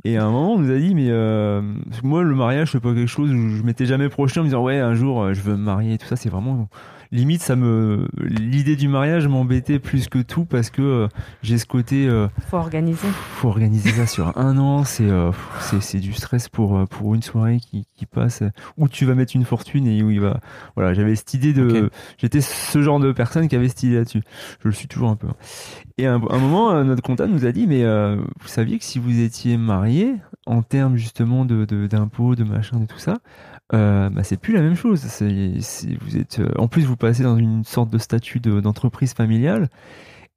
Et 0.06 0.18
à 0.18 0.24
un 0.24 0.30
moment, 0.30 0.52
on 0.52 0.58
nous 0.58 0.70
a 0.70 0.78
dit, 0.78 0.94
mais 0.94 1.06
euh, 1.08 1.62
moi, 2.02 2.22
le 2.22 2.34
mariage, 2.34 2.72
c'est 2.72 2.80
pas 2.80 2.92
quelque 2.92 3.08
chose 3.08 3.30
où 3.32 3.56
je 3.56 3.62
m'étais 3.62 3.86
jamais 3.86 4.10
projeté 4.10 4.40
en 4.40 4.42
me 4.42 4.48
disant, 4.48 4.62
ouais, 4.62 4.78
un 4.78 4.94
jour, 4.94 5.22
euh, 5.22 5.32
je 5.32 5.40
veux 5.40 5.56
me 5.56 5.64
marier 5.64 5.94
et 5.94 5.98
tout 5.98 6.06
ça. 6.06 6.16
C'est 6.16 6.28
vraiment 6.28 6.68
limite, 7.14 7.42
ça 7.42 7.56
me 7.56 8.08
l'idée 8.20 8.76
du 8.76 8.88
mariage 8.88 9.26
m'embêtait 9.28 9.78
plus 9.78 10.08
que 10.08 10.18
tout 10.18 10.44
parce 10.44 10.70
que 10.70 10.82
euh, 10.82 11.08
j'ai 11.42 11.58
ce 11.58 11.66
côté. 11.66 12.06
euh, 12.06 12.28
faut 12.48 12.56
organiser. 12.56 13.08
faut 13.36 13.48
organiser 13.48 13.90
ça 13.90 14.06
sur 14.06 14.36
un 14.36 14.58
an, 14.58 14.84
c'est 14.84 15.08
euh, 15.08 15.30
c'est 15.60 15.80
c'est 15.80 16.00
du 16.00 16.12
stress 16.12 16.48
pour 16.48 16.76
euh, 16.76 16.84
pour 16.86 17.14
une 17.14 17.22
soirée 17.22 17.58
qui, 17.60 17.84
qui 17.96 18.06
passe 18.06 18.42
euh, 18.42 18.50
où 18.76 18.88
tu 18.88 19.04
vas 19.04 19.14
mettre 19.14 19.36
une 19.36 19.44
fortune 19.44 19.86
et 19.86 20.02
où 20.02 20.10
il 20.10 20.20
va 20.20 20.40
voilà, 20.76 20.92
j'avais 20.92 21.14
cette 21.14 21.32
idée 21.34 21.52
de 21.52 21.90
j'étais 22.18 22.40
ce 22.40 22.82
genre 22.82 23.00
de 23.00 23.12
personne 23.12 23.48
qui 23.48 23.56
avait 23.56 23.68
cette 23.68 23.84
idée 23.84 23.96
là-dessus. 23.96 24.22
Je 24.62 24.68
le 24.68 24.74
suis 24.74 24.88
toujours 24.88 25.10
un 25.10 25.16
peu. 25.16 25.28
Et 25.98 26.06
à 26.06 26.14
un, 26.14 26.16
un 26.16 26.38
moment 26.38 26.82
notre 26.84 27.02
comptable 27.02 27.32
nous 27.32 27.46
a 27.46 27.52
dit 27.52 27.66
mais 27.66 27.84
euh, 27.84 28.16
vous 28.16 28.48
saviez 28.48 28.78
que 28.78 28.84
si 28.84 28.98
vous 28.98 29.20
étiez 29.20 29.56
marié 29.56 30.16
en 30.46 30.62
termes 30.62 30.96
justement 30.96 31.44
de 31.44 31.64
de- 31.64 31.86
d'impôts, 31.86 32.34
de, 32.34 32.44
machin 32.44 32.80
de 32.80 32.86
tout 32.86 32.98
ça, 32.98 33.14
euh, 33.72 34.10
bah, 34.10 34.22
c'est 34.24 34.36
plus 34.38 34.52
la 34.54 34.60
même 34.62 34.76
chose. 34.76 35.00
C'est, 35.00 35.52
vous 36.02 36.16
êtes, 36.16 36.38
euh, 36.40 36.50
en 36.58 36.68
plus, 36.68 36.82
vous 36.84 36.96
passez 36.96 37.22
dans 37.22 37.36
une 37.38 37.64
sorte 37.64 37.90
de 37.90 37.98
statut 37.98 38.40
de- 38.40 38.60
d'entreprise 38.60 39.14
familiale. 39.14 39.68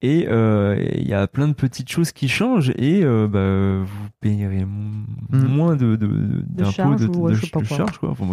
Et 0.03 0.27
euh, 0.29 0.77
il 0.95 1.07
y 1.07 1.13
a 1.15 1.25
plein 1.27 1.47
de 1.47 1.53
petites 1.53 1.89
choses 1.89 2.11
qui 2.11 2.27
changent 2.27 2.71
et 2.77 3.03
euh, 3.03 3.27
bah, 3.27 3.83
vous 3.83 4.07
payerez 4.21 4.63
Mm. 4.65 5.47
moins 5.47 5.75
de, 5.75 5.95
de, 5.95 6.05
de- 6.07 6.43
d'impôts, 6.47 6.71
charges 6.71 7.01
de, 7.01 7.07
de- 7.07 7.11
de 7.11 7.49
quoi. 7.51 7.63
charges. 7.63 7.97
Quoi. 7.97 8.09
Enfin. 8.11 8.25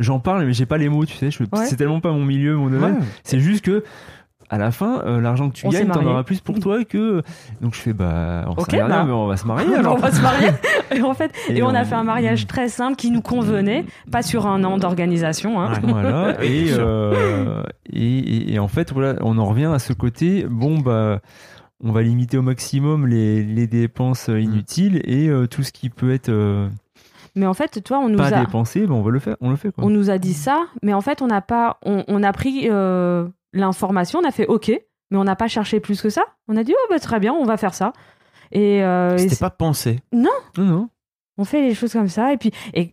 J'en 0.00 0.20
parle, 0.20 0.44
mais 0.44 0.52
j'ai 0.52 0.66
pas 0.66 0.78
les 0.78 0.88
mots, 0.88 1.04
tu 1.06 1.14
sais. 1.14 1.26
Ouais. 1.40 1.66
C'est 1.66 1.76
tellement 1.76 2.00
pas 2.00 2.12
mon 2.12 2.24
milieu, 2.24 2.56
mon 2.56 2.68
domaine. 2.70 2.94
Ouais. 2.98 3.04
C'est 3.24 3.40
juste 3.40 3.64
que 3.64 3.82
à 4.50 4.58
la 4.58 4.70
fin, 4.70 5.02
euh, 5.04 5.20
l'argent 5.20 5.48
que 5.50 5.54
tu 5.54 5.66
On 5.66 5.70
gagnes, 5.70 5.88
t'en 5.88 6.04
auras 6.06 6.22
plus 6.22 6.40
pour 6.40 6.58
toi 6.58 6.84
que. 6.84 7.22
Donc 7.60 7.74
je 7.74 7.80
fais 7.80 7.92
bah, 7.92 8.44
on 8.46 8.54
rien, 8.62 8.88
bah. 8.88 9.04
mais 9.04 9.12
on 9.12 9.26
va 9.26 9.36
se 9.36 9.46
marier 9.46 9.74
alors. 9.76 9.94
on 9.94 9.98
va 9.98 10.10
se 10.10 10.22
marier. 10.22 10.48
Et 10.90 11.02
en 11.02 11.12
fait, 11.14 11.32
et, 11.48 11.58
Et 11.58 11.62
on 11.62 11.68
a 11.68 11.84
fait 11.84 11.94
un 11.94 12.04
mariage 12.04 12.46
très 12.48 12.68
simple 12.68 12.96
qui 12.96 13.10
nous 13.10 13.20
convenait, 13.20 13.84
pas 14.10 14.22
sur 14.22 14.46
un 14.46 14.64
an 14.64 14.78
d'organisation. 14.78 15.60
Hein. 15.60 15.72
Ouais. 15.74 15.92
Voilà. 15.92 16.42
Et, 16.42 16.68
euh, 16.70 17.62
et, 17.92 18.54
et- 18.54 18.58
en 18.58 18.68
fait, 18.68 18.92
voilà, 18.92 19.16
on 19.20 19.36
en 19.36 19.44
revient 19.44 19.66
à 19.72 19.78
ce 19.78 19.92
côté. 19.92 20.46
Bon, 20.48 20.78
bah, 20.78 21.20
on 21.84 21.92
va 21.92 22.02
limiter 22.02 22.38
au 22.38 22.42
maximum 22.42 23.06
les, 23.06 23.42
les 23.44 23.66
dépenses 23.66 24.30
euh, 24.30 24.40
inutiles 24.40 25.02
et 25.04 25.28
euh, 25.28 25.46
tout 25.46 25.62
ce 25.62 25.72
qui 25.72 25.90
peut 25.90 26.10
être 26.12 26.32
Mais 27.36 27.46
en 27.46 27.54
fait, 27.54 27.82
toi, 27.84 27.98
on 27.98 28.08
nous 28.08 28.16
pas 28.18 28.34
a, 28.34 28.40
dépensé, 28.40 28.86
ben, 28.86 28.94
on 28.94 29.02
va 29.02 29.10
le 29.10 29.18
faire. 29.18 29.36
On 29.42 29.50
le 29.50 29.56
fait 29.56 29.70
quoi. 29.72 29.84
on 29.84 29.90
nous 29.90 30.08
a 30.08 30.16
dit 30.16 30.34
ça, 30.34 30.64
mais 30.82 30.94
en 30.94 31.02
fait, 31.02 31.20
on 31.20 31.26
n'a 31.26 31.42
pas, 31.42 31.78
on, 31.84 32.02
on 32.08 32.22
a 32.22 32.32
pris 32.32 32.68
euh, 32.70 33.26
l'information, 33.52 34.20
on 34.22 34.28
a 34.28 34.30
fait 34.30 34.46
OK, 34.46 34.68
mais 35.10 35.16
on 35.18 35.24
n'a 35.24 35.36
pas 35.36 35.48
cherché 35.48 35.80
plus 35.80 36.00
que 36.02 36.10
ça. 36.10 36.24
On 36.48 36.56
a 36.56 36.64
dit 36.64 36.74
oh 36.76 36.86
bah 36.90 36.98
très 36.98 37.20
bien, 37.20 37.32
on 37.32 37.44
va 37.44 37.56
faire 37.56 37.74
ça. 37.74 37.92
Et, 38.52 38.82
euh, 38.82 39.16
C'était 39.18 39.36
pas 39.36 39.50
pensé. 39.50 40.00
Non, 40.12 40.30
non. 40.56 40.88
on 41.36 41.44
fait 41.44 41.60
les 41.62 41.74
choses 41.74 41.92
comme 41.92 42.08
ça. 42.08 42.32
Et 42.32 42.36
puis, 42.38 42.50
et, 42.74 42.92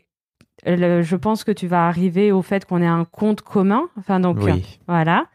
le- 0.65 1.01
je 1.01 1.15
pense 1.15 1.43
que 1.43 1.51
tu 1.51 1.67
vas 1.67 1.87
arriver 1.87 2.31
au 2.31 2.41
fait 2.41 2.65
qu'on 2.65 2.81
ait 2.81 2.87
un 2.87 3.05
compte 3.05 3.41
commun. 3.41 3.83
Enfin 3.97 4.19
donc 4.19 4.37
euh, 4.39 4.45
Oui. 4.53 4.79
voilà. 4.87 5.27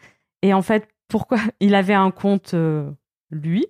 Et 0.42 0.52
en 0.54 0.62
fait, 0.62 0.88
pourquoi 1.08 1.38
il 1.60 1.74
avait 1.74 1.94
un 1.94 2.10
compte 2.10 2.54
euh, 2.54 2.90
lui 3.30 3.66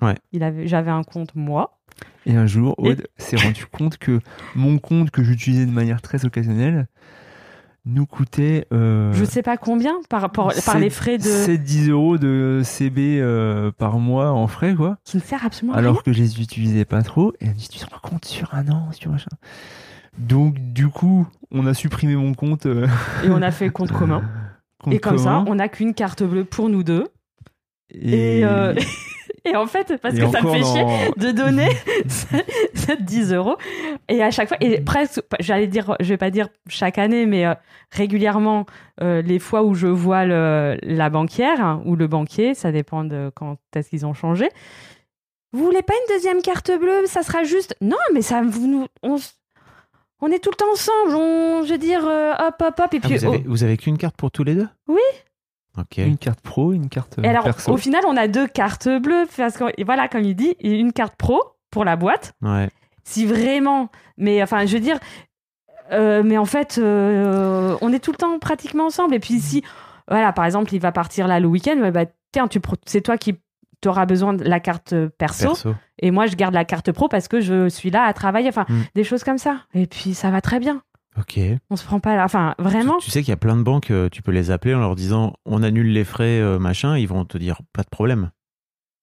Ouais. 0.00 0.14
Il 0.30 0.44
avait, 0.44 0.68
j'avais 0.68 0.92
un 0.92 1.02
compte 1.02 1.34
moi. 1.34 1.80
Et 2.26 2.36
un 2.36 2.46
jour, 2.46 2.76
Et- 2.78 2.90
Aude 2.90 3.08
s'est 3.16 3.36
rendu 3.36 3.66
compte 3.66 3.98
que 3.98 4.20
mon 4.54 4.78
compte 4.78 5.10
que 5.10 5.24
j'utilisais 5.24 5.66
de 5.66 5.72
manière 5.72 6.00
très 6.02 6.24
occasionnelle 6.24 6.86
nous 7.88 8.06
coûtait. 8.06 8.66
Euh, 8.72 9.12
Je 9.12 9.24
sais 9.24 9.42
pas 9.42 9.56
combien 9.56 9.94
par 10.08 10.20
rapport 10.20 10.52
par 10.64 10.78
les 10.78 10.90
frais 10.90 11.18
de 11.18 11.22
7-10 11.24 11.90
euros 11.90 12.18
de 12.18 12.60
CB 12.62 13.18
euh, 13.20 13.72
par 13.72 13.98
mois 13.98 14.30
en 14.30 14.46
frais, 14.46 14.74
quoi. 14.74 14.98
qui 15.04 15.16
ne 15.16 15.22
sert 15.22 15.44
absolument 15.44 15.74
alors 15.76 16.02
que 16.02 16.12
je 16.12 16.18
les 16.20 16.40
utilisais 16.40 16.84
pas 16.84 17.02
trop. 17.02 17.32
Et 17.40 17.46
elle 17.46 17.48
me 17.50 17.54
dit, 17.54 17.68
tu 17.68 17.78
te 17.78 17.86
rends 17.90 18.00
compte 18.02 18.24
sur 18.24 18.54
un 18.54 18.68
an, 18.68 18.88
sur 18.92 19.10
machin. 19.10 19.30
Donc, 20.18 20.58
du 20.58 20.88
coup, 20.88 21.26
on 21.50 21.66
a 21.66 21.74
supprimé 21.74 22.14
mon 22.16 22.34
compte. 22.34 22.66
euh. 22.66 22.86
Et 23.24 23.30
on 23.30 23.40
a 23.42 23.50
fait 23.50 23.70
compte 23.70 23.90
commun. 23.92 24.22
compte 24.82 24.92
Et 24.94 24.98
comme 24.98 25.18
ça, 25.18 25.44
on 25.46 25.54
n'a 25.56 25.68
qu'une 25.68 25.94
carte 25.94 26.22
bleue 26.22 26.44
pour 26.44 26.68
nous 26.68 26.82
deux. 26.82 27.06
Et, 27.90 28.38
Et, 28.40 28.44
euh, 28.44 28.74
et 29.44 29.56
en 29.56 29.66
fait, 29.66 29.96
parce 30.00 30.14
et 30.14 30.20
que 30.20 30.28
ça 30.30 30.42
me 30.42 30.50
fait 30.52 30.62
chier 30.62 30.84
de 31.16 31.30
donner 31.30 31.68
cette 32.74 33.04
10 33.04 33.32
euros. 33.32 33.56
Et 34.08 34.22
à 34.22 34.30
chaque 34.30 34.48
fois, 34.48 34.56
et 34.60 34.80
presque, 34.80 35.20
j'allais 35.40 35.66
dire, 35.66 35.96
je 36.00 36.08
vais 36.08 36.16
pas 36.16 36.30
dire 36.30 36.48
chaque 36.68 36.98
année, 36.98 37.26
mais 37.26 37.46
euh, 37.46 37.54
régulièrement, 37.90 38.66
euh, 39.00 39.22
les 39.22 39.38
fois 39.38 39.62
où 39.62 39.74
je 39.74 39.86
vois 39.86 40.24
le, 40.24 40.76
la 40.82 41.10
banquière 41.10 41.60
hein, 41.60 41.82
ou 41.84 41.96
le 41.96 42.06
banquier, 42.06 42.54
ça 42.54 42.72
dépend 42.72 43.04
de 43.04 43.30
quand 43.34 43.56
est-ce 43.74 43.90
qu'ils 43.90 44.06
ont 44.06 44.14
changé. 44.14 44.48
Vous 45.52 45.64
voulez 45.64 45.82
pas 45.82 45.94
une 45.94 46.14
deuxième 46.14 46.42
carte 46.42 46.70
bleue? 46.78 47.06
Ça 47.06 47.22
sera 47.22 47.42
juste. 47.44 47.74
Non, 47.80 47.96
mais 48.12 48.20
ça, 48.22 48.42
vous 48.42 48.66
nous. 48.66 48.86
On, 49.02 49.16
on 50.20 50.28
est 50.30 50.40
tout 50.42 50.50
le 50.50 50.56
temps 50.56 50.70
ensemble. 50.72 51.14
On, 51.14 51.62
je 51.64 51.72
veux 51.72 51.78
dire, 51.78 52.06
euh, 52.06 52.32
hop, 52.38 52.56
hop, 52.60 52.80
hop. 52.80 52.94
Et 52.94 53.00
Ah, 53.02 53.06
puis, 53.08 53.16
vous, 53.16 53.24
avez, 53.24 53.38
vous 53.46 53.64
avez 53.64 53.76
qu'une 53.78 53.96
carte 53.96 54.16
pour 54.16 54.30
tous 54.30 54.44
les 54.44 54.54
deux? 54.54 54.68
Oui. 54.88 55.00
Ok. 55.78 55.98
Une 55.98 56.18
carte 56.18 56.40
pro, 56.40 56.72
une 56.72 56.88
carte 56.88 57.18
Et 57.22 57.28
alors, 57.28 57.44
perso. 57.44 57.72
au 57.72 57.76
final, 57.76 58.02
on 58.06 58.16
a 58.16 58.26
deux 58.28 58.46
cartes 58.46 58.88
bleues. 58.88 59.26
Parce 59.36 59.56
que, 59.56 59.64
et 59.76 59.84
voilà, 59.84 60.08
comme 60.08 60.22
il 60.24 60.34
dit, 60.34 60.56
une 60.60 60.92
carte 60.92 61.14
pro 61.16 61.40
pour 61.70 61.84
la 61.84 61.96
boîte. 61.96 62.34
Ouais. 62.42 62.68
Si 63.04 63.26
vraiment. 63.26 63.88
Mais 64.16 64.42
enfin, 64.42 64.66
je 64.66 64.74
veux 64.74 64.82
dire. 64.82 64.98
euh, 65.92 66.22
mais 66.24 66.36
en 66.38 66.44
fait, 66.44 66.78
euh, 66.78 67.76
on 67.80 67.92
est 67.92 67.98
tout 68.00 68.10
le 68.12 68.16
temps 68.16 68.38
pratiquement 68.38 68.86
ensemble. 68.86 69.14
Et 69.14 69.20
puis, 69.20 69.38
si, 69.40 69.62
voilà, 70.08 70.32
par 70.32 70.44
exemple, 70.44 70.74
il 70.74 70.80
va 70.80 70.92
partir 70.92 71.26
là 71.28 71.40
le 71.40 71.48
week-end, 71.48 71.90
bah, 71.92 72.04
tiens, 72.32 72.48
tu 72.48 72.60
c'est 72.86 73.00
toi 73.00 73.16
qui 73.16 73.36
tu 73.80 73.88
auras 73.88 74.06
besoin 74.06 74.34
de 74.34 74.42
la 74.42 74.58
carte 74.58 74.92
perso, 75.18 75.50
Perso. 75.50 75.74
et 76.00 76.10
moi 76.10 76.26
je 76.26 76.34
garde 76.34 76.52
la 76.52 76.64
carte 76.64 76.90
pro 76.90 77.06
parce 77.06 77.28
que 77.28 77.40
je 77.40 77.68
suis 77.68 77.90
là 77.92 78.02
à 78.02 78.12
travailler. 78.12 78.48
Enfin, 78.48 78.66
Mm. 78.68 78.80
des 78.96 79.04
choses 79.04 79.22
comme 79.22 79.38
ça. 79.38 79.58
Et 79.72 79.86
puis 79.86 80.14
ça 80.14 80.30
va 80.32 80.40
très 80.40 80.58
bien. 80.58 80.82
Ok. 81.18 81.40
On 81.70 81.76
se 81.76 81.84
prend 81.84 82.00
pas 82.00 82.16
là. 82.16 82.24
Enfin, 82.24 82.54
vraiment. 82.58 82.98
Tu, 82.98 83.06
tu 83.06 83.10
sais 83.10 83.20
qu'il 83.22 83.30
y 83.30 83.32
a 83.32 83.36
plein 83.38 83.56
de 83.56 83.62
banques, 83.62 83.90
euh, 83.90 84.08
tu 84.08 84.22
peux 84.22 84.30
les 84.32 84.50
appeler 84.50 84.74
en 84.74 84.80
leur 84.80 84.94
disant 84.94 85.32
on 85.44 85.62
annule 85.62 85.92
les 85.92 86.04
frais, 86.04 86.40
euh, 86.40 86.58
machin, 86.58 86.96
ils 86.96 87.08
vont 87.08 87.24
te 87.24 87.38
dire 87.38 87.60
pas 87.72 87.82
de 87.82 87.88
problème. 87.88 88.30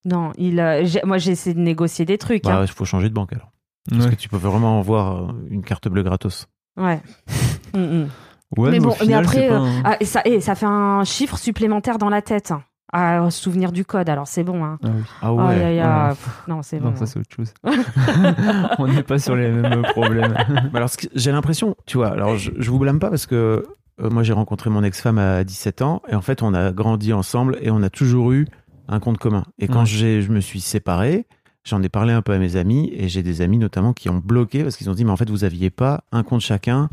Non, 0.06 0.32
il, 0.38 0.60
euh, 0.60 0.86
j'ai- 0.86 1.02
moi 1.04 1.18
j'ai 1.18 1.32
essayé 1.32 1.54
de 1.54 1.60
négocier 1.60 2.06
des 2.06 2.18
trucs. 2.18 2.44
Bah, 2.44 2.58
hein. 2.60 2.62
il 2.66 2.72
faut 2.72 2.86
changer 2.86 3.10
de 3.10 3.14
banque 3.14 3.34
alors. 3.34 3.52
Parce 3.90 4.08
que 4.08 4.16
tu 4.16 4.30
peux 4.30 4.38
vraiment 4.38 4.80
avoir 4.80 5.30
euh, 5.30 5.34
une 5.50 5.64
carte 5.64 5.88
bleue 5.88 6.04
gratos. 6.04 6.48
Ouais. 6.78 7.02
Mm, 7.74 7.80
mm. 7.80 8.10
Ouais, 8.58 8.72
Mais 8.72 8.80
au 8.80 8.84
bon, 8.84 8.90
mais 9.02 9.06
final, 9.06 9.26
après, 9.26 9.38
c'est 9.42 9.48
pas 9.50 9.58
un- 9.58 9.82
Ah, 9.84 9.98
et 10.00 10.06
ça, 10.06 10.22
et 10.24 10.40
ça 10.40 10.56
fait 10.56 10.66
un 10.68 11.04
chiffre 11.04 11.38
supplémentaire 11.38 11.98
dans 11.98 12.08
la 12.10 12.22
tête 12.22 12.54
hein, 12.96 13.26
à 13.26 13.30
se 13.32 13.42
souvenir 13.42 13.72
du 13.72 13.86
code. 13.86 14.10
Alors 14.10 14.28
c'est 14.28 14.44
bon. 14.44 14.64
Hein. 14.64 14.78
Ah 14.84 14.88
oui. 14.94 15.02
Ah 15.22 15.34
Oh, 15.34 15.38
ouais. 15.48 15.60
y 15.60 15.64
a- 15.64 15.74
y 15.74 15.80
a- 15.80 16.04
ouais. 16.08 16.10
pff, 16.10 16.44
non, 16.48 16.62
c'est 16.62 16.80
bon. 16.80 16.90
Non, 16.92 16.96
ça 16.96 17.06
c'est 17.06 17.20
autre 17.20 17.36
chose. 17.36 17.54
On 18.80 18.88
n'est 18.88 19.04
pas 19.04 19.20
sur 19.20 19.36
les 19.36 19.50
mêmes 19.52 19.82
problèmes. 19.84 20.34
Mais 20.72 20.78
alors, 20.78 20.90
j'ai 21.14 21.32
l'impression, 21.32 21.76
tu 21.86 21.98
vois, 21.98 22.10
alors 22.10 22.38
je, 22.38 22.52
je 22.58 22.72
vous 22.72 22.80
blâme 22.80 23.00
pas 23.00 23.10
parce 23.10 23.26
que 23.26 23.66
euh, 24.02 24.10
moi 24.10 24.24
j'ai 24.24 24.34
rencontré 24.34 24.70
mon 24.70 24.84
ex-femme 24.84 25.18
à 25.18 25.44
17 25.44 25.82
ans 25.82 26.02
et 26.10 26.16
en 26.16 26.22
fait 26.22 26.42
on 26.44 26.54
a 26.54 26.72
grandi 26.72 27.14
ensemble 27.14 27.58
et 27.62 27.72
on 27.72 27.82
a 27.82 27.90
toujours 27.90 28.32
eu 28.34 28.48
un 28.88 29.00
compte 29.00 29.18
commun. 29.18 29.44
Et 29.60 29.68
quand 29.68 29.80
Ouais. 29.80 29.86
j'ai, 29.86 30.22
je 30.22 30.32
me 30.32 30.42
suis 30.42 30.60
séparé, 30.60 31.26
j'en 31.64 31.82
ai 31.82 31.90
parlé 31.90 32.12
un 32.14 32.22
peu 32.22 32.34
à 32.34 32.38
mes 32.38 32.56
amis 32.58 32.92
et 32.96 33.08
j'ai 33.08 33.24
des 33.24 33.42
amis 33.42 33.58
notamment 33.58 33.94
qui 33.94 34.10
ont 34.10 34.22
bloqué 34.24 34.64
parce 34.64 34.76
qu'ils 34.78 34.90
ont 34.90 34.94
dit 34.94 35.06
mais 35.06 35.12
en 35.12 35.18
fait 35.18 35.30
vous 35.30 35.44
aviez 35.44 35.70
pas 35.70 36.04
un 36.12 36.24
compte 36.24 36.42
chacun 36.42 36.90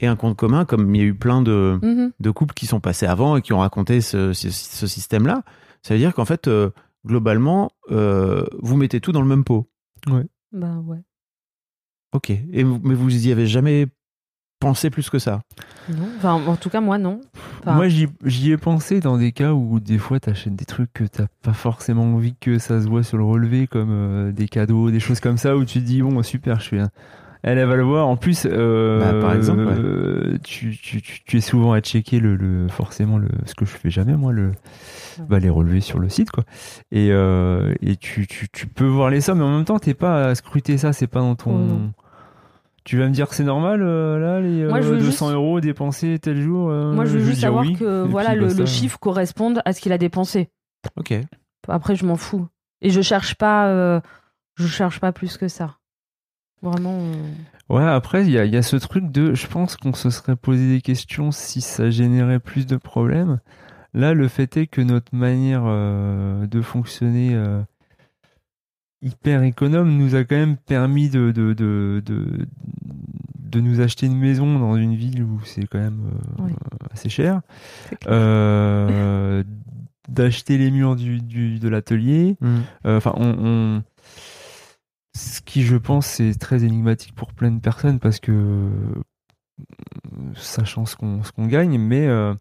et 0.00 0.06
un 0.06 0.16
compte 0.16 0.36
commun 0.36 0.64
comme 0.64 0.94
il 0.94 1.00
y 1.00 1.04
a 1.04 1.06
eu 1.06 1.14
plein 1.14 1.42
de, 1.42 1.78
Mhm. 1.82 2.12
de 2.20 2.30
couples 2.30 2.54
qui 2.54 2.66
sont 2.66 2.80
passés 2.80 3.06
avant 3.06 3.36
et 3.36 3.42
qui 3.42 3.52
ont 3.52 3.58
raconté 3.58 4.00
ce, 4.00 4.32
ce- 4.32 4.50
ce 4.50 4.86
système-là. 4.86 5.42
Ça 5.82 5.94
veut 5.94 6.00
dire 6.00 6.14
qu'en 6.14 6.24
fait, 6.24 6.48
euh, 6.48 6.70
globalement, 7.06 7.70
euh, 7.90 8.44
vous 8.62 8.76
mettez 8.76 9.00
tout 9.00 9.12
dans 9.12 9.22
le 9.22 9.28
même 9.28 9.44
pot. 9.44 9.68
Bah 10.52 10.76
ouais. 10.86 11.02
Ok. 12.12 12.30
Et 12.30 12.64
mais 12.64 12.94
vous 12.94 13.26
y 13.26 13.32
avez 13.32 13.46
jamais 13.46 13.86
pensé 14.60 14.88
plus 14.88 15.10
que 15.10 15.18
ça? 15.18 15.42
Non. 15.88 16.08
Enfin, 16.16 16.32
en 16.34 16.56
tout 16.56 16.70
cas, 16.70 16.80
moi, 16.80 16.96
non. 16.96 17.20
Enfin, 17.60 17.74
Moi, 17.74 17.88
j'y 17.88 18.06
j'y 18.24 18.52
ai 18.52 18.56
pensé 18.56 19.00
dans 19.00 19.18
des 19.18 19.32
cas 19.32 19.52
où 19.52 19.80
des 19.80 19.98
fois 19.98 20.20
t'achètes 20.20 20.54
des 20.56 20.64
trucs 20.64 20.92
que 20.92 21.04
t'as 21.04 21.26
pas 21.42 21.52
forcément 21.52 22.04
envie 22.14 22.34
que 22.40 22.58
ça 22.58 22.80
se 22.80 22.88
voit 22.88 23.02
sur 23.02 23.18
le 23.18 23.24
relevé, 23.24 23.66
comme 23.66 23.90
euh, 23.90 24.32
des 24.32 24.48
cadeaux, 24.48 24.90
des 24.90 25.00
choses 25.00 25.20
comme 25.20 25.36
ça, 25.38 25.56
où 25.56 25.64
tu 25.64 25.80
te 25.80 25.84
dis 25.84 26.00
bon 26.02 26.22
super, 26.22 26.60
je 26.60 26.76
un- 26.76 26.90
Elle, 27.46 27.58
elle 27.58 27.68
va 27.68 27.76
le 27.76 27.82
voir. 27.82 28.08
En 28.08 28.16
plus, 28.16 28.46
euh, 28.50 28.98
Bah, 29.00 29.20
par 29.20 29.34
exemple, 29.34 29.64
ouais. 29.64 30.38
tu, 30.42 30.76
tu, 30.78 31.02
tu, 31.02 31.22
tu 31.24 31.36
es 31.36 31.40
souvent 31.42 31.72
à 31.74 31.80
checker 31.80 32.18
le, 32.18 32.36
le 32.36 32.68
forcément 32.68 33.18
le 33.18 33.28
ce 33.44 33.54
que 33.54 33.66
je 33.66 33.70
fais 33.72 33.90
jamais 33.90 34.16
moi 34.16 34.32
le 34.32 34.52
bah, 35.28 35.38
les 35.38 35.50
relevés 35.50 35.80
sur 35.82 35.98
le 35.98 36.08
site 36.08 36.30
quoi. 36.30 36.44
Et, 36.90 37.10
euh, 37.12 37.74
et 37.82 37.96
tu, 37.96 38.26
tu, 38.26 38.48
tu 38.50 38.66
peux 38.66 38.86
voir 38.86 39.10
les 39.10 39.20
sommes, 39.20 39.38
mais 39.38 39.44
en 39.44 39.54
même 39.56 39.64
temps 39.66 39.78
t'es 39.78 39.92
pas 39.94 40.28
à 40.28 40.34
scruter 40.34 40.78
ça, 40.78 40.92
c'est 40.94 41.06
pas 41.06 41.20
dans 41.20 41.34
ton. 41.34 41.92
Tu 42.84 42.98
vas 42.98 43.06
me 43.08 43.12
dire 43.12 43.28
que 43.28 43.34
c'est 43.34 43.44
normal 43.44 43.80
euh, 43.82 44.18
là 44.18 44.40
les 44.40 44.66
Moi, 44.66 44.80
je 44.82 44.88
veux 44.88 44.98
200 44.98 45.26
juste- 45.26 45.34
euros 45.34 45.60
dépensés 45.60 46.18
tel 46.18 46.40
jour. 46.40 46.68
euh, 46.70 46.92
moi, 46.92 47.04
je 47.06 47.16
veux 47.18 47.24
juste 47.24 47.40
savoir 47.42 47.64
oui, 47.64 47.74
que 47.74 48.02
voilà, 48.06 48.30
puis 48.32 48.40
le, 48.40 48.52
le 48.52 48.66
chiffre 48.66 48.98
corresponde 48.98 49.60
à 49.64 49.72
ce 49.72 49.80
qu'il 49.80 49.92
a 49.92 49.98
dépensé. 49.98 50.48
Ok. 50.96 51.14
Après, 51.68 51.94
je 51.96 52.04
m'en 52.04 52.16
fous. 52.16 52.46
Et 52.82 52.90
je 52.90 53.00
cherche 53.00 53.36
pas, 53.36 53.68
euh, 53.68 54.00
je 54.56 54.66
cherche 54.66 55.00
pas 55.00 55.12
plus 55.12 55.38
que 55.38 55.48
ça. 55.48 55.76
Vraiment. 56.64 56.98
euh, 56.98 57.32
Ouais, 57.70 57.84
après, 57.84 58.24
il 58.24 58.30
y 58.30 58.38
a, 58.38 58.44
il 58.44 58.52
y 58.52 58.56
a 58.56 58.62
ce 58.62 58.76
truc 58.76 59.10
de. 59.10 59.34
Je 59.34 59.46
pense 59.46 59.76
qu'on 59.76 59.94
se 59.94 60.10
serait 60.10 60.36
posé 60.36 60.68
des 60.68 60.80
questions 60.80 61.30
si 61.30 61.60
ça 61.60 61.90
générait 61.90 62.40
plus 62.40 62.66
de 62.66 62.76
problèmes. 62.76 63.38
Là, 63.94 64.12
le 64.14 64.26
fait 64.28 64.56
est 64.56 64.66
que 64.66 64.80
notre 64.80 65.14
manière 65.14 65.62
euh, 65.64 66.46
de 66.46 66.60
fonctionner 66.60 67.30
euh, 67.34 67.62
hyper 69.02 69.42
économe 69.44 69.96
nous 69.96 70.14
a 70.14 70.24
quand 70.24 70.36
même 70.36 70.56
permis 70.56 71.08
de, 71.10 71.30
de, 71.30 71.52
de, 71.52 72.02
de, 72.04 72.46
de 73.38 73.60
nous 73.60 73.80
acheter 73.80 74.06
une 74.06 74.18
maison 74.18 74.58
dans 74.58 74.76
une 74.76 74.94
ville 74.96 75.22
où 75.22 75.40
c'est 75.44 75.66
quand 75.66 75.78
même 75.78 76.00
euh, 76.40 76.42
Oui. 76.44 76.52
assez 76.92 77.08
cher. 77.08 77.40
d'acheter 80.08 80.58
les 80.58 80.70
murs 80.70 80.96
du, 80.96 81.20
du, 81.20 81.58
de 81.58 81.68
l'atelier. 81.68 82.36
Euh, 82.42 82.96
Enfin, 82.96 83.12
on, 83.16 83.34
on- 83.38 83.82
ce 85.16 85.40
qui, 85.40 85.62
je 85.62 85.76
pense, 85.76 86.06
c'est 86.06 86.34
très 86.38 86.64
énigmatique 86.64 87.14
pour 87.14 87.32
plein 87.32 87.50
de 87.50 87.60
personnes 87.60 87.98
parce 88.00 88.18
que 88.20 88.32
euh, 88.32 89.02
sachant 90.34 90.84
ce 90.86 90.96
qu'on 90.96 91.22
ce 91.22 91.32
qu'on 91.32 91.46
gagne, 91.46 91.78
mais 91.78 92.06
euh, 92.06 92.34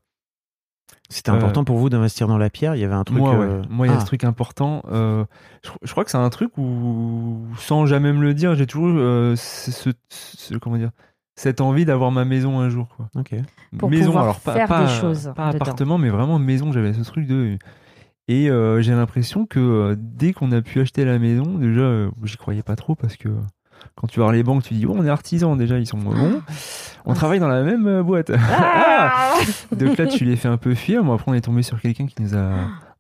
C'était 1.10 1.30
important 1.30 1.64
pour 1.64 1.78
vous 1.78 1.90
d'investir 1.90 2.28
dans 2.28 2.38
la 2.40 2.50
pierre? 2.50 2.76
Il 2.76 2.82
y 2.82 2.84
avait 2.84 2.96
un 2.96 3.04
truc. 3.04 3.20
moi, 3.20 3.38
ouais. 3.38 3.46
euh, 3.46 3.62
moi, 3.70 3.86
il 3.88 3.92
y 3.92 3.94
a 3.94 3.98
ah. 3.98 4.02
ce 4.02 4.06
truc 4.06 4.24
important. 4.24 4.82
euh, 4.92 5.26
je, 5.64 5.70
je 5.84 5.92
crois 5.92 6.04
que 6.04 6.12
c'est 6.12 6.18
un 6.18 6.30
truc 6.30 6.58
où, 6.58 7.46
sans 7.58 7.86
jamais 7.86 8.12
me 8.14 8.22
le 8.22 8.34
dire, 8.34 8.56
j'ai 8.56 8.66
toujours 8.66 8.90
euh, 8.96 9.36
ce, 9.36 9.72
ce- 9.72 9.90
ce- 10.10 10.56
comment 10.58 10.78
dire 10.78 10.92
cette 11.36 11.62
envie 11.62 11.84
d'avoir 11.84 12.12
ma 12.12 12.26
maison 12.26 12.60
un 12.60 12.70
jour. 12.70 12.88
Quoi. 12.96 13.10
Pour 13.80 13.90
maison, 13.90 14.06
pouvoir 14.06 14.24
alors 14.24 14.40
pas, 14.40 14.54
faire 14.54 14.68
pas, 14.68 14.86
des 14.86 14.92
choses 14.92 15.32
pas 15.36 15.52
dedans. 15.52 15.64
appartement, 15.64 15.98
mais 15.98 16.10
vraiment 16.10 16.38
maison. 16.38 16.72
J'avais 16.72 16.94
ce 16.94 17.02
truc 17.02 17.26
de. 17.26 17.58
Et 18.28 18.50
euh, 18.50 18.82
j'ai 18.82 18.94
l'impression 18.94 19.46
que 19.46 19.60
euh, 19.60 19.96
dès 19.98 20.32
qu'on 20.34 20.52
a 20.54 20.62
pu 20.62 20.80
acheter 20.80 21.04
la 21.06 21.20
maison, 21.20 21.44
déjà, 21.58 21.82
euh, 21.82 22.10
j'y 22.24 22.38
croyais 22.38 22.64
pas 22.64 22.76
trop 22.78 22.96
parce 22.96 23.18
que 23.18 23.28
quand 23.96 24.08
tu 24.08 24.20
vas 24.20 24.26
voir 24.28 24.34
les 24.34 24.44
banques, 24.44 24.64
tu 24.64 24.74
dis 24.76 24.86
oh, 24.86 24.94
on 24.98 25.06
est 25.06 25.10
artisan 25.10 25.58
déjà, 25.58 25.78
ils 25.78 25.86
sont 25.86 25.98
bons. 25.98 26.42
On 27.06 27.14
travaille 27.16 27.42
dans 27.42 27.50
la 27.50 27.64
même 27.64 27.86
euh, 27.86 28.02
boîte. 28.02 28.32
Ah 28.40 29.34
Donc 29.78 29.98
là, 29.98 30.08
tu 30.08 30.24
les 30.24 30.38
fais 30.38 30.48
un 30.48 30.56
peu 30.56 30.74
fuir. 30.74 31.04
Moi, 31.04 31.16
après, 31.16 31.30
on 31.32 31.34
est 31.34 31.42
tombé 31.42 31.64
sur 31.64 31.82
quelqu'un 31.82 32.06
qui 32.06 32.22
nous 32.22 32.34
a 32.34 32.52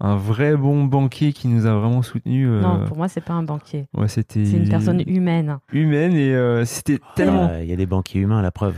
un 0.02 0.16
vrai 0.18 0.58
bon 0.58 0.84
banquier 0.84 1.32
qui 1.32 1.48
nous 1.48 1.66
a 1.68 1.74
vraiment 1.74 2.02
soutenu. 2.02 2.46
Non, 2.48 2.84
pour 2.86 2.98
moi, 2.98 3.08
c'est 3.08 3.22
pas 3.24 3.32
un 3.34 3.44
banquier. 3.44 3.88
ouais, 3.96 4.10
c'était 4.10 4.44
C'est 4.44 4.58
une 4.58 4.68
personne 4.68 5.02
humaine. 5.08 5.58
humaine 5.72 6.14
et 6.18 6.36
euh, 6.36 6.66
c'était 6.66 7.00
tellement 7.16 7.48
Euh, 7.50 7.64
Il 7.64 7.70
y 7.70 7.74
a 7.74 7.78
des 7.78 7.86
banquiers 7.86 8.20
humains 8.20 8.40
à 8.40 8.42
la 8.42 8.52
preuve. 8.52 8.76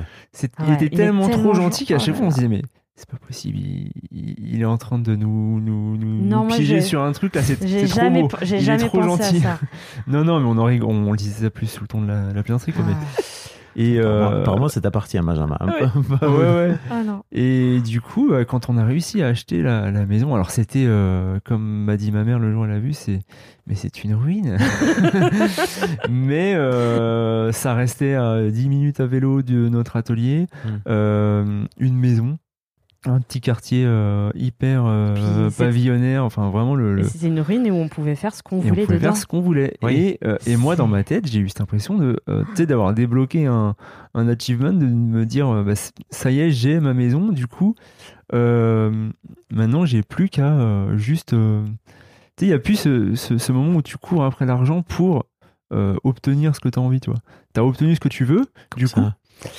Ah 0.59 0.65
il 0.67 0.73
était 0.75 0.85
il 0.85 0.89
tellement, 0.91 1.27
tellement 1.27 1.41
trop 1.43 1.53
gen- 1.55 1.63
gentil 1.63 1.85
qu'à 1.87 1.97
chaque 1.97 2.13
fois 2.15 2.27
on 2.27 2.29
se 2.29 2.35
disait 2.35 2.49
mais 2.49 2.61
c'est 2.95 3.09
pas 3.09 3.17
possible, 3.17 3.57
il, 3.57 3.91
il- 4.11 4.61
est 4.61 4.65
en 4.65 4.77
train 4.77 4.99
de 4.99 5.15
nous, 5.15 5.59
nous, 5.59 5.97
nous, 5.97 6.23
Non, 6.25 6.43
nous 6.43 6.47
moi, 6.47 6.55
piéger 6.55 6.79
sur 6.81 7.03
un 7.03 7.11
truc 7.11 7.35
là, 7.35 7.41
c'est 7.41 7.57
trop 7.57 7.67
jamais, 7.87 8.21
beau. 8.21 8.27
est 8.41 8.77
trop 8.77 8.99
pensé 9.01 9.23
gentil. 9.23 9.37
à 9.45 9.57
ça. 9.57 9.59
Non, 10.07 10.23
non, 10.23 10.39
mais 10.39 10.47
on, 10.47 10.57
en 10.57 10.63
rigole, 10.63 10.89
on, 10.89 11.11
le 11.11 11.17
disait 11.17 11.43
ça 11.43 11.49
plus 11.49 11.67
sous 11.67 11.81
le 11.81 11.87
ton 11.87 12.01
de 12.01 12.07
la, 12.07 12.31
la 12.33 12.41
plaisanterie. 12.43 12.71
quoi, 12.71 12.85
mais- 12.87 12.93
Ah. 12.95 13.21
Et, 13.77 13.99
euh, 13.99 14.39
apparemment, 14.39 14.69
c'est 14.69 14.85
appartient, 14.85 15.19
Benjamin. 15.19 15.57
ouais, 16.21 16.27
ouais. 16.29 16.75
Ah 16.89 17.03
non. 17.05 17.23
Et 17.33 17.81
du 17.81 17.99
coup, 17.99 18.31
euh, 18.31 18.45
quand 18.45 18.69
on 18.69 18.77
a 18.77 18.85
réussi 18.85 19.21
à 19.21 19.27
acheter 19.27 19.61
la, 19.61 19.91
la 19.91 20.05
maison, 20.05 20.33
alors 20.33 20.49
c'était, 20.49 20.85
euh, 20.87 21.39
comme 21.43 21.83
m'a 21.83 21.97
dit 21.97 22.13
ma 22.13 22.23
mère 22.23 22.39
le 22.39 22.53
jour 22.53 22.61
où 22.61 22.65
elle 22.65 22.71
a 22.71 22.79
vu, 22.79 22.93
c'est, 22.93 23.19
mais 23.67 23.75
c'est 23.75 24.05
une 24.05 24.15
ruine. 24.15 24.57
mais 26.09 26.55
euh, 26.55 27.51
ça 27.51 27.73
restait 27.73 28.13
à 28.15 28.49
10 28.49 28.69
minutes 28.69 28.99
à 29.01 29.07
vélo 29.07 29.41
de 29.41 29.67
notre 29.69 29.95
atelier, 29.97 30.47
Mm. 30.65 30.69
euh, 30.87 31.63
une 31.77 31.97
maison, 31.97 32.37
un 33.07 33.19
petit 33.19 33.41
quartier 33.41 33.83
euh, 33.85 34.29
hyper 34.35 34.83
euh, 34.85 35.49
pavillonnaire, 35.57 36.23
enfin 36.23 36.49
vraiment 36.49 36.75
le. 36.75 37.03
C'était 37.03 37.27
une 37.27 37.39
ruine 37.39 37.69
où 37.71 37.75
on 37.75 37.87
pouvait 37.87 38.15
faire 38.15 38.33
ce 38.33 38.41
qu'on 38.43 38.57
on 38.57 38.59
voulait 38.61 38.83
pouvait 38.85 38.97
dedans. 38.97 39.09
faire 39.09 39.17
ce 39.17 39.25
qu'on 39.25 39.41
voulait. 39.41 39.75
Oui. 39.83 39.93
Et, 39.95 40.19
euh, 40.25 40.37
et 40.47 40.57
moi, 40.57 40.75
dans 40.75 40.87
ma 40.87 41.03
tête, 41.03 41.27
j'ai 41.27 41.39
eu 41.39 41.49
cette 41.49 41.61
impression 41.61 41.95
de, 41.97 42.17
euh, 42.29 42.43
tu 42.49 42.55
sais, 42.57 42.65
d'avoir 42.65 42.93
débloqué 42.93 43.45
un, 43.45 43.75
un 44.13 44.27
achievement, 44.27 44.73
de 44.73 44.85
me 44.85 45.25
dire, 45.25 45.49
euh, 45.49 45.63
bah, 45.63 45.73
ça 46.09 46.31
y 46.31 46.39
est, 46.39 46.51
j'ai 46.51 46.79
ma 46.79 46.93
maison. 46.93 47.31
Du 47.31 47.47
coup, 47.47 47.75
euh, 48.33 49.09
maintenant, 49.51 49.85
j'ai 49.85 50.01
plus 50.03 50.29
qu'à 50.29 50.51
euh, 50.53 50.97
juste. 50.97 51.33
euh, 51.33 51.63
tu 52.37 52.41
sais, 52.41 52.45
il 52.45 52.47
n'y 52.49 52.53
a 52.53 52.59
plus 52.59 52.75
ce, 52.75 53.15
ce, 53.15 53.37
ce 53.37 53.51
moment 53.51 53.77
où 53.77 53.81
tu 53.81 53.97
cours 53.97 54.23
après 54.25 54.45
l'argent 54.45 54.81
pour 54.81 55.25
euh, 55.73 55.95
obtenir 56.03 56.53
ce 56.55 56.59
que 56.59 56.69
tu 56.69 56.77
as 56.77 56.81
envie, 56.81 56.99
tu 56.99 57.09
vois. 57.09 57.19
Tu 57.53 57.59
as 57.61 57.65
obtenu 57.65 57.95
ce 57.95 57.99
que 57.99 58.09
tu 58.09 58.25
veux. 58.25 58.45
Du 58.75 58.87
ça. 58.87 59.15
coup, 59.41 59.49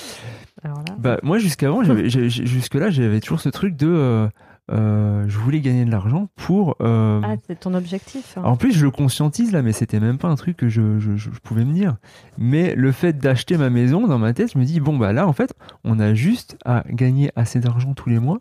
Alors 0.63 0.79
là, 0.79 0.95
bah, 0.99 1.19
moi, 1.23 1.39
jusqu'avant, 1.39 1.83
jusque-là, 1.85 2.91
j'avais 2.91 3.21
toujours 3.21 3.41
ce 3.41 3.49
truc 3.49 3.77
de. 3.77 3.89
euh, 3.89 4.29
euh, 4.73 5.25
je 5.29 5.39
voulais 5.39 5.61
gagner 5.61 5.85
de 5.85 5.91
l'argent 5.93 6.29
pour. 6.35 6.75
euh, 6.81 7.21
ah, 7.23 7.35
c'est 7.47 7.61
ton 7.61 7.73
objectif. 7.75 8.37
hein. 8.37 8.43
en 8.45 8.57
plus, 8.57 8.73
je 8.73 8.85
le 8.85 8.91
conscientise 8.91 9.53
là, 9.53 9.63
mais 9.63 9.73
c'était 9.73 10.01
même 10.01 10.19
pas 10.19 10.27
un 10.29 10.35
truc 10.35 10.57
que 10.57 10.69
je, 10.69 10.99
je- 10.99 11.15
je 11.17 11.29
pouvais 11.31 11.65
me 11.65 11.73
dire. 11.73 11.97
Mais 12.39 12.75
le 12.75 12.91
fait 12.91 13.13
d'acheter 13.19 13.57
ma 13.59 13.71
maison, 13.71 14.07
dans 14.09 14.19
ma 14.19 14.33
tête, 14.33 14.53
je 14.55 14.59
me 14.59 14.65
dis, 14.65 14.81
bon, 14.81 14.97
bah 14.97 15.13
là, 15.13 15.29
en 15.29 15.33
fait, 15.33 15.55
on 15.85 16.01
a 16.01 16.15
juste 16.15 16.57
à 16.65 16.83
gagner 16.91 17.31
assez 17.37 17.61
d'argent 17.61 17.95
tous 17.95 18.09
les 18.09 18.19
mois 18.19 18.39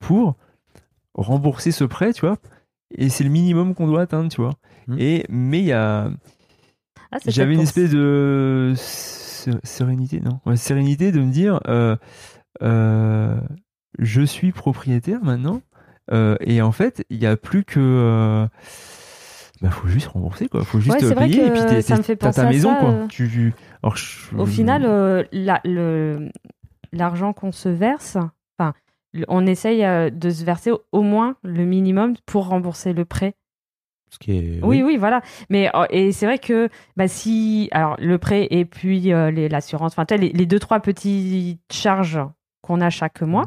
pour 0.00 0.34
rembourser 1.14 1.70
ce 1.70 1.84
prêt, 1.84 2.12
tu 2.12 2.22
vois. 2.26 2.38
Et 2.96 3.08
c'est 3.08 3.22
le 3.24 3.30
minimum 3.30 3.74
qu'on 3.74 3.86
doit 3.86 4.02
atteindre, 4.02 4.30
tu 4.30 4.40
vois. 4.40 4.54
Mm. 4.88 4.96
Et, 4.98 5.24
mais 5.28 5.58
il 5.60 5.66
y 5.66 5.72
a. 5.72 6.10
Ah, 7.12 7.18
J'avais 7.28 7.54
une 7.54 7.60
espèce 7.60 7.90
de 7.90 8.72
sérénité, 9.62 10.20
non 10.20 10.40
Ouais, 10.46 10.56
Sérénité 10.56 11.12
de 11.12 11.20
me 11.20 11.30
dire, 11.30 11.60
euh, 11.68 11.96
euh, 12.62 13.36
je 13.98 14.22
suis 14.22 14.52
propriétaire 14.52 15.22
maintenant. 15.22 15.60
euh, 16.12 16.36
et 16.40 16.60
en 16.62 16.72
fait, 16.72 17.04
il 17.10 17.18
n'y 17.18 17.26
a 17.26 17.36
plus 17.36 17.64
que. 17.64 18.46
bah, 19.62 19.70
faut 19.70 19.88
juste 19.88 20.08
rembourser, 20.08 20.48
quoi. 20.48 20.64
Faut 20.64 20.80
juste 20.80 21.00
Ouais, 21.02 21.14
payer. 21.14 21.46
et 21.46 21.50
puis 21.50 21.60
t'es- 21.66 21.82
ça 21.82 21.94
me 21.94 21.98
t'es- 21.98 22.04
fait 22.04 22.16
t'as 22.16 22.32
ta 22.32 22.48
maison, 22.48 22.70
ça, 22.74 22.80
quoi. 22.80 23.06
Tu, 23.08 23.54
alors, 23.82 23.96
je- 23.96 24.36
Au 24.36 24.46
final, 24.46 24.82
la- 25.32 25.60
le- 25.64 26.28
l'argent 26.92 27.32
qu'on 27.32 27.52
se 27.52 27.68
verse, 27.68 28.16
enfin, 28.58 28.74
on 29.28 29.46
essaye 29.46 30.10
de 30.12 30.30
se 30.30 30.44
verser 30.44 30.72
au 30.92 31.02
moins 31.02 31.36
le 31.42 31.64
minimum 31.64 32.14
pour 32.26 32.48
rembourser 32.48 32.92
le 32.92 33.04
prêt. 33.04 33.34
Ce 34.14 34.18
qui 34.18 34.32
est. 34.38 34.60
Oui, 34.62 34.82
oui, 34.82 34.96
voilà. 34.96 35.22
Mais 35.50 35.70
euh, 35.74 35.86
et 35.90 36.12
c'est 36.12 36.26
vrai 36.26 36.38
que 36.38 36.68
bah, 36.96 37.08
si 37.08 37.68
alors 37.72 37.96
le 37.98 38.16
prêt 38.18 38.46
et 38.50 38.64
puis 38.64 39.12
euh, 39.12 39.30
les- 39.32 39.48
l'assurance, 39.48 39.92
enfin 39.96 40.06
les, 40.16 40.28
les 40.30 40.46
deux 40.46 40.58
trois 40.60 40.78
petites 40.80 41.60
charges 41.72 42.20
qu'on 42.62 42.80
a 42.80 42.90
chaque 42.90 43.22
mois. 43.22 43.46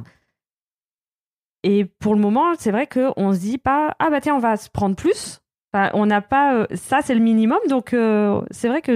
Et 1.63 1.86
pour 1.86 2.15
le 2.15 2.22
moment, 2.22 2.53
c'est 2.57 2.72
vrai 2.72 2.88
que 2.88 3.11
on 3.18 3.34
se 3.34 3.39
dit 3.39 3.57
pas 3.57 3.95
ah 3.99 4.09
bah 4.09 4.22
tiens 4.22 4.36
on 4.36 4.39
va 4.39 4.57
se 4.57 4.70
prendre 4.70 4.95
plus. 4.95 5.39
Enfin, 5.74 5.89
on 5.93 6.05
n'a 6.05 6.22
pas 6.22 6.53
euh, 6.55 6.68
ça 6.76 6.99
c'est 7.01 7.15
le 7.15 7.22
minimum 7.22 7.59
donc 7.70 7.93
euh, 7.93 8.41
c'est 8.51 8.68
vrai 8.70 8.82
que 8.82 8.95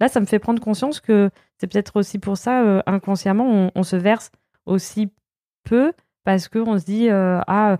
là 0.00 0.08
ça 0.08 0.20
me 0.20 0.26
fait 0.26 0.38
prendre 0.38 0.60
conscience 0.62 1.00
que 1.00 1.30
c'est 1.58 1.66
peut-être 1.66 1.96
aussi 1.96 2.18
pour 2.18 2.36
ça 2.36 2.82
inconsciemment 2.86 3.46
on, 3.48 3.70
on 3.74 3.82
se 3.84 3.94
verse 3.96 4.30
aussi 4.66 5.10
peu 5.64 5.92
parce 6.24 6.48
que 6.48 6.58
on 6.58 6.76
se 6.78 6.84
dit 6.84 7.08
euh, 7.08 7.40
ah 7.46 7.76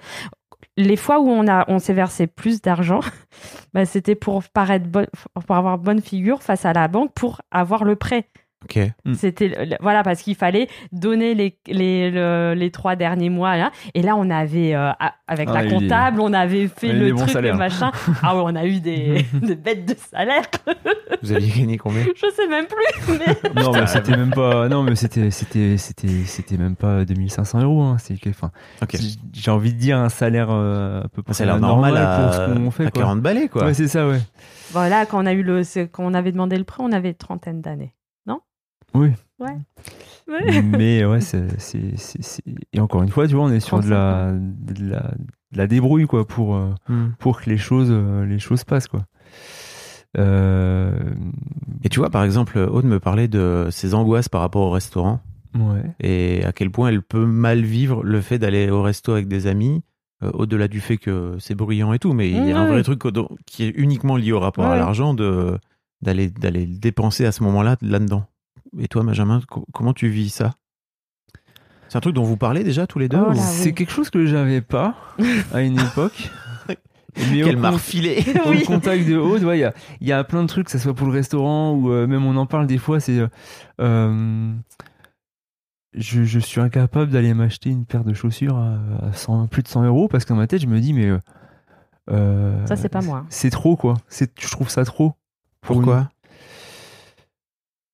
les 0.77 0.97
fois 0.97 1.21
où 1.21 1.29
on 1.29 1.79
s'est 1.79 1.93
versé 1.93 2.27
plus 2.27 2.63
d'argent 2.63 3.01
bah, 3.75 3.85
c'était 3.85 4.15
pour 4.15 4.43
paraître 4.45 4.87
bonne, 4.87 5.09
pour 5.47 5.57
avoir 5.57 5.79
bonne 5.79 6.01
figure 6.01 6.43
face 6.43 6.65
à 6.65 6.73
la 6.73 6.89
banque 6.89 7.13
pour 7.15 7.43
avoir 7.51 7.85
le 7.85 7.97
prêt. 7.97 8.29
Ok. 8.65 8.79
Mm. 9.05 9.15
C'était 9.15 9.77
voilà 9.81 10.03
parce 10.03 10.23
qu'il 10.23 10.35
fallait 10.37 10.69
donner 10.93 11.35
les 11.35 11.59
les, 11.67 12.11
le- 12.11 12.55
les 12.55 12.71
trois 12.71 12.97
derniers 12.97 13.31
mois 13.31 13.57
là 13.57 13.71
et 13.95 14.03
là 14.03 14.15
on 14.17 14.31
avait 14.31 14.75
euh, 14.75 14.91
avec 15.27 15.49
Ah, 15.51 15.63
la 15.63 15.71
comptable 15.71 16.21
on 16.21 16.33
avait 16.33 16.69
fait 16.69 16.91
on 16.91 16.99
le 16.99 17.15
truc 17.15 17.35
le 17.35 17.55
machin 17.55 17.91
ah 18.23 18.37
ouais 18.37 18.43
on 18.45 18.55
a 18.57 18.65
eu 18.67 18.81
des, 18.81 19.25
des 19.43 19.55
bêtes 19.57 19.87
de 19.87 19.95
salaire 19.97 20.43
Vous 21.23 21.33
aviez 21.33 21.61
gagné 21.61 21.79
combien? 21.79 22.03
Je 22.15 22.31
sais 22.35 22.49
même 22.49 22.67
plus 22.67 23.19
mais 23.19 23.53
Non, 23.63 23.73
mais 23.73 23.87
c'était 23.87 24.17
même 24.17 24.31
pas. 24.31 24.69
Non, 24.69 24.83
mais 24.83 24.97
c'était, 24.97 25.31
c'était, 25.31 25.77
c'était, 25.77 26.25
c'était 26.27 26.57
même 26.57 26.75
pas 26.75 27.05
2500 27.05 27.63
euros. 27.63 27.83
Hein. 27.83 27.97
C'est, 28.01 28.17
enfin, 28.29 28.51
j'ai- 29.33 29.51
envie 29.51 29.73
de 29.73 29.79
dire 29.79 29.99
un 29.99 30.09
salaire 30.09 30.49
euh, 30.51 31.03
à 31.03 31.09
peu 31.09 31.23
près 31.23 31.31
Un 31.31 31.35
salaire 31.35 31.61
normal, 31.61 31.97
à, 31.97 32.17
pour 32.25 32.35
ce 32.35 32.55
qu'on 32.65 32.71
fait. 32.71 32.87
à 32.87 32.91
quoi. 32.91 33.03
40 33.03 33.21
balais, 33.21 33.49
quoi. 33.49 33.67
Ouais, 33.67 33.75
c'est 33.75 33.87
ça, 33.89 34.09
ouais. 34.09 34.21
voilà 34.73 35.07
quand 35.07 35.23
on 35.23 35.27
a 35.27 35.33
eu 35.33 35.43
le 35.43 35.63
quand 35.87 36.03
on 36.05 36.15
avait 36.15 36.33
demandé 36.33 36.57
le 36.59 36.65
prêt 36.65 36.83
on 36.83 36.93
avait 36.93 37.15
trentaine 37.15 37.61
d'années 37.61 37.93
Oui. 38.95 39.09
ouais 39.41 39.57
Ouais. 40.29 40.63
mais 40.63 41.05
ouais, 41.05 41.21
c'est, 41.21 41.61
c'est, 41.61 41.97
c'est, 41.99 42.23
c'est- 42.23 42.43
et 42.73 42.81
encore 42.81 43.03
une 43.03 43.09
fois, 43.11 43.27
tu 43.27 43.35
vois, 43.35 43.45
on 43.45 43.51
est 43.53 43.61
sur 43.61 43.81
de 43.81 43.89
la, 43.91 44.33
de 44.33 44.85
la, 44.89 45.01
de 45.53 45.59
la 45.59 45.67
débrouille, 45.67 46.07
quoi, 46.07 46.27
pour, 46.27 46.55
euh, 46.57 46.71
Hmm. 46.89 47.09
pour 47.19 47.41
que 47.41 47.51
les 47.51 47.59
choses, 47.59 47.89
euh, 47.91 48.25
les 48.25 48.39
choses 48.39 48.65
passent, 48.65 48.87
quoi. 48.89 49.03
Euh, 50.19 50.93
Et 51.85 51.89
tu 51.89 51.99
vois, 51.99 52.11
par 52.11 52.23
exemple, 52.25 52.59
Aude 52.59 52.85
me 52.85 53.01
parlait 53.01 53.29
de 53.29 53.69
ses 53.71 53.95
angoisses 53.95 54.29
par 54.29 54.41
rapport 54.43 54.63
au 54.63 54.71
restaurant 54.71 55.21
ouais. 55.59 55.83
et 56.01 56.45
à 56.45 56.53
quel 56.53 56.71
point 56.71 56.89
elle 56.89 57.03
peut 57.03 57.25
mal 57.27 57.63
vivre 57.63 58.03
le 58.05 58.21
fait 58.21 58.39
d'aller 58.39 58.71
au 58.71 58.83
resto 58.83 59.13
avec 59.13 59.27
des 59.27 59.47
amis, 59.47 59.83
euh, 60.23 60.31
au-delà 60.35 60.69
du 60.69 60.81
fait 60.81 60.99
que 60.99 61.37
c'est 61.41 61.55
bruyant 61.55 61.93
et 61.93 61.99
tout, 61.99 62.13
mais 62.13 62.31
il 62.31 62.47
y 62.47 62.53
a 62.53 62.59
un 62.61 62.69
vrai 62.69 62.83
truc 62.83 63.03
qui 63.47 63.65
est 63.65 63.73
uniquement 63.77 64.17
lié 64.17 64.33
au 64.33 64.41
rapport 64.41 64.67
à 64.67 64.77
l'argent 64.77 65.15
de 65.15 65.59
d'aller 66.03 66.31
d'aller 66.31 66.67
le 66.67 66.79
dépenser 66.79 67.25
à 67.27 67.33
ce 67.33 67.43
moment-là 67.45 67.77
là-dedans. 67.81 68.25
Et 68.79 68.89
toi, 68.89 69.03
Benjamin, 69.03 69.41
co- 69.49 69.65
comment 69.73 69.93
tu 69.93 70.09
vis 70.09 70.31
ça? 70.31 70.53
C'est 71.89 71.99
un 71.99 72.01
truc 72.01 72.15
dont 72.15 72.23
vous 72.23 72.39
parlez 72.39 72.65
déjà 72.65 72.87
tous 72.87 72.99
les 72.99 73.09
deux 73.09 73.19
Oh 73.19 73.31
ou- 73.33 73.35
C'est 73.35 73.69
oui. 73.69 73.75
quelque 73.75 73.91
chose 73.93 74.09
que 74.09 74.25
j'avais 74.25 74.63
pas 74.63 74.95
à 75.53 75.61
une 75.61 75.79
époque. 75.87 76.31
Mais 77.31 77.43
au 77.43 77.47
Qu'elle 77.49 77.59
m'a 77.59 77.69
con- 77.69 77.75
refilé 77.75 78.25
au 78.47 78.65
contact 78.65 79.07
de 79.07 79.17
Aude, 79.19 79.45
ouais, 79.45 79.59
il 79.59 79.61
y 79.61 79.65
a, 79.65 79.75
il 80.01 80.07
y 80.09 80.13
a 80.13 80.25
plein 80.25 80.43
de 80.43 80.49
trucs, 80.49 80.65
que 80.67 80.71
ce 80.73 80.79
soit 80.79 80.95
pour 80.95 81.07
le 81.07 81.13
restaurant 81.13 81.73
ou 81.75 81.91
euh, 81.93 82.07
même 82.07 82.25
on 82.25 82.37
en 82.37 82.47
parle 82.47 82.67
des 82.67 82.79
fois, 82.79 83.01
c'est. 83.01 83.19
euh, 83.19 83.29
euh, 83.83 84.53
je, 85.93 86.25
je 86.25 86.39
suis 86.39 86.59
incapable 86.63 87.11
d'aller 87.11 87.35
m'acheter 87.35 87.69
une 87.69 87.85
paire 87.85 88.05
de 88.05 88.15
chaussures 88.15 88.57
à, 88.57 88.79
à 89.09 89.13
100 89.13 89.47
plus 89.49 89.63
de 89.63 89.69
100 89.69 89.85
euros 89.85 90.09
parce 90.09 90.25
que 90.25 90.31
dans 90.31 90.39
ma 90.39 90.47
tête, 90.47 90.63
je 90.63 90.67
me 90.67 90.81
dis, 90.81 90.95
mais. 90.95 91.13
euh, 92.11 92.67
ça 92.67 92.77
c'est 92.77 92.89
pas 92.89 93.03
moi 93.03 93.27
C'est 93.29 93.51
trop, 93.51 93.77
quoi. 93.77 93.99
Je 94.11 94.51
trouve 94.51 94.71
ça 94.71 94.87
trop. 94.87 95.13
Pour 95.61 95.77
Pourquoi? 95.77 95.99
une- 95.99 96.07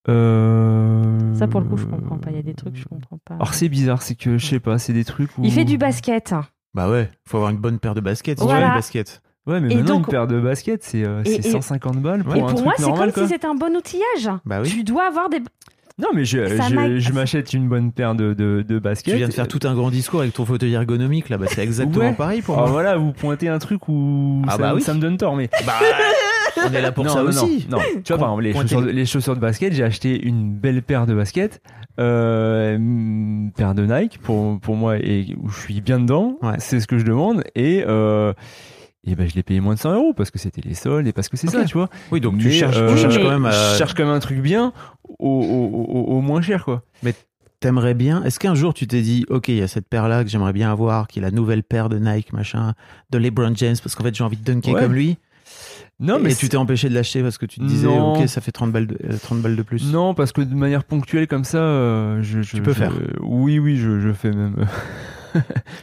Euh, 0.09 1.35
ça 1.35 1.47
pour 1.49 1.61
le 1.61 1.67
coup 1.67 1.77
je 1.77 1.85
comprends 1.85 2.17
pas 2.19 2.31
il 2.31 2.37
y 2.37 2.39
a 2.39 2.43
des 2.43 2.55
trucs 2.55 2.77
je 2.77 2.85
comprends 2.85 3.19
pas 3.25 3.35
Alors 3.35 3.55
c'est 3.55 3.69
bizarre, 3.69 4.03
c'est 4.03 4.15
que 4.15 4.39
je 4.39 4.47
sais 4.47 4.61
pas, 4.61 4.79
c'est 4.79 4.93
des 4.93 5.05
trucs 5.05 5.37
où. 5.39 5.43
il 5.45 5.53
fait 5.53 5.65
du 5.65 5.77
basket 5.79 6.35
Bah 6.75 6.91
ouais, 6.91 7.11
faut 7.27 7.37
avoir 7.39 7.51
une 7.51 7.59
bonne 7.59 7.79
paire 7.79 7.95
de 7.95 8.01
baskets. 8.01 8.39
si 8.39 8.45
tu 8.45 8.51
Voilà. 8.51 8.67
veux 8.67 8.73
une 8.73 8.79
basket. 8.79 9.23
Ouais, 9.47 9.61
mais 9.61 9.73
Et 9.73 9.77
maintenant 9.77 9.97
donc- 9.97 10.07
une 10.09 10.11
paire 10.13 10.27
de 10.27 10.41
baskets, 10.41 10.85
c'est 10.85 11.05
euh, 11.05 11.23
Et- 11.25 11.41
c'est 11.43 11.49
et- 11.49 11.51
150 11.53 11.97
balles 12.03 12.23
pour 12.23 12.37
et 12.37 12.39
un 12.39 12.43
pour 12.43 12.53
truc 12.55 12.65
moi 12.65 12.75
c'est 12.77 12.85
comme 12.85 13.13
quoi. 13.13 13.23
si 13.23 13.29
c'était 13.29 13.47
un 13.47 13.55
bon 13.55 13.75
outillage 13.77 14.31
Bah 14.45 14.61
oui. 14.63 14.69
tu 14.69 14.85
dois 14.85 15.07
avoir 15.09 15.29
des 15.31 15.39
Non, 15.99 16.09
mais 16.15 16.25
je, 16.25 16.47
je, 16.47 16.99
je 17.01 17.13
m'achète 17.13 17.53
une 17.55 17.69
bonne 17.69 17.91
paire 17.93 18.15
de, 18.15 18.33
de, 18.35 18.63
de 18.67 18.79
baskets. 18.79 19.13
Tu 19.15 19.19
viens 19.19 19.29
de 19.29 19.33
faire 19.33 19.49
tout 19.49 19.61
un 19.65 19.75
grand 19.75 19.91
discours 19.91 20.21
avec 20.21 20.33
ton 20.33 20.45
fauteuil 20.45 20.75
ergonomique 20.75 21.29
là, 21.29 21.39
bah 21.39 21.47
c'est 21.49 21.63
exactement 21.63 22.05
Ouais. 22.05 22.13
pareil 22.15 22.41
pour 22.43 22.57
Ah, 22.57 22.63
moi. 22.63 22.71
voilà, 22.71 22.97
vous 22.97 23.13
pointez 23.13 23.49
un 23.49 23.59
truc 23.59 23.89
où 23.89 24.43
Ah 24.47 24.53
ça, 24.53 24.59
bah 24.59 24.73
oui. 24.77 24.81
ça 24.83 24.95
me 24.95 25.01
donne 25.01 25.17
tort, 25.17 25.35
mais 25.35 25.49
Bah, 25.67 25.73
on 26.57 26.73
est 26.73 26.81
là 26.81 26.93
pour 26.93 27.05
non, 27.05 27.13
ça 27.13 27.23
non, 27.23 27.29
aussi. 27.29 27.67
Non, 27.71 27.79
tu 28.05 28.13
vois, 28.13 28.19
par 28.19 28.29
exemple, 28.41 28.43
les 28.43 28.53
chaussures, 28.53 28.81
les- 28.81 28.93
les 28.93 29.07
chaussures 29.07 29.35
de 29.37 29.41
basket, 29.41 29.73
j'ai 29.73 29.85
acheté 29.85 30.21
une 30.27 30.53
belle 30.55 30.83
paire 30.83 31.07
de 31.07 31.15
baskets, 31.15 31.61
euh, 31.99 32.77
une 32.77 33.53
paire 33.57 33.75
de 33.75 33.85
Nike 33.87 34.19
pour, 34.19 34.59
pour 34.61 34.77
moi 34.77 34.97
et 34.99 35.35
où 35.41 35.49
je 35.49 35.61
suis 35.61 35.81
bien 35.81 36.01
dedans. 36.01 36.39
Ouais. 36.43 36.55
C'est 36.59 36.81
ce 36.81 36.87
que 36.87 36.99
je 36.99 37.05
demande 37.05 37.45
et 37.55 37.85
euh, 37.87 38.33
et 39.07 39.15
ben 39.15 39.29
je 39.29 39.35
l'ai 39.35 39.43
payé 39.43 39.61
moins 39.61 39.75
de 39.75 39.79
100 39.79 39.95
euros 39.95 40.13
parce 40.15 40.31
que 40.31 40.39
c'était 40.39 40.61
les 40.63 40.75
soldes 40.75 41.07
et 41.07 41.13
parce 41.13 41.29
que 41.29 41.37
c'est 41.37 41.49
ça, 41.49 41.65
tu 41.65 41.75
vois. 41.75 41.89
Oui, 42.13 42.21
donc 42.21 42.39
tu 42.39 42.47
Mais, 42.49 42.53
cherches, 42.53 42.77
euh, 42.79 42.93
tu 42.93 42.99
cherches 42.99 43.17
mais- 43.17 43.23
quand 43.23 43.31
même 43.31 43.47
à. 43.47 43.75
Cherche 43.77 43.95
quand 43.95 44.05
même 44.05 44.13
un 44.15 44.19
truc 44.21 44.41
bien 44.41 44.73
au, 45.19 45.27
au, 45.29 45.85
au, 46.13 46.17
au 46.17 46.21
moins 46.21 46.43
cher, 46.43 46.65
quoi. 46.65 46.83
T'aimerais 47.61 47.95
bien. 47.95 48.23
Est-ce 48.23 48.39
qu'un 48.39 48.55
jour 48.55 48.73
tu 48.73 48.87
t'es 48.87 49.01
dit, 49.01 49.27
ok, 49.31 49.49
il 49.49 49.57
y 49.57 49.63
a 49.63 49.67
cette 49.67 49.89
paire 49.89 50.07
là 50.07 50.23
que 50.23 50.31
j'aimerais 50.31 50.53
bien 50.53 50.71
avoir, 50.71 51.09
qui 51.09 51.19
est 51.19 51.23
la 51.23 51.33
nouvelle 51.33 51.65
paire 51.65 51.89
de 51.89 51.99
Nike, 51.99 52.33
machin, 52.33 52.75
de 53.11 53.19
LeBron 53.19 53.53
James, 53.57 53.75
parce 53.83 53.97
qu'en 53.97 54.05
fait 54.05 54.15
j'ai 54.15 54.23
envie 54.23 54.37
de 54.37 54.45
dunker 54.45 54.75
Ouais. 54.75 54.81
comme 54.81 54.95
lui. 54.95 55.19
Non, 56.01 56.19
mais 56.21 56.31
et 56.33 56.35
tu 56.37 56.49
t'es 56.49 56.57
empêché 56.57 56.89
de 56.89 56.95
l'acheter 56.95 57.23
parce 57.23 57.39
que 57.39 57.47
tu 57.47 57.59
te 57.59 57.65
disais, 57.65 57.89
Non. 57.89 58.15
ok, 58.15 58.29
ça 58.29 58.41
fait 58.41 58.53
30 58.53 58.71
balles 58.71 58.87
de, 58.87 58.97
euh, 59.05 59.17
30 59.21 59.41
balles 59.43 59.57
de 59.57 59.63
plus. 59.63 59.93
Non, 59.93 60.15
parce 60.15 60.31
que 60.33 60.41
de 60.43 60.55
manière 60.55 60.85
ponctuelle 60.85 61.27
comme 61.27 61.43
ça, 61.45 61.59
euh, 61.59 62.23
je, 62.23 62.41
je- 62.41 62.57
Tu 62.57 62.63
peux 62.63 62.73
je- 62.73 62.79
faire. 62.79 62.93
Oui, 63.21 63.59
oui, 63.59 63.77
je, 63.77 63.99
je 63.99 64.13
fais 64.13 64.31
même. 64.31 64.55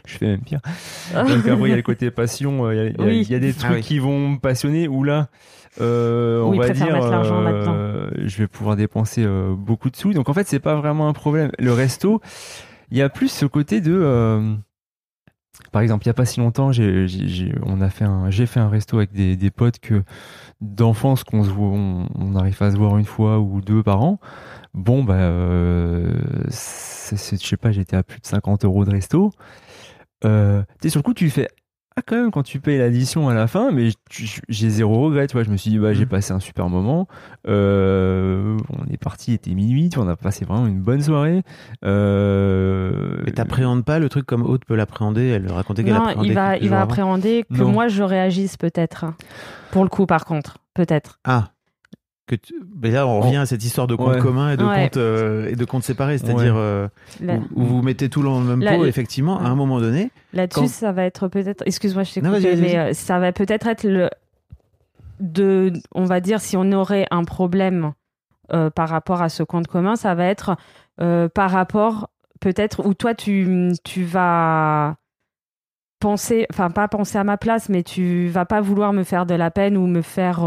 je 0.06 0.18
fais 0.18 0.26
même 0.28 0.40
pire. 0.42 0.62
Parce 1.14 1.44
qu'après, 1.44 1.68
il 1.68 1.70
y 1.70 1.74
a 1.74 1.76
le 1.76 1.82
côté 1.82 2.12
passion. 2.12 2.66
euh, 2.66 2.74
Il 2.74 2.78
y 2.78 2.80
a- 2.80 2.86
il 2.86 2.96
y, 2.98 3.02
a- 3.02 3.06
Oui. 3.06 3.22
il 3.28 3.32
y 3.32 3.36
a 3.36 3.40
des 3.40 3.54
Ah 3.58 3.62
trucs 3.64 3.76
oui. 3.76 3.82
qui 3.82 4.00
vont 4.00 4.30
me 4.30 4.38
passionner 4.40 4.88
où 4.88 5.04
là, 5.04 5.28
euh, 5.82 6.42
on 6.44 6.58
va 6.58 6.70
dire, 6.70 6.88
euh, 6.90 8.10
je 8.24 8.38
vais 8.38 8.48
pouvoir 8.48 8.78
dépenser 8.78 9.24
euh, 9.26 9.54
beaucoup 9.54 9.90
de 9.90 9.98
sous. 9.98 10.14
Donc 10.14 10.30
en 10.30 10.34
fait, 10.34 10.48
c'est 10.48 10.60
pas 10.60 10.76
vraiment 10.76 11.10
un 11.10 11.14
problème. 11.14 11.52
Le 11.60 11.74
resto, 11.74 12.22
il 12.90 12.98
y 12.98 13.02
a 13.02 13.10
plus 13.10 13.28
ce 13.28 13.46
côté 13.46 13.82
de. 13.82 13.92
Par 15.72 15.82
exemple, 15.82 16.06
il 16.06 16.08
y 16.08 16.10
a 16.10 16.14
pas 16.14 16.26
si 16.26 16.40
longtemps, 16.40 16.72
j'ai, 16.72 17.08
j'ai- 17.08 17.54
on 17.64 17.82
a 17.82 17.90
fait 17.90 18.06
un, 18.06 18.30
j'ai 18.30 18.46
fait 18.46 18.60
un 18.60 18.70
resto 18.70 18.98
avec 18.98 19.12
des, 19.14 19.36
des 19.36 19.52
potes 19.52 19.80
que 19.80 20.04
d'enfance 20.62 21.24
qu'on 21.24 21.44
se 21.44 21.50
voit, 21.50 21.70
on, 21.70 22.08
on 22.16 22.36
arrive 22.36 22.62
à 22.62 22.72
se 22.72 22.78
voir 22.78 22.98
une 22.98 23.06
fois 23.06 23.40
ou 23.40 23.62
deux 23.62 23.84
par 23.84 24.02
an. 24.04 24.20
Bon, 24.74 25.04
bah, 25.04 25.16
euh, 25.16 26.14
c'est- 26.50 27.42
je 27.42 27.48
sais 27.48 27.58
pas, 27.58 27.72
j'étais 27.72 27.98
à 27.98 28.04
plus 28.04 28.20
de 28.22 28.26
50 28.26 28.66
euros 28.66 28.86
de 28.86 28.92
resto. 28.92 29.32
Euh, 30.26 30.64
tu 30.82 30.90
sur 30.90 31.00
le 31.00 31.04
coup, 31.04 31.14
tu 31.14 31.30
fais 31.30 31.48
ah 31.98 32.02
quand 32.06 32.16
même 32.18 32.30
quand 32.32 32.44
tu 32.44 32.60
payes 32.60 32.78
l'addition 32.78 33.30
à 33.30 33.34
la 33.34 33.48
fin, 33.48 33.72
mais 33.72 33.90
j'ai 34.50 34.70
zéro 34.70 35.00
regret. 35.06 35.28
Tu 35.28 35.34
vois, 35.34 35.44
je 35.44 35.50
me 35.50 35.56
suis 35.58 35.72
dit 35.72 35.80
bah 35.80 35.94
j'ai 35.94 36.04
Mhm. 36.04 36.10
passé 36.10 36.34
un 36.34 36.40
super 36.42 36.68
moment. 36.68 37.08
Euh, 37.48 38.58
on 38.70 38.92
est 38.92 38.98
parti, 38.98 39.32
il 39.32 39.36
était 39.36 39.54
minuit, 39.54 39.90
on 39.98 40.08
a 40.10 40.16
passé 40.18 40.44
vraiment 40.46 40.68
une 40.68 40.82
bonne 40.82 41.02
soirée. 41.02 41.44
Euh, 41.86 43.18
Mais 43.26 43.32
t'appréhendes 43.32 43.86
pas 43.86 44.00
le 44.00 44.10
truc 44.10 44.26
comme 44.26 44.44
Aude 44.44 44.66
peut 44.66 44.76
l'appréhender. 44.76 45.28
Elle 45.28 45.50
racontait 45.52 45.84
qu'elle 45.84 45.94
non 45.94 46.02
appréhendait 46.06 46.28
il 46.30 46.34
va 46.34 46.58
il 46.58 46.70
va 46.70 46.78
avant. 46.78 46.84
appréhender 46.86 47.46
que 47.50 47.60
Non. 47.62 47.72
moi 47.72 47.88
je 47.88 48.04
réagisse 48.04 48.58
peut-être 48.58 49.06
pour 49.72 49.84
le 49.84 49.90
coup 49.90 50.06
par 50.06 50.26
contre 50.26 50.58
peut-être 50.74 51.20
Ah. 51.24 51.50
Que 52.28 52.36
tu- 52.36 52.56
Mais 52.82 52.90
là, 52.90 53.06
on 53.06 53.20
revient 53.22 53.36
à 53.38 53.46
cette 53.46 53.64
histoire 53.64 53.86
de 53.86 53.94
compte 53.96 54.16
Ouais. 54.16 54.20
commun 54.20 54.52
et 54.52 54.58
de 54.58 54.64
Ouais. 54.66 54.84
compte 54.86 54.98
euh, 54.98 55.48
et 55.48 55.56
de 55.56 55.64
compte 55.66 55.84
séparés, 55.84 56.18
c'est-à-dire 56.18 56.56
euh, 56.58 56.88
où, 57.22 57.62
où 57.62 57.66
vous 57.66 57.82
mettez 57.84 58.10
tout 58.10 58.24
dans 58.24 58.40
le 58.40 58.46
même 58.48 58.62
Là, 58.62 58.76
pot. 58.78 58.86
Effectivement, 58.86 59.40
à 59.40 59.44
un 59.48 59.54
moment 59.56 59.80
donné, 59.80 60.10
Là-dessus, 60.34 60.62
Quand- 60.62 60.68
ça 60.68 60.92
va 60.92 61.04
être 61.06 61.28
peut-être. 61.28 61.62
Excuse-moi, 61.68 62.02
je 62.04 62.14
t'ai 62.14 62.22
coupé, 62.22 62.56
mais 62.56 62.78
euh, 62.78 62.94
ça 62.94 63.20
va 63.20 63.32
peut-être 63.32 63.68
être 63.68 63.84
le. 63.84 64.10
De, 65.20 65.72
on 65.94 66.04
va 66.06 66.20
dire, 66.20 66.42
si 66.42 66.58
on 66.58 66.72
aurait 66.72 67.06
un 67.12 67.24
problème 67.24 67.94
euh, 68.52 68.70
par 68.70 68.90
rapport 68.90 69.22
à 69.22 69.30
ce 69.30 69.44
compte 69.44 69.68
commun, 69.68 69.96
ça 69.96 70.14
va 70.16 70.26
être 70.26 70.58
euh, 71.02 71.30
par 71.30 71.52
rapport, 71.52 72.10
peut-être, 72.42 72.86
où 72.86 72.94
toi, 72.96 73.14
tu, 73.14 73.72
tu 73.84 74.04
vas 74.04 74.96
penser, 76.00 76.48
enfin, 76.52 76.70
pas 76.70 76.88
penser 76.88 77.18
à 77.18 77.24
ma 77.24 77.38
place, 77.38 77.70
mais 77.70 77.84
tu 77.84 78.28
vas 78.28 78.46
pas 78.46 78.60
vouloir 78.62 78.94
me 78.94 79.04
faire 79.04 79.26
de 79.26 79.36
la 79.36 79.52
peine 79.52 79.78
ou 79.78 79.88
me 79.88 80.02
faire. 80.02 80.40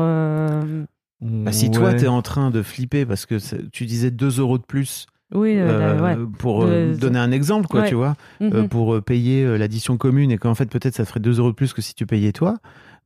Bah, 1.20 1.52
si 1.52 1.70
toi 1.70 1.88
ouais. 1.90 1.96
t'es 1.96 2.06
en 2.08 2.22
train 2.22 2.50
de 2.50 2.62
flipper 2.62 3.04
parce 3.06 3.26
que 3.26 3.36
tu 3.70 3.86
disais 3.86 4.10
2 4.10 4.38
euros 4.40 4.58
de 4.58 4.62
plus 4.64 5.06
Oui, 5.34 5.56
euh, 5.58 5.68
euh, 5.68 6.00
ouais. 6.02 6.26
pour 6.38 6.62
euh, 6.64 6.92
De- 6.94 6.98
donner 7.00 7.18
un 7.18 7.30
exemple, 7.32 7.66
quoi, 7.68 7.80
Ouais. 7.80 7.88
tu 7.88 7.94
vois, 7.94 8.14
euh, 8.40 8.62
Mhm. 8.62 8.68
pour 8.68 8.94
euh, 8.94 9.00
payer 9.02 9.44
euh, 9.44 9.56
l'addition 9.58 9.96
commune 9.96 10.30
et 10.30 10.38
qu'en 10.38 10.54
fait 10.54 10.66
peut-être 10.70 10.94
ça 10.94 11.02
te 11.04 11.08
ferait 11.08 11.20
2 11.20 11.38
euros 11.38 11.50
de 11.50 11.54
plus 11.56 11.72
que 11.72 11.82
si 11.82 11.94
tu 11.94 12.06
payais 12.06 12.32
toi. 12.32 12.56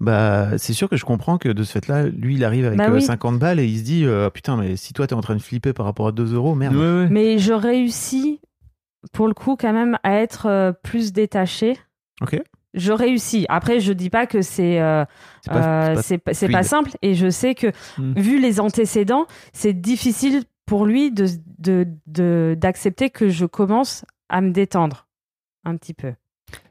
Bah, 0.01 0.59
c'est 0.59 0.73
sûr 0.73 0.89
que 0.89 0.97
je 0.97 1.05
comprends 1.05 1.39
que 1.39 1.49
de 1.49 1.63
ce 1.63 1.73
fait-là, 1.73 2.07
lui, 2.09 2.35
il 2.35 2.45
arrive 2.45 2.65
avec 2.65 2.79
Bah 2.79 2.89
euh, 2.91 2.95
oui. 2.95 3.03
50 3.03 3.39
balles 3.39 3.61
et 3.61 3.67
il 3.67 3.79
se 3.79 3.85
dit 3.85 4.05
euh, 4.05 4.31
putain, 4.31 4.57
mais 4.57 4.77
si 4.77 4.93
toi 4.93 5.07
t'es 5.07 5.15
en 5.15 5.21
train 5.21 5.37
de 5.37 5.43
flipper 5.43 5.73
par 5.73 5.87
rapport 5.87 6.09
à 6.09 6.13
2 6.13 6.35
euros, 6.35 6.55
merde. 6.57 6.75
Ouais, 6.75 6.81
ouais. 6.83 7.09
Mais 7.09 7.39
je 7.39 7.53
réussis, 7.53 8.41
pour 9.13 9.29
le 9.29 9.35
coup, 9.35 9.57
quand 9.57 9.73
même, 9.73 9.99
à 10.03 10.15
être 10.15 10.47
euh, 10.47 10.73
plus 10.73 11.13
détachée. 11.13 11.79
Ok. 12.21 12.41
Je 12.75 12.93
réussis. 12.93 13.45
Après, 13.49 13.81
je 13.81 13.93
dis 13.93 14.11
pas 14.11 14.27
que 14.27 14.41
c'est 14.43 14.81
euh, 14.81 15.05
C'est 15.45 15.51
pas- 15.53 15.89
euh, 15.91 15.95
pas, 16.25 16.49
pas 16.53 16.63
simple 16.63 16.91
et 17.03 17.15
je 17.15 17.29
sais 17.31 17.55
que 17.55 17.69
Mm. 17.99 18.13
vu 18.19 18.41
les 18.41 18.61
antécédents, 18.61 19.27
c'est 19.53 19.75
difficile 19.75 20.45
pour 20.67 20.87
lui 20.87 21.13
de 21.13 22.55
d'accepter 22.55 23.11
que 23.11 23.29
je 23.29 23.47
commence 23.47 24.05
à 24.29 24.41
me 24.41 24.51
détendre 24.51 25.07
un 25.65 25.77
petit 25.77 25.95
peu. 25.95 26.13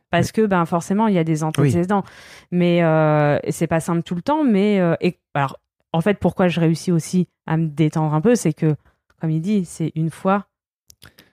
Parce 0.10 0.32
que 0.34 0.46
ben 0.46 0.66
forcément 0.66 1.08
il 1.08 1.14
y 1.14 1.18
a 1.20 1.24
des 1.24 1.44
antécédents, 1.44 2.04
mais 2.52 2.84
euh, 2.84 3.38
c'est 3.50 3.68
pas 3.68 3.80
simple 3.80 4.04
tout 4.04 4.16
le 4.16 4.22
temps. 4.22 4.44
Mais 4.44 4.80
euh, 4.80 4.96
et 5.02 5.20
alors 5.34 5.58
en 5.94 6.02
fait 6.02 6.18
pourquoi 6.20 6.48
je 6.50 6.60
réussis 6.60 6.92
aussi 6.92 7.28
à 7.46 7.56
me 7.58 7.68
détendre 7.68 8.14
un 8.14 8.22
peu, 8.22 8.36
c'est 8.36 8.54
que 8.54 8.76
comme 9.20 9.30
il 9.30 9.42
dit, 9.42 9.64
c'est 9.66 9.92
une 9.96 10.10
fois 10.10 10.48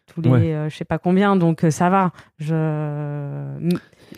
tous 0.07 0.21
les 0.21 0.31
Ouais. 0.31 0.55
euh, 0.55 0.69
je 0.69 0.77
sais 0.77 0.85
pas 0.85 0.99
combien, 0.99 1.37
donc 1.37 1.65
ça 1.71 1.91
va. 1.91 2.13
Je 2.39 3.69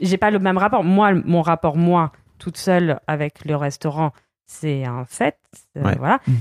j'ai 0.01 0.17
pas 0.19 0.31
le 0.31 0.39
même 0.39 0.59
rapport. 0.59 0.85
Moi, 0.85 1.13
mon 1.15 1.43
rapport 1.43 1.77
moi 1.77 2.13
toute 2.39 2.57
seule 2.57 3.01
avec 3.07 3.45
le 3.45 3.57
restaurant, 3.57 4.13
c'est 4.47 4.85
un 4.85 5.05
fait. 5.05 5.37
euh, 5.77 5.83
Ouais. 5.83 5.95
Voilà. 5.99 6.21
Mm. 6.27 6.33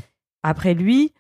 Après 0.44 0.74
lui, 0.74 1.14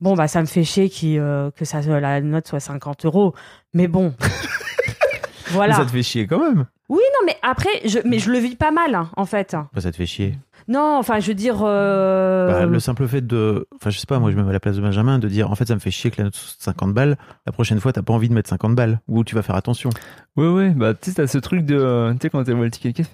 bon 0.00 0.14
bah 0.14 0.28
ça 0.28 0.40
me 0.40 0.46
fait 0.46 0.64
chier 0.64 0.88
qu'il, 0.88 1.18
euh, 1.18 1.50
que 1.50 1.64
ça 1.64 1.82
soit- 1.82 2.00
la 2.00 2.20
note 2.20 2.48
soit 2.48 2.60
50 2.60 3.04
euros, 3.04 3.34
mais 3.74 3.88
bon. 3.88 4.14
voilà. 5.50 5.74
Mais 5.74 5.78
ça 5.80 5.86
te 5.86 5.90
fait 5.90 6.02
chier 6.02 6.26
quand 6.26 6.40
même. 6.40 6.66
Non 6.88 6.98
mais 7.26 7.36
après, 7.42 7.70
je, 7.86 7.98
mais 8.04 8.18
je 8.18 8.30
le 8.30 8.38
vis 8.38 8.56
pas 8.56 8.70
mal 8.70 8.94
hein, 8.94 9.10
en 9.16 9.24
fait. 9.26 9.54
Bah, 9.72 9.80
ça 9.80 9.90
te 9.92 9.96
fait 9.96 10.06
chier. 10.06 10.36
Non, 10.68 10.96
enfin 10.98 11.20
je 11.20 11.28
veux 11.28 11.34
dire. 11.34 11.56
euh, 11.64 12.46
Bah, 12.46 12.66
le 12.66 12.80
simple 12.80 13.06
fait 13.08 13.26
de. 13.26 13.66
Enfin, 13.74 13.90
je 13.90 13.98
sais 13.98 14.06
pas, 14.06 14.18
moi, 14.18 14.30
je 14.30 14.36
me 14.36 14.42
mets 14.42 14.50
à 14.50 14.52
la 14.52 14.60
place 14.60 14.76
de 14.76 14.80
Benjamin, 14.82 15.18
de 15.18 15.28
dire 15.28 15.50
en 15.50 15.54
fait, 15.54 15.66
ça 15.66 15.74
me 15.74 15.80
fait 15.80 15.90
chier 15.90 16.10
que 16.10 16.18
la 16.18 16.24
note 16.24 16.34
soit 16.36 16.62
50 16.72 16.92
balles. 16.94 17.16
La 17.46 17.52
prochaine 17.52 17.80
fois, 17.80 17.92
t'as 17.92 18.02
pas 18.02 18.12
envie 18.12 18.28
de 18.28 18.34
mettre 18.34 18.48
50 18.48 18.74
balles. 18.74 19.00
Ou 19.08 19.24
tu 19.24 19.34
vas 19.34 19.42
faire 19.42 19.56
attention. 19.56 19.90
Ouais, 20.36 20.48
ouais, 20.48 20.70
bah 20.70 20.94
tu 20.94 21.10
sais, 21.10 21.16
t'as 21.16 21.26
ce 21.26 21.38
truc 21.38 21.64
de. 21.64 21.76
euh, 21.78 22.12
Tu 22.12 22.18
sais, 22.22 22.30
quand 22.30 22.42
t'as 22.44 22.52
le 22.54 22.70
ticket 22.70 22.92
caisse, 22.92 23.10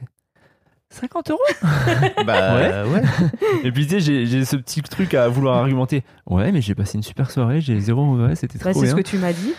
50 0.91 1.31
euros 1.31 1.41
bah, 2.27 2.87
ouais. 2.87 3.03
Et 3.65 3.73
puis 3.73 3.87
tu 3.87 4.01
sais, 4.01 4.25
j'ai- 4.27 4.45
ce 4.45 4.57
petit 4.57 4.81
truc 4.83 5.13
à 5.15 5.29
vouloir 5.29 5.57
argumenter. 5.59 6.03
Ouais, 6.27 6.51
mais 6.53 6.61
j'ai 6.63 6.75
passé 6.75 6.97
une 6.97 7.03
super 7.03 7.31
soirée, 7.31 7.61
j'ai 7.61 7.79
zéro 7.81 8.11
regret, 8.13 8.35
c'était 8.37 8.59
Bah, 8.59 8.71
trop 8.73 8.81
c'est 8.81 8.87
ce 8.89 8.95
bien. 8.95 9.03
que 9.03 9.09
tu 9.09 9.19
m'as 9.19 9.33
dit. 9.33 9.53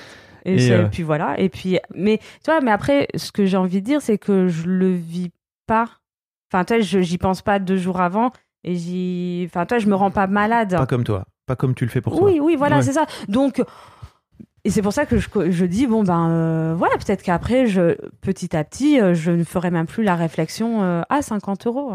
Et, 0.46 0.72
euh, 0.72 0.86
puis 0.88 1.04
voilà. 1.04 1.40
Et 1.40 1.50
puis, 1.50 1.78
mais 1.94 2.18
tu 2.44 2.50
vois, 2.50 2.62
mais 2.62 2.72
après, 2.72 3.08
ce 3.16 3.32
que 3.32 3.46
j'ai 3.46 3.58
envie 3.58 3.82
de 3.82 3.86
dire, 3.86 4.02
c'est 4.02 4.18
que 4.18 4.48
je 4.48 4.68
le 4.68 4.92
vis 4.94 5.30
pas. 5.68 5.88
Enfin, 6.52 6.64
toi, 6.66 6.80
je 6.80 7.00
j'y 7.02 7.18
pense 7.18 7.42
pas 7.42 7.60
deux 7.60 7.78
jours 7.78 8.02
avant. 8.02 8.32
Et 8.64 8.76
j'y. 8.76 9.44
Enfin, 9.48 9.66
toi, 9.66 9.80
je 9.80 9.88
me 9.88 9.96
rends 9.96 10.12
pas 10.12 10.28
malade. 10.28 10.76
Pas 10.76 10.86
comme 10.86 11.04
toi. 11.04 11.26
Pas 11.46 11.56
comme 11.56 11.74
tu 11.76 11.86
le 11.86 11.90
fais 11.92 12.02
pour 12.02 12.16
toi. 12.18 12.26
Oui, 12.26 12.40
oui, 12.42 12.56
voilà, 12.56 12.78
Ouais. 12.78 12.82
c'est 12.84 12.94
ça. 12.94 13.06
Donc, 13.28 13.64
et 14.66 14.70
c'est 14.70 14.82
pour 14.82 14.94
ça 14.94 15.06
que 15.06 15.18
je, 15.18 15.28
je 15.50 15.66
dis 15.66 15.88
bon 15.88 16.04
ben 16.04 16.30
euh, 16.30 16.76
voilà, 16.78 16.96
peut-être 16.98 17.24
qu'après, 17.24 17.68
je 17.68 17.96
petit 18.22 18.56
à 18.56 18.64
petit, 18.64 19.00
euh, 19.00 19.14
je 19.14 19.32
ne 19.32 19.44
ferai 19.44 19.72
même 19.72 19.86
plus 19.86 20.04
la 20.04 20.16
réflexion 20.16 20.84
euh, 20.84 21.02
à 21.10 21.22
50 21.22 21.68
euros. 21.68 21.94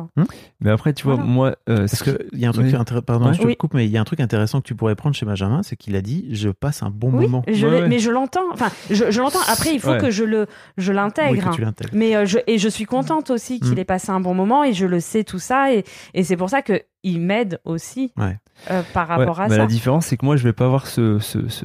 Mais 0.61 0.71
après, 0.71 0.93
tu 0.95 1.05
vois, 1.05 1.15
Voilà. 1.15 1.29
moi. 1.31 1.57
euh, 1.69 1.79
Parce 1.81 1.97
ce 1.97 2.05
que 2.05 2.27
il 2.33 2.39
y 2.39 2.47
a 2.47 2.49
un 2.49 2.53
truc 2.53 2.67
Oui. 2.67 2.73
intér- 2.73 3.03
pardon, 3.03 3.27
Ouais. 3.29 3.35
je 3.35 3.41
te 3.43 3.47
Oui. 3.47 3.57
coupe, 3.57 3.75
mais 3.75 3.85
il 3.87 3.91
y 3.91 3.97
a 3.97 4.01
un 4.01 4.05
truc 4.05 4.21
intéressant 4.21 4.61
que 4.61 4.67
tu 4.67 4.75
pourrais 4.75 4.95
prendre 4.95 5.15
chez 5.15 5.27
Benjamin, 5.27 5.63
c'est 5.63 5.77
qu'il 5.77 5.95
a 5.97 6.01
dit 6.03 6.27
je 6.31 6.49
passe 6.51 6.83
un 6.83 6.91
bon 6.91 7.11
Oui, 7.13 7.25
moment. 7.27 7.43
je 7.47 7.67
Ouais, 7.67 7.73
l'ai- 7.73 7.81
ouais. 7.83 7.89
mais 7.89 7.99
je 7.99 8.11
l'entends. 8.11 8.51
Enfin, 8.53 8.71
je, 8.91 9.11
je 9.11 9.21
l'entends. 9.21 9.41
Après, 9.49 9.75
il 9.75 9.81
faut 9.81 9.91
Ouais. 9.91 9.99
que 9.99 10.11
je 10.11 10.25
le, 10.25 10.47
je 10.79 10.91
Oui, 10.91 10.97
l'intègre. 10.97 11.51
que 11.51 11.55
tu 11.55 11.61
l'intègres. 11.63 11.91
Mais 11.95 12.17
euh, 12.17 12.25
je, 12.27 12.39
et 12.47 12.59
je 12.59 12.69
suis 12.69 12.85
contente 12.87 13.31
aussi 13.31 13.61
qu'il 13.61 13.75
Mm. 13.75 13.79
ait 13.79 13.85
passé 13.85 14.11
un 14.11 14.21
bon 14.21 14.35
moment 14.35 14.65
et 14.65 14.73
je 14.73 14.87
le 14.87 15.01
sais 15.01 15.25
tout 15.25 15.39
ça 15.39 15.73
et, 15.73 15.85
et 16.15 16.23
c'est 16.25 16.37
pour 16.37 16.49
ça 16.51 16.63
que 16.63 16.81
il 17.05 17.21
m'aide 17.21 17.61
aussi 17.65 18.13
Ouais. 18.17 18.39
euh, 18.71 18.83
par 18.93 19.09
Ouais, 19.11 19.15
rapport 19.17 19.41
à 19.41 19.45
bah, 19.49 19.51
ça. 19.55 19.59
La 19.59 19.67
différence, 19.67 20.07
c'est 20.07 20.17
que 20.17 20.25
moi, 20.27 20.37
je 20.37 20.43
vais 20.45 20.53
pas 20.53 20.65
avoir 20.67 20.87
ce, 20.89 21.19
ce, 21.21 21.49
ce, 21.49 21.65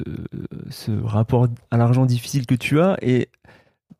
ce 0.70 0.92
rapport 1.02 1.48
à 1.72 1.76
l'argent 1.76 2.06
difficile 2.06 2.46
que 2.46 2.54
tu 2.54 2.80
as. 2.80 2.96
Et 3.02 3.28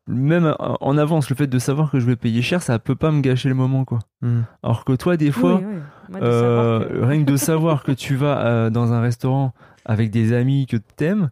même 0.07 0.55
en 0.59 0.97
avance, 0.97 1.29
le 1.29 1.35
fait 1.35 1.47
de 1.47 1.59
savoir 1.59 1.91
que 1.91 1.99
je 1.99 2.05
vais 2.05 2.15
payer 2.15 2.41
cher, 2.41 2.61
ça 2.61 2.79
peut 2.79 2.95
pas 2.95 3.11
me 3.11 3.21
gâcher 3.21 3.49
le 3.49 3.55
moment, 3.55 3.85
quoi. 3.85 3.99
Hmm. 4.21 4.41
Alors 4.63 4.85
que 4.85 4.93
toi, 4.93 5.17
des 5.17 5.31
fois, 5.31 5.55
Oui, 5.57 5.63
oui. 5.67 5.79
Moi, 6.09 6.19
de 6.19 6.25
euh, 6.25 6.79
que- 7.01 7.05
rien 7.05 7.23
que 7.25 7.31
de 7.31 7.37
savoir 7.37 7.83
que 7.83 7.91
tu 7.91 8.15
vas 8.15 8.45
euh, 8.45 8.69
dans 8.69 8.93
un 8.93 9.01
restaurant 9.01 9.53
avec 9.85 10.11
des 10.11 10.33
amis 10.33 10.65
que 10.67 10.77
t'aimes, 10.77 11.29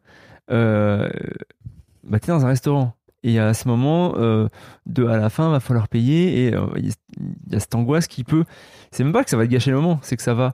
euh, 0.52 1.10
bah, 2.04 2.20
t'es 2.20 2.32
dans 2.32 2.46
un 2.46 2.50
restaurant. 2.50 2.94
Et 3.24 3.38
à 3.40 3.54
ce 3.54 3.68
moment, 3.68 4.14
euh, 4.18 4.48
de, 4.86 5.06
à 5.06 5.18
la 5.18 5.30
fin, 5.30 5.50
va 5.52 5.60
falloir 5.60 5.88
payer. 5.90 6.46
Et 6.48 6.56
euh, 6.56 6.66
il 6.78 6.88
y 6.88 6.90
a- 6.92 6.94
il 7.48 7.54
y 7.54 7.56
a 7.56 7.60
cette 7.60 7.76
angoisse 7.76 8.08
qui 8.08 8.24
peut. 8.24 8.46
C'est 8.92 9.04
même 9.04 9.12
pas 9.14 9.24
que 9.24 9.30
ça 9.30 9.36
va 9.38 9.46
te 9.46 9.52
gâcher 9.52 9.72
le 9.72 9.78
moment, 9.78 10.00
c'est 10.02 10.16
que 10.16 10.24
ça 10.24 10.34
va. 10.34 10.54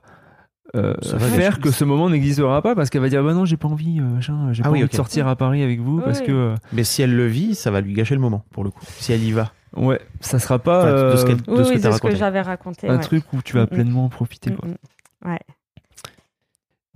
euh, 0.74 0.94
Ça 1.00 1.16
va 1.16 1.28
faire 1.28 1.60
que 1.60 1.70
ce 1.70 1.84
moment 1.84 2.10
n'existera 2.10 2.60
pas 2.62 2.74
parce 2.74 2.90
qu'elle 2.90 3.00
va 3.02 3.08
dire 3.08 3.22
bah 3.22 3.34
non 3.34 3.44
j'ai 3.44 3.56
pas 3.56 3.68
envie 3.68 4.00
euh, 4.00 4.02
machin, 4.02 4.52
j'ai 4.52 4.62
Ah 4.62 4.66
pas 4.66 4.72
oui, 4.72 4.80
envie 4.80 4.90
de 4.90 4.94
sortir 4.96 5.28
à 5.28 5.36
Paris 5.36 5.62
avec 5.62 5.78
vous 5.80 5.98
Oui, 5.98 6.02
parce 6.04 6.20
que 6.20 6.32
euh, 6.32 6.54
Mais 6.72 6.82
si 6.82 7.02
elle 7.02 7.14
le 7.14 7.26
vit, 7.28 7.54
ça 7.54 7.70
va 7.70 7.80
lui 7.80 7.92
gâcher 7.94 8.16
le 8.16 8.20
moment, 8.20 8.44
pour 8.50 8.64
le 8.64 8.70
coup. 8.70 8.80
Si 8.84 9.12
elle 9.12 9.22
y 9.22 9.30
va. 9.30 9.52
ouais 9.76 10.00
ça 10.20 10.40
sera 10.40 10.58
pas 10.58 10.80
Enfin, 10.80 11.12
de 11.12 11.16
ce 11.16 11.26
Oui, 11.26 11.34
de 11.34 11.38
ce 11.38 11.50
oui, 11.68 11.76
que 11.76 11.80
c'est 11.80 11.88
t'as 11.88 11.92
ce 11.96 12.00
que 12.02 12.16
j'avais 12.16 12.40
raconté. 12.40 12.88
un 12.88 12.96
ouais. 12.96 13.00
truc 13.00 13.24
où 13.32 13.42
tu 13.42 13.54
vas 13.54 13.60
Mm, 13.60 13.64
mm. 13.64 13.68
pleinement 13.68 14.08
profiter 14.08 14.50
quoi. 14.50 14.68
Mm. 14.68 15.28
Ouais. 15.30 15.38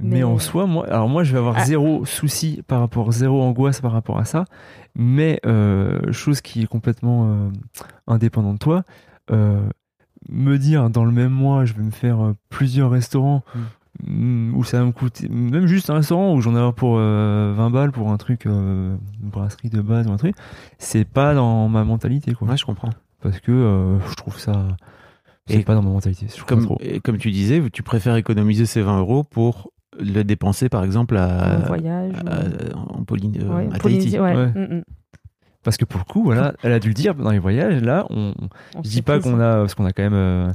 Mais, 0.02 0.16
Mais- 0.18 0.22
en 0.24 0.38
soi, 0.38 0.66
moi, 0.66 0.86
alors 0.88 1.08
moi, 1.08 1.22
je 1.24 1.32
vais 1.32 1.38
avoir 1.38 1.56
Ah. 1.58 1.64
zéro 1.64 2.04
souci 2.04 2.62
par 2.66 2.80
rapport, 2.80 3.12
zéro 3.12 3.42
angoisse 3.42 3.80
par 3.80 3.92
rapport 3.92 4.18
à 4.18 4.24
ça. 4.24 4.44
Mais 4.96 5.40
euh, 5.46 6.12
chose 6.12 6.40
qui 6.40 6.62
est 6.62 6.66
complètement 6.66 7.28
euh, 7.30 7.48
indépendante 8.06 8.54
de 8.54 8.58
toi, 8.58 8.82
euh, 9.30 9.60
me 10.28 10.56
dire 10.58 10.90
dans 10.90 11.04
le 11.04 11.12
même 11.12 11.32
mois, 11.32 11.64
je 11.64 11.74
vais 11.74 11.82
me 11.82 11.90
faire 11.90 12.24
euh, 12.24 12.34
plusieurs 12.48 12.90
restaurants 12.90 13.42
mm, 14.06 14.54
où 14.54 14.64
ça 14.64 14.78
va 14.80 14.84
me 14.86 14.92
coûter, 14.92 15.28
même 15.28 15.66
juste 15.66 15.90
un 15.90 15.94
restaurant 15.94 16.34
où 16.34 16.40
j'en 16.40 16.56
ai 16.56 16.72
pour 16.72 16.96
euh, 16.98 17.52
20 17.56 17.70
balles 17.70 17.92
pour 17.92 18.10
un 18.10 18.16
truc, 18.16 18.46
euh, 18.46 18.96
une 19.22 19.28
brasserie 19.30 19.70
de 19.70 19.80
base 19.80 20.06
ou 20.06 20.12
un 20.12 20.16
truc, 20.16 20.34
c'est 20.78 21.04
pas 21.04 21.34
dans 21.34 21.68
ma 21.68 21.84
mentalité, 21.84 22.32
quoi. 22.34 22.48
Ouais, 22.48 22.56
je 22.56 22.64
comprends. 22.64 22.90
Parce 23.22 23.38
que 23.40 23.52
euh, 23.52 23.98
je 24.08 24.14
trouve 24.14 24.38
ça. 24.38 24.66
C'est 25.46 25.64
pas 25.64 25.74
dans 25.74 25.82
ma 25.82 25.90
mentalité. 25.90 26.26
Je 26.34 26.44
Comme, 26.44 26.60
ça 26.60 26.66
trop. 26.66 26.78
et 26.80 27.00
comme 27.00 27.18
tu 27.18 27.30
disais, 27.32 27.60
tu 27.72 27.82
préfères 27.82 28.14
économiser 28.16 28.66
ces 28.66 28.82
20 28.82 28.98
euros 29.00 29.24
pour 29.24 29.70
le 29.98 30.22
dépenser, 30.22 30.68
par 30.68 30.84
exemple, 30.84 31.16
à, 31.16 31.54
Un 31.54 31.58
voyage. 31.58 32.12
à- 32.26 32.76
en 32.76 33.04
Polyne- 33.04 33.36
euh, 33.42 33.54
ouais, 33.56 33.68
à 33.72 33.78
Polynésie, 33.78 34.12
Tahiti. 34.12 34.20
ouais. 34.20 34.36
Ouais. 34.36 34.46
Mm, 34.48 34.74
mm. 34.78 34.82
Parce 35.62 35.76
que 35.76 35.84
pour 35.84 36.00
le 36.00 36.10
coup, 36.10 36.22
voilà, 36.24 36.54
elle 36.62 36.72
a 36.72 36.78
dû 36.78 36.88
le 36.88 36.94
dire 36.94 37.14
dans 37.14 37.30
les 37.30 37.38
voyages. 37.38 37.82
Là, 37.82 38.06
on, 38.08 38.32
On 38.76 38.82
Je 38.82 38.88
dis 38.88 39.02
pas 39.02 39.18
qu'on 39.20 39.38
a, 39.40 39.56
parce 39.56 39.74
qu'on 39.74 39.84
a 39.84 39.92
quand 39.92 40.02
même, 40.02 40.14
euh, 40.14 40.50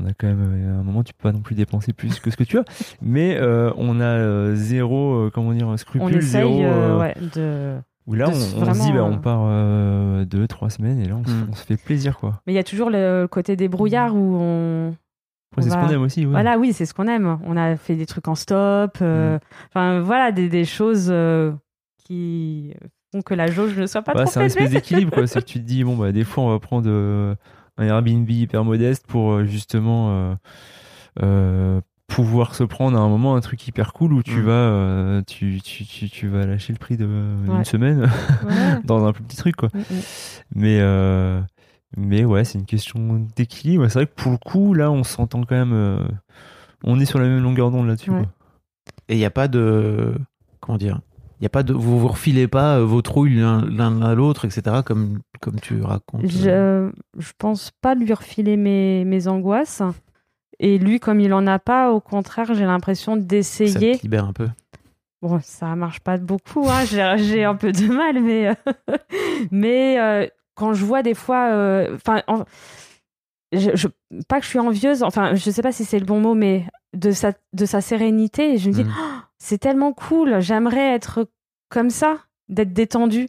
on 0.00 0.06
a 0.06 0.12
quand 0.12 0.26
même 0.26 0.40
euh, 0.42 0.76
à 0.76 0.80
un 0.80 0.82
moment, 0.82 1.04
tu 1.04 1.12
peux 1.14 1.22
pas 1.28 1.32
non 1.32 1.40
plus 1.40 1.54
dépenser 1.54 1.92
plus 1.92 2.18
que 2.18 2.30
ce 2.32 2.36
que 2.36 2.42
tu 2.42 2.58
as, 2.58 2.64
mais 3.00 3.36
euh, 3.38 3.70
on 3.76 4.00
a 4.00 4.04
euh, 4.04 4.54
zéro, 4.56 5.14
euh, 5.26 5.30
comment 5.32 5.52
dire, 5.52 5.68
On 5.68 5.76
scrupule, 5.76 6.16
essaye 6.16 6.42
zéro. 6.42 6.62
euh, 6.64 6.66
euh, 6.96 6.98
ouais, 6.98 7.14
de. 7.36 7.80
Où 8.06 8.14
là, 8.14 8.26
de 8.26 8.30
on, 8.32 8.34
se- 8.34 8.56
on 8.56 8.74
se 8.74 8.80
dit, 8.80 8.92
bah, 8.92 9.04
on 9.04 9.12
euh, 9.14 9.16
part 9.18 9.42
euh, 9.44 10.24
deux, 10.24 10.48
trois 10.48 10.68
semaines 10.68 10.98
et 11.00 11.04
là, 11.06 11.14
on, 11.14 11.24
se- 11.24 11.30
Mm. 11.30 11.46
on 11.52 11.54
se 11.54 11.64
fait 11.64 11.76
plaisir, 11.76 12.18
quoi. 12.18 12.40
Mais 12.46 12.52
il 12.52 12.56
y 12.56 12.58
a 12.58 12.64
toujours 12.64 12.90
le 12.90 13.26
côté 13.30 13.54
des 13.54 13.68
brouillards 13.68 14.16
où 14.16 14.36
on. 14.40 14.94
C'est 15.58 15.70
ce 15.70 15.74
qu'on 15.74 15.88
aime 15.88 16.02
aussi, 16.02 16.24
ouais. 16.24 16.30
Voilà, 16.30 16.58
oui, 16.58 16.72
c'est 16.72 16.86
ce 16.86 16.94
qu'on 16.94 17.08
aime. 17.08 17.38
On 17.44 17.56
a 17.56 17.76
fait 17.76 17.96
des 17.96 18.06
trucs 18.06 18.28
en 18.28 18.34
stop. 18.34 18.98
euh, 19.02 19.36
Mm. 19.36 19.40
Enfin, 19.68 20.00
voilà, 20.00 20.30
des, 20.32 20.48
des 20.48 20.64
choses 20.64 21.08
euh, 21.10 21.52
qui 22.04 22.72
font 23.12 23.22
que 23.22 23.34
la 23.34 23.50
jauge 23.50 23.76
ne 23.78 23.86
soit 23.86 24.02
pas 24.02 24.14
Bah, 24.14 24.24
trop 24.24 24.32
c'est 24.32 24.40
un 24.40 24.44
espèce 24.44 24.70
d'équilibre, 24.70 25.10
quoi. 25.12 25.26
C'est 25.26 25.40
que 25.40 25.46
tu 25.46 25.58
te 25.60 25.64
dis, 25.66 25.82
bon, 25.84 25.96
bah, 25.96 26.12
des 26.12 26.24
fois, 26.24 26.44
on 26.44 26.50
va 26.50 26.58
prendre 26.60 26.88
euh, 26.88 27.34
un 27.78 27.84
Airbnb 27.86 28.30
hyper 28.30 28.64
modeste 28.64 29.06
pour 29.06 29.44
justement 29.44 30.36
pouvoir 32.06 32.54
se 32.56 32.64
prendre 32.64 32.98
à 32.98 33.00
un 33.00 33.08
moment 33.08 33.36
un 33.36 33.40
truc 33.40 33.66
hyper 33.68 33.92
cool 33.92 34.12
où 34.12 34.22
tu 34.22 34.38
Mm. 34.40 34.42
vas, 34.42 34.52
euh, 34.52 35.22
tu, 35.26 35.60
tu, 35.62 35.84
tu, 35.84 36.10
tu 36.10 36.26
vas 36.26 36.44
lâcher 36.44 36.72
le 36.72 36.78
prix 36.78 36.96
d'une 36.96 37.44
Ouais. 37.48 37.64
semaine 37.64 38.00
Ouais. 38.44 38.80
dans 38.84 39.04
un 39.06 39.12
plus 39.12 39.22
petit 39.22 39.36
truc, 39.36 39.54
quoi. 39.56 39.68
Mm. 39.74 39.80
Mais, 40.56 40.78
euh, 40.80 41.40
mais 41.96 42.24
ouais, 42.24 42.44
c'est 42.44 42.58
une 42.58 42.66
question 42.66 43.26
d'équilibre. 43.36 43.86
C'est 43.88 43.94
vrai 44.00 44.06
que 44.06 44.14
pour 44.14 44.32
le 44.32 44.38
coup, 44.38 44.74
là, 44.74 44.90
on 44.90 45.02
s'entend 45.04 45.42
quand 45.42 45.56
même. 45.56 45.72
euh, 45.72 45.98
on 46.84 46.98
est 47.00 47.04
sur 47.04 47.18
la 47.18 47.26
même 47.28 47.42
longueur 47.42 47.70
d'onde 47.70 47.86
là-dessus, 47.88 48.10
Ouais. 48.10 48.24
Et 49.08 49.14
il 49.14 49.18
n'y 49.18 49.24
a 49.24 49.30
pas 49.30 49.48
de. 49.48 50.14
Comment 50.60 50.78
dire 50.78 51.00
il 51.40 51.44
y 51.44 51.46
a 51.46 51.48
pas 51.50 51.62
de, 51.62 51.72
vous 51.72 51.98
vous 51.98 52.08
refilez 52.08 52.48
pas 52.48 52.76
euh, 52.76 52.84
vos 52.84 53.00
trouilles 53.00 53.36
l'un 53.36 54.02
à 54.02 54.14
l'autre, 54.14 54.44
etc., 54.44 54.82
comme, 54.84 55.20
comme 55.40 55.58
tu 55.58 55.80
racontes. 55.80 56.22
euh. 56.44 56.90
Je, 57.16 57.20
je 57.22 57.32
pense 57.38 57.70
pas 57.80 57.94
lui 57.94 58.12
refiler 58.12 58.58
mes, 58.58 59.06
mes 59.06 59.26
angoisses. 59.26 59.80
Et 60.58 60.76
lui, 60.78 61.00
comme 61.00 61.18
il 61.18 61.32
en 61.32 61.46
a 61.46 61.58
pas, 61.58 61.92
au 61.92 62.00
contraire, 62.00 62.52
j'ai 62.52 62.66
l'impression 62.66 63.14
Ça 63.14 63.20
d'essayer. 63.22 63.96
te 63.96 64.02
libère 64.02 64.26
un 64.26 64.34
peu. 64.34 64.48
Bon, 65.22 65.40
ça 65.42 65.74
marche 65.76 66.00
pas 66.00 66.18
beaucoup, 66.18 66.66
hein, 66.68 66.84
j'ai 66.84 67.44
un 67.44 67.54
peu 67.54 67.72
de 67.72 67.86
mal, 67.86 68.22
mais, 68.22 68.54
mais 69.50 69.98
euh, 69.98 70.26
quand 70.60 70.74
je 70.74 70.84
vois 70.84 71.02
des 71.02 71.14
fois. 71.14 71.48
euh, 71.50 71.94
Enfin, 71.96 72.22
en- 72.28 72.44
je, 73.52 73.70
je- 73.74 73.88
pas 74.28 74.38
que 74.38 74.44
je 74.44 74.50
suis 74.50 74.58
envieuse, 74.60 75.02
enfin, 75.02 75.34
je 75.34 75.50
sais 75.50 75.62
pas 75.62 75.72
si 75.72 75.84
c'est 75.84 75.98
le 75.98 76.04
bon 76.06 76.20
mot, 76.20 76.34
mais 76.34 76.66
de 76.96 77.10
sa, 77.10 77.32
de 77.52 77.64
sa 77.66 77.80
sérénité, 77.80 78.54
et 78.54 78.58
je 78.58 78.68
me 78.68 78.74
dis, 78.74 78.84
Mm. 78.84 78.92
Oh, 78.96 79.18
c'est 79.38 79.58
tellement 79.58 79.92
cool, 79.92 80.40
j'aimerais 80.40 80.94
être 80.94 81.26
comme 81.68 81.90
ça, 81.90 82.18
d'être 82.48 82.72
détendue. 82.72 83.28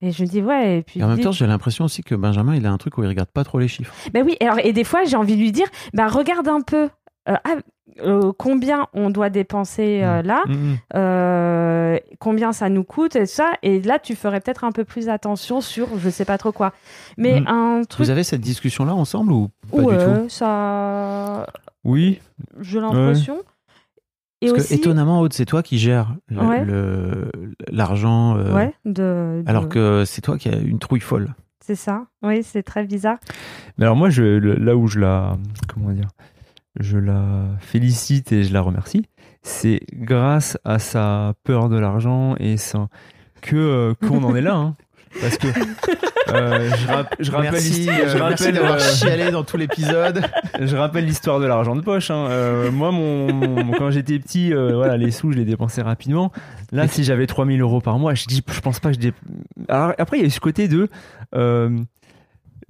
Et 0.00 0.10
je 0.10 0.22
me 0.24 0.28
dis, 0.28 0.42
ouais, 0.42 0.78
et 0.78 0.82
puis. 0.82 1.00
Et 1.00 1.04
en 1.04 1.08
même 1.08 1.20
temps, 1.20 1.32
j'ai 1.32 1.46
l'impression 1.46 1.84
aussi 1.84 2.02
que 2.02 2.14
Benjamin, 2.14 2.54
il 2.56 2.66
a 2.66 2.72
un 2.72 2.78
truc 2.78 2.98
où 2.98 3.02
il 3.04 3.08
regarde 3.08 3.30
pas 3.30 3.44
trop 3.44 3.58
les 3.58 3.68
chiffres. 3.68 3.94
Ben 4.12 4.24
oui, 4.24 4.36
alors, 4.40 4.58
et 4.58 4.72
des 4.72 4.84
fois, 4.84 5.04
j'ai 5.04 5.16
envie 5.16 5.34
de 5.36 5.40
lui 5.40 5.52
dire, 5.52 5.66
bah, 5.94 6.08
regarde 6.08 6.48
un 6.48 6.60
peu 6.60 6.88
euh, 7.28 7.34
ah, 7.44 7.56
euh, 8.00 8.32
combien 8.36 8.88
on 8.92 9.10
doit 9.10 9.30
dépenser 9.30 10.00
euh, 10.02 10.22
là, 10.22 10.42
Mhm. 10.48 10.76
euh, 10.94 11.98
combien 12.18 12.52
ça 12.52 12.68
nous 12.68 12.82
coûte 12.84 13.14
et 13.16 13.26
ça. 13.26 13.52
Et 13.62 13.80
là, 13.82 13.98
tu 13.98 14.16
ferais 14.16 14.40
peut-être 14.40 14.64
un 14.64 14.72
peu 14.72 14.84
plus 14.84 15.08
attention 15.08 15.60
sur 15.60 15.86
je 15.98 16.10
sais 16.10 16.24
pas 16.24 16.38
trop 16.38 16.52
quoi. 16.52 16.72
Mais 17.18 17.40
Mm. 17.40 17.46
un 17.48 17.82
truc 17.88 18.04
Vous 18.06 18.10
avez 18.10 18.24
cette 18.24 18.40
discussion-là 18.40 18.94
ensemble 18.94 19.32
ou 19.32 19.48
pas 19.70 19.76
où 19.78 19.90
du 19.92 19.96
tout? 19.98 20.28
ça, 20.28 21.46
Oui, 21.84 22.20
j'ai 22.60 22.80
l'impression. 22.80 23.42
Et 24.40 24.48
Parce 24.48 24.60
aussi, 24.64 24.74
que 24.76 24.80
étonnamment, 24.80 25.20
Aude, 25.20 25.32
c'est 25.32 25.44
toi 25.46 25.62
qui 25.62 25.78
gères 25.78 26.14
Ouais. 26.30 26.64
l'argent, 27.70 28.36
ouais, 28.36 28.74
de, 28.84 28.92
de- 28.92 29.44
alors 29.46 29.68
que 29.68 30.04
c'est 30.06 30.20
toi 30.20 30.36
qui 30.38 30.48
as 30.48 30.56
une 30.56 30.78
trouille 30.78 31.00
folle. 31.00 31.34
c'est 31.64 31.74
ça. 31.76 32.06
Oui, 32.22 32.42
c'est 32.42 32.62
très 32.62 32.84
bizarre. 32.84 33.16
Mais 33.78 33.84
alors 33.84 33.96
moi, 33.96 34.10
je, 34.10 34.22
là 34.22 34.76
où 34.76 34.86
je 34.86 34.98
la, 34.98 35.36
comment 35.72 35.90
dire, 35.92 36.08
je 36.80 36.98
la 36.98 37.44
félicite 37.60 38.32
et 38.32 38.44
je 38.44 38.52
la 38.52 38.60
remercie, 38.60 39.06
c'est 39.42 39.80
grâce 39.92 40.58
à 40.64 40.78
sa 40.78 41.34
peur 41.44 41.68
de 41.68 41.78
l'argent 41.78 42.34
et 42.40 42.56
sa, 42.56 42.88
que 43.42 43.56
euh, 43.56 43.94
qu'on 43.94 44.22
en 44.24 44.34
est 44.34 44.40
là. 44.40 44.54
hein. 44.56 44.76
Parce 45.20 45.38
que 45.38 45.46
euh, 45.46 46.70
je, 46.76 46.86
rap- 46.88 47.14
je 47.20 47.30
rappelle, 47.30 47.52
merci, 47.52 47.84
je 47.84 47.90
euh, 47.90 47.94
merci 48.02 48.18
rappelle, 48.18 48.54
d'avoir 48.54 48.80
chialé 48.80 49.30
dans 49.30 49.44
tout 49.44 49.56
l'épisode. 49.56 50.22
je 50.60 50.74
rappelle 50.76 51.04
l'histoire 51.04 51.38
de 51.38 51.46
l'argent 51.46 51.76
de 51.76 51.82
poche. 51.82 52.10
hein. 52.10 52.26
Euh, 52.30 52.72
moi, 52.72 52.90
mon, 52.90 53.32
mon- 53.32 53.72
quand 53.74 53.90
j'étais 53.90 54.18
petit, 54.18 54.52
voilà, 54.52 54.96
les 54.96 55.12
sous, 55.12 55.30
je 55.30 55.36
les 55.36 55.44
dépensais 55.44 55.82
rapidement. 55.82 56.32
Là, 56.72 56.88
si 56.88 57.04
j'avais 57.04 57.28
3000 57.28 57.60
euros 57.60 57.80
par 57.80 58.00
mois, 58.00 58.14
je 58.14 58.24
dis, 58.26 58.42
je 58.50 58.60
pense 58.60 58.80
pas 58.80 58.88
que 58.88 58.96
je 58.96 59.00
dép... 59.00 59.14
Alors, 59.68 59.92
après, 59.98 60.16
il 60.16 60.20
y 60.20 60.24
a 60.24 60.26
eu 60.26 60.30
ce 60.30 60.40
côté 60.40 60.66
de. 60.66 60.88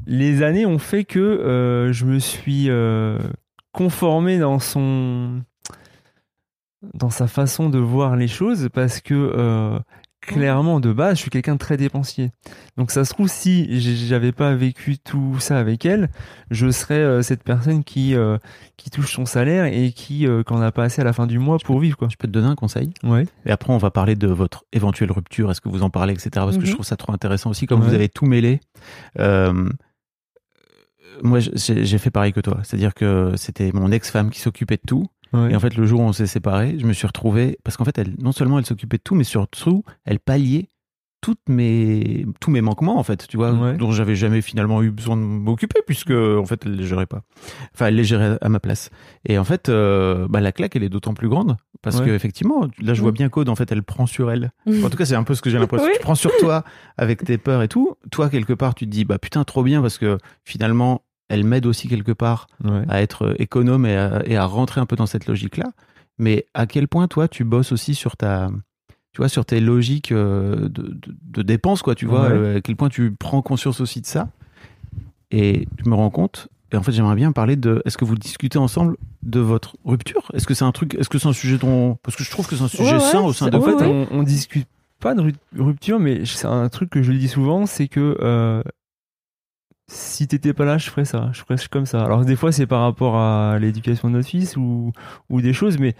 les 0.06 0.42
années 0.42 0.66
ont 0.66 0.78
fait 0.78 1.04
que 1.04 1.88
je 1.92 2.04
me 2.04 2.18
suis 2.18 2.68
conformé 3.74 4.38
dans 4.38 4.58
son. 4.58 5.42
dans 6.94 7.10
sa 7.10 7.26
façon 7.26 7.68
de 7.68 7.78
voir 7.78 8.16
les 8.16 8.28
choses 8.28 8.68
parce 8.72 9.00
que. 9.00 9.14
euh, 9.14 9.78
Clairement, 10.26 10.80
de 10.80 10.90
base, 10.90 11.16
je 11.16 11.20
suis 11.20 11.30
quelqu'un 11.30 11.52
de 11.52 11.58
très 11.58 11.76
dépensier. 11.76 12.30
Donc, 12.78 12.90
ça 12.90 13.04
se 13.04 13.12
trouve, 13.12 13.28
si 13.28 13.78
j'avais 14.08 14.32
pas 14.32 14.54
vécu 14.54 14.96
tout 14.96 15.36
ça 15.38 15.58
avec 15.58 15.84
elle, 15.84 16.08
je 16.50 16.70
serais 16.70 16.94
euh, 16.94 17.20
cette 17.20 17.42
personne 17.44 17.84
qui 17.84 18.14
euh, 18.14 18.38
qui 18.78 18.88
touche 18.88 19.12
son 19.14 19.26
salaire 19.26 19.66
et 19.66 19.92
qui 19.92 20.26
qu'en 20.46 20.62
a 20.62 20.72
pas 20.72 20.84
assez 20.84 21.02
à 21.02 21.04
la 21.04 21.12
fin 21.12 21.26
du 21.26 21.38
mois 21.38 21.58
pour 21.62 21.78
vivre 21.78 21.98
quoi. 21.98 22.08
Je 22.10 22.16
peux 22.16 22.26
te 22.26 22.32
donner 22.32 22.46
un 22.46 22.54
conseil 22.54 22.94
Ouais. 23.02 23.26
Et 23.44 23.50
après, 23.50 23.70
on 23.70 23.76
va 23.76 23.90
parler 23.90 24.14
de 24.16 24.26
votre 24.28 24.64
éventuelle 24.72 25.12
rupture. 25.12 25.50
Est-ce 25.50 25.60
que 25.60 25.68
vous 25.68 25.82
en 25.82 25.90
parlez, 25.90 26.14
etc. 26.14 26.30
Parce 26.36 26.56
que 26.56 26.62
Mhm. 26.62 26.68
je 26.68 26.72
trouve 26.72 26.86
ça 26.86 26.96
trop 26.96 27.12
intéressant 27.12 27.50
aussi, 27.50 27.66
comme 27.66 27.82
Ouais. 27.82 27.88
vous 27.88 27.94
avez 27.94 28.08
tout 28.08 28.24
mêlé. 28.24 28.60
Moi, 31.22 31.38
j'ai 31.40 31.98
fait 31.98 32.10
pareil 32.10 32.32
que 32.32 32.40
toi. 32.40 32.58
C'est-à-dire 32.62 32.94
que 32.94 33.32
c'était 33.36 33.70
mon 33.72 33.90
ex-femme 33.92 34.30
qui 34.30 34.40
s'occupait 34.40 34.76
de 34.76 34.82
tout. 34.86 35.06
Ouais. 35.32 35.52
Et 35.52 35.56
en 35.56 35.60
fait, 35.60 35.76
le 35.76 35.84
jour 35.86 36.00
où 36.00 36.04
on 36.04 36.12
s'est 36.12 36.26
séparés, 36.26 36.76
je 36.78 36.86
me 36.86 36.92
suis 36.92 37.06
retrouvé 37.06 37.58
parce 37.64 37.76
qu'en 37.76 37.84
fait, 37.84 37.98
elle, 37.98 38.14
non 38.18 38.32
seulement 38.32 38.58
elle 38.58 38.66
s'occupait 38.66 38.98
de 38.98 39.02
tout, 39.02 39.14
mais 39.14 39.24
surtout, 39.24 39.82
elle 40.04 40.20
palliait 40.20 40.68
toutes 41.20 41.48
mes, 41.48 42.26
tous 42.38 42.50
mes 42.50 42.60
manquements, 42.60 42.98
en 42.98 43.02
fait, 43.02 43.26
tu 43.26 43.38
vois, 43.38 43.50
Ouais. 43.52 43.78
dont 43.78 43.92
j'avais 43.92 44.14
jamais 44.14 44.42
finalement 44.42 44.82
eu 44.82 44.90
besoin 44.90 45.16
de 45.16 45.22
m'occuper, 45.22 45.80
puisque, 45.86 46.10
en 46.10 46.44
fait, 46.44 46.64
elle 46.66 46.76
les 46.76 46.84
gérait 46.86 47.06
pas. 47.06 47.22
Enfin, 47.74 47.86
elle 47.86 47.96
les 47.96 48.04
gérait 48.04 48.36
à 48.42 48.48
ma 48.50 48.60
place. 48.60 48.90
Et 49.24 49.38
en 49.38 49.44
fait, 49.44 49.70
euh, 49.70 50.26
bah, 50.28 50.42
la 50.42 50.52
claque, 50.52 50.76
elle 50.76 50.82
est 50.82 50.90
d'autant 50.90 51.14
plus 51.14 51.30
grande, 51.30 51.56
parce 51.80 51.98
Ouais. 52.00 52.04
que, 52.04 52.10
effectivement, 52.10 52.68
là, 52.78 52.92
je 52.92 53.00
vois 53.00 53.10
Mm. 53.10 53.14
bien 53.14 53.28
qu'Aude, 53.30 53.48
en 53.48 53.54
fait, 53.56 53.72
elle 53.72 53.82
prend 53.82 54.04
sur 54.04 54.30
elle. 54.30 54.52
En 54.84 54.90
tout 54.90 54.98
cas, 54.98 55.06
c'est 55.06 55.14
un 55.14 55.22
peu 55.24 55.34
ce 55.34 55.40
que 55.40 55.48
j'ai 55.48 55.58
l'impression. 55.58 55.86
Oui. 55.88 55.94
Tu 55.96 56.02
prends 56.02 56.14
sur 56.14 56.30
toi 56.40 56.62
avec 56.98 57.24
tes 57.24 57.38
peurs 57.38 57.62
et 57.62 57.68
tout. 57.68 57.94
Toi, 58.10 58.28
quelque 58.28 58.52
part, 58.52 58.74
tu 58.74 58.84
te 58.84 58.90
dis, 58.90 59.06
bah, 59.06 59.18
putain, 59.18 59.44
trop 59.44 59.62
bien, 59.62 59.80
parce 59.80 59.96
que 59.96 60.18
finalement, 60.44 61.03
elle 61.28 61.44
m'aide 61.44 61.66
aussi 61.66 61.88
quelque 61.88 62.12
part 62.12 62.46
Ouais. 62.62 62.82
à 62.88 63.02
être 63.02 63.34
économe 63.38 63.86
et 63.86 63.96
à, 63.96 64.22
et 64.26 64.36
à 64.36 64.44
rentrer 64.44 64.80
un 64.80 64.86
peu 64.86 64.96
dans 64.96 65.06
cette 65.06 65.26
logique-là. 65.26 65.70
Mais 66.18 66.46
à 66.54 66.66
quel 66.66 66.86
point, 66.88 67.08
toi, 67.08 67.26
tu 67.28 67.44
bosses 67.44 67.72
aussi 67.72 67.94
sur 67.94 68.16
ta, 68.16 68.50
tu 69.12 69.18
vois, 69.18 69.28
sur 69.28 69.44
tes 69.44 69.58
logiques 69.60 70.12
euh, 70.12 70.68
de, 70.68 70.82
de, 70.82 71.16
de 71.22 71.42
dépenses, 71.42 71.82
quoi, 71.82 71.94
tu 71.94 72.06
vois, 72.06 72.22
Ouais. 72.24 72.30
euh, 72.30 72.56
à 72.58 72.60
quel 72.60 72.76
point 72.76 72.88
tu 72.88 73.12
prends 73.12 73.42
conscience 73.42 73.80
aussi 73.80 74.00
de 74.00 74.06
ça. 74.06 74.28
Et 75.30 75.66
tu 75.82 75.88
me 75.88 75.94
rends 75.94 76.10
compte, 76.10 76.48
et 76.72 76.76
en 76.76 76.82
fait, 76.82 76.92
j'aimerais 76.92 77.16
bien 77.16 77.32
parler 77.32 77.56
de, 77.56 77.82
est-ce 77.84 77.98
que 77.98 78.04
vous 78.04 78.14
discutez 78.16 78.58
ensemble 78.58 78.96
de 79.22 79.40
votre 79.40 79.76
rupture? 79.84 80.30
Est-ce 80.34 80.46
que 80.46 80.54
c'est 80.54 80.64
un 80.64 80.72
truc, 80.72 80.94
est-ce 80.94 81.08
que 81.08 81.18
c'est 81.18 81.26
un 81.28 81.32
sujet 81.32 81.58
dont, 81.58 81.96
parce 82.02 82.16
que 82.16 82.22
je 82.24 82.30
trouve 82.30 82.46
que 82.46 82.54
c'est 82.56 82.62
un 82.62 82.68
sujet 82.68 82.94
Ouais, 82.94 83.00
sain 83.00 83.20
ouais, 83.22 83.26
au 83.28 83.32
sein 83.32 83.48
de 83.48 83.56
En 83.56 83.60
fait, 83.60 83.74
ouais. 83.74 84.06
on, 84.12 84.18
on 84.18 84.22
discute 84.22 84.68
pas 85.00 85.14
de 85.14 85.22
ru- 85.22 85.34
rupture, 85.58 85.98
mais 85.98 86.24
c'est 86.24 86.46
un 86.46 86.68
truc 86.68 86.90
que 86.90 87.02
je 87.02 87.12
dis 87.12 87.28
souvent, 87.28 87.66
c'est 87.66 87.88
que 87.88 88.16
euh, 88.20 88.62
si 89.86 90.26
t'étais 90.26 90.52
pas 90.52 90.64
là, 90.64 90.78
je 90.78 90.88
ferais 90.90 91.04
ça, 91.04 91.30
je 91.32 91.40
ferais 91.40 91.56
comme 91.70 91.86
ça. 91.86 92.02
Alors 92.04 92.24
des 92.24 92.36
fois, 92.36 92.52
c'est 92.52 92.66
par 92.66 92.82
rapport 92.82 93.16
à 93.16 93.58
l'éducation 93.58 94.08
de 94.08 94.14
notre 94.14 94.28
fils 94.28 94.56
ou, 94.56 94.92
ou 95.28 95.40
des 95.40 95.52
choses, 95.52 95.78
mais 95.78 95.94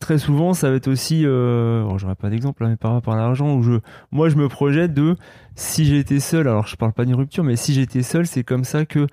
très 0.00 0.18
souvent, 0.18 0.54
ça 0.54 0.70
va 0.70 0.76
être 0.76 0.88
aussi, 0.88 1.22
euh, 1.24 1.82
alors, 1.82 1.98
j'aurais 1.98 2.14
pas 2.14 2.28
d'exemple, 2.28 2.64
hein, 2.64 2.68
mais 2.70 2.76
par 2.76 2.92
rapport 2.92 3.14
à 3.14 3.16
l'argent, 3.16 3.54
où 3.54 3.62
je, 3.62 3.72
moi, 4.10 4.28
je 4.28 4.36
me 4.36 4.48
projette 4.48 4.92
de 4.92 5.16
si 5.54 5.84
j'étais 5.86 6.20
seul, 6.20 6.46
alors 6.48 6.66
je 6.66 6.76
parle 6.76 6.92
pas 6.92 7.04
d'une 7.04 7.14
rupture, 7.14 7.44
mais 7.44 7.56
si 7.56 7.72
j'étais 7.72 8.02
seul, 8.02 8.26
c'est 8.26 8.44
comme 8.44 8.64
ça 8.64 8.84
que 8.84 9.06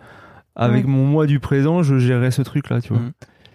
avec 0.56 0.86
mon 0.86 1.06
moi 1.06 1.28
du 1.28 1.40
présent, 1.40 1.82
je 1.82 1.98
gérerais 1.98 2.32
ce 2.32 2.42
truc-là, 2.42 2.82
tu 2.82 2.94
vois. 2.94 3.02
Mhm. 3.02 3.12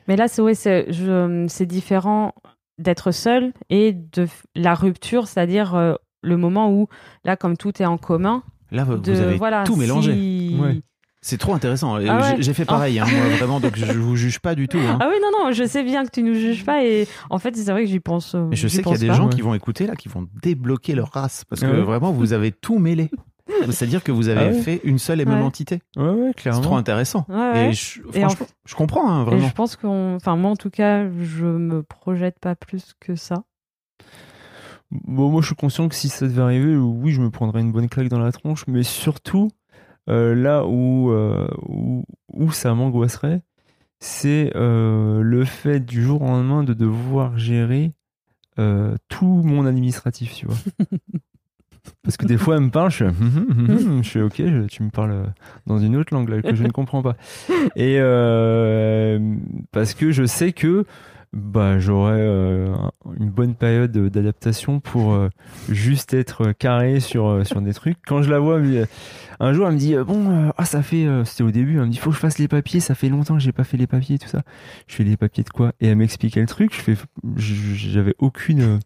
Mais 0.08 0.16
là, 0.16 0.28
c'est 0.28 0.40
ouais, 0.40 0.54
c'est 0.54 1.66
différent 1.66 2.34
d'être 2.78 3.10
seul 3.10 3.52
et 3.68 3.92
de 3.92 4.26
la 4.54 4.74
rupture, 4.74 5.26
c'est-à-dire 5.26 5.74
euh, 5.74 5.94
le 6.22 6.36
moment 6.36 6.70
où, 6.70 6.88
là, 7.24 7.36
comme 7.36 7.56
tout 7.56 7.82
est 7.82 7.86
en 7.86 7.98
commun, 7.98 8.42
Là, 8.70 8.84
vous 8.84 8.96
de, 8.98 9.12
avez 9.12 9.36
voilà, 9.36 9.64
tout 9.64 9.76
mélangé. 9.76 10.12
si- 10.12 10.56
Ouais. 10.60 10.80
C'est 11.22 11.38
trop 11.38 11.54
intéressant. 11.54 11.96
Ah 11.96 11.98
ouais. 12.20 12.36
j'ai- 12.40 12.54
fait 12.54 12.64
pareil, 12.64 13.00
hein, 13.00 13.04
moi, 13.10 13.20
vraiment, 13.38 13.58
donc 13.58 13.76
je 13.76 13.84
vous 13.98 14.14
juge 14.16 14.38
pas 14.38 14.54
du 14.54 14.68
tout. 14.68 14.78
hein. 14.78 14.98
Ah 15.00 15.08
oui, 15.10 15.16
non, 15.20 15.30
non, 15.46 15.52
je 15.52 15.64
sais 15.64 15.82
bien 15.82 16.04
que 16.04 16.10
tu 16.10 16.22
nous 16.22 16.34
juges 16.34 16.64
pas 16.64 16.84
et 16.84 17.08
en 17.30 17.38
fait, 17.38 17.56
c'est 17.56 17.70
vrai 17.72 17.82
que 17.84 17.90
j'y 17.90 17.98
pense. 18.00 18.34
euh, 18.36 18.46
Mais 18.50 18.54
je 18.56 18.68
sais 18.68 18.82
qu'il 18.82 18.92
y 18.92 18.94
a 18.94 18.98
des 18.98 19.08
pas. 19.08 19.14
gens 19.14 19.24
Ouais. 19.28 19.34
qui 19.34 19.40
vont 19.40 19.54
écouter 19.54 19.86
là, 19.88 19.96
qui 19.96 20.08
vont 20.08 20.28
débloquer 20.42 20.94
leur 20.94 21.10
race 21.12 21.44
parce 21.48 21.62
que 21.62 21.66
Ouais. 21.66 21.82
vraiment 21.82 22.12
vous 22.12 22.32
avez 22.32 22.52
tout 22.52 22.78
mêlé. 22.78 23.10
C'est-à-dire 23.70 24.02
que 24.04 24.12
vous 24.12 24.28
avez 24.28 24.40
Ah 24.40 24.48
ouais. 24.52 24.60
fait 24.60 24.80
une 24.84 24.98
seule 24.98 25.20
et 25.20 25.24
même 25.24 25.38
Ouais. 25.40 25.44
entité. 25.44 25.80
Ouais, 25.96 26.08
ouais, 26.08 26.26
C'est 26.28 26.42
clairement. 26.42 26.60
trop 26.60 26.76
intéressant. 26.76 27.24
Ouais, 27.28 27.36
ouais. 27.36 27.68
Et 27.70 27.72
je, 27.72 28.00
Et 28.14 28.24
en 28.24 28.28
franchement, 28.28 28.46
je 28.64 28.74
comprends 28.74 29.08
hein, 29.10 29.22
Et 29.22 29.24
vraiment. 29.26 29.48
je 29.48 29.52
pense 29.52 29.76
qu'on. 29.76 30.14
Enfin, 30.16 30.36
moi, 30.36 30.50
en 30.52 30.56
tout 30.56 30.70
cas, 30.70 31.04
je 31.08 31.44
me 31.44 31.82
projette 31.82 32.38
pas 32.40 32.54
plus 32.54 32.94
que 33.00 33.14
ça. 33.16 33.42
Bon, 34.90 35.30
moi, 35.30 35.40
je 35.42 35.46
suis 35.46 35.56
conscient 35.56 35.88
que 35.88 35.94
si 35.94 36.08
ça 36.08 36.26
devait 36.26 36.42
arriver, 36.42 36.76
oui, 36.76 37.12
je 37.12 37.20
me 37.20 37.30
prendrais 37.30 37.60
une 37.60 37.72
bonne 37.72 37.88
claque 37.88 38.08
dans 38.08 38.20
la 38.20 38.32
tronche, 38.32 38.64
mais 38.68 38.82
surtout, 38.82 39.50
euh, 40.08 40.34
là 40.34 40.64
où, 40.66 41.10
euh, 41.10 41.48
où, 41.68 42.04
où 42.32 42.52
ça 42.52 42.72
m'angoisserait, 42.74 43.42
c'est 44.00 44.52
euh, 44.56 45.22
le 45.22 45.44
fait 45.44 45.80
du 45.80 46.02
jour 46.02 46.22
au 46.22 46.26
lendemain 46.26 46.64
de 46.64 46.74
devoir 46.74 47.38
gérer 47.38 47.92
tout 49.08 49.42
mon 49.44 49.66
administratif, 49.66 50.34
tu 50.34 50.46
vois. 50.46 50.56
Parce 52.02 52.16
que 52.16 52.24
des 52.26 52.38
fois, 52.38 52.56
elle 52.56 52.62
me 52.62 52.70
parle, 52.70 52.90
je 52.90 52.96
fais, 52.96 53.04
hum, 53.06 53.14
hum, 53.58 53.66
hum, 53.70 54.04
je 54.04 54.20
ok, 54.20 54.34
je- 54.38 54.66
tu 54.66 54.82
me 54.82 54.90
parles 54.90 55.32
dans 55.66 55.78
une 55.78 55.94
autre 55.96 56.14
langue 56.14 56.28
là, 56.30 56.40
que 56.42 56.54
je 56.54 56.64
ne 56.64 56.70
comprends 56.70 57.02
pas. 57.02 57.16
Et 57.76 57.98
parce 59.72 59.94
que 59.94 60.10
je 60.10 60.24
sais 60.24 60.52
que 60.52 60.84
bah, 61.32 61.78
j'aurai 61.78 62.18
euh, 62.18 62.74
une 63.18 63.30
bonne 63.30 63.54
période 63.54 63.92
d'adaptation 63.92 64.80
pour 64.80 65.12
euh, 65.14 65.28
juste 65.68 66.14
être 66.14 66.52
carré 66.52 67.00
sur, 67.00 67.26
euh, 67.26 67.44
sur 67.44 67.60
des 67.60 67.74
trucs. 67.74 67.98
Quand 68.06 68.22
je 68.22 68.30
la 68.30 68.38
vois, 68.38 68.60
un 69.40 69.52
jour, 69.52 69.66
elle 69.66 69.74
me 69.74 69.78
dit 69.78 69.94
Bon, 70.06 70.30
euh, 70.30 70.50
ah, 70.56 70.64
ça 70.64 70.82
fait. 70.82 71.06
euh, 71.06 71.24
C'était 71.24 71.42
au 71.42 71.50
début, 71.50 71.74
elle 71.78 71.86
me 71.86 71.90
dit 71.90 71.98
Faut 71.98 72.10
que 72.10 72.16
je 72.16 72.20
fasse 72.20 72.38
les 72.38 72.48
papiers, 72.48 72.80
ça 72.80 72.94
fait 72.94 73.08
longtemps 73.08 73.34
que 73.34 73.40
j'ai 73.42 73.52
pas 73.52 73.64
fait 73.64 73.76
les 73.76 73.86
papiers, 73.86 74.18
tout 74.18 74.28
ça. 74.28 74.42
Je 74.86 74.94
fais 74.94 75.04
les 75.04 75.16
papiers 75.16 75.44
de 75.44 75.50
quoi? 75.50 75.72
Et 75.80 75.88
elle 75.88 75.96
m'expliquait 75.96 76.40
le 76.40 76.46
truc. 76.46 76.74
Je 76.74 76.80
fais 76.80 76.96
J'avais 77.36 78.14
aucune. 78.18 78.60
euh, 78.62 78.78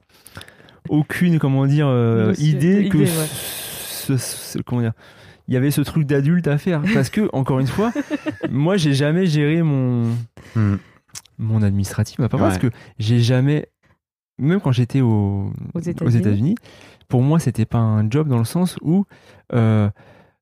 aucune, 0.88 1.38
comment 1.38 1.66
dire, 1.66 1.86
euh, 1.88 2.34
idée 2.38 2.88
que 2.88 2.96
idée, 2.98 3.04
ouais. 3.10 3.26
ce- 3.30 4.16
ce- 4.16 4.58
comment 4.58 4.80
dire, 4.80 4.92
il 5.46 5.54
y 5.54 5.56
avait 5.56 5.70
ce 5.70 5.82
truc 5.82 6.06
d'adulte 6.06 6.48
à 6.48 6.58
faire. 6.58 6.82
Parce 6.94 7.10
que, 7.10 7.28
encore 7.32 7.60
une 7.60 7.66
fois, 7.66 7.92
moi, 8.50 8.76
j'ai 8.76 8.94
jamais 8.94 9.26
géré 9.26 9.62
mon, 9.62 10.04
Hmm. 10.56 10.76
Mon 11.38 11.62
administratif, 11.62 12.18
ma 12.18 12.28
part, 12.28 12.40
parce 12.40 12.58
que 12.58 12.68
j'ai 12.98 13.20
jamais, 13.20 13.68
même 14.38 14.60
quand 14.60 14.72
j'étais 14.72 15.00
au- 15.00 15.52
Aux 15.74 15.78
aux 15.78 16.08
États-Unis. 16.10 16.54
Pour 17.08 17.22
moi, 17.22 17.38
c'était 17.38 17.64
pas 17.66 17.78
un 17.78 18.08
job 18.10 18.28
dans 18.28 18.38
le 18.38 18.44
sens 18.44 18.76
où 18.82 19.04
euh, 19.52 19.88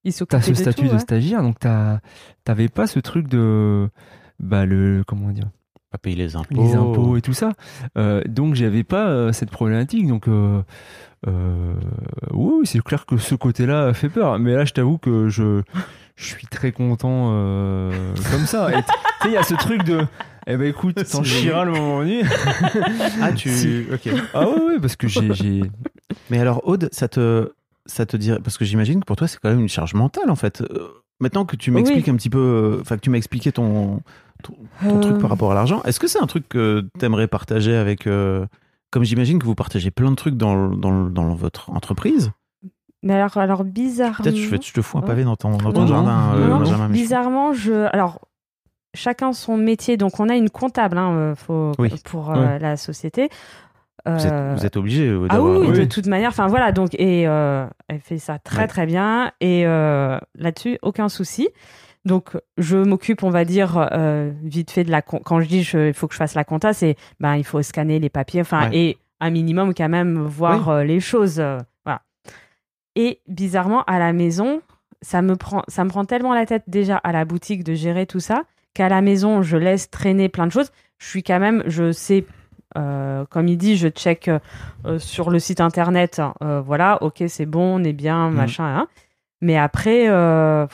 Il 0.04 0.12
t'as 0.12 0.18
s'occupait 0.18 0.42
ce 0.42 0.50
de 0.50 0.54
statut 0.54 0.88
tout, 0.88 0.94
de 0.94 0.98
stagiaire, 0.98 1.42
donc 1.42 1.58
t'avais 2.44 2.68
pas 2.68 2.86
ce 2.86 2.98
truc 3.00 3.28
de, 3.28 3.88
bah, 4.38 4.66
le, 4.66 5.02
comment 5.06 5.30
dire, 5.30 5.48
Pas 5.90 5.98
payer 5.98 6.16
les 6.16 6.36
impôts. 6.36 6.62
les 6.62 6.74
impôts 6.74 7.16
et 7.16 7.22
tout 7.22 7.32
ça. 7.32 7.52
Euh, 7.96 8.22
donc 8.28 8.54
j'avais 8.54 8.84
pas 8.84 9.08
euh, 9.08 9.32
cette 9.32 9.50
problématique. 9.50 10.06
Donc 10.06 10.28
euh, 10.28 10.62
euh, 11.26 11.74
oui, 12.32 12.52
oui, 12.60 12.66
c'est 12.66 12.82
clair 12.82 13.06
que 13.06 13.16
ce 13.16 13.34
côté-là 13.34 13.94
fait 13.94 14.08
peur. 14.10 14.38
Mais 14.38 14.54
là, 14.54 14.64
je 14.66 14.72
t'avoue 14.74 14.98
que 14.98 15.28
je, 15.30 15.62
je 16.20 16.24
suis 16.26 16.46
très 16.48 16.72
content 16.72 17.30
euh, 17.32 17.92
comme 18.32 18.44
ça. 18.46 18.70
Tu 18.72 18.78
sais, 18.78 19.28
il 19.28 19.32
y 19.32 19.36
a 19.36 19.42
ce 19.44 19.54
truc 19.54 19.84
de. 19.84 20.04
Eh 20.46 20.56
ben 20.56 20.66
écoute, 20.66 20.96
t'en 20.96 21.22
C'est 21.22 21.24
chieras 21.24 21.64
le 21.64 21.72
moment 21.72 21.98
venu. 22.00 22.22
Ah, 23.22 23.32
tu. 23.32 23.50
Si. 23.50 23.84
Ok. 23.92 24.10
ah 24.34 24.48
ouais, 24.48 24.62
ouais, 24.64 24.80
parce 24.80 24.96
que 24.96 25.06
j'ai. 25.06 25.62
Mais 26.30 26.38
alors, 26.40 26.66
Aude, 26.66 26.88
ça 26.90 27.06
te, 27.08 27.52
ça 27.86 28.04
te 28.06 28.16
dirait. 28.16 28.40
Parce 28.42 28.58
que 28.58 28.64
j'imagine 28.64 29.00
que 29.00 29.04
pour 29.04 29.16
toi, 29.16 29.28
c'est 29.28 29.38
quand 29.38 29.50
même 29.50 29.60
une 29.60 29.68
charge 29.68 29.94
mentale, 29.94 30.30
en 30.30 30.36
fait. 30.36 30.60
Euh, 30.62 30.88
Maintenant 31.20 31.44
que 31.44 31.56
tu 31.56 31.70
m'expliques 31.72 32.08
un 32.08 32.14
petit 32.16 32.30
peu. 32.30 32.38
euh, 32.38 32.80
Enfin, 32.80 32.94
que 32.96 33.00
tu 33.00 33.10
m'as 33.10 33.16
expliqué 33.18 33.50
ton, 33.52 34.00
ton, 34.42 34.54
ton 34.82 35.00
truc 35.00 35.18
par 35.18 35.28
rapport 35.30 35.50
à 35.50 35.54
l'argent. 35.54 35.82
Est-ce 35.82 35.98
que 36.00 36.06
c'est 36.06 36.20
un 36.20 36.26
truc 36.28 36.48
que 36.48 36.86
t'aimerais 36.98 37.26
partager 37.26 37.74
avec. 37.76 38.06
euh, 38.06 38.46
comme 38.90 39.02
j'imagine 39.04 39.38
que 39.38 39.44
vous 39.44 39.54
partagez 39.56 39.90
plein 39.90 40.10
de 40.10 40.16
trucs 40.16 40.36
dans, 40.36 40.68
dans, 40.70 41.04
dans 41.10 41.34
votre 41.34 41.70
entreprise. 41.70 42.30
Mais 43.02 43.14
alors, 43.14 43.36
alors 43.36 43.64
bizarrement. 43.64 44.24
Peut-être 44.24 44.36
je, 44.36 44.48
je 44.50 44.72
te 44.72 44.82
fous 44.82 44.98
un 44.98 45.02
pavé 45.02 45.24
dans 45.24 45.36
ton, 45.36 45.50
dans 45.56 45.72
ton 45.72 45.82
Non, 45.82 45.86
jardin, 45.86 46.32
non, 46.36 46.60
euh, 46.62 46.76
non, 46.78 46.88
Bizarrement, 46.88 47.52
je. 47.52 47.86
Alors, 47.92 48.20
chacun 48.94 49.32
son 49.32 49.56
métier. 49.56 49.96
Donc, 49.96 50.18
on 50.20 50.28
a 50.28 50.34
une 50.36 50.50
comptable 50.50 50.98
hein, 50.98 51.12
euh, 51.12 51.34
faut- 51.34 51.72
Oui. 51.78 51.90
pour 52.04 52.32
euh, 52.32 52.58
la 52.58 52.76
société. 52.76 53.28
Vous 54.06 54.26
êtes, 54.26 54.58
vous 54.58 54.64
êtes 54.64 54.76
obligé 54.78 55.14
Ah 55.28 55.42
oui, 55.42 55.66
oui, 55.68 55.78
de 55.80 55.84
toute 55.84 56.06
manière. 56.06 56.30
Enfin 56.30 56.46
voilà, 56.46 56.72
donc 56.72 56.94
et 56.94 57.28
euh, 57.28 57.66
elle 57.88 58.00
fait 58.00 58.16
ça 58.16 58.38
très 58.38 58.62
Ouais. 58.62 58.66
très 58.66 58.86
bien 58.86 59.32
et 59.42 59.64
là-dessus 59.64 60.78
aucun 60.82 61.10
souci. 61.10 61.48
Donc 62.06 62.30
je 62.56 62.78
m'occupe, 62.78 63.22
on 63.22 63.28
va 63.28 63.44
dire 63.44 63.88
euh, 63.92 64.30
vite 64.42 64.70
fait 64.70 64.84
de 64.84 64.90
la 64.90 65.02
quand 65.02 65.40
je 65.42 65.46
dis 65.48 65.58
il 65.74 65.92
faut 65.92 66.06
que 66.06 66.14
je 66.14 66.18
fasse 66.18 66.34
la 66.34 66.44
compta, 66.44 66.72
c'est 66.72 66.96
ben 67.20 67.34
il 67.36 67.44
faut 67.44 67.60
scanner 67.60 67.98
les 67.98 68.08
papiers, 68.08 68.40
enfin 68.40 68.70
Ouais. 68.70 68.76
et 68.78 68.98
un 69.20 69.28
minimum 69.28 69.74
quand 69.74 69.88
même 69.90 70.22
voir 70.22 70.70
euh, 70.70 70.84
les 70.84 71.00
choses. 71.00 71.42
Et 73.00 73.20
bizarrement 73.28 73.84
à 73.84 73.98
la 74.00 74.12
maison, 74.12 74.60
ça 75.02 75.22
me 75.22 75.36
prend 75.36 75.62
ça 75.68 75.84
me 75.84 75.88
prend 75.88 76.04
tellement 76.04 76.34
la 76.34 76.44
tête 76.46 76.64
déjà 76.66 76.96
à 76.96 77.12
la 77.12 77.24
boutique 77.24 77.62
de 77.62 77.72
gérer 77.74 78.06
tout 78.06 78.18
ça 78.20 78.42
qu'à 78.74 78.88
la 78.88 79.00
maison 79.00 79.40
je 79.42 79.56
laisse 79.56 79.88
traîner 79.88 80.28
plein 80.28 80.46
de 80.48 80.52
choses. 80.52 80.72
Je 80.98 81.06
suis 81.06 81.22
quand 81.22 81.38
même, 81.38 81.62
je 81.66 81.92
sais 81.92 82.24
euh, 82.76 83.24
comme 83.30 83.46
il 83.48 83.56
dit, 83.56 83.76
je 83.76 83.88
check 83.88 84.28
euh, 84.28 84.98
sur 84.98 85.30
le 85.30 85.38
site 85.38 85.60
internet, 85.60 86.20
euh, 86.42 86.60
voilà, 86.60 87.02
ok, 87.02 87.22
c'est 87.28 87.46
bon, 87.46 87.80
on 87.80 87.84
est 87.84 87.92
bien, 87.94 88.28
Mhm. 88.30 88.36
machin. 88.36 88.64
hein. 88.64 88.88
Mais 89.40 89.56
après, 89.56 90.08
euh, 90.08 90.66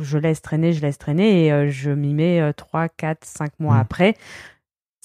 je 0.00 0.16
laisse 0.18 0.40
traîner, 0.40 0.72
je 0.72 0.80
laisse 0.80 0.96
traîner 0.98 1.46
et 1.46 1.52
euh, 1.52 1.68
je 1.68 1.90
m'y 1.90 2.14
mets 2.14 2.52
3, 2.54 2.88
4, 2.88 3.24
5 3.24 3.50
mois 3.58 3.74
Mhm. 3.74 3.80
après. 3.80 4.14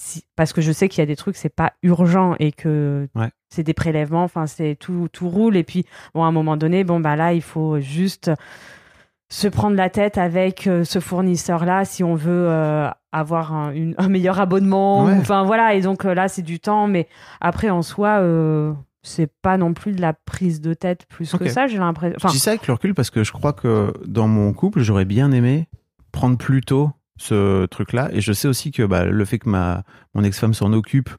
Si- 0.00 0.24
parce 0.36 0.52
que 0.52 0.60
je 0.60 0.70
sais 0.70 0.88
qu'il 0.88 1.00
y 1.00 1.02
a 1.02 1.06
des 1.06 1.16
trucs, 1.16 1.36
c'est 1.36 1.48
pas 1.54 1.72
urgent 1.82 2.36
et 2.38 2.52
que 2.52 3.08
Ouais. 3.16 3.30
c'est 3.50 3.64
des 3.64 3.74
prélèvements, 3.74 4.22
enfin, 4.22 4.46
c'est 4.46 4.76
tout, 4.78 5.08
tout 5.12 5.28
roule. 5.28 5.56
Et 5.56 5.64
puis, 5.64 5.84
bon, 6.14 6.22
à 6.22 6.28
un 6.28 6.32
moment 6.32 6.56
donné, 6.56 6.84
bon, 6.84 7.00
bah 7.00 7.16
là, 7.16 7.32
il 7.32 7.42
faut 7.42 7.80
juste 7.80 8.30
se 9.30 9.48
prendre 9.48 9.76
la 9.76 9.90
tête 9.90 10.16
avec 10.16 10.66
euh, 10.68 10.84
ce 10.84 11.00
fournisseur-là 11.00 11.84
si 11.84 12.02
on 12.04 12.14
veut 12.14 12.46
euh, 12.48 12.88
avoir 13.12 13.52
un, 13.52 13.72
une- 13.72 13.94
un 13.98 14.08
meilleur 14.08 14.38
abonnement. 14.40 15.04
Ouais. 15.04 15.16
Enfin 15.18 15.42
voilà, 15.44 15.74
et 15.74 15.80
donc 15.82 16.04
euh, 16.06 16.14
là 16.14 16.28
c'est 16.28 16.40
du 16.42 16.60
temps, 16.60 16.86
mais 16.86 17.08
après 17.40 17.68
en 17.68 17.82
soi, 17.82 18.22
c'est 19.02 19.30
pas 19.42 19.58
non 19.58 19.74
plus 19.74 19.92
de 19.92 20.00
la 20.00 20.12
prise 20.14 20.60
de 20.62 20.72
tête 20.74 21.04
plus 21.08 21.30
que 21.32 21.48
ça, 21.48 21.66
j'ai 21.66 21.76
l'impression. 21.78 22.16
Je 22.28 22.32
dis 22.32 22.38
ça 22.38 22.50
avec 22.52 22.66
le 22.68 22.72
recul 22.74 22.94
parce 22.94 23.10
que 23.10 23.22
je 23.24 23.32
crois 23.32 23.52
que 23.52 23.92
dans 24.06 24.28
mon 24.28 24.52
couple, 24.54 24.80
j'aurais 24.80 25.04
bien 25.04 25.30
aimé 25.32 25.68
prendre 26.12 26.38
plus 26.38 26.62
tôt 26.62 26.90
ce 27.18 27.66
truc-là. 27.66 28.08
Et 28.12 28.20
je 28.20 28.32
sais 28.32 28.48
aussi 28.48 28.70
que 28.70 28.82
bah, 28.84 29.04
le 29.04 29.24
fait 29.24 29.38
que 29.38 29.48
ma, 29.48 29.82
mon 30.14 30.24
ex-femme 30.24 30.54
s'en 30.54 30.72
occupe 30.72 31.10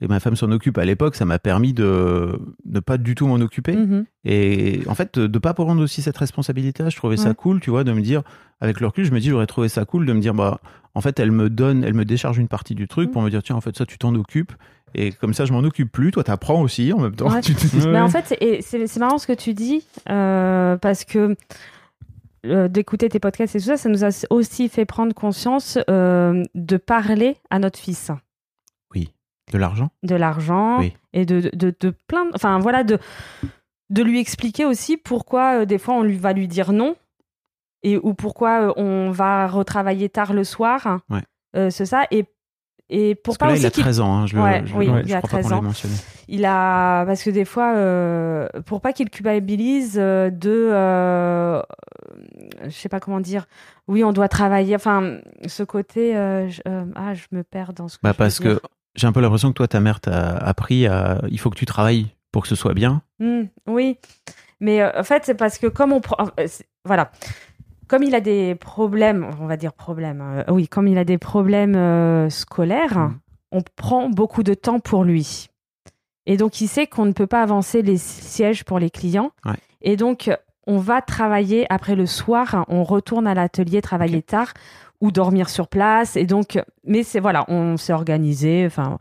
et 0.00 0.06
ma 0.06 0.20
femme 0.20 0.36
s'en 0.36 0.50
occupe 0.52 0.78
à 0.78 0.84
l'époque, 0.84 1.16
ça 1.16 1.24
m'a 1.24 1.40
permis 1.40 1.72
de 1.72 2.38
ne 2.64 2.78
pas 2.80 2.98
du 2.98 3.16
tout 3.16 3.26
m'en 3.26 3.34
occuper. 3.40 3.74
mhm. 3.74 4.04
Et 4.24 4.80
en 4.86 4.94
fait, 4.94 5.18
de 5.18 5.26
ne 5.26 5.38
pas 5.38 5.54
prendre 5.54 5.82
aussi 5.82 6.02
cette 6.02 6.16
responsabilité-là, 6.16 6.88
je 6.88 6.96
trouvais 6.96 7.16
ça 7.16 7.34
cool, 7.34 7.60
tu 7.60 7.70
vois, 7.70 7.82
de 7.82 7.92
me 7.92 8.00
dire, 8.00 8.22
avec 8.60 8.78
le 8.80 8.86
recul, 8.86 9.04
je 9.04 9.10
me 9.10 9.18
dis, 9.18 9.28
j'aurais 9.30 9.46
trouvé 9.48 9.68
ça 9.68 9.84
cool 9.84 10.06
de 10.06 10.12
me 10.12 10.20
dire, 10.20 10.34
bah, 10.34 10.60
en 10.94 11.00
fait, 11.00 11.18
elle 11.18 11.32
me 11.32 11.50
donne, 11.50 11.82
elle 11.82 11.94
me 11.94 12.04
décharge 12.04 12.38
une 12.38 12.46
partie 12.48 12.76
du 12.76 12.86
truc 12.86 13.08
Mm. 13.10 13.12
pour 13.12 13.22
me 13.22 13.30
dire, 13.30 13.42
tiens, 13.42 13.56
en 13.56 13.60
fait, 13.60 13.76
ça, 13.76 13.86
tu 13.86 13.98
t'en 13.98 14.14
occupes. 14.14 14.52
Et 14.94 15.10
comme 15.12 15.34
ça, 15.34 15.44
je 15.44 15.52
m'en 15.52 15.58
occupe 15.60 15.90
plus. 15.90 16.12
Toi, 16.12 16.22
t'apprends 16.24 16.62
aussi 16.62 16.92
en 16.92 17.00
même 17.00 17.14
temps. 17.16 17.30
Ouais. 17.30 17.40
Tu. 17.42 17.54
Mais 17.88 18.00
en 18.00 18.08
fait, 18.08 18.36
c'est 18.62 18.96
marrant 18.98 19.18
ce 19.18 19.26
que 19.26 19.32
tu 19.34 19.52
dis, 19.52 19.84
euh, 20.08 20.76
parce 20.76 21.04
que 21.04 21.36
euh, 22.46 22.68
d'écouter 22.68 23.08
tes 23.08 23.18
podcasts 23.20 23.56
et 23.56 23.58
tout 23.58 23.64
ça, 23.66 23.76
ça 23.76 23.88
nous 23.88 24.04
a 24.04 24.08
aussi 24.30 24.68
fait 24.68 24.84
prendre 24.84 25.14
conscience 25.14 25.78
euh, 25.90 26.42
de 26.54 26.76
parler 26.76 27.36
à 27.50 27.58
notre 27.58 27.78
fils 27.78 28.10
Oui. 28.94 29.12
De 29.52 29.58
l'argent? 29.58 29.90
De 30.02 30.14
l'argent 30.14 30.78
Oui. 30.80 30.94
et 31.12 31.24
de, 31.26 31.40
de, 31.40 31.50
de, 31.54 31.74
de 31.80 31.94
plein 32.06 32.26
de- 32.26 32.32
enfin 32.34 32.58
voilà 32.58 32.84
de 32.84 32.98
de 33.90 34.02
lui 34.02 34.20
expliquer 34.20 34.64
aussi 34.66 34.96
pourquoi 34.98 35.60
euh, 35.60 35.64
des 35.64 35.78
fois 35.78 35.94
on 35.94 36.02
lui 36.02 36.16
va 36.16 36.32
lui 36.34 36.46
dire 36.48 36.72
non 36.72 36.94
et 37.82 37.96
ou 37.96 38.12
pourquoi 38.14 38.74
on 38.78 39.10
va 39.10 39.46
retravailler 39.48 40.08
tard 40.10 40.32
le 40.34 40.44
soir 40.44 41.00
Ouais. 41.10 41.22
C'est 41.70 41.86
ça 41.86 42.04
et 42.10 42.24
et 42.90 43.14
pour 43.14 43.36
Parce 43.36 43.36
que 43.36 43.40
pas 43.40 43.46
là, 43.46 43.52
aussi 43.52 43.62
il 43.62 43.66
a 43.66 43.70
qu'il- 43.70 43.82
13 43.82 44.00
ans. 44.00 44.14
Hein, 44.16 44.26
je 44.26 44.36
Ouais, 44.38 44.62
je, 44.64 44.74
oui, 44.74 44.86
il 45.04 45.14
a 45.14 45.18
crois 45.18 45.28
pas 45.30 45.42
13 45.42 45.42
qu'on 45.52 45.60
l'ait 45.62 45.68
ans. 45.68 45.72
il 46.28 46.44
a 46.46 47.04
parce 47.06 47.22
que 47.22 47.30
des 47.30 47.44
fois 47.44 47.74
euh, 47.76 48.48
pour 48.66 48.80
pas 48.80 48.92
qu'il 48.92 49.10
culpabilise 49.10 49.96
euh, 49.98 50.30
de 50.30 50.70
euh, 50.72 51.62
je 52.64 52.70
sais 52.70 52.88
pas 52.88 53.00
comment 53.00 53.20
dire 53.20 53.46
oui 53.88 54.04
on 54.04 54.12
doit 54.12 54.28
travailler 54.28 54.74
enfin 54.74 55.18
ce 55.46 55.62
côté 55.62 56.16
euh, 56.16 56.48
je- 56.48 56.62
ah 56.96 57.14
je 57.14 57.24
me 57.32 57.42
perds 57.44 57.72
dans 57.74 57.88
ce 57.88 57.96
que 57.96 58.02
Bah, 58.02 58.14
parce 58.14 58.38
que 58.40 58.60
j'ai 58.94 59.06
un 59.06 59.12
peu 59.12 59.20
l'impression 59.20 59.48
que 59.50 59.54
toi, 59.54 59.68
ta 59.68 59.78
mère 59.80 60.00
t'a 60.00 60.30
appris 60.38 60.86
à. 60.88 61.20
Il 61.28 61.38
faut 61.38 61.50
que 61.50 61.58
tu 61.58 61.66
travailles 61.66 62.06
pour 62.32 62.42
que 62.42 62.48
ce 62.48 62.56
soit 62.56 62.74
bien. 62.74 63.02
Hmm, 63.20 63.42
oui, 63.68 63.96
mais 64.58 64.82
en 64.84 65.04
fait, 65.04 65.22
c'est 65.24 65.36
parce 65.36 65.58
que 65.58 65.68
comme 65.68 65.92
on 65.92 66.00
prend. 66.00 66.16
voilà. 66.84 67.12
Comme 67.88 68.02
il 68.02 68.14
a 68.14 68.20
des 68.20 68.54
problèmes, 68.54 69.30
on 69.40 69.46
va 69.46 69.56
dire 69.56 69.72
problèmes, 69.72 70.20
euh, 70.22 70.44
oui, 70.52 70.68
comme 70.68 70.86
il 70.88 70.98
a 70.98 71.04
des 71.04 71.18
problèmes 71.18 71.74
euh, 71.76 72.28
scolaires, 72.30 72.98
Mhm. 72.98 73.18
on 73.52 73.62
prend 73.76 74.08
beaucoup 74.10 74.42
de 74.42 74.54
temps 74.54 74.78
pour 74.80 75.04
lui. 75.04 75.48
Et 76.26 76.36
donc, 76.36 76.60
il 76.60 76.68
sait 76.68 76.86
qu'on 76.86 77.06
ne 77.06 77.12
peut 77.12 77.26
pas 77.26 77.42
avancer 77.42 77.80
les 77.82 77.96
sièges 77.96 78.64
pour 78.64 78.78
les 78.78 78.90
clients. 78.90 79.30
Ouais. 79.46 79.54
Et 79.80 79.96
donc, 79.96 80.30
on 80.66 80.76
va 80.76 81.00
travailler 81.00 81.66
après 81.70 81.94
le 81.94 82.04
soir, 82.04 82.66
on 82.68 82.84
retourne 82.84 83.26
à 83.26 83.32
l'atelier 83.32 83.80
travailler 83.80 84.20
tard 84.20 84.52
ou 85.00 85.10
dormir 85.10 85.48
sur 85.48 85.68
place. 85.68 86.16
Et 86.16 86.26
donc, 86.26 86.58
mais 86.84 87.02
c'est 87.02 87.20
voilà, 87.20 87.46
on 87.48 87.78
s'est 87.78 87.94
organisé. 87.94 88.66
Enfin, 88.66 88.98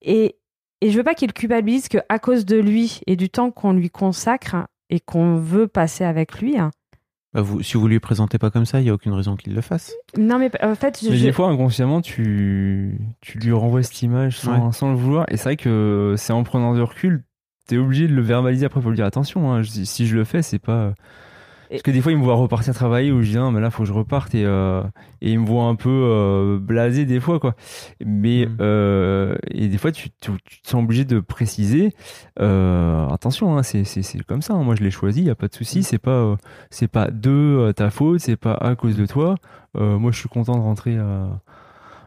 et, 0.00 0.36
et 0.80 0.90
je 0.90 0.96
veux 0.96 1.04
pas 1.04 1.12
qu'il 1.14 1.34
culpabilise 1.34 1.88
que 1.88 1.98
à 2.08 2.18
cause 2.18 2.46
de 2.46 2.56
lui 2.56 3.00
et 3.06 3.16
du 3.16 3.28
temps 3.28 3.50
qu'on 3.50 3.72
lui 3.74 3.90
consacre 3.90 4.56
et 4.88 5.00
qu'on 5.00 5.36
veut 5.36 5.66
passer 5.68 6.04
avec 6.04 6.40
lui. 6.40 6.56
Bah, 7.34 7.42
vous, 7.42 7.62
si 7.62 7.76
vous 7.76 7.88
lui 7.88 7.98
présentez 7.98 8.38
pas 8.38 8.50
comme 8.50 8.64
ça, 8.64 8.80
il 8.80 8.86
y 8.86 8.90
a 8.90 8.94
aucune 8.94 9.12
raison 9.12 9.34
qu'il 9.36 9.54
le 9.54 9.60
fasse. 9.60 9.92
Non, 10.16 10.38
mais 10.38 10.50
en 10.64 10.74
fait, 10.76 11.00
je, 11.02 11.10
Mais 11.10 11.16
je- 11.16 11.24
des 11.24 11.32
fois, 11.32 11.48
inconsciemment, 11.48 12.00
tu, 12.00 12.96
tu 13.20 13.38
lui 13.38 13.52
renvoies 13.52 13.82
cette 13.82 14.00
image 14.02 14.38
sans, 14.38 14.70
sans 14.72 14.90
le 14.90 14.96
vouloir. 14.96 15.26
Et 15.28 15.36
c'est 15.36 15.44
vrai 15.44 15.56
que 15.56 16.14
c'est 16.16 16.32
en 16.32 16.44
prenant 16.44 16.74
du 16.74 16.80
recul, 16.80 17.24
t'es 17.66 17.76
obligé 17.76 18.06
de 18.06 18.14
le 18.14 18.22
verbaliser 18.22 18.66
après 18.66 18.80
pour 18.80 18.90
lui 18.90 18.96
dire 18.96 19.06
attention, 19.06 19.52
hein, 19.52 19.62
je- 19.62 19.70
si 19.84 20.06
je 20.06 20.14
le 20.16 20.24
fais, 20.24 20.42
c'est 20.42 20.58
pas. 20.60 20.94
Parce 21.70 21.82
que 21.82 21.90
des 21.90 22.00
fois, 22.00 22.12
il 22.12 22.18
me 22.18 22.24
voit 22.24 22.34
repartir 22.34 22.74
travailler 22.74 23.10
ou 23.12 23.22
je 23.22 23.30
dis 23.30 23.36
non, 23.36 23.50
mais 23.50 23.60
là, 23.60 23.70
faut 23.70 23.82
que 23.82 23.88
je 23.88 23.92
reparte 23.92 24.34
et, 24.34 24.44
euh, 24.44 24.82
et 25.20 25.32
il 25.32 25.40
me 25.40 25.46
voit 25.46 25.64
un 25.64 25.74
peu 25.74 25.88
euh, 25.90 26.58
blasé 26.58 27.04
des 27.04 27.20
fois, 27.20 27.40
quoi. 27.40 27.54
Mais, 28.04 28.46
Mhm. 28.46 28.56
euh, 28.60 29.36
et 29.50 29.68
des 29.68 29.78
fois, 29.78 29.90
tu, 29.92 30.10
tu, 30.20 30.30
tu 30.44 30.60
te 30.62 30.68
sens 30.68 30.82
obligé 30.82 31.04
de 31.04 31.20
préciser 31.20 31.94
euh, 32.40 33.08
attention, 33.08 33.56
hein, 33.56 33.62
c'est 33.62 33.84
c'est- 33.84 34.02
c'est 34.02 34.22
comme 34.24 34.42
ça, 34.42 34.54
hein, 34.54 34.62
moi 34.62 34.74
je 34.76 34.82
l'ai 34.82 34.90
choisi, 34.90 35.20
il 35.20 35.26
y 35.26 35.30
a 35.30 35.34
pas 35.34 35.48
de 35.48 35.54
souci, 35.54 35.82
c'est 35.82 35.98
pas, 35.98 36.10
euh, 36.10 36.36
c'est 36.70 36.88
pas 36.88 37.10
de 37.10 37.72
ta 37.76 37.90
faute, 37.90 38.20
c'est 38.20 38.36
pas 38.36 38.54
à 38.54 38.74
cause 38.76 38.96
de 38.96 39.06
toi. 39.06 39.36
Moi, 39.76 40.12
je 40.12 40.18
suis 40.18 40.28
content 40.28 40.56
de 40.56 40.62
rentrer 40.62 40.96
à, 40.98 41.40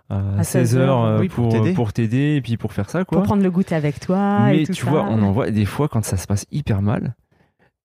à, 0.09 0.15
À 0.39 0.43
16 0.43 0.69
16 0.69 0.77
heures 0.77 1.19
oui, 1.19 1.27
pour 1.27 1.49
pour, 1.49 1.51
t'aider. 1.53 1.73
pour 1.73 1.91
t'aider 1.93 2.35
et 2.37 2.41
puis 2.41 2.55
pour 2.55 2.71
faire 2.71 2.89
ça, 2.89 3.03
quoi. 3.03 3.17
pour 3.17 3.25
prendre 3.25 3.43
le 3.43 3.51
goûter 3.51 3.75
avec 3.75 3.99
toi 3.99 4.39
Mais 4.45 4.61
et 4.61 4.65
tout 4.65 4.71
tu 4.73 4.85
ça. 4.85 4.89
vois, 4.91 5.03
on 5.03 5.21
en 5.21 5.31
voit 5.33 5.51
des 5.51 5.65
fois 5.65 5.89
quand 5.89 6.05
ça 6.05 6.15
se 6.15 6.27
passe 6.27 6.45
hyper 6.51 6.81
mal, 6.81 7.15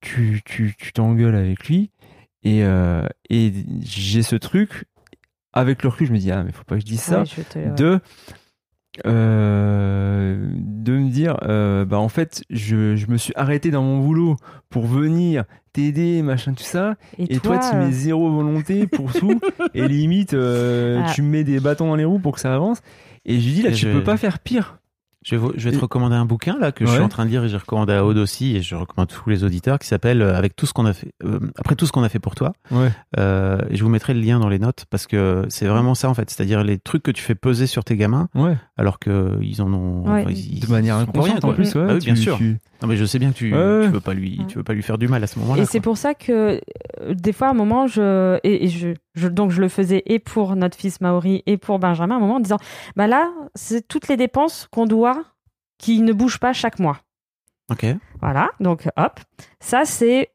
tu 0.03 0.41
tu 0.45 0.75
tu 0.77 0.93
t'engueules 0.93 1.35
avec 1.35 1.67
lui 1.67 1.89
et 2.43 2.63
euh, 2.63 3.07
et 3.29 3.51
j'ai 3.81 4.21
ce 4.21 4.35
truc 4.35 4.85
avec 5.53 5.81
le 5.83 5.89
recul, 5.89 6.07
je 6.07 6.13
me 6.13 6.17
dis 6.17 6.31
ah 6.31 6.43
mais 6.43 6.51
faut 6.51 6.63
pas 6.63 6.75
que 6.75 6.81
je 6.81 6.85
dise 6.85 6.99
ça 7.01 7.19
Ouais, 7.21 7.25
je 7.25 7.41
te- 7.41 7.59
ouais. 7.59 7.71
de 7.75 7.99
euh, 9.07 10.37
de 10.55 10.91
me 10.93 11.09
dire 11.09 11.37
euh, 11.43 11.85
bah 11.85 11.97
en 11.99 12.09
fait 12.09 12.43
je, 12.49 12.95
je 12.95 13.07
me 13.07 13.17
suis 13.17 13.33
arrêté 13.35 13.71
dans 13.71 13.81
mon 13.83 13.99
boulot 13.99 14.35
pour 14.69 14.85
venir 14.85 15.45
t'aider 15.73 16.21
machin 16.21 16.53
tout 16.53 16.63
ça 16.63 16.95
et, 17.17 17.39
toi, 17.39 17.57
tu 17.57 17.75
mets 17.75 17.91
zéro 17.91 18.29
volonté 18.31 18.85
pour 18.85 19.11
tout 19.19 19.39
et 19.73 19.87
limite 19.87 20.33
euh, 20.35 21.01
Ah. 21.05 21.11
tu 21.13 21.21
me 21.23 21.29
mets 21.29 21.43
des 21.43 21.59
bâtons 21.59 21.87
dans 21.87 21.95
les 21.95 22.05
roues 22.05 22.19
pour 22.19 22.33
que 22.35 22.39
ça 22.39 22.53
avance 22.53 22.81
et 23.25 23.39
je 23.39 23.45
lui 23.47 23.53
dis 23.55 23.61
là 23.63 23.69
Et 23.69 23.73
tu 23.73 23.87
je- 23.87 23.91
peux 23.91 24.03
pas 24.03 24.17
faire 24.17 24.39
pire 24.39 24.77
Je 25.23 25.35
vais, 25.35 25.47
je 25.55 25.69
vais 25.69 25.75
te 25.75 25.81
recommander 25.81 26.15
un 26.15 26.25
bouquin 26.25 26.57
là 26.59 26.71
que 26.71 26.85
je 26.85 26.91
suis 26.91 27.01
en 27.01 27.09
train 27.09 27.25
de 27.25 27.29
lire 27.29 27.43
et 27.43 27.49
j'ai 27.49 27.57
recommandé 27.57 27.93
à 27.93 28.05
Aude 28.05 28.17
aussi 28.17 28.55
et 28.55 28.61
je 28.61 28.75
recommande 28.75 29.09
à 29.09 29.13
tous 29.13 29.29
les 29.29 29.43
auditeurs 29.43 29.79
qui 29.79 29.87
s'appelle 29.87 30.21
euh, 30.21 30.35
avec 30.35 30.55
tout 30.55 30.65
ce 30.65 30.73
qu'on 30.73 30.85
a 30.85 30.93
fait 30.93 31.13
euh, 31.23 31.39
après 31.57 31.75
tout 31.75 31.85
ce 31.85 31.91
qu'on 31.91 32.03
a 32.03 32.09
fait 32.09 32.19
pour 32.19 32.35
toi. 32.35 32.53
Ouais. 32.71 32.91
Euh, 33.17 33.59
et 33.69 33.77
je 33.77 33.83
vous 33.83 33.89
mettrai 33.89 34.13
le 34.13 34.19
lien 34.19 34.39
dans 34.39 34.49
les 34.49 34.59
notes 34.59 34.85
parce 34.89 35.07
que 35.07 35.45
c'est 35.49 35.67
vraiment 35.67 35.95
ça 35.95 36.09
en 36.09 36.13
fait. 36.13 36.29
C'est-à-dire 36.29 36.63
les 36.63 36.77
trucs 36.77 37.03
que 37.03 37.11
tu 37.11 37.21
fais 37.21 37.35
peser 37.35 37.67
sur 37.67 37.83
tes 37.83 37.95
gamins. 37.95 38.29
Ouais 38.35 38.57
alors 38.77 38.97
que 38.99 39.37
ils 39.41 39.61
en 39.61 39.71
ont 39.73 40.03
Ouais. 40.11 40.21
enfin, 40.21 40.31
ils- 40.31 40.59
de 40.59 40.67
manière 40.71 40.95
inconsciente 40.97 41.43
en 41.45 41.53
plus 41.53 41.75
ouais, 41.75 41.85
Ah 41.89 41.93
oui, 41.93 41.99
bien 41.99 42.13
tu- 42.15 42.21
sûr 42.21 42.37
tu- 42.37 42.57
non 42.81 42.87
mais 42.87 42.95
je 42.97 43.05
sais 43.05 43.19
bien 43.19 43.31
que 43.31 43.37
tu, 43.37 43.53
Ouais. 43.53 43.85
tu 43.85 43.89
veux 43.91 43.99
pas 43.99 44.13
lui 44.13 44.39
Ouais. 44.39 44.45
tu 44.47 44.57
veux 44.57 44.63
pas 44.63 44.73
lui 44.73 44.81
faire 44.81 44.97
du 44.97 45.07
mal 45.07 45.23
à 45.23 45.27
ce 45.27 45.37
moment-là 45.39 45.61
Et 45.61 45.65
c'est 45.65 45.79
pour 45.79 45.97
ça 45.97 46.13
que 46.15 46.59
euh, 47.01 47.13
des 47.13 47.33
fois, 47.33 47.47
à 47.47 47.51
un 47.51 47.53
moment, 47.53 47.85
je, 47.87 48.39
et, 48.43 48.65
et 48.65 48.67
je, 48.69 48.89
je- 49.15 49.27
donc 49.27 49.51
je 49.51 49.61
le 49.61 49.69
faisais 49.69 50.01
et 50.07 50.19
pour 50.19 50.55
notre 50.55 50.77
fils 50.77 51.01
Maori 51.01 51.43
et 51.45 51.57
pour 51.57 51.77
Benjamin, 51.79 52.15
à 52.15 52.17
un 52.17 52.21
moment, 52.21 52.35
en 52.35 52.39
disant, 52.39 52.57
bah 52.95 53.07
là, 53.07 53.31
c'est 53.55 53.87
toutes 53.87 54.07
les 54.07 54.17
dépenses 54.17 54.67
qu'on 54.71 54.85
doit, 54.85 55.23
qui 55.77 56.01
ne 56.01 56.13
bougent 56.13 56.39
pas 56.39 56.53
chaque 56.53 56.79
mois. 56.79 56.99
ok 57.71 57.85
Voilà, 58.21 58.49
donc 58.59 58.87
hop, 58.97 59.19
ça 59.59 59.85
c'est 59.85 60.29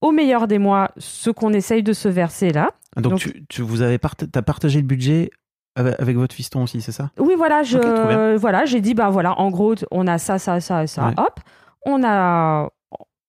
au 0.00 0.10
meilleur 0.12 0.46
des 0.48 0.58
mois 0.58 0.90
ce 0.98 1.30
qu'on 1.30 1.52
essaye 1.52 1.82
de 1.82 1.92
se 1.92 2.08
verser 2.08 2.50
là. 2.52 2.70
donc, 2.96 3.12
Donc- 3.12 3.18
tu, 3.20 3.44
tu 3.48 3.62
vous 3.62 3.80
avez 3.82 3.98
part- 3.98 4.16
t'as 4.16 4.42
partagé 4.42 4.80
le 4.80 4.86
budget 4.86 5.30
avec, 5.76 6.16
votre 6.16 6.34
fiston 6.34 6.62
aussi, 6.62 6.80
c'est 6.80 6.92
ça? 6.92 7.10
Oui, 7.18 7.34
voilà, 7.36 7.62
je, 7.62 8.36
voilà, 8.36 8.64
j'ai 8.64 8.80
dit, 8.80 8.94
bah 8.94 9.10
voilà, 9.10 9.38
en 9.40 9.50
gros, 9.50 9.74
on 9.90 10.06
a 10.06 10.18
ça, 10.18 10.38
ça, 10.38 10.60
ça, 10.60 10.86
ça, 10.86 11.08
Ouais. 11.08 11.14
hop, 11.18 11.40
on 11.86 12.02
a, 12.04 12.68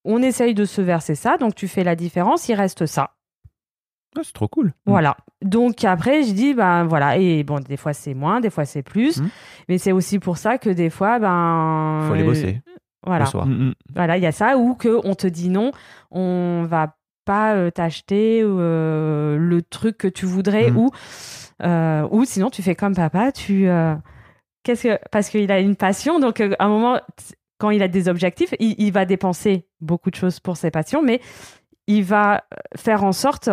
on 0.04 0.22
essaye 0.22 0.54
de 0.54 0.66
se 0.66 0.82
verser 0.82 1.16
ça, 1.16 1.38
donc 1.38 1.56
tu 1.56 1.68
fais 1.68 1.84
la 1.84 1.96
différence, 1.96 2.48
il 2.50 2.54
reste 2.56 2.86
ça. 2.86 3.12
Ah, 4.18 4.22
C'est 4.24 4.32
trop 4.34 4.48
cool. 4.48 4.72
Voilà. 4.86 5.18
Donc 5.42 5.84
après, 5.84 6.24
je 6.24 6.32
dis, 6.32 6.54
ben 6.54 6.86
voilà, 6.86 7.18
et 7.18 7.44
bon, 7.44 7.60
des 7.60 7.76
fois 7.78 7.92
c'est 7.94 8.14
moins, 8.14 8.40
des 8.40 8.50
fois 8.50 8.64
c'est 8.66 8.84
plus, 8.84 9.18
Mhm. 9.20 9.30
mais 9.68 9.78
c'est 9.78 9.92
aussi 9.92 10.20
pour 10.20 10.38
ça 10.38 10.58
que 10.58 10.70
des 10.70 10.90
fois, 10.90 11.20
ben. 11.20 12.06
Faut 12.08 12.14
aller 12.14 12.24
euh, 12.24 12.26
bosser 12.28 12.62
Voilà. 13.06 13.26
le 13.26 13.30
soir. 13.30 13.46
Mm, 13.46 13.52
mm. 13.70 13.74
Voilà, 13.94 14.18
il 14.18 14.24
y 14.24 14.28
a 14.28 14.32
ça, 14.32 14.58
ou 14.58 14.74
que 14.76 15.02
on 15.04 15.16
te 15.16 15.28
dit 15.28 15.50
non, 15.50 15.72
on 16.12 16.64
va 16.70 16.96
pas 17.26 17.56
euh, 17.56 17.72
t'acheter 17.72 18.42
euh, 18.44 19.36
le 19.38 19.62
truc 19.64 19.98
que 19.98 20.08
tu 20.08 20.26
voudrais, 20.26 20.70
Mhm. 20.72 20.78
ou, 20.78 20.92
euh, 21.64 22.08
ou 22.12 22.26
sinon 22.26 22.50
tu 22.50 22.62
fais 22.62 22.76
comme 22.76 22.96
papa, 22.96 23.32
tu. 23.32 23.68
euh, 23.68 23.96
Qu'est-ce 24.64 24.84
que. 24.88 25.00
Parce 25.12 25.30
qu'il 25.30 25.52
a 25.52 25.60
une 25.60 25.76
passion, 25.76 26.20
donc 26.20 26.42
euh, 26.42 26.56
à 26.60 26.66
un 26.66 26.70
moment, 26.70 27.00
quand 27.60 27.70
il 27.70 27.82
a 27.84 27.88
des 27.88 28.08
objectifs, 28.10 28.54
il, 28.60 28.76
il 28.80 28.92
va 28.92 29.06
dépenser 29.06 29.68
beaucoup 29.80 30.10
de 30.10 30.16
choses 30.16 30.40
pour 30.40 30.58
ses 30.58 30.72
passions, 30.72 31.02
mais 31.02 31.22
il 31.88 32.04
va 32.04 32.44
faire 32.76 33.04
en 33.04 33.12
sorte. 33.12 33.50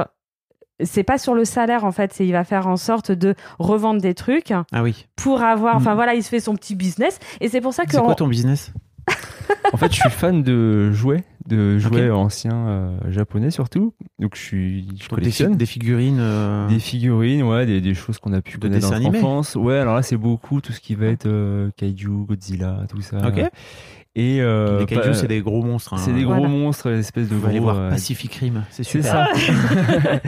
C'est 0.83 1.05
pas 1.05 1.19
sur 1.19 1.35
le 1.35 1.45
salaire 1.45 1.85
en 1.85 1.93
fait, 1.93 2.13
c'est 2.13 2.27
il 2.27 2.33
va 2.33 2.43
faire 2.45 2.67
en 2.67 2.77
sorte 2.77 3.13
de 3.13 3.35
revendre 3.61 4.01
des 4.01 4.15
trucs 4.15 4.53
Ah 4.73 4.83
oui. 4.83 5.07
pour 5.17 5.43
avoir. 5.43 5.77
Enfin 5.77 5.91
Mhm. 5.91 5.97
voilà, 5.97 6.15
il 6.15 6.25
se 6.25 6.29
fait 6.31 6.41
son 6.41 6.57
petit 6.57 6.75
business 6.75 7.21
et 7.41 7.49
c'est 7.49 7.61
pour 7.61 7.73
ça 7.75 7.85
que. 7.85 7.93
C'est 7.93 7.99
quoi 7.99 8.13
on- 8.13 8.15
ton 8.15 8.27
business? 8.27 8.73
En 9.73 9.77
fait, 9.79 9.91
je 9.93 10.01
suis 10.01 10.11
fan 10.11 10.43
de 10.43 10.93
jouets, 10.93 11.25
de 11.47 11.79
jouets 11.79 12.11
anciens 12.11 12.67
euh, 12.69 12.99
japonais 13.09 13.51
surtout. 13.51 13.95
Donc, 14.19 14.35
je 14.37 14.41
suis, 14.41 14.83
je 14.97 15.09
Donc, 15.09 15.19
collectionne 15.19 15.57
des 15.57 15.67
figurines. 15.67 16.19
euh, 16.21 16.69
des 16.69 16.79
figurines, 16.79 17.43
ouais, 17.43 17.65
des, 17.65 17.81
des 17.81 17.95
choses 17.95 18.19
qu'on 18.19 18.33
a 18.35 18.43
pu 18.43 18.59
De 18.59 18.63
connaître 18.63 18.83
dans 18.83 18.89
dessins 18.91 19.01
notre 19.03 19.15
animés. 19.17 19.25
enfance. 19.33 19.55
Ouais, 19.55 19.79
alors 19.79 19.95
là, 19.95 20.03
c'est 20.03 20.17
beaucoup 20.19 20.61
tout 20.61 20.73
ce 20.73 20.81
qui 20.81 20.95
va 20.95 21.07
être 21.07 21.27
euh, 21.27 21.71
kaiju, 21.77 22.27
Godzilla, 22.27 22.81
tout 22.89 23.01
ça. 23.01 23.27
Ok. 23.27 23.43
Et 24.15 24.43
euh, 24.43 24.81
les 24.81 24.87
kaiju, 24.87 25.01
pas- 25.01 25.15
c'est 25.15 25.27
des 25.29 25.41
gros 25.41 25.63
monstres. 25.63 25.95
hein. 25.95 25.99
c'est 25.99 26.13
des 26.13 26.25
gros 26.25 26.35
Voilà. 26.35 26.49
monstres, 26.49 26.91
des 26.91 26.99
espèces 26.99 27.29
de 27.31 27.35
Vous 27.35 27.41
gros. 27.41 27.49
allez 27.51 27.61
voir 27.61 27.89
Pacific 27.89 28.35
Rim, 28.35 28.65
c'est 28.71 28.83
c'est 28.85 28.99
super. 29.03 29.11
ça. 29.11 29.29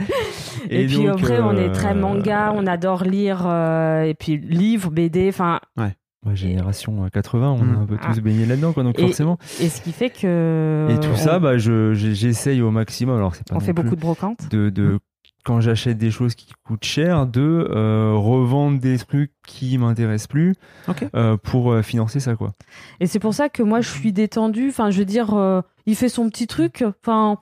Et, 0.69 0.87
puis 0.87 0.95
donc, 0.97 1.19
après, 1.19 1.39
on 1.39 1.55
est 1.55 1.71
très 1.71 1.93
manga, 1.93 2.51
on 2.55 2.65
adore 2.65 3.03
lire, 3.03 3.43
euh, 3.45 4.01
et 4.03 4.15
puis 4.15 4.37
livres, 4.39 4.89
BD, 4.89 5.29
enfin, 5.29 5.59
ouais, 5.77 5.93
génération 6.33 7.03
euh, 7.05 7.09
80, 7.09 7.51
on 7.51 7.63
Mm. 7.63 7.75
a 7.75 7.79
un 7.81 7.85
peu 7.85 7.97
tous 7.97 8.15
Ah. 8.17 8.21
baigné 8.21 8.45
là-dedans, 8.47 8.73
quoi. 8.73 8.83
Donc 8.83 8.97
Et- 8.97 9.03
forcément. 9.03 9.37
et 9.61 9.69
ce 9.69 9.81
qui 9.81 9.91
fait 9.91 10.09
que. 10.09 10.87
Et 10.89 10.99
tout 10.99 11.09
on, 11.13 11.15
ça, 11.15 11.37
bah, 11.39 11.57
je, 11.59 11.93
j'essaye 11.93 12.61
au 12.61 12.71
maximum. 12.71 13.17
Alors, 13.17 13.35
c'est 13.35 13.47
pas 13.47 13.55
on 13.55 13.59
fait 13.59 13.73
beaucoup 13.73 13.95
de 13.95 14.01
brocantes. 14.01 14.49
de, 14.49 14.69
de 14.69 14.99
quand 15.43 15.61
j'achète 15.61 15.99
des 15.99 16.09
choses 16.09 16.33
qui 16.33 16.47
coûtent 16.65 16.83
cher, 16.85 17.27
de 17.27 17.67
euh, 17.69 18.13
revendre 18.15 18.79
des 18.79 18.97
trucs 18.97 19.31
qui 19.45 19.77
m'intéressent 19.77 20.25
plus 20.27 20.55
Ok. 20.87 21.05
euh, 21.15 21.37
pour 21.37 21.71
euh, 21.71 21.83
financer 21.83 22.19
ça, 22.19 22.35
quoi. 22.35 22.53
Et 22.99 23.05
c'est 23.05 23.19
pour 23.19 23.35
ça 23.35 23.47
que 23.49 23.61
moi, 23.61 23.81
je 23.81 23.89
suis 23.89 24.11
détendue. 24.11 24.69
Enfin, 24.69 24.89
je 24.89 24.97
veux 24.97 25.05
dire, 25.05 25.35
euh, 25.35 25.61
il 25.85 25.95
fait 25.95 26.09
son 26.09 26.29
petit 26.31 26.47
truc. 26.47 26.83
Enfin, 27.03 27.37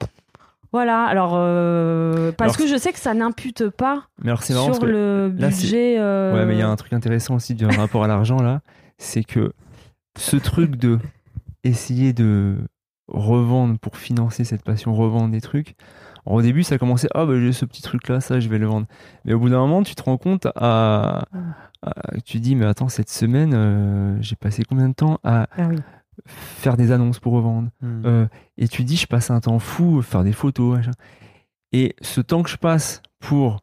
voilà. 0.73 1.03
Alors, 1.05 1.33
euh, 1.35 2.31
parce 2.33 2.55
Alors, 2.55 2.57
que 2.57 2.67
je 2.67 2.77
sais 2.77 2.91
que 2.91 2.99
ça 2.99 3.13
n'impute 3.13 3.69
pas 3.69 4.03
Mais 4.21 4.29
alors, 4.31 4.43
c'est 4.43 4.53
marrant 4.53 4.73
sur 4.73 4.85
le 4.85 5.27
là, 5.37 5.47
budget. 5.47 5.95
euh, 5.99 6.33
Ouais, 6.33 6.45
mais 6.45 6.55
il 6.55 6.59
y 6.59 6.63
a 6.63 6.67
un 6.69 6.75
truc 6.75 6.91
intéressant 6.93 7.35
aussi 7.35 7.55
du 7.55 7.65
rapport 7.65 8.03
à 8.03 8.07
l'argent 8.07 8.37
là, 8.41 8.59
c'est 8.97 9.23
que 9.23 9.53
ce 10.17 10.35
truc 10.35 10.75
de 10.75 10.99
essayer 11.63 12.11
de 12.13 12.57
revendre 13.07 13.77
pour 13.79 13.97
financer 13.97 14.43
cette 14.43 14.63
passion, 14.63 14.93
revendre 14.93 15.29
des 15.29 15.41
trucs. 15.41 15.75
Alors, 16.25 16.37
au 16.37 16.41
début, 16.41 16.63
ça 16.63 16.77
commençait 16.77 17.09
ah 17.13 17.25
bah 17.25 17.33
j'ai 17.39 17.51
ce 17.53 17.65
petit 17.65 17.81
truc 17.81 18.07
là, 18.07 18.21
ça 18.21 18.39
je 18.39 18.47
vais 18.49 18.57
le 18.57 18.65
vendre. 18.65 18.87
Mais 19.25 19.33
au 19.33 19.39
bout 19.39 19.49
d'un 19.49 19.59
moment, 19.59 19.83
tu 19.83 19.93
te 19.95 20.03
rends 20.03 20.17
compte 20.17 20.47
à, 20.55 21.25
à- 21.81 21.93
tu 22.25 22.39
dis 22.39 22.55
mais 22.55 22.65
attends 22.65 22.87
cette 22.89 23.09
semaine 23.09 23.51
euh, 23.53 24.15
j'ai 24.21 24.35
passé 24.37 24.63
combien 24.67 24.87
de 24.87 24.93
temps 24.93 25.19
à 25.23 25.47
Ah 25.57 25.67
oui. 25.69 25.77
Faire 26.25 26.77
des 26.77 26.91
annonces 26.91 27.19
pour 27.19 27.33
revendre 27.33 27.69
Hmm. 27.81 28.01
euh, 28.05 28.25
et 28.57 28.67
tu 28.67 28.83
dis, 28.83 28.95
je 28.97 29.07
passe 29.07 29.29
un 29.31 29.39
temps 29.41 29.59
fou, 29.59 30.01
faire 30.01 30.23
des 30.23 30.33
photos, 30.33 30.77
machin. 30.77 30.91
Et 31.71 31.95
ce 32.01 32.21
temps 32.21 32.43
que 32.43 32.49
je 32.49 32.57
passe 32.57 33.01
pour 33.19 33.59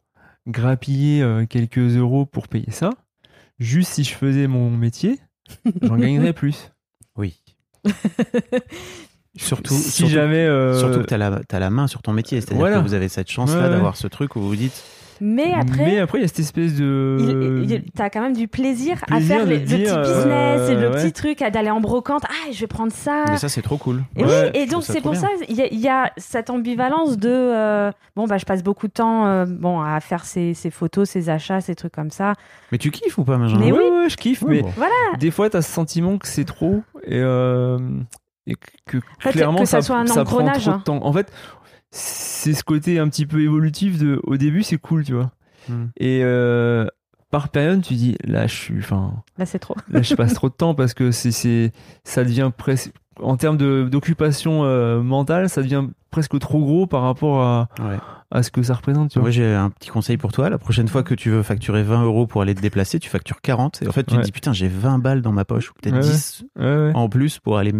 grappiller 0.47 1.21
euh, 1.21 1.45
quelques 1.45 1.95
euros 1.97 2.25
pour 2.25 2.47
payer 2.47 2.71
ça, 2.71 2.89
juste 3.59 3.93
si 3.93 4.03
je 4.03 4.13
faisais 4.13 4.47
mon 4.47 4.69
métier, 4.71 5.19
j'en 5.81 5.97
gagnerais 5.97 6.33
plus. 6.33 6.71
Oui. 7.17 7.41
Surtout, 9.37 9.73
si 9.73 9.91
surtout, 9.91 10.11
jamais. 10.13 10.45
euh, 10.45 10.77
surtout 10.77 10.99
que 11.01 11.05
tu 11.07 11.13
as, 11.13 11.59
la 11.59 11.69
main 11.69 11.87
sur 11.87 12.01
ton 12.01 12.11
métier. 12.11 12.41
C'est-à-dire 12.41 12.57
Voilà. 12.59 12.77
que 12.79 12.83
vous 12.83 12.93
avez 12.93 13.07
cette 13.07 13.31
chance-là 13.31 13.55
Ouais, 13.57 13.63
ouais. 13.63 13.69
d'avoir 13.69 13.95
ce 13.95 14.07
truc 14.07 14.35
où 14.35 14.41
vous 14.41 14.55
dites 14.57 14.83
Mais 15.23 15.53
après. 15.53 15.85
mais 15.85 15.99
après, 15.99 16.17
il 16.17 16.21
y 16.21 16.25
a 16.25 16.27
cette 16.27 16.39
espèce 16.39 16.73
de. 16.75 17.63
T'as 17.95 18.09
quand 18.09 18.21
même 18.21 18.35
du 18.35 18.47
plaisir, 18.47 18.97
à 19.11 19.21
faire 19.21 19.45
de 19.45 19.51
les- 19.51 19.59
le 19.59 19.65
petit 19.65 19.75
business 19.75 20.69
et 20.69 20.75
le 20.75 20.83
euh, 20.85 20.91
ouais. 20.93 21.03
petit 21.03 21.13
truc, 21.13 21.39
d'aller 21.39 21.69
en 21.69 21.79
brocante. 21.79 22.23
Ah, 22.27 22.51
je 22.51 22.59
vais 22.59 22.67
prendre 22.67 22.91
ça. 22.91 23.25
Mais 23.29 23.37
ça, 23.37 23.47
c'est 23.47 23.61
trop 23.61 23.77
cool. 23.77 24.01
Et 24.15 24.23
Ouais, 24.25 24.51
oui, 24.53 24.59
et 24.61 24.65
je 24.65 24.71
donc 24.71 24.83
c'est 24.83 24.99
pour 25.01 25.11
bien. 25.11 25.21
ça 25.21 25.27
il 25.47 25.55
y, 25.55 25.61
a- 25.61 25.67
il 25.71 25.79
y 25.79 25.87
a 25.89 26.11
cette 26.17 26.49
ambivalence 26.49 27.17
de 27.17 27.29
euh, 27.29 27.91
bon 28.15 28.25
bah 28.25 28.37
je 28.39 28.45
passe 28.45 28.63
beaucoup 28.63 28.87
de 28.87 28.93
temps 28.93 29.27
euh, 29.27 29.45
bon 29.45 29.79
à 29.81 29.99
faire 29.99 30.25
ces, 30.25 30.53
ces 30.55 30.71
photos, 30.71 31.07
ces 31.09 31.29
achats, 31.29 31.61
ces 31.61 31.75
trucs 31.75 31.93
comme 31.93 32.09
ça. 32.11 32.33
Mais 32.71 32.77
tu 32.79 32.89
kiffes 32.89 33.17
ou 33.17 33.23
pas, 33.23 33.37
Benjamin 33.37 33.63
Mais 33.63 33.71
ouais, 33.71 33.79
oui. 33.79 33.97
ouais, 34.03 34.09
je 34.09 34.17
kiffe, 34.17 34.41
Ouais, 34.41 34.55
mais 34.55 34.61
bon. 34.63 34.71
des 35.19 35.29
fois, 35.31 35.49
tu 35.49 35.57
as 35.57 35.61
ce 35.61 35.71
sentiment 35.71 36.17
que 36.17 36.27
c'est 36.27 36.45
trop 36.45 36.81
et, 37.05 37.19
euh, 37.19 37.77
et 38.47 38.55
que 38.87 38.97
fait, 39.19 39.31
clairement, 39.31 39.59
que 39.59 39.65
ça 39.65 39.81
ça, 39.81 39.87
soit 39.87 39.97
un 39.97 40.07
ça 40.07 40.23
prend 40.23 40.37
trop 40.37 40.43
de 40.59 40.69
hein. 40.69 40.81
temps. 40.83 40.99
En 41.05 41.13
fait, 41.13 41.31
c'est 41.91 42.53
ce 42.53 42.63
côté 42.63 42.99
un 42.99 43.07
petit 43.09 43.25
peu 43.25 43.41
évolutif 43.41 43.99
de 43.99 44.19
au 44.23 44.37
début, 44.37 44.63
c'est 44.63 44.77
cool, 44.77 45.03
tu 45.03 45.13
vois. 45.13 45.31
Hmm. 45.69 45.87
Et 45.97 46.21
euh, 46.23 46.87
par 47.29 47.49
période, 47.49 47.81
tu 47.81 47.93
dis 47.95 48.17
là, 48.23 48.47
je 48.47 48.55
suis, 48.55 48.79
enfin, 48.79 49.23
Là 49.37 49.45
c'est 49.45 49.59
trop. 49.59 49.75
là, 49.89 50.01
je 50.01 50.15
passe 50.15 50.33
trop 50.35 50.49
de 50.49 50.53
temps 50.53 50.73
parce 50.73 50.93
que 50.93 51.11
c'est, 51.11 51.31
c'est, 51.31 51.71
ça 52.03 52.23
devient 52.23 52.51
presque, 52.55 52.91
en 53.21 53.37
termes 53.37 53.57
d'occupation 53.89 54.63
euh, 54.63 55.01
mentale, 55.01 55.49
ça 55.49 55.61
devient 55.61 55.85
presque 56.09 56.37
trop 56.39 56.59
gros 56.59 56.87
par 56.87 57.03
rapport 57.03 57.41
à, 57.41 57.69
Ouais. 57.79 57.97
à 58.31 58.43
ce 58.43 58.51
que 58.51 58.61
ça 58.63 58.73
représente, 58.73 59.11
tu 59.11 59.19
vois. 59.19 59.23
Moi, 59.23 59.31
j'ai 59.31 59.53
un 59.53 59.69
petit 59.69 59.89
conseil 59.89 60.17
pour 60.17 60.31
toi. 60.31 60.49
La 60.49 60.57
prochaine 60.57 60.87
fois 60.87 61.03
que 61.03 61.13
tu 61.13 61.29
veux 61.29 61.41
facturer 61.43 61.83
20 61.83 62.03
euros 62.03 62.27
pour 62.27 62.41
aller 62.41 62.53
te 62.53 62.61
déplacer, 62.61 62.99
tu 62.99 63.09
factures 63.09 63.39
40. 63.41 63.81
Et 63.81 63.87
en 63.87 63.91
fait, 63.91 64.03
tu 64.03 64.15
Ouais. 64.15 64.19
te 64.21 64.25
dis, 64.25 64.31
putain, 64.31 64.51
j'ai 64.53 64.67
20 64.67 64.99
balles 64.99 65.21
dans 65.21 65.31
ma 65.31 65.45
poche, 65.45 65.71
ou 65.71 65.73
peut-être 65.81 65.95
Ouais, 65.95 66.01
ouais. 66.01 66.11
10 66.11 66.43
Ouais, 66.59 66.65
ouais. 66.65 66.91
en 66.93 67.07
plus 67.09 67.39
pour 67.39 67.57
aller, 67.57 67.71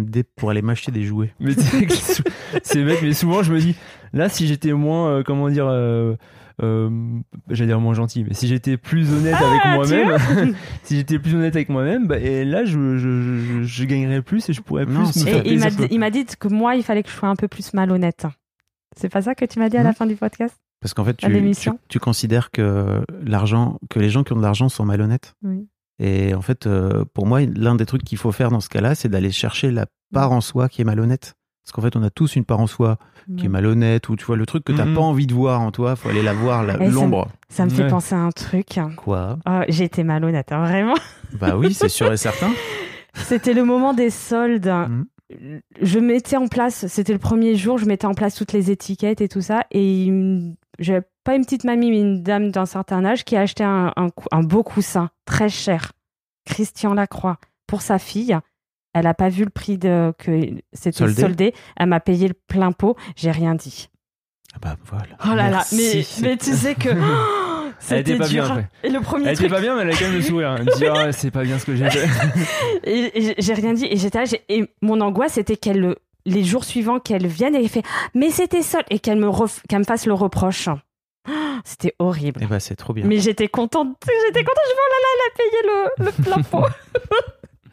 m'acheter 0.62 0.92
des 0.92 1.02
jouets. 1.04 1.34
Mais 1.40 1.52
c'est 2.62 2.84
bête, 2.84 3.00
mais 3.02 3.12
souvent 3.12 3.42
je 3.42 3.52
me 3.52 3.60
dis, 3.60 3.74
là, 4.12 4.28
si 4.28 4.46
j'étais 4.46 4.72
moins, 4.72 5.08
euh, 5.08 5.22
comment 5.24 5.48
dire, 5.48 5.66
euh, 5.68 6.14
euh, 6.60 6.90
j'allais 7.48 7.68
dire 7.68 7.80
moins 7.80 7.94
gentil, 7.94 8.24
mais 8.24 8.34
si 8.34 8.46
j'étais 8.48 8.76
plus 8.76 9.12
honnête 9.12 9.34
avec 9.34 9.60
Ah, 9.64 9.78
tu 9.84 9.94
moi-même, 9.94 10.54
si 10.82 10.96
j'étais 10.96 11.18
plus 11.18 11.34
honnête 11.34 11.54
avec 11.56 11.68
moi-même, 11.68 12.06
bah, 12.06 12.18
et 12.18 12.44
là, 12.44 12.64
je, 12.64 12.98
je, 12.98 13.22
je, 13.22 13.62
je 13.62 13.84
gagnerais 13.84 14.22
plus 14.22 14.48
et 14.48 14.52
je 14.52 14.60
pourrais 14.60 14.84
plus 14.86 14.94
Non, 14.94 15.00
me 15.06 15.12
faire 15.12 15.46
il 15.46 15.98
m'a 15.98 16.10
dit, 16.10 16.24
que 16.26 16.48
moi 16.48 16.74
il 16.76 16.82
fallait 16.82 17.02
que 17.02 17.08
je 17.10 17.14
sois 17.14 17.28
un 17.28 17.36
peu 17.36 17.48
plus 17.48 17.72
malhonnête. 17.74 18.26
C'est 18.96 19.08
pas 19.08 19.22
ça 19.22 19.34
que 19.34 19.44
tu 19.44 19.58
m'as 19.58 19.68
dit 19.68 19.76
à 19.78 19.82
la 19.82 19.90
Mhm. 19.90 19.94
fin 19.94 20.06
du 20.06 20.16
podcast? 20.16 20.56
Parce 20.80 20.94
qu'en 20.94 21.04
fait, 21.04 21.14
tu, 21.14 21.28
l'émission. 21.30 21.74
tu, 21.74 21.78
tu 21.88 21.98
considères 22.00 22.50
que 22.50 23.04
l'argent, 23.24 23.78
que 23.88 24.00
les 24.00 24.10
gens 24.10 24.24
qui 24.24 24.32
ont 24.32 24.36
de 24.36 24.42
l'argent 24.42 24.68
sont 24.68 24.84
malhonnêtes? 24.84 25.34
Oui. 25.44 25.68
Et 26.00 26.34
en 26.34 26.40
fait, 26.42 26.66
euh, 26.66 27.04
pour 27.14 27.26
moi, 27.26 27.40
l'un 27.42 27.76
des 27.76 27.86
trucs 27.86 28.02
qu'il 28.02 28.18
faut 28.18 28.32
faire 28.32 28.50
dans 28.50 28.58
ce 28.60 28.68
cas-là, 28.68 28.94
c'est 28.96 29.08
d'aller 29.08 29.30
chercher 29.30 29.70
la 29.70 29.86
part 30.12 30.32
en 30.32 30.40
soi 30.40 30.68
qui 30.68 30.82
est 30.82 30.84
malhonnête. 30.84 31.34
Parce 31.64 31.72
qu'en 31.72 31.82
fait, 31.82 31.94
on 31.94 32.02
a 32.02 32.10
tous 32.10 32.34
une 32.34 32.44
part 32.44 32.58
en 32.58 32.66
soi 32.66 32.98
qui 33.38 33.46
est 33.46 33.48
malhonnête, 33.48 34.08
ou 34.08 34.16
tu 34.16 34.24
vois, 34.24 34.36
le 34.36 34.46
truc 34.46 34.64
que 34.64 34.72
t'as 34.72 34.84
Mhm. 34.84 34.94
pas 34.94 35.00
envie 35.00 35.26
de 35.26 35.34
voir 35.34 35.60
en 35.60 35.70
toi, 35.70 35.96
faut 35.96 36.08
aller 36.08 36.22
la 36.22 36.32
voir, 36.34 36.62
me- 36.62 36.88
l'ombre. 36.90 37.28
Ça 37.48 37.64
me 37.64 37.70
fait 37.70 37.84
Ouais. 37.84 37.88
penser 37.88 38.14
à 38.14 38.18
un 38.18 38.30
truc. 38.30 38.78
Quoi? 38.96 39.38
Oh, 39.48 39.60
été 39.68 40.04
malhonnête, 40.04 40.52
hein, 40.52 40.60
vraiment. 40.64 40.94
Bah 41.40 41.56
oui, 41.56 41.72
c'est 41.74 41.88
sûr 41.88 42.12
et 42.12 42.16
certain. 42.16 42.50
C'était 43.14 43.52
le 43.54 43.64
moment 43.64 43.92
des 43.94 44.10
soldes. 44.10 44.66
Mhm. 44.66 45.06
Je 45.80 45.98
mettais 45.98 46.36
en 46.36 46.46
place, 46.46 46.86
c'était 46.88 47.12
le 47.14 47.18
premier 47.18 47.54
jour, 47.56 47.78
je 47.78 47.86
mettais 47.86 48.06
en 48.06 48.12
place 48.14 48.34
toutes 48.34 48.52
les 48.52 48.70
étiquettes 48.70 49.22
et 49.22 49.28
tout 49.28 49.40
ça. 49.40 49.64
Et 49.70 50.12
j'avais 50.78 51.02
pas 51.24 51.34
une 51.36 51.42
petite 51.44 51.64
mamie, 51.64 51.90
mais 51.90 52.00
une 52.00 52.22
dame 52.22 52.50
d'un 52.50 52.66
certain 52.66 53.02
âge 53.04 53.24
qui 53.24 53.34
a 53.36 53.40
acheté 53.40 53.64
un, 53.64 53.92
un 53.96 54.10
cou- 54.10 54.26
un 54.30 54.42
beau 54.42 54.62
coussin, 54.62 55.08
très 55.24 55.48
cher, 55.48 55.92
Christian 56.44 56.92
Lacroix, 56.94 57.38
pour 57.66 57.80
sa 57.80 57.98
fille. 57.98 58.36
Elle 58.94 59.04
n'a 59.04 59.14
pas 59.14 59.28
vu 59.28 59.44
le 59.44 59.50
prix 59.50 59.78
de, 59.78 60.12
que 60.18 60.40
c'était 60.72 60.98
Soldé. 60.98 61.20
soldé. 61.22 61.54
Elle 61.76 61.86
m'a 61.88 62.00
payé 62.00 62.28
le 62.28 62.34
plein 62.34 62.72
pot. 62.72 62.96
J'ai 63.16 63.30
rien 63.30 63.54
dit. 63.54 63.88
Ah 64.54 64.58
Bah 64.60 64.76
voilà. 64.84 65.06
Oh 65.24 65.34
là 65.34 65.48
là, 65.50 65.64
mais, 65.72 66.36
tu 66.36 66.52
sais 66.52 66.74
que 66.74 66.88
oh, 66.92 67.70
Elle 67.90 68.00
était 68.00 68.12
c'était 68.12 68.18
pas 68.18 68.28
bien 68.28 68.42
dur. 68.44 68.52
après. 68.52 68.68
Et 68.82 68.90
le 68.90 69.00
premier 69.00 69.24
Elle 69.24 69.30
était 69.32 69.36
truc, 69.44 69.50
pas 69.50 69.60
bien, 69.60 69.74
mais 69.76 69.82
elle 69.82 69.90
a 69.90 69.92
quand 69.96 70.04
même 70.04 70.14
le 70.14 70.20
sourire. 70.22 70.50
hein. 70.50 70.56
Elle 70.58 70.64
me 70.66 70.76
dit, 70.76 70.86
ah, 70.94 71.10
c'est 71.12 71.30
pas 71.30 71.42
bien 71.42 71.58
ce 71.58 71.64
que 71.64 71.74
j'ai 71.74 71.88
fait. 71.88 72.06
Et, 72.84 73.30
et 73.30 73.34
j'ai- 73.38 73.54
rien 73.54 73.72
dit. 73.72 73.86
Et 73.86 73.96
j'étais 73.96 74.22
là, 74.22 74.30
et 74.50 74.64
mon 74.82 75.00
angoisse, 75.00 75.32
c'était 75.34 75.56
qu'elle, 75.56 75.80
le- 75.80 75.96
les 76.26 76.44
jours 76.44 76.64
suivants, 76.64 76.98
qu'elle 77.00 77.26
vienne 77.26 77.54
et 77.56 77.66
fait, 77.68 77.82
mais 78.14 78.30
c'était 78.30 78.62
ça, 78.62 78.80
et 78.90 78.98
qu'elle 78.98 79.18
me, 79.18 79.26
ref- 79.28 79.62
qu'elle 79.68 79.78
me 79.80 79.84
fasse 79.84 80.04
le 80.06 80.12
reproche. 80.14 80.68
C'était 81.64 81.94
horrible. 82.00 82.40
Eh 82.42 82.46
bah 82.46 82.58
c'est 82.60 82.74
trop 82.74 82.92
bien. 82.92 83.04
Mais 83.06 83.18
j'étais 83.18 83.46
contente, 83.46 83.96
j'étais 84.04 84.42
contente, 84.42 84.64
je 84.66 84.72
me 84.72 84.78
oh 84.78 84.90
là 84.90 84.98
là, 85.02 85.08
elle 85.14 85.30
a 85.30 85.36
payé 85.38 85.58
le, 85.64 86.04
le 86.06 86.22
plein 86.24 86.42
pot. 86.50 86.66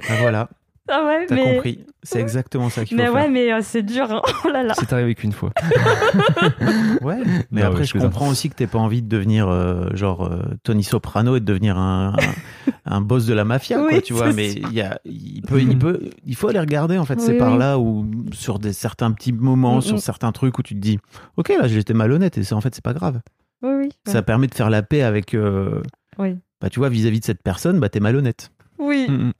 Bah 0.07 0.15
voilà. 0.19 0.49
Ah 0.91 1.05
ouais, 1.05 1.25
T'as 1.27 1.35
mais... 1.35 1.55
compris. 1.55 1.85
C'est 2.03 2.19
exactement 2.21 2.69
ça 2.69 2.85
qu'il 2.85 2.97
faut 2.97 3.03
Mais 3.03 3.09
faire. 3.09 3.13
ouais, 3.13 3.29
mais 3.29 3.51
euh, 3.53 3.59
c'est 3.61 3.83
dur. 3.83 4.11
hein. 4.11 4.21
Oh 4.45 4.49
là 4.49 4.63
là. 4.63 4.73
C'est 4.77 4.91
arrivé 4.93 5.15
qu'une 5.15 5.31
fois. 5.33 5.51
Ouais, 7.01 7.17
mais 7.51 7.61
Non, 7.61 7.67
après, 7.67 7.79
ouais, 7.81 7.85
je 7.85 7.97
comprends 7.97 8.27
aussi 8.29 8.49
que 8.49 8.55
t'aies 8.55 8.67
pas 8.67 8.79
envie 8.79 9.01
de 9.01 9.07
devenir 9.07 9.47
euh, 9.49 9.87
genre 9.93 10.25
euh, 10.25 10.41
Tony 10.63 10.83
Soprano 10.83 11.35
et 11.35 11.39
de 11.39 11.45
devenir 11.45 11.77
un, 11.77 12.13
un, 12.13 12.71
un 12.85 13.01
boss 13.01 13.25
de 13.25 13.33
la 13.33 13.45
mafia, 13.45 13.79
quoi, 13.79 14.01
tu 14.01 14.13
vois. 14.13 14.33
Mais 14.33 14.51
y 14.53 14.81
a, 14.81 14.99
il 15.05 15.41
peut, 15.41 15.61
il 15.61 15.77
peut, 15.77 15.99
il 16.25 16.35
faut 16.35 16.47
aller 16.49 16.59
regarder 16.59 16.97
en 16.97 17.05
fait. 17.05 17.19
c'est 17.21 17.33
Oui, 17.33 17.37
par 17.37 17.53
oui. 17.53 17.59
là 17.59 17.79
où 17.79 18.05
sur 18.33 18.59
des 18.59 18.73
certains 18.73 19.11
petits 19.11 19.31
moments, 19.33 19.77
Mm, 19.77 19.81
sur 19.81 19.95
mm. 19.95 19.99
certains 19.99 20.31
trucs 20.31 20.57
où 20.57 20.63
tu 20.63 20.73
te 20.75 20.79
dis, 20.79 20.99
ok, 21.37 21.49
là, 21.49 21.67
j'étais 21.67 21.93
malhonnête 21.93 22.37
et 22.37 22.43
c'est 22.43 22.55
en 22.55 22.61
fait 22.61 22.73
c'est 22.75 22.83
pas 22.83 22.93
grave. 22.93 23.19
Oui, 23.61 23.71
oui. 23.83 23.89
Ça 24.07 24.21
permet 24.21 24.47
de 24.47 24.55
faire 24.55 24.69
la 24.69 24.81
paix 24.81 25.01
avec. 25.03 25.33
euh, 25.33 25.81
Oui. 26.17 26.35
Bah, 26.61 26.69
tu 26.69 26.79
vois, 26.79 26.89
vis-à-vis 26.89 27.19
de 27.21 27.25
cette 27.25 27.41
personne, 27.43 27.79
bah, 27.79 27.87
t'es 27.89 27.99
malhonnête. 27.99 28.51
Oui, 28.77 29.07
Mm, 29.09 29.13
mm. 29.27 29.33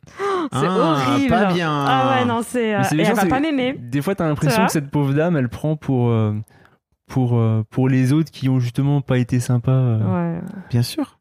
C'est 0.52 0.60
Ah, 0.68 1.10
horrible. 1.12 1.30
pas 1.30 1.54
bien. 1.54 1.72
Ah 1.88 2.10
ouais, 2.20 2.26
non, 2.26 2.42
c'est. 2.44 2.76
euh, 2.76 2.82
et 2.98 3.02
elle 3.02 3.16
va 3.16 3.26
pas 3.26 3.40
m'aimer. 3.40 3.74
Des 3.80 4.02
fois, 4.02 4.16
t'as 4.16 4.28
l'impression 4.28 4.66
que 4.66 4.72
cette 4.72 4.90
pauvre 4.90 5.14
dame, 5.14 5.36
elle 5.38 5.50
prend 5.50 5.76
pour, 5.76 6.10
euh, 6.10 6.34
pour, 7.08 7.38
euh, 7.38 7.64
pour 7.70 7.90
les 7.90 8.14
autres 8.14 8.32
qui 8.32 8.50
ont 8.50 8.60
justement 8.60 9.02
pas 9.02 9.18
été 9.18 9.40
sympas. 9.40 9.98
Ouais. 9.98 10.40
Bien 10.70 10.82
sûr. 10.84 11.20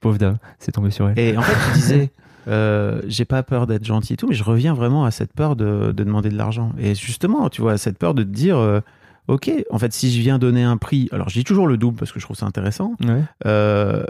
Pauvre 0.00 0.18
dame, 0.18 0.38
c'est 0.58 0.72
tombé 0.72 0.90
sur 0.90 1.08
elle. 1.08 1.18
Et 1.18 1.36
en 1.36 1.42
fait, 1.42 1.54
tu 1.68 1.72
disais, 1.74 2.10
euh, 2.46 3.00
j'ai 3.06 3.24
pas 3.24 3.42
peur 3.42 3.66
d'être 3.66 3.84
gentil 3.84 4.12
et 4.12 4.16
tout, 4.16 4.28
mais 4.28 4.34
je 4.34 4.44
reviens 4.44 4.72
vraiment 4.74 5.04
à 5.04 5.10
cette 5.10 5.32
peur 5.32 5.56
de, 5.56 5.92
de 5.92 6.04
demander 6.04 6.28
de 6.28 6.36
l'argent. 6.36 6.72
Et 6.78 6.94
justement, 6.94 7.48
tu 7.48 7.60
vois, 7.62 7.78
cette 7.78 7.98
peur 7.98 8.14
de 8.14 8.22
te 8.22 8.28
dire, 8.28 8.56
euh, 8.58 8.80
ok, 9.26 9.50
en 9.70 9.78
fait, 9.78 9.92
si 9.92 10.12
je 10.12 10.20
viens 10.20 10.38
donner 10.38 10.62
un 10.62 10.76
prix, 10.76 11.08
alors 11.12 11.28
je 11.28 11.34
dis 11.34 11.44
toujours 11.44 11.66
le 11.66 11.76
double 11.76 11.98
parce 11.98 12.12
que 12.12 12.20
je 12.20 12.24
trouve 12.24 12.36
ça 12.36 12.46
intéressant. 12.46 12.94
Ouais. 13.04 13.22
euh, 13.46 14.04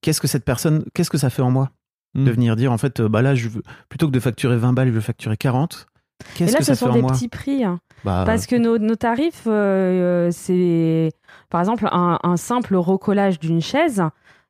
qu'est-ce 0.00 0.20
que 0.20 0.26
cette 0.26 0.44
personne, 0.44 0.84
qu'est-ce 0.94 1.10
que 1.10 1.18
ça 1.18 1.30
fait 1.30 1.42
en 1.42 1.50
moi? 1.52 1.70
Mm. 2.18 2.24
de 2.24 2.30
venir 2.30 2.56
dire, 2.56 2.72
en 2.72 2.78
fait, 2.78 3.00
euh, 3.00 3.08
bah 3.08 3.22
là, 3.22 3.34
je 3.34 3.48
veux, 3.48 3.62
plutôt 3.88 4.06
que 4.06 4.12
de 4.12 4.20
facturer 4.20 4.56
20 4.56 4.72
balles, 4.72 4.88
je 4.88 4.92
veux 4.92 5.00
facturer 5.00 5.36
40. 5.36 5.86
Et 6.20 6.24
Qu'est-ce 6.38 6.52
là, 6.52 6.58
que 6.58 6.64
ce 6.64 6.74
ça 6.74 6.78
fait 6.78 6.84
sont 6.84 6.90
en 6.90 6.94
des 6.94 7.02
moi 7.02 7.12
petits 7.12 7.28
prix. 7.28 7.64
hein. 7.64 7.78
Bah, 8.04 8.24
Parce 8.26 8.46
que 8.46 8.56
nos, 8.56 8.78
nos 8.78 8.96
tarifs, 8.96 9.44
euh, 9.46 9.50
euh, 9.50 10.30
c'est. 10.32 11.10
Par 11.50 11.60
exemple, 11.60 11.88
un, 11.90 12.18
un 12.22 12.36
simple 12.36 12.76
recollage 12.76 13.38
d'une 13.38 13.60
chaise, 13.60 14.02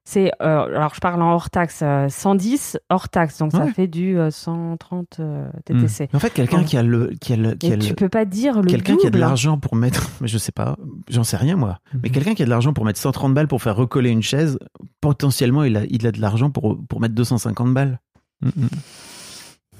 c'est. 0.08 0.32
euh, 0.40 0.64
alors, 0.64 0.94
je 0.94 1.00
parle 1.00 1.20
en 1.22 1.32
hors 1.34 1.50
taxe, 1.50 1.80
euh, 1.82 2.08
110 2.08 2.78
hors 2.88 3.08
taxe. 3.08 3.38
Donc, 3.38 3.52
ça 3.52 3.64
Ouais. 3.64 3.72
fait 3.72 3.86
du 3.86 4.18
euh, 4.18 4.30
130 4.30 5.18
euh, 5.20 5.48
TTC. 5.64 6.08
mais 6.12 6.16
en 6.16 6.18
fait, 6.20 6.30
quelqu'un 6.30 6.58
Ouais. 6.58 6.64
qui 6.64 6.76
a 6.76 6.82
le, 6.82 7.12
qui 7.20 7.32
a 7.32 7.36
le, 7.36 7.54
qui 7.54 7.72
a 7.72 7.76
le- 7.76 7.82
tu 7.82 7.94
peux 7.94 8.08
pas 8.08 8.24
dire 8.24 8.62
le 8.62 8.68
quelqu'un 8.70 8.96
qui 8.96 9.06
a 9.06 9.10
de 9.10 9.18
l'argent 9.18 9.58
pour 9.58 9.76
mettre, 9.76 10.08
mais 10.20 10.28
je 10.28 10.38
sais 10.38 10.52
pas, 10.52 10.76
j'en 11.08 11.24
sais 11.24 11.36
rien 11.36 11.56
moi, 11.56 11.78
mais 11.94 12.08
Mhm. 12.08 12.14
quelqu'un 12.14 12.34
qui 12.34 12.42
a 12.42 12.46
de 12.46 12.50
l'argent 12.50 12.72
pour 12.72 12.84
mettre 12.84 12.98
130 13.00 13.34
balles 13.34 13.48
pour 13.48 13.62
faire 13.62 13.76
recoller 13.76 14.10
une 14.10 14.22
chaise, 14.22 14.58
potentiellement 15.00 15.64
il 15.64 15.76
a, 15.76 15.82
il 15.90 16.06
a 16.06 16.12
de 16.12 16.20
l'argent 16.20 16.50
pour, 16.50 16.78
pour 16.88 17.00
mettre 17.00 17.14
250 17.14 17.74
balles. 17.74 18.00
Mm, 18.40 18.48
mm. 18.56 18.68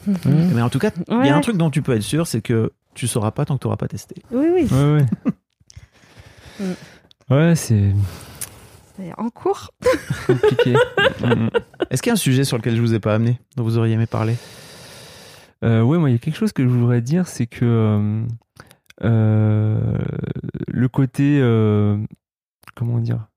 Mhm. 0.06 0.50
Mais 0.54 0.62
en 0.62 0.68
tout 0.70 0.78
cas, 0.78 0.90
il 1.08 1.26
y 1.26 1.28
a 1.30 1.36
un 1.36 1.40
truc 1.40 1.56
dont 1.56 1.70
tu 1.70 1.82
peux 1.82 1.92
être 1.94 2.02
sûr, 2.02 2.26
c'est 2.26 2.40
que 2.40 2.72
tu 2.94 3.06
sauras 3.06 3.30
pas 3.30 3.44
tant 3.44 3.56
que 3.56 3.60
tu 3.62 3.66
n'auras 3.66 3.76
pas 3.76 3.88
testé. 3.88 4.16
Oui, 4.32 4.46
oui. 4.54 4.66
Ouais, 4.70 4.92
ouais. 4.94 5.06
Mm. 6.60 7.34
Ouais, 7.34 7.54
c'est 7.54 7.92
C'est 8.98 9.12
en 9.16 9.30
cours. 9.30 9.70
compliqué. 10.26 10.74
Mm. 11.22 11.48
Est-ce 11.90 12.02
qu'il 12.02 12.10
y 12.10 12.12
a 12.12 12.14
un 12.14 12.16
sujet 12.16 12.44
sur 12.44 12.56
lequel 12.56 12.74
je 12.74 12.80
vous 12.80 12.94
ai 12.94 13.00
pas 13.00 13.14
amené, 13.14 13.38
dont 13.56 13.62
vous 13.64 13.78
auriez 13.78 13.94
aimé 13.94 14.06
parler? 14.06 14.34
Euh, 15.64 15.82
ouais, 15.82 15.98
moi, 15.98 16.10
il 16.10 16.14
y 16.14 16.16
a 16.16 16.18
quelque 16.18 16.36
chose 16.36 16.52
que 16.52 16.62
je 16.64 16.68
voudrais 16.68 17.00
dire, 17.00 17.26
c'est 17.28 17.46
que 17.46 17.64
euh, 17.64 18.22
euh, 19.04 19.98
le 20.68 20.88
côté, 20.88 21.38
euh, 21.40 21.96
comment 22.74 22.98
dire, 22.98 23.28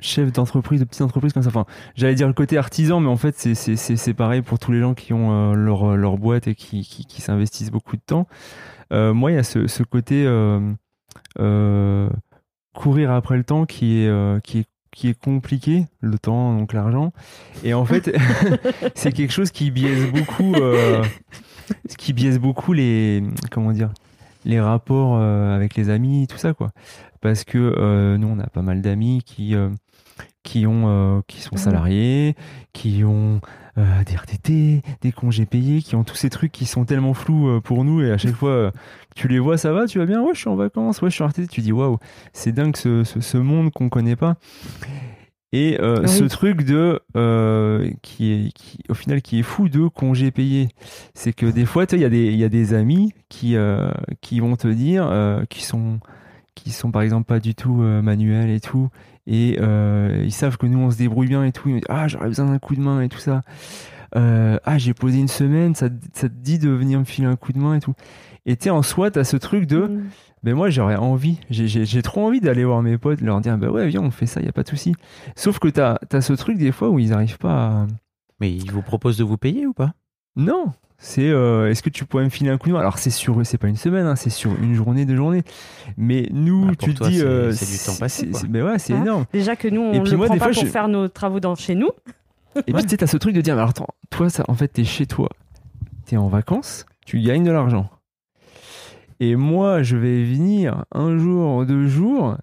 chef 0.00 0.30
d'entreprise, 0.32 0.80
de 0.80 0.84
petite 0.84 1.02
entreprise 1.02 1.32
comme 1.32 1.42
ça. 1.42 1.48
Enfin, 1.48 1.64
j'allais 1.94 2.14
dire 2.14 2.26
le 2.28 2.34
côté 2.34 2.58
artisan, 2.58 3.00
mais 3.00 3.08
en 3.08 3.16
fait, 3.16 3.36
c'est- 3.38 3.54
c'est 3.54 3.76
c'est- 3.76 3.96
c'est 3.96 4.14
pareil 4.14 4.42
pour 4.42 4.58
tous 4.58 4.72
les 4.72 4.80
gens 4.80 4.94
qui 4.94 5.12
ont 5.12 5.32
euh, 5.52 5.54
leur, 5.54 5.96
leur 5.96 6.18
boîte 6.18 6.48
et 6.48 6.54
qui, 6.54 6.82
qui, 6.82 7.04
qui 7.06 7.20
s'investissent 7.22 7.70
beaucoup 7.70 7.96
de 7.96 8.02
temps. 8.04 8.26
Euh, 8.92 9.14
moi, 9.14 9.30
il 9.32 9.34
y 9.34 9.38
a 9.38 9.42
ce, 9.42 9.66
ce 9.66 9.82
côté 9.82 10.24
euh, 10.26 10.60
euh, 11.40 12.08
courir 12.76 13.10
après 13.10 13.36
le 13.36 13.44
temps 13.44 13.66
qui 13.66 14.02
est, 14.02 14.08
euh, 14.08 14.38
qui 14.40 14.60
est 14.60 14.66
qui 14.96 15.08
est 15.08 15.14
compliqué, 15.20 15.84
le 16.00 16.18
temps, 16.18 16.56
donc 16.56 16.72
l'argent. 16.72 17.12
Et 17.62 17.74
en 17.74 17.84
fait, 17.84 18.16
c'est 18.94 19.12
quelque 19.12 19.32
chose 19.32 19.50
qui 19.50 19.70
biaise 19.70 20.10
beaucoup, 20.10 20.54
euh, 20.54 21.04
qui 21.98 22.14
biaise 22.14 22.38
beaucoup 22.38 22.72
les, 22.72 23.22
comment 23.50 23.72
dire, 23.72 23.92
les 24.46 24.58
rapports 24.58 25.18
euh, 25.18 25.54
avec 25.54 25.76
les 25.76 25.90
amis, 25.90 26.26
tout 26.26 26.38
ça, 26.38 26.54
quoi. 26.54 26.70
Parce 27.20 27.44
que 27.44 27.58
euh, 27.58 28.16
nous, 28.16 28.26
on 28.26 28.38
a 28.38 28.46
pas 28.46 28.62
mal 28.62 28.80
d'amis 28.80 29.20
qui, 29.22 29.54
qui 30.42 30.66
ont, 30.66 31.22
qui 31.26 31.42
sont 31.42 31.56
salariés, 31.56 32.34
qui 32.72 33.04
ont 33.04 33.42
euh, 33.78 34.04
des 34.04 34.14
RTT, 34.16 34.82
des 35.02 35.12
congés 35.12 35.46
payés, 35.46 35.82
qui 35.82 35.96
ont 35.96 36.04
tous 36.04 36.16
ces 36.16 36.30
trucs 36.30 36.52
qui 36.52 36.66
sont 36.66 36.84
tellement 36.84 37.14
flous 37.14 37.48
euh, 37.48 37.60
pour 37.60 37.84
nous. 37.84 38.02
Et 38.02 38.10
à 38.10 38.18
chaque 38.18 38.34
fois, 38.34 38.50
euh, 38.50 38.70
tu 39.14 39.28
les 39.28 39.38
vois, 39.38 39.58
ça 39.58 39.72
va, 39.72 39.86
tu 39.86 39.98
vas 39.98 40.06
bien, 40.06 40.22
ouais, 40.22 40.30
je 40.34 40.40
suis 40.40 40.48
en 40.48 40.56
vacances, 40.56 41.02
ouais, 41.02 41.10
je 41.10 41.14
suis 41.14 41.24
en 41.24 41.28
RTT. 41.28 41.46
Tu 41.48 41.60
dis, 41.60 41.72
waouh, 41.72 41.98
c'est 42.32 42.52
dingue 42.52 42.76
ce, 42.76 43.04
ce, 43.04 43.20
ce 43.20 43.36
monde 43.38 43.70
qu'on 43.72 43.88
connaît 43.88 44.16
pas. 44.16 44.36
Et 45.52 45.78
euh, 45.80 46.00
Oui. 46.02 46.08
ce 46.08 46.24
truc 46.24 46.64
de 46.64 47.00
euh, 47.16 47.88
qui 48.02 48.32
est 48.32 48.52
qui, 48.52 48.78
au 48.88 48.94
final 48.94 49.22
qui 49.22 49.38
est 49.38 49.42
fou 49.44 49.68
de 49.68 49.86
congés 49.88 50.30
payés, 50.32 50.68
c'est 51.14 51.32
que 51.32 51.46
des 51.46 51.64
fois, 51.64 51.86
il 51.92 52.00
y 52.00 52.04
a 52.04 52.08
des 52.08 52.26
il 52.26 52.36
y 52.36 52.44
a 52.44 52.48
des 52.48 52.74
amis 52.74 53.12
qui 53.28 53.56
euh, 53.56 53.90
qui 54.20 54.40
vont 54.40 54.56
te 54.56 54.66
dire 54.68 55.08
qui 55.48 55.64
sont 55.64 56.00
qui 56.56 56.70
sont 56.72 56.90
par 56.90 57.02
exemple 57.02 57.26
pas 57.26 57.38
du 57.38 57.54
tout 57.54 57.74
manuels 57.74 58.50
et 58.50 58.60
tout 58.60 58.88
et 59.26 59.58
euh, 59.60 60.22
ils 60.24 60.32
savent 60.32 60.56
que 60.56 60.66
nous 60.66 60.78
on 60.78 60.90
se 60.90 60.96
débrouille 60.98 61.28
bien 61.28 61.44
et 61.44 61.52
tout. 61.52 61.68
Ils 61.68 61.74
me 61.74 61.78
disent 61.80 61.86
ah 61.88 62.08
j'aurais 62.08 62.28
besoin 62.28 62.46
d'un 62.46 62.58
coup 62.58 62.74
de 62.76 62.80
main 62.80 63.00
et 63.02 63.08
tout 63.08 63.18
ça. 63.18 63.42
Euh, 64.14 64.58
ah 64.64 64.78
j'ai 64.78 64.94
posé 64.94 65.18
une 65.18 65.28
semaine 65.28 65.74
ça, 65.74 65.90
te- 65.90 65.94
ça 66.12 66.28
te 66.28 66.34
dit 66.34 66.58
de 66.58 66.68
venir 66.70 66.98
me 67.00 67.04
filer 67.04 67.26
un 67.26 67.36
coup 67.36 67.52
de 67.52 67.58
main 67.58 67.74
et 67.74 67.80
tout. 67.80 67.94
Et 68.46 68.56
tu 68.56 68.64
sais 68.64 68.70
en 68.70 68.82
soi 68.82 69.10
t'as 69.10 69.24
ce 69.24 69.36
truc 69.36 69.66
de 69.66 69.80
Mm. 69.88 70.04
mais 70.44 70.52
moi 70.54 70.70
j'aurais 70.70 70.94
envie 70.96 71.40
j'ai- 71.50 72.02
trop 72.02 72.24
envie 72.26 72.40
d'aller 72.40 72.64
voir 72.64 72.82
mes 72.82 72.98
potes 72.98 73.20
leur 73.20 73.40
dire 73.40 73.58
bah 73.58 73.68
ouais 73.70 73.88
viens 73.88 74.02
on 74.02 74.12
fait 74.12 74.26
ça 74.26 74.40
y 74.40 74.48
a 74.48 74.52
pas 74.52 74.62
de 74.62 74.68
souci. 74.68 74.94
Sauf 75.34 75.58
que 75.58 75.68
t'as 75.68 75.98
as 76.12 76.20
ce 76.20 76.32
truc 76.34 76.56
des 76.56 76.70
fois 76.72 76.88
où 76.90 76.98
ils 77.00 77.12
arrivent 77.12 77.38
pas 77.38 77.54
à 77.82 77.86
Mais 78.40 78.52
il 78.54 78.70
vous 78.70 78.82
propose 78.82 79.18
de 79.18 79.24
vous 79.24 79.36
payer 79.38 79.66
ou 79.66 79.72
pas? 79.74 79.92
Non, 80.36 80.72
c'est 80.98 81.28
euh, 81.28 81.70
est-ce 81.70 81.82
que 81.82 81.90
tu 81.90 82.04
pourrais 82.04 82.24
me 82.24 82.28
filer 82.30 82.50
un 82.50 82.58
coup 82.58 82.68
de 82.68 82.74
main? 82.74 82.80
Alors 82.80 82.98
c'est 82.98 83.10
sur 83.10 83.44
c'est 83.44 83.58
pas 83.58 83.68
une 83.68 83.76
semaine, 83.76 84.06
hein, 84.06 84.16
c'est 84.16 84.30
sur 84.30 84.52
une 84.62 84.74
journée, 84.74 85.04
deux 85.04 85.16
journées. 85.16 85.42
Mais 85.96 86.28
nous, 86.32 86.64
Ah, 86.70 86.74
pour 86.76 86.88
tu 86.88 86.94
te 86.94 86.98
toi, 86.98 87.08
dis, 87.08 87.18
c'est- 87.18 87.24
euh, 87.24 87.52
c'est 87.52 87.66
du 87.70 87.78
temps 87.78 87.98
passé, 88.00 88.20
c'est- 88.26 88.30
quoi. 88.30 88.40
c'est- 88.40 88.48
Mais 88.48 88.62
ouais, 88.62 88.78
c'est 88.78 88.94
Ah. 88.94 88.98
énorme. 88.98 89.26
Déjà 89.32 89.56
que 89.56 89.68
nous, 89.68 89.80
on 89.82 89.92
Et 89.92 89.98
ne 89.98 90.02
puis 90.02 90.12
le 90.12 90.16
moi, 90.16 90.26
prend 90.26 90.34
des 90.34 90.38
pas 90.38 90.46
fois, 90.46 90.54
pour 90.54 90.62
je- 90.64 90.68
faire 90.70 90.88
nos 90.88 91.08
travaux 91.08 91.40
dans, 91.40 91.54
chez 91.54 91.74
nous. 91.74 91.90
Et 92.66 92.72
puis 92.72 92.82
tu 92.84 92.88
sais, 92.90 92.96
t'as 92.96 93.06
ce 93.06 93.16
truc 93.18 93.34
de 93.34 93.40
dire, 93.42 93.54
mais 93.54 93.60
alors 93.60 93.70
attends, 93.70 93.88
toi, 94.10 94.30
ça, 94.30 94.44
en 94.48 94.54
fait, 94.54 94.68
t'es 94.68 94.84
chez 94.84 95.06
toi, 95.06 95.28
t'es 96.06 96.16
en 96.16 96.28
vacances, 96.28 96.86
tu 97.04 97.20
gagnes 97.20 97.44
de 97.44 97.50
l'argent. 97.50 97.90
Et 99.20 99.36
moi, 99.36 99.82
je 99.82 99.96
vais 99.96 100.24
venir 100.24 100.84
un 100.92 101.16
jour, 101.18 101.64
deux 101.66 101.86
jours 101.86 102.36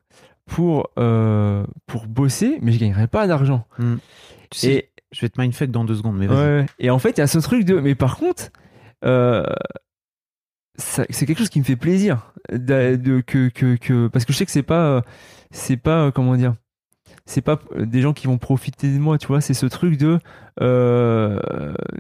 pour 0.46 0.90
pour 0.96 1.68
pour 1.88 2.08
bosser, 2.08 2.60
mais 2.62 2.72
je 2.72 2.80
gagnerai 2.80 3.08
pas 3.08 3.26
d'argent. 3.28 3.66
Tu 4.50 4.60
sais, 4.60 4.72
Et 4.74 4.90
Je 5.14 5.22
vais 5.22 5.30
te 5.30 5.40
mindfuck 5.40 5.70
dans 5.72 5.86
deux 5.86 5.96
secondes, 5.96 6.18
mais 6.18 6.28
vas-y. 6.28 6.38
Ouais, 6.38 6.60
ouais. 6.62 6.66
Et 6.80 6.90
en 6.90 7.00
fait, 7.00 7.12
il 7.12 7.20
y 7.20 7.24
a 7.24 7.28
ce 7.28 7.38
truc 7.40 7.64
de. 7.66 7.80
Mais 7.80 7.96
par 7.96 8.18
contre, 8.18 8.50
euh, 9.06 9.44
c'est 10.78 11.26
quelque 11.26 11.38
chose 11.38 11.50
qui 11.50 11.60
me 11.60 11.64
fait 11.66 11.76
plaisir. 11.76 12.34
De, 12.52 13.22
que, 13.26 13.48
que, 13.50 13.76
que, 13.78 14.08
parce 14.08 14.26
que 14.26 14.34
je 14.34 14.38
sais 14.38 14.46
que 14.46 14.52
c'est 14.52 14.64
pas. 14.64 15.04
C'est 15.52 15.78
pas. 15.78 16.06
euh, 16.08 16.12
Comment 16.12 16.36
dire 16.36 16.56
C'est 17.26 17.42
pas 17.42 17.60
euh, 17.76 17.86
des 17.86 18.02
gens 18.02 18.14
qui 18.14 18.26
vont 18.28 18.38
profiter 18.40 18.92
de 18.92 18.98
moi, 19.00 19.18
tu 19.20 19.28
vois. 19.28 19.40
C'est 19.40 19.54
ce 19.54 19.68
truc 19.68 19.98
de. 19.98 20.20
Euh, 20.62 21.40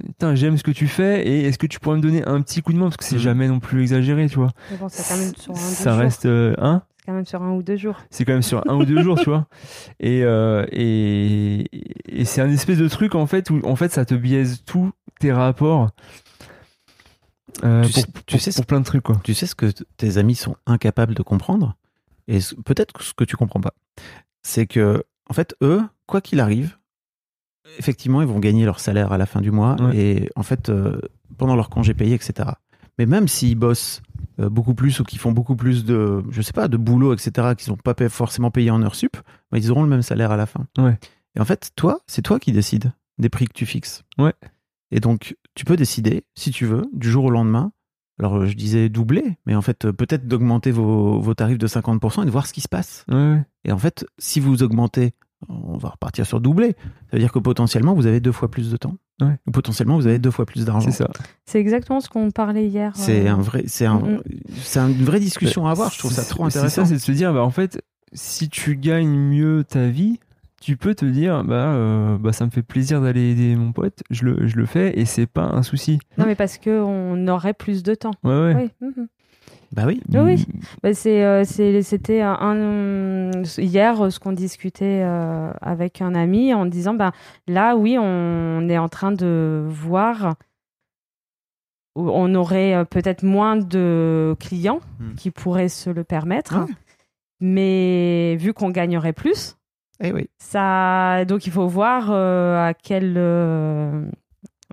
Putain, 0.07 0.33
j'aime 0.35 0.57
ce 0.57 0.63
que 0.63 0.71
tu 0.71 0.87
fais 0.87 1.27
et 1.27 1.45
est-ce 1.45 1.57
que 1.59 1.67
tu 1.67 1.79
pourrais 1.79 1.97
me 1.97 2.01
donner 2.01 2.25
un 2.25 2.41
petit 2.41 2.61
coup 2.61 2.73
de 2.73 2.77
main 2.77 2.85
Parce 2.85 2.97
que 2.97 3.03
c'est 3.03 3.15
Mhm. 3.15 3.21
jamais 3.21 3.47
non 3.47 3.59
plus 3.59 3.81
exagéré, 3.81 4.27
tu 4.27 4.35
vois. 4.37 4.51
Bon, 4.79 4.85
un, 4.87 4.89
Ça 4.89 5.95
reste. 5.95 6.25
euh, 6.25 6.55
hein? 6.57 6.81
C'est 7.03 7.11
quand 7.11 7.15
même 7.15 7.25
sur 7.25 7.41
un 7.43 7.51
ou 7.51 7.61
deux 7.63 7.75
jours. 7.75 7.99
c'est 8.11 8.23
quand 8.23 8.31
même 8.31 8.41
sur 8.41 8.63
un 8.69 8.75
ou 8.75 8.85
deux 8.85 9.03
jours, 9.03 9.19
tu 9.19 9.29
vois. 9.29 9.45
Et, 9.99 10.23
euh, 10.23 10.65
et, 10.71 11.65
et 12.07 12.23
c'est 12.23 12.39
un 12.39 12.49
espèce 12.49 12.77
de 12.77 12.87
truc 12.87 13.13
en 13.15 13.27
fait 13.27 13.49
où 13.49 13.59
en 13.65 13.75
fait 13.75 13.91
ça 13.91 14.05
te 14.05 14.13
biaise 14.13 14.63
tous 14.65 14.91
tes 15.19 15.33
rapports. 15.33 15.89
euh, 17.63 17.83
Tu 17.83 17.91
pour, 17.91 18.01
sais- 18.01 18.07
tu 18.07 18.23
pour- 18.35 18.41
sais 18.41 18.51
ce- 18.51 18.55
pour 18.57 18.65
plein 18.65 18.79
de 18.79 18.85
trucs 18.85 19.03
quoi. 19.03 19.19
Tu 19.23 19.33
sais 19.33 19.45
ce 19.47 19.55
que 19.55 19.65
tes 19.97 20.17
amis 20.17 20.35
sont 20.35 20.55
incapables 20.65 21.13
de 21.13 21.23
comprendre 21.23 21.75
Et 22.29 22.39
peut-être 22.65 22.93
que 22.93 23.03
ce 23.03 23.13
que 23.13 23.25
tu 23.25 23.35
comprends 23.35 23.59
pas, 23.61 23.73
c'est 24.41 24.65
que, 24.65 25.03
en 25.29 25.33
fait, 25.33 25.55
eux, 25.61 25.81
quoi 26.05 26.21
qu'il 26.21 26.39
arrive, 26.39 26.77
effectivement, 27.79 28.21
ils 28.21 28.27
vont 28.27 28.39
gagner 28.39 28.63
leur 28.65 28.79
salaire 28.79 29.11
à 29.11 29.17
la 29.17 29.25
fin 29.25 29.41
du 29.41 29.51
mois 29.51 29.75
Ouais. 29.81 29.97
et, 29.97 30.29
en 30.37 30.43
fait, 30.43 30.69
euh, 30.69 31.01
pendant 31.37 31.55
leur 31.57 31.69
congé 31.69 31.93
payé, 31.93 32.15
etc. 32.15 32.49
Mais 32.97 33.05
même 33.05 33.27
s'ils 33.27 33.55
bossent 33.55 34.01
euh, 34.39 34.49
beaucoup 34.49 34.75
plus 34.75 34.99
ou 34.99 35.03
qu'ils 35.03 35.19
font 35.19 35.31
beaucoup 35.31 35.55
plus 35.55 35.85
de, 35.85 36.23
je 36.29 36.41
sais 36.41 36.53
pas, 36.53 36.67
de 36.67 36.77
boulot, 36.77 37.13
etc., 37.13 37.53
qu'ils 37.57 37.65
sont 37.65 37.77
pas 37.77 37.95
forcément 38.09 38.51
payés 38.51 38.71
en 38.71 38.81
heures 38.83 38.95
sup, 38.95 39.17
bah, 39.51 39.57
ils 39.57 39.71
auront 39.71 39.83
le 39.83 39.89
même 39.89 40.01
salaire 40.01 40.31
à 40.31 40.37
la 40.37 40.45
fin. 40.45 40.67
Ouais. 40.77 40.97
Et 41.35 41.39
en 41.39 41.45
fait, 41.45 41.71
toi, 41.75 42.01
c'est 42.07 42.21
toi 42.21 42.39
qui 42.39 42.51
décides 42.51 42.93
des 43.17 43.29
prix 43.29 43.47
que 43.47 43.53
tu 43.53 43.65
fixes. 43.65 44.03
Ouais. 44.17 44.33
Et 44.91 44.99
donc, 44.99 45.35
tu 45.55 45.65
peux 45.65 45.75
décider, 45.75 46.23
si 46.35 46.51
tu 46.51 46.65
veux, 46.65 46.83
du 46.93 47.09
jour 47.09 47.25
au 47.25 47.29
lendemain. 47.29 47.71
Alors, 48.19 48.37
euh, 48.37 48.45
je 48.45 48.53
disais 48.55 48.89
doubler, 48.89 49.37
mais 49.47 49.55
en 49.55 49.61
fait, 49.61 49.85
euh, 49.85 49.93
peut-être 49.93 50.27
d'augmenter 50.27 50.71
vos, 50.71 51.19
vos 51.19 51.33
tarifs 51.33 51.57
de 51.57 51.67
50% 51.67 52.21
et 52.21 52.25
de 52.25 52.31
voir 52.31 52.45
ce 52.45 52.53
qui 52.53 52.61
se 52.61 52.69
passe. 52.69 53.05
Ouais. 53.09 53.41
Et 53.65 53.71
en 53.71 53.77
fait, 53.79 54.05
si 54.19 54.39
vous 54.39 54.61
augmentez 54.61 55.15
on 55.49 55.77
va 55.77 55.89
repartir 55.89 56.25
sur 56.25 56.39
doublé. 56.39 56.75
Ça 56.79 57.13
veut 57.13 57.19
dire 57.19 57.31
que 57.31 57.39
potentiellement, 57.39 57.93
vous 57.93 58.07
avez 58.07 58.19
deux 58.19 58.31
fois 58.31 58.49
plus 58.49 58.71
de 58.71 58.77
temps. 58.77 58.97
Ouais. 59.21 59.37
Ou 59.47 59.51
potentiellement, 59.51 59.95
vous 59.95 60.07
avez 60.07 60.19
deux 60.19 60.31
fois 60.31 60.45
plus 60.45 60.65
d'argent. 60.65 60.89
C'est 60.89 60.97
ça. 61.03 61.09
C'est 61.45 61.59
exactement 61.59 62.01
ce 62.01 62.09
qu'on 62.09 62.31
parlait 62.31 62.67
hier. 62.67 62.91
C'est 62.95 63.27
euh, 63.27 63.33
un 63.33 63.41
vrai, 63.41 63.63
c'est 63.67 63.85
un, 63.85 63.99
Mm, 63.99 64.21
c'est 64.63 64.79
un- 64.79 64.89
une 64.89 65.03
vraie 65.05 65.19
discussion 65.19 65.67
à 65.67 65.71
avoir. 65.71 65.91
Je 65.91 65.99
trouve 65.99 66.11
ça 66.11 66.23
C'est- 66.23 66.29
trop 66.29 66.49
C'est 66.49 66.57
intéressant. 66.57 66.81
ça, 66.83 66.87
c'est 66.89 66.95
de 66.95 66.99
se 66.99 67.11
dire, 67.11 67.33
bah, 67.33 67.43
en 67.43 67.51
fait, 67.51 67.81
si 68.13 68.49
tu 68.49 68.75
gagnes 68.75 69.15
mieux 69.15 69.63
ta 69.63 69.87
vie, 69.87 70.19
tu 70.61 70.77
peux 70.77 70.95
te 70.95 71.05
dire, 71.05 71.43
bah, 71.43 71.73
euh, 71.73 72.17
bah 72.17 72.31
ça 72.31 72.45
me 72.45 72.49
fait 72.49 72.63
plaisir 72.63 73.01
d'aller 73.01 73.31
aider 73.31 73.55
mon 73.55 73.71
pote, 73.73 74.01
je 74.09 74.23
le, 74.23 74.47
je 74.47 74.55
le 74.55 74.65
fais 74.65 74.97
et 74.97 75.03
c'est 75.05 75.25
pas 75.27 75.43
un 75.43 75.61
souci. 75.61 75.99
Non, 76.17 76.25
mais 76.25 76.35
parce 76.35 76.57
qu'on 76.57 77.27
aurait 77.27 77.53
plus 77.53 77.83
de 77.83 77.93
temps. 77.95 78.13
Ouais, 78.23 78.31
ouais. 78.31 78.71
Oui. 78.81 78.87
mhm. 78.97 79.07
Bah 79.73 79.83
oui. 79.87 80.01
Oui, 80.13 80.19
oui. 80.21 80.45
Bah, 80.83 80.93
c'est, 80.93 81.23
euh, 81.25 81.43
c'était 81.45 82.21
un, 82.21 83.31
hier 83.57 84.11
ce 84.11 84.19
qu'on 84.19 84.31
discutait 84.33 85.01
euh, 85.03 85.51
avec 85.61 86.01
un 86.01 86.13
ami 86.13 86.53
en 86.53 86.65
disant 86.67 86.93
bah, 86.93 87.11
là, 87.47 87.75
oui, 87.75 87.97
on 87.99 88.69
est 88.69 88.77
en 88.77 88.87
train 88.89 89.11
de 89.11 89.65
voir 89.67 90.35
où 91.95 92.09
on 92.09 92.33
aurait 92.35 92.75
euh, 92.75 92.85
peut-être 92.85 93.23
moins 93.23 93.55
de 93.55 94.35
clients 94.39 94.79
Hmm. 94.99 95.15
qui 95.15 95.31
pourraient 95.31 95.69
se 95.69 95.89
le 95.89 96.03
permettre, 96.03 96.55
mais 97.39 98.35
vu 98.39 98.53
qu'on 98.53 98.69
gagnerait 98.69 99.13
plus, 99.13 99.57
Eh 99.99 100.11
oui. 100.11 100.29
ça, 100.37 101.25
donc 101.25 101.45
il 101.47 101.51
faut 101.51 101.67
voir 101.67 102.09
euh, 102.11 102.67
à 102.69 102.73
quel 102.73 103.13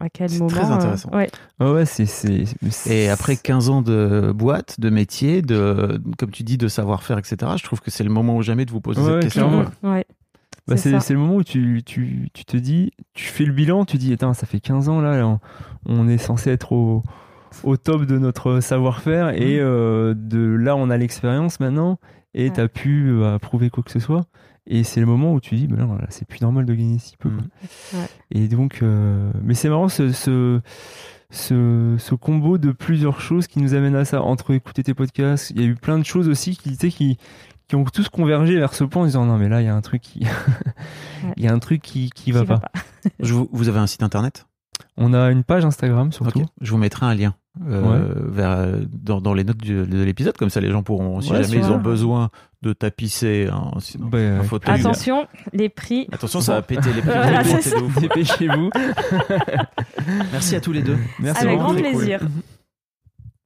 à 0.01 0.09
quel 0.09 0.31
C'est 0.31 0.39
moment. 0.39 0.51
très 0.51 0.65
euh, 0.71 0.75
intéressant. 0.75 1.11
ouais. 1.13 1.29
Ouais, 1.61 1.71
ouais, 1.71 1.85
c'est, 1.85 2.07
c'est, 2.07 2.45
c'est- 2.71 2.91
Et 2.95 3.09
après 3.11 3.37
15 3.37 3.69
ans 3.69 3.83
de 3.83 4.33
boîte, 4.35 4.81
de 4.81 4.91
métier, 4.91 5.43
de, 5.43 6.01
comme 6.19 6.31
tu 6.31 6.43
dis, 6.43 6.57
de 6.59 6.69
savoir-faire, 6.69 7.19
etc., 7.19 7.37
je 7.57 7.65
trouve 7.65 7.81
que 7.81 7.91
c'est 7.91 8.05
le 8.05 8.11
moment 8.11 8.37
ou 8.37 8.43
jamais 8.43 8.65
de 8.65 8.71
vous 8.71 8.81
poser 8.81 9.01
Ouais, 9.01 9.07
cette 9.07 9.15
ouais, 9.17 9.23
question. 9.23 9.65
ouais. 9.83 10.05
Bah, 10.67 10.77
C'est 10.77 11.11
le 11.11 11.19
moment 11.19 11.35
où 11.37 11.43
tu, 11.45 11.83
tu, 11.85 12.29
tu 12.33 12.45
te 12.45 12.57
dis, 12.57 12.93
tu 13.15 13.27
fais 13.27 13.45
le 13.45 13.53
bilan, 13.53 13.85
tu 13.85 13.97
dis, 13.99 14.17
ça 14.21 14.47
fait 14.47 14.61
15 14.61 14.89
ans 14.89 15.01
là, 15.01 15.27
on, 15.27 15.39
on 15.87 16.09
est 16.09 16.19
censé 16.19 16.51
être 16.51 16.73
au, 16.73 17.03
au 17.65 17.77
top 17.77 18.05
de 18.05 18.19
notre 18.19 18.61
savoir-faire 18.61 19.31
et 19.31 19.59
euh, 19.59 20.15
de 20.17 20.39
là 20.55 20.77
on 20.77 20.89
a 20.91 20.97
l'expérience 20.97 21.59
maintenant 21.59 21.99
et 22.35 22.45
Ouais. 22.45 22.53
t'as 22.55 22.69
pu 22.69 23.11
euh, 23.11 23.39
prouver 23.41 23.71
quoi 23.71 23.83
que 23.83 23.91
ce 23.91 23.99
soit. 23.99 24.27
Et 24.67 24.85
c'est 24.85 25.01
le 25.01 25.07
moment 25.07 25.33
où 25.35 25.41
tu 25.41 25.55
dis, 25.57 25.67
bah 25.67 25.77
non, 25.79 25.95
là, 25.97 26.07
c'est 26.11 26.27
plus 26.29 26.41
normal 26.43 26.65
de 26.67 26.75
gagner 26.75 26.99
si 26.99 27.17
peu. 27.17 27.31
quoi. 27.31 27.43
Mm. 27.43 27.97
Ouais. 27.99 28.07
Et 28.31 28.49
donc, 28.49 28.81
euh, 28.83 29.33
mais 29.43 29.55
c'est 29.55 29.69
marrant 29.69 29.89
ce, 29.89 30.13
ce, 30.13 30.61
ce, 31.31 31.97
ce 31.99 32.15
combo 32.15 32.59
de 32.59 32.71
plusieurs 32.73 33.21
choses 33.21 33.47
qui 33.47 33.59
nous 33.61 33.75
amène 33.75 33.97
à 33.97 34.05
ça. 34.05 34.23
Entre 34.23 34.53
écouter 34.53 34.83
tes 34.83 34.95
podcasts, 34.95 35.51
il 35.51 35.61
y 35.61 35.65
a 35.65 35.67
eu 35.67 35.75
plein 35.75 35.99
de 35.99 36.05
choses 36.05 36.29
aussi 36.29 36.57
qui, 36.57 36.71
tu 36.71 36.77
sais, 36.77 36.89
qui, 36.91 37.19
qui 37.69 37.77
ont 37.77 37.85
tous 37.85 38.09
convergé 38.09 38.57
vers 38.59 38.75
ce 38.75 38.85
point 38.85 39.03
en 39.03 39.07
disant 39.07 39.25
non 39.27 39.39
mais 39.39 39.49
là 39.49 39.61
il 39.63 39.65
y 39.65 39.69
a 39.69 39.75
un 39.77 39.81
truc 39.81 40.03
qui 40.03 40.27
il 41.37 41.45
y 41.45 41.47
a 41.47 41.53
un 41.53 41.61
truc 41.61 41.81
qui, 41.83 42.11
qui 42.11 42.33
va 42.33 42.41
Qui 42.41 42.47
pas. 42.49 42.55
va 42.55 42.61
pas. 42.61 42.73
Je 43.21 43.33
vous, 43.33 43.49
vous 43.53 43.69
avez 43.69 43.79
un 43.79 43.87
site 43.87 44.03
internet? 44.03 44.47
On 44.97 45.13
a 45.15 45.31
une 45.31 45.45
page 45.45 45.65
Instagram 45.65 46.13
surtout. 46.13 46.41
Ok. 46.41 46.47
Je 46.61 46.71
vous 46.71 46.79
mettrai 46.79 47.07
un 47.07 47.15
lien 47.15 47.35
euh, 47.69 48.13
vers, 48.29 48.51
euh, 48.51 48.77
dans, 48.93 49.21
dans 49.21 49.35
les 49.35 49.43
notes 49.45 49.57
du- 49.59 49.85
de 49.87 50.03
l'épisode, 50.03 50.37
comme 50.37 50.51
ça 50.51 50.61
les 50.61 50.71
gens 50.71 50.83
pourront, 50.83 51.21
si 51.21 51.33
Ouais, 51.33 51.43
jamais 51.43 51.57
ils 51.65 51.71
ont 51.71 51.79
besoin 51.79 52.31
de 52.63 52.73
tapisser 52.73 53.49
un, 53.51 53.79
sinon, 53.81 54.07
Bah, 54.07 54.19
un 54.19 54.37
avec 54.37 54.49
fauteuil. 54.49 54.75
Attention, 54.81 55.27
les 55.53 55.69
prix. 55.69 56.07
Attention, 56.13 56.41
ça 56.41 56.55
va 56.55 56.63
péter 56.63 56.93
les 56.93 57.01
prix. 57.03 57.11
Voilà. 57.15 57.43
Dépêchez-vous. 58.01 58.71
Merci 60.33 60.57
à 60.57 60.61
tous 60.61 60.73
les 60.73 60.83
deux. 60.83 60.97
Merci 61.19 61.47
Avec 61.47 61.59
grand 61.59 61.75
plaisir. 61.75 62.21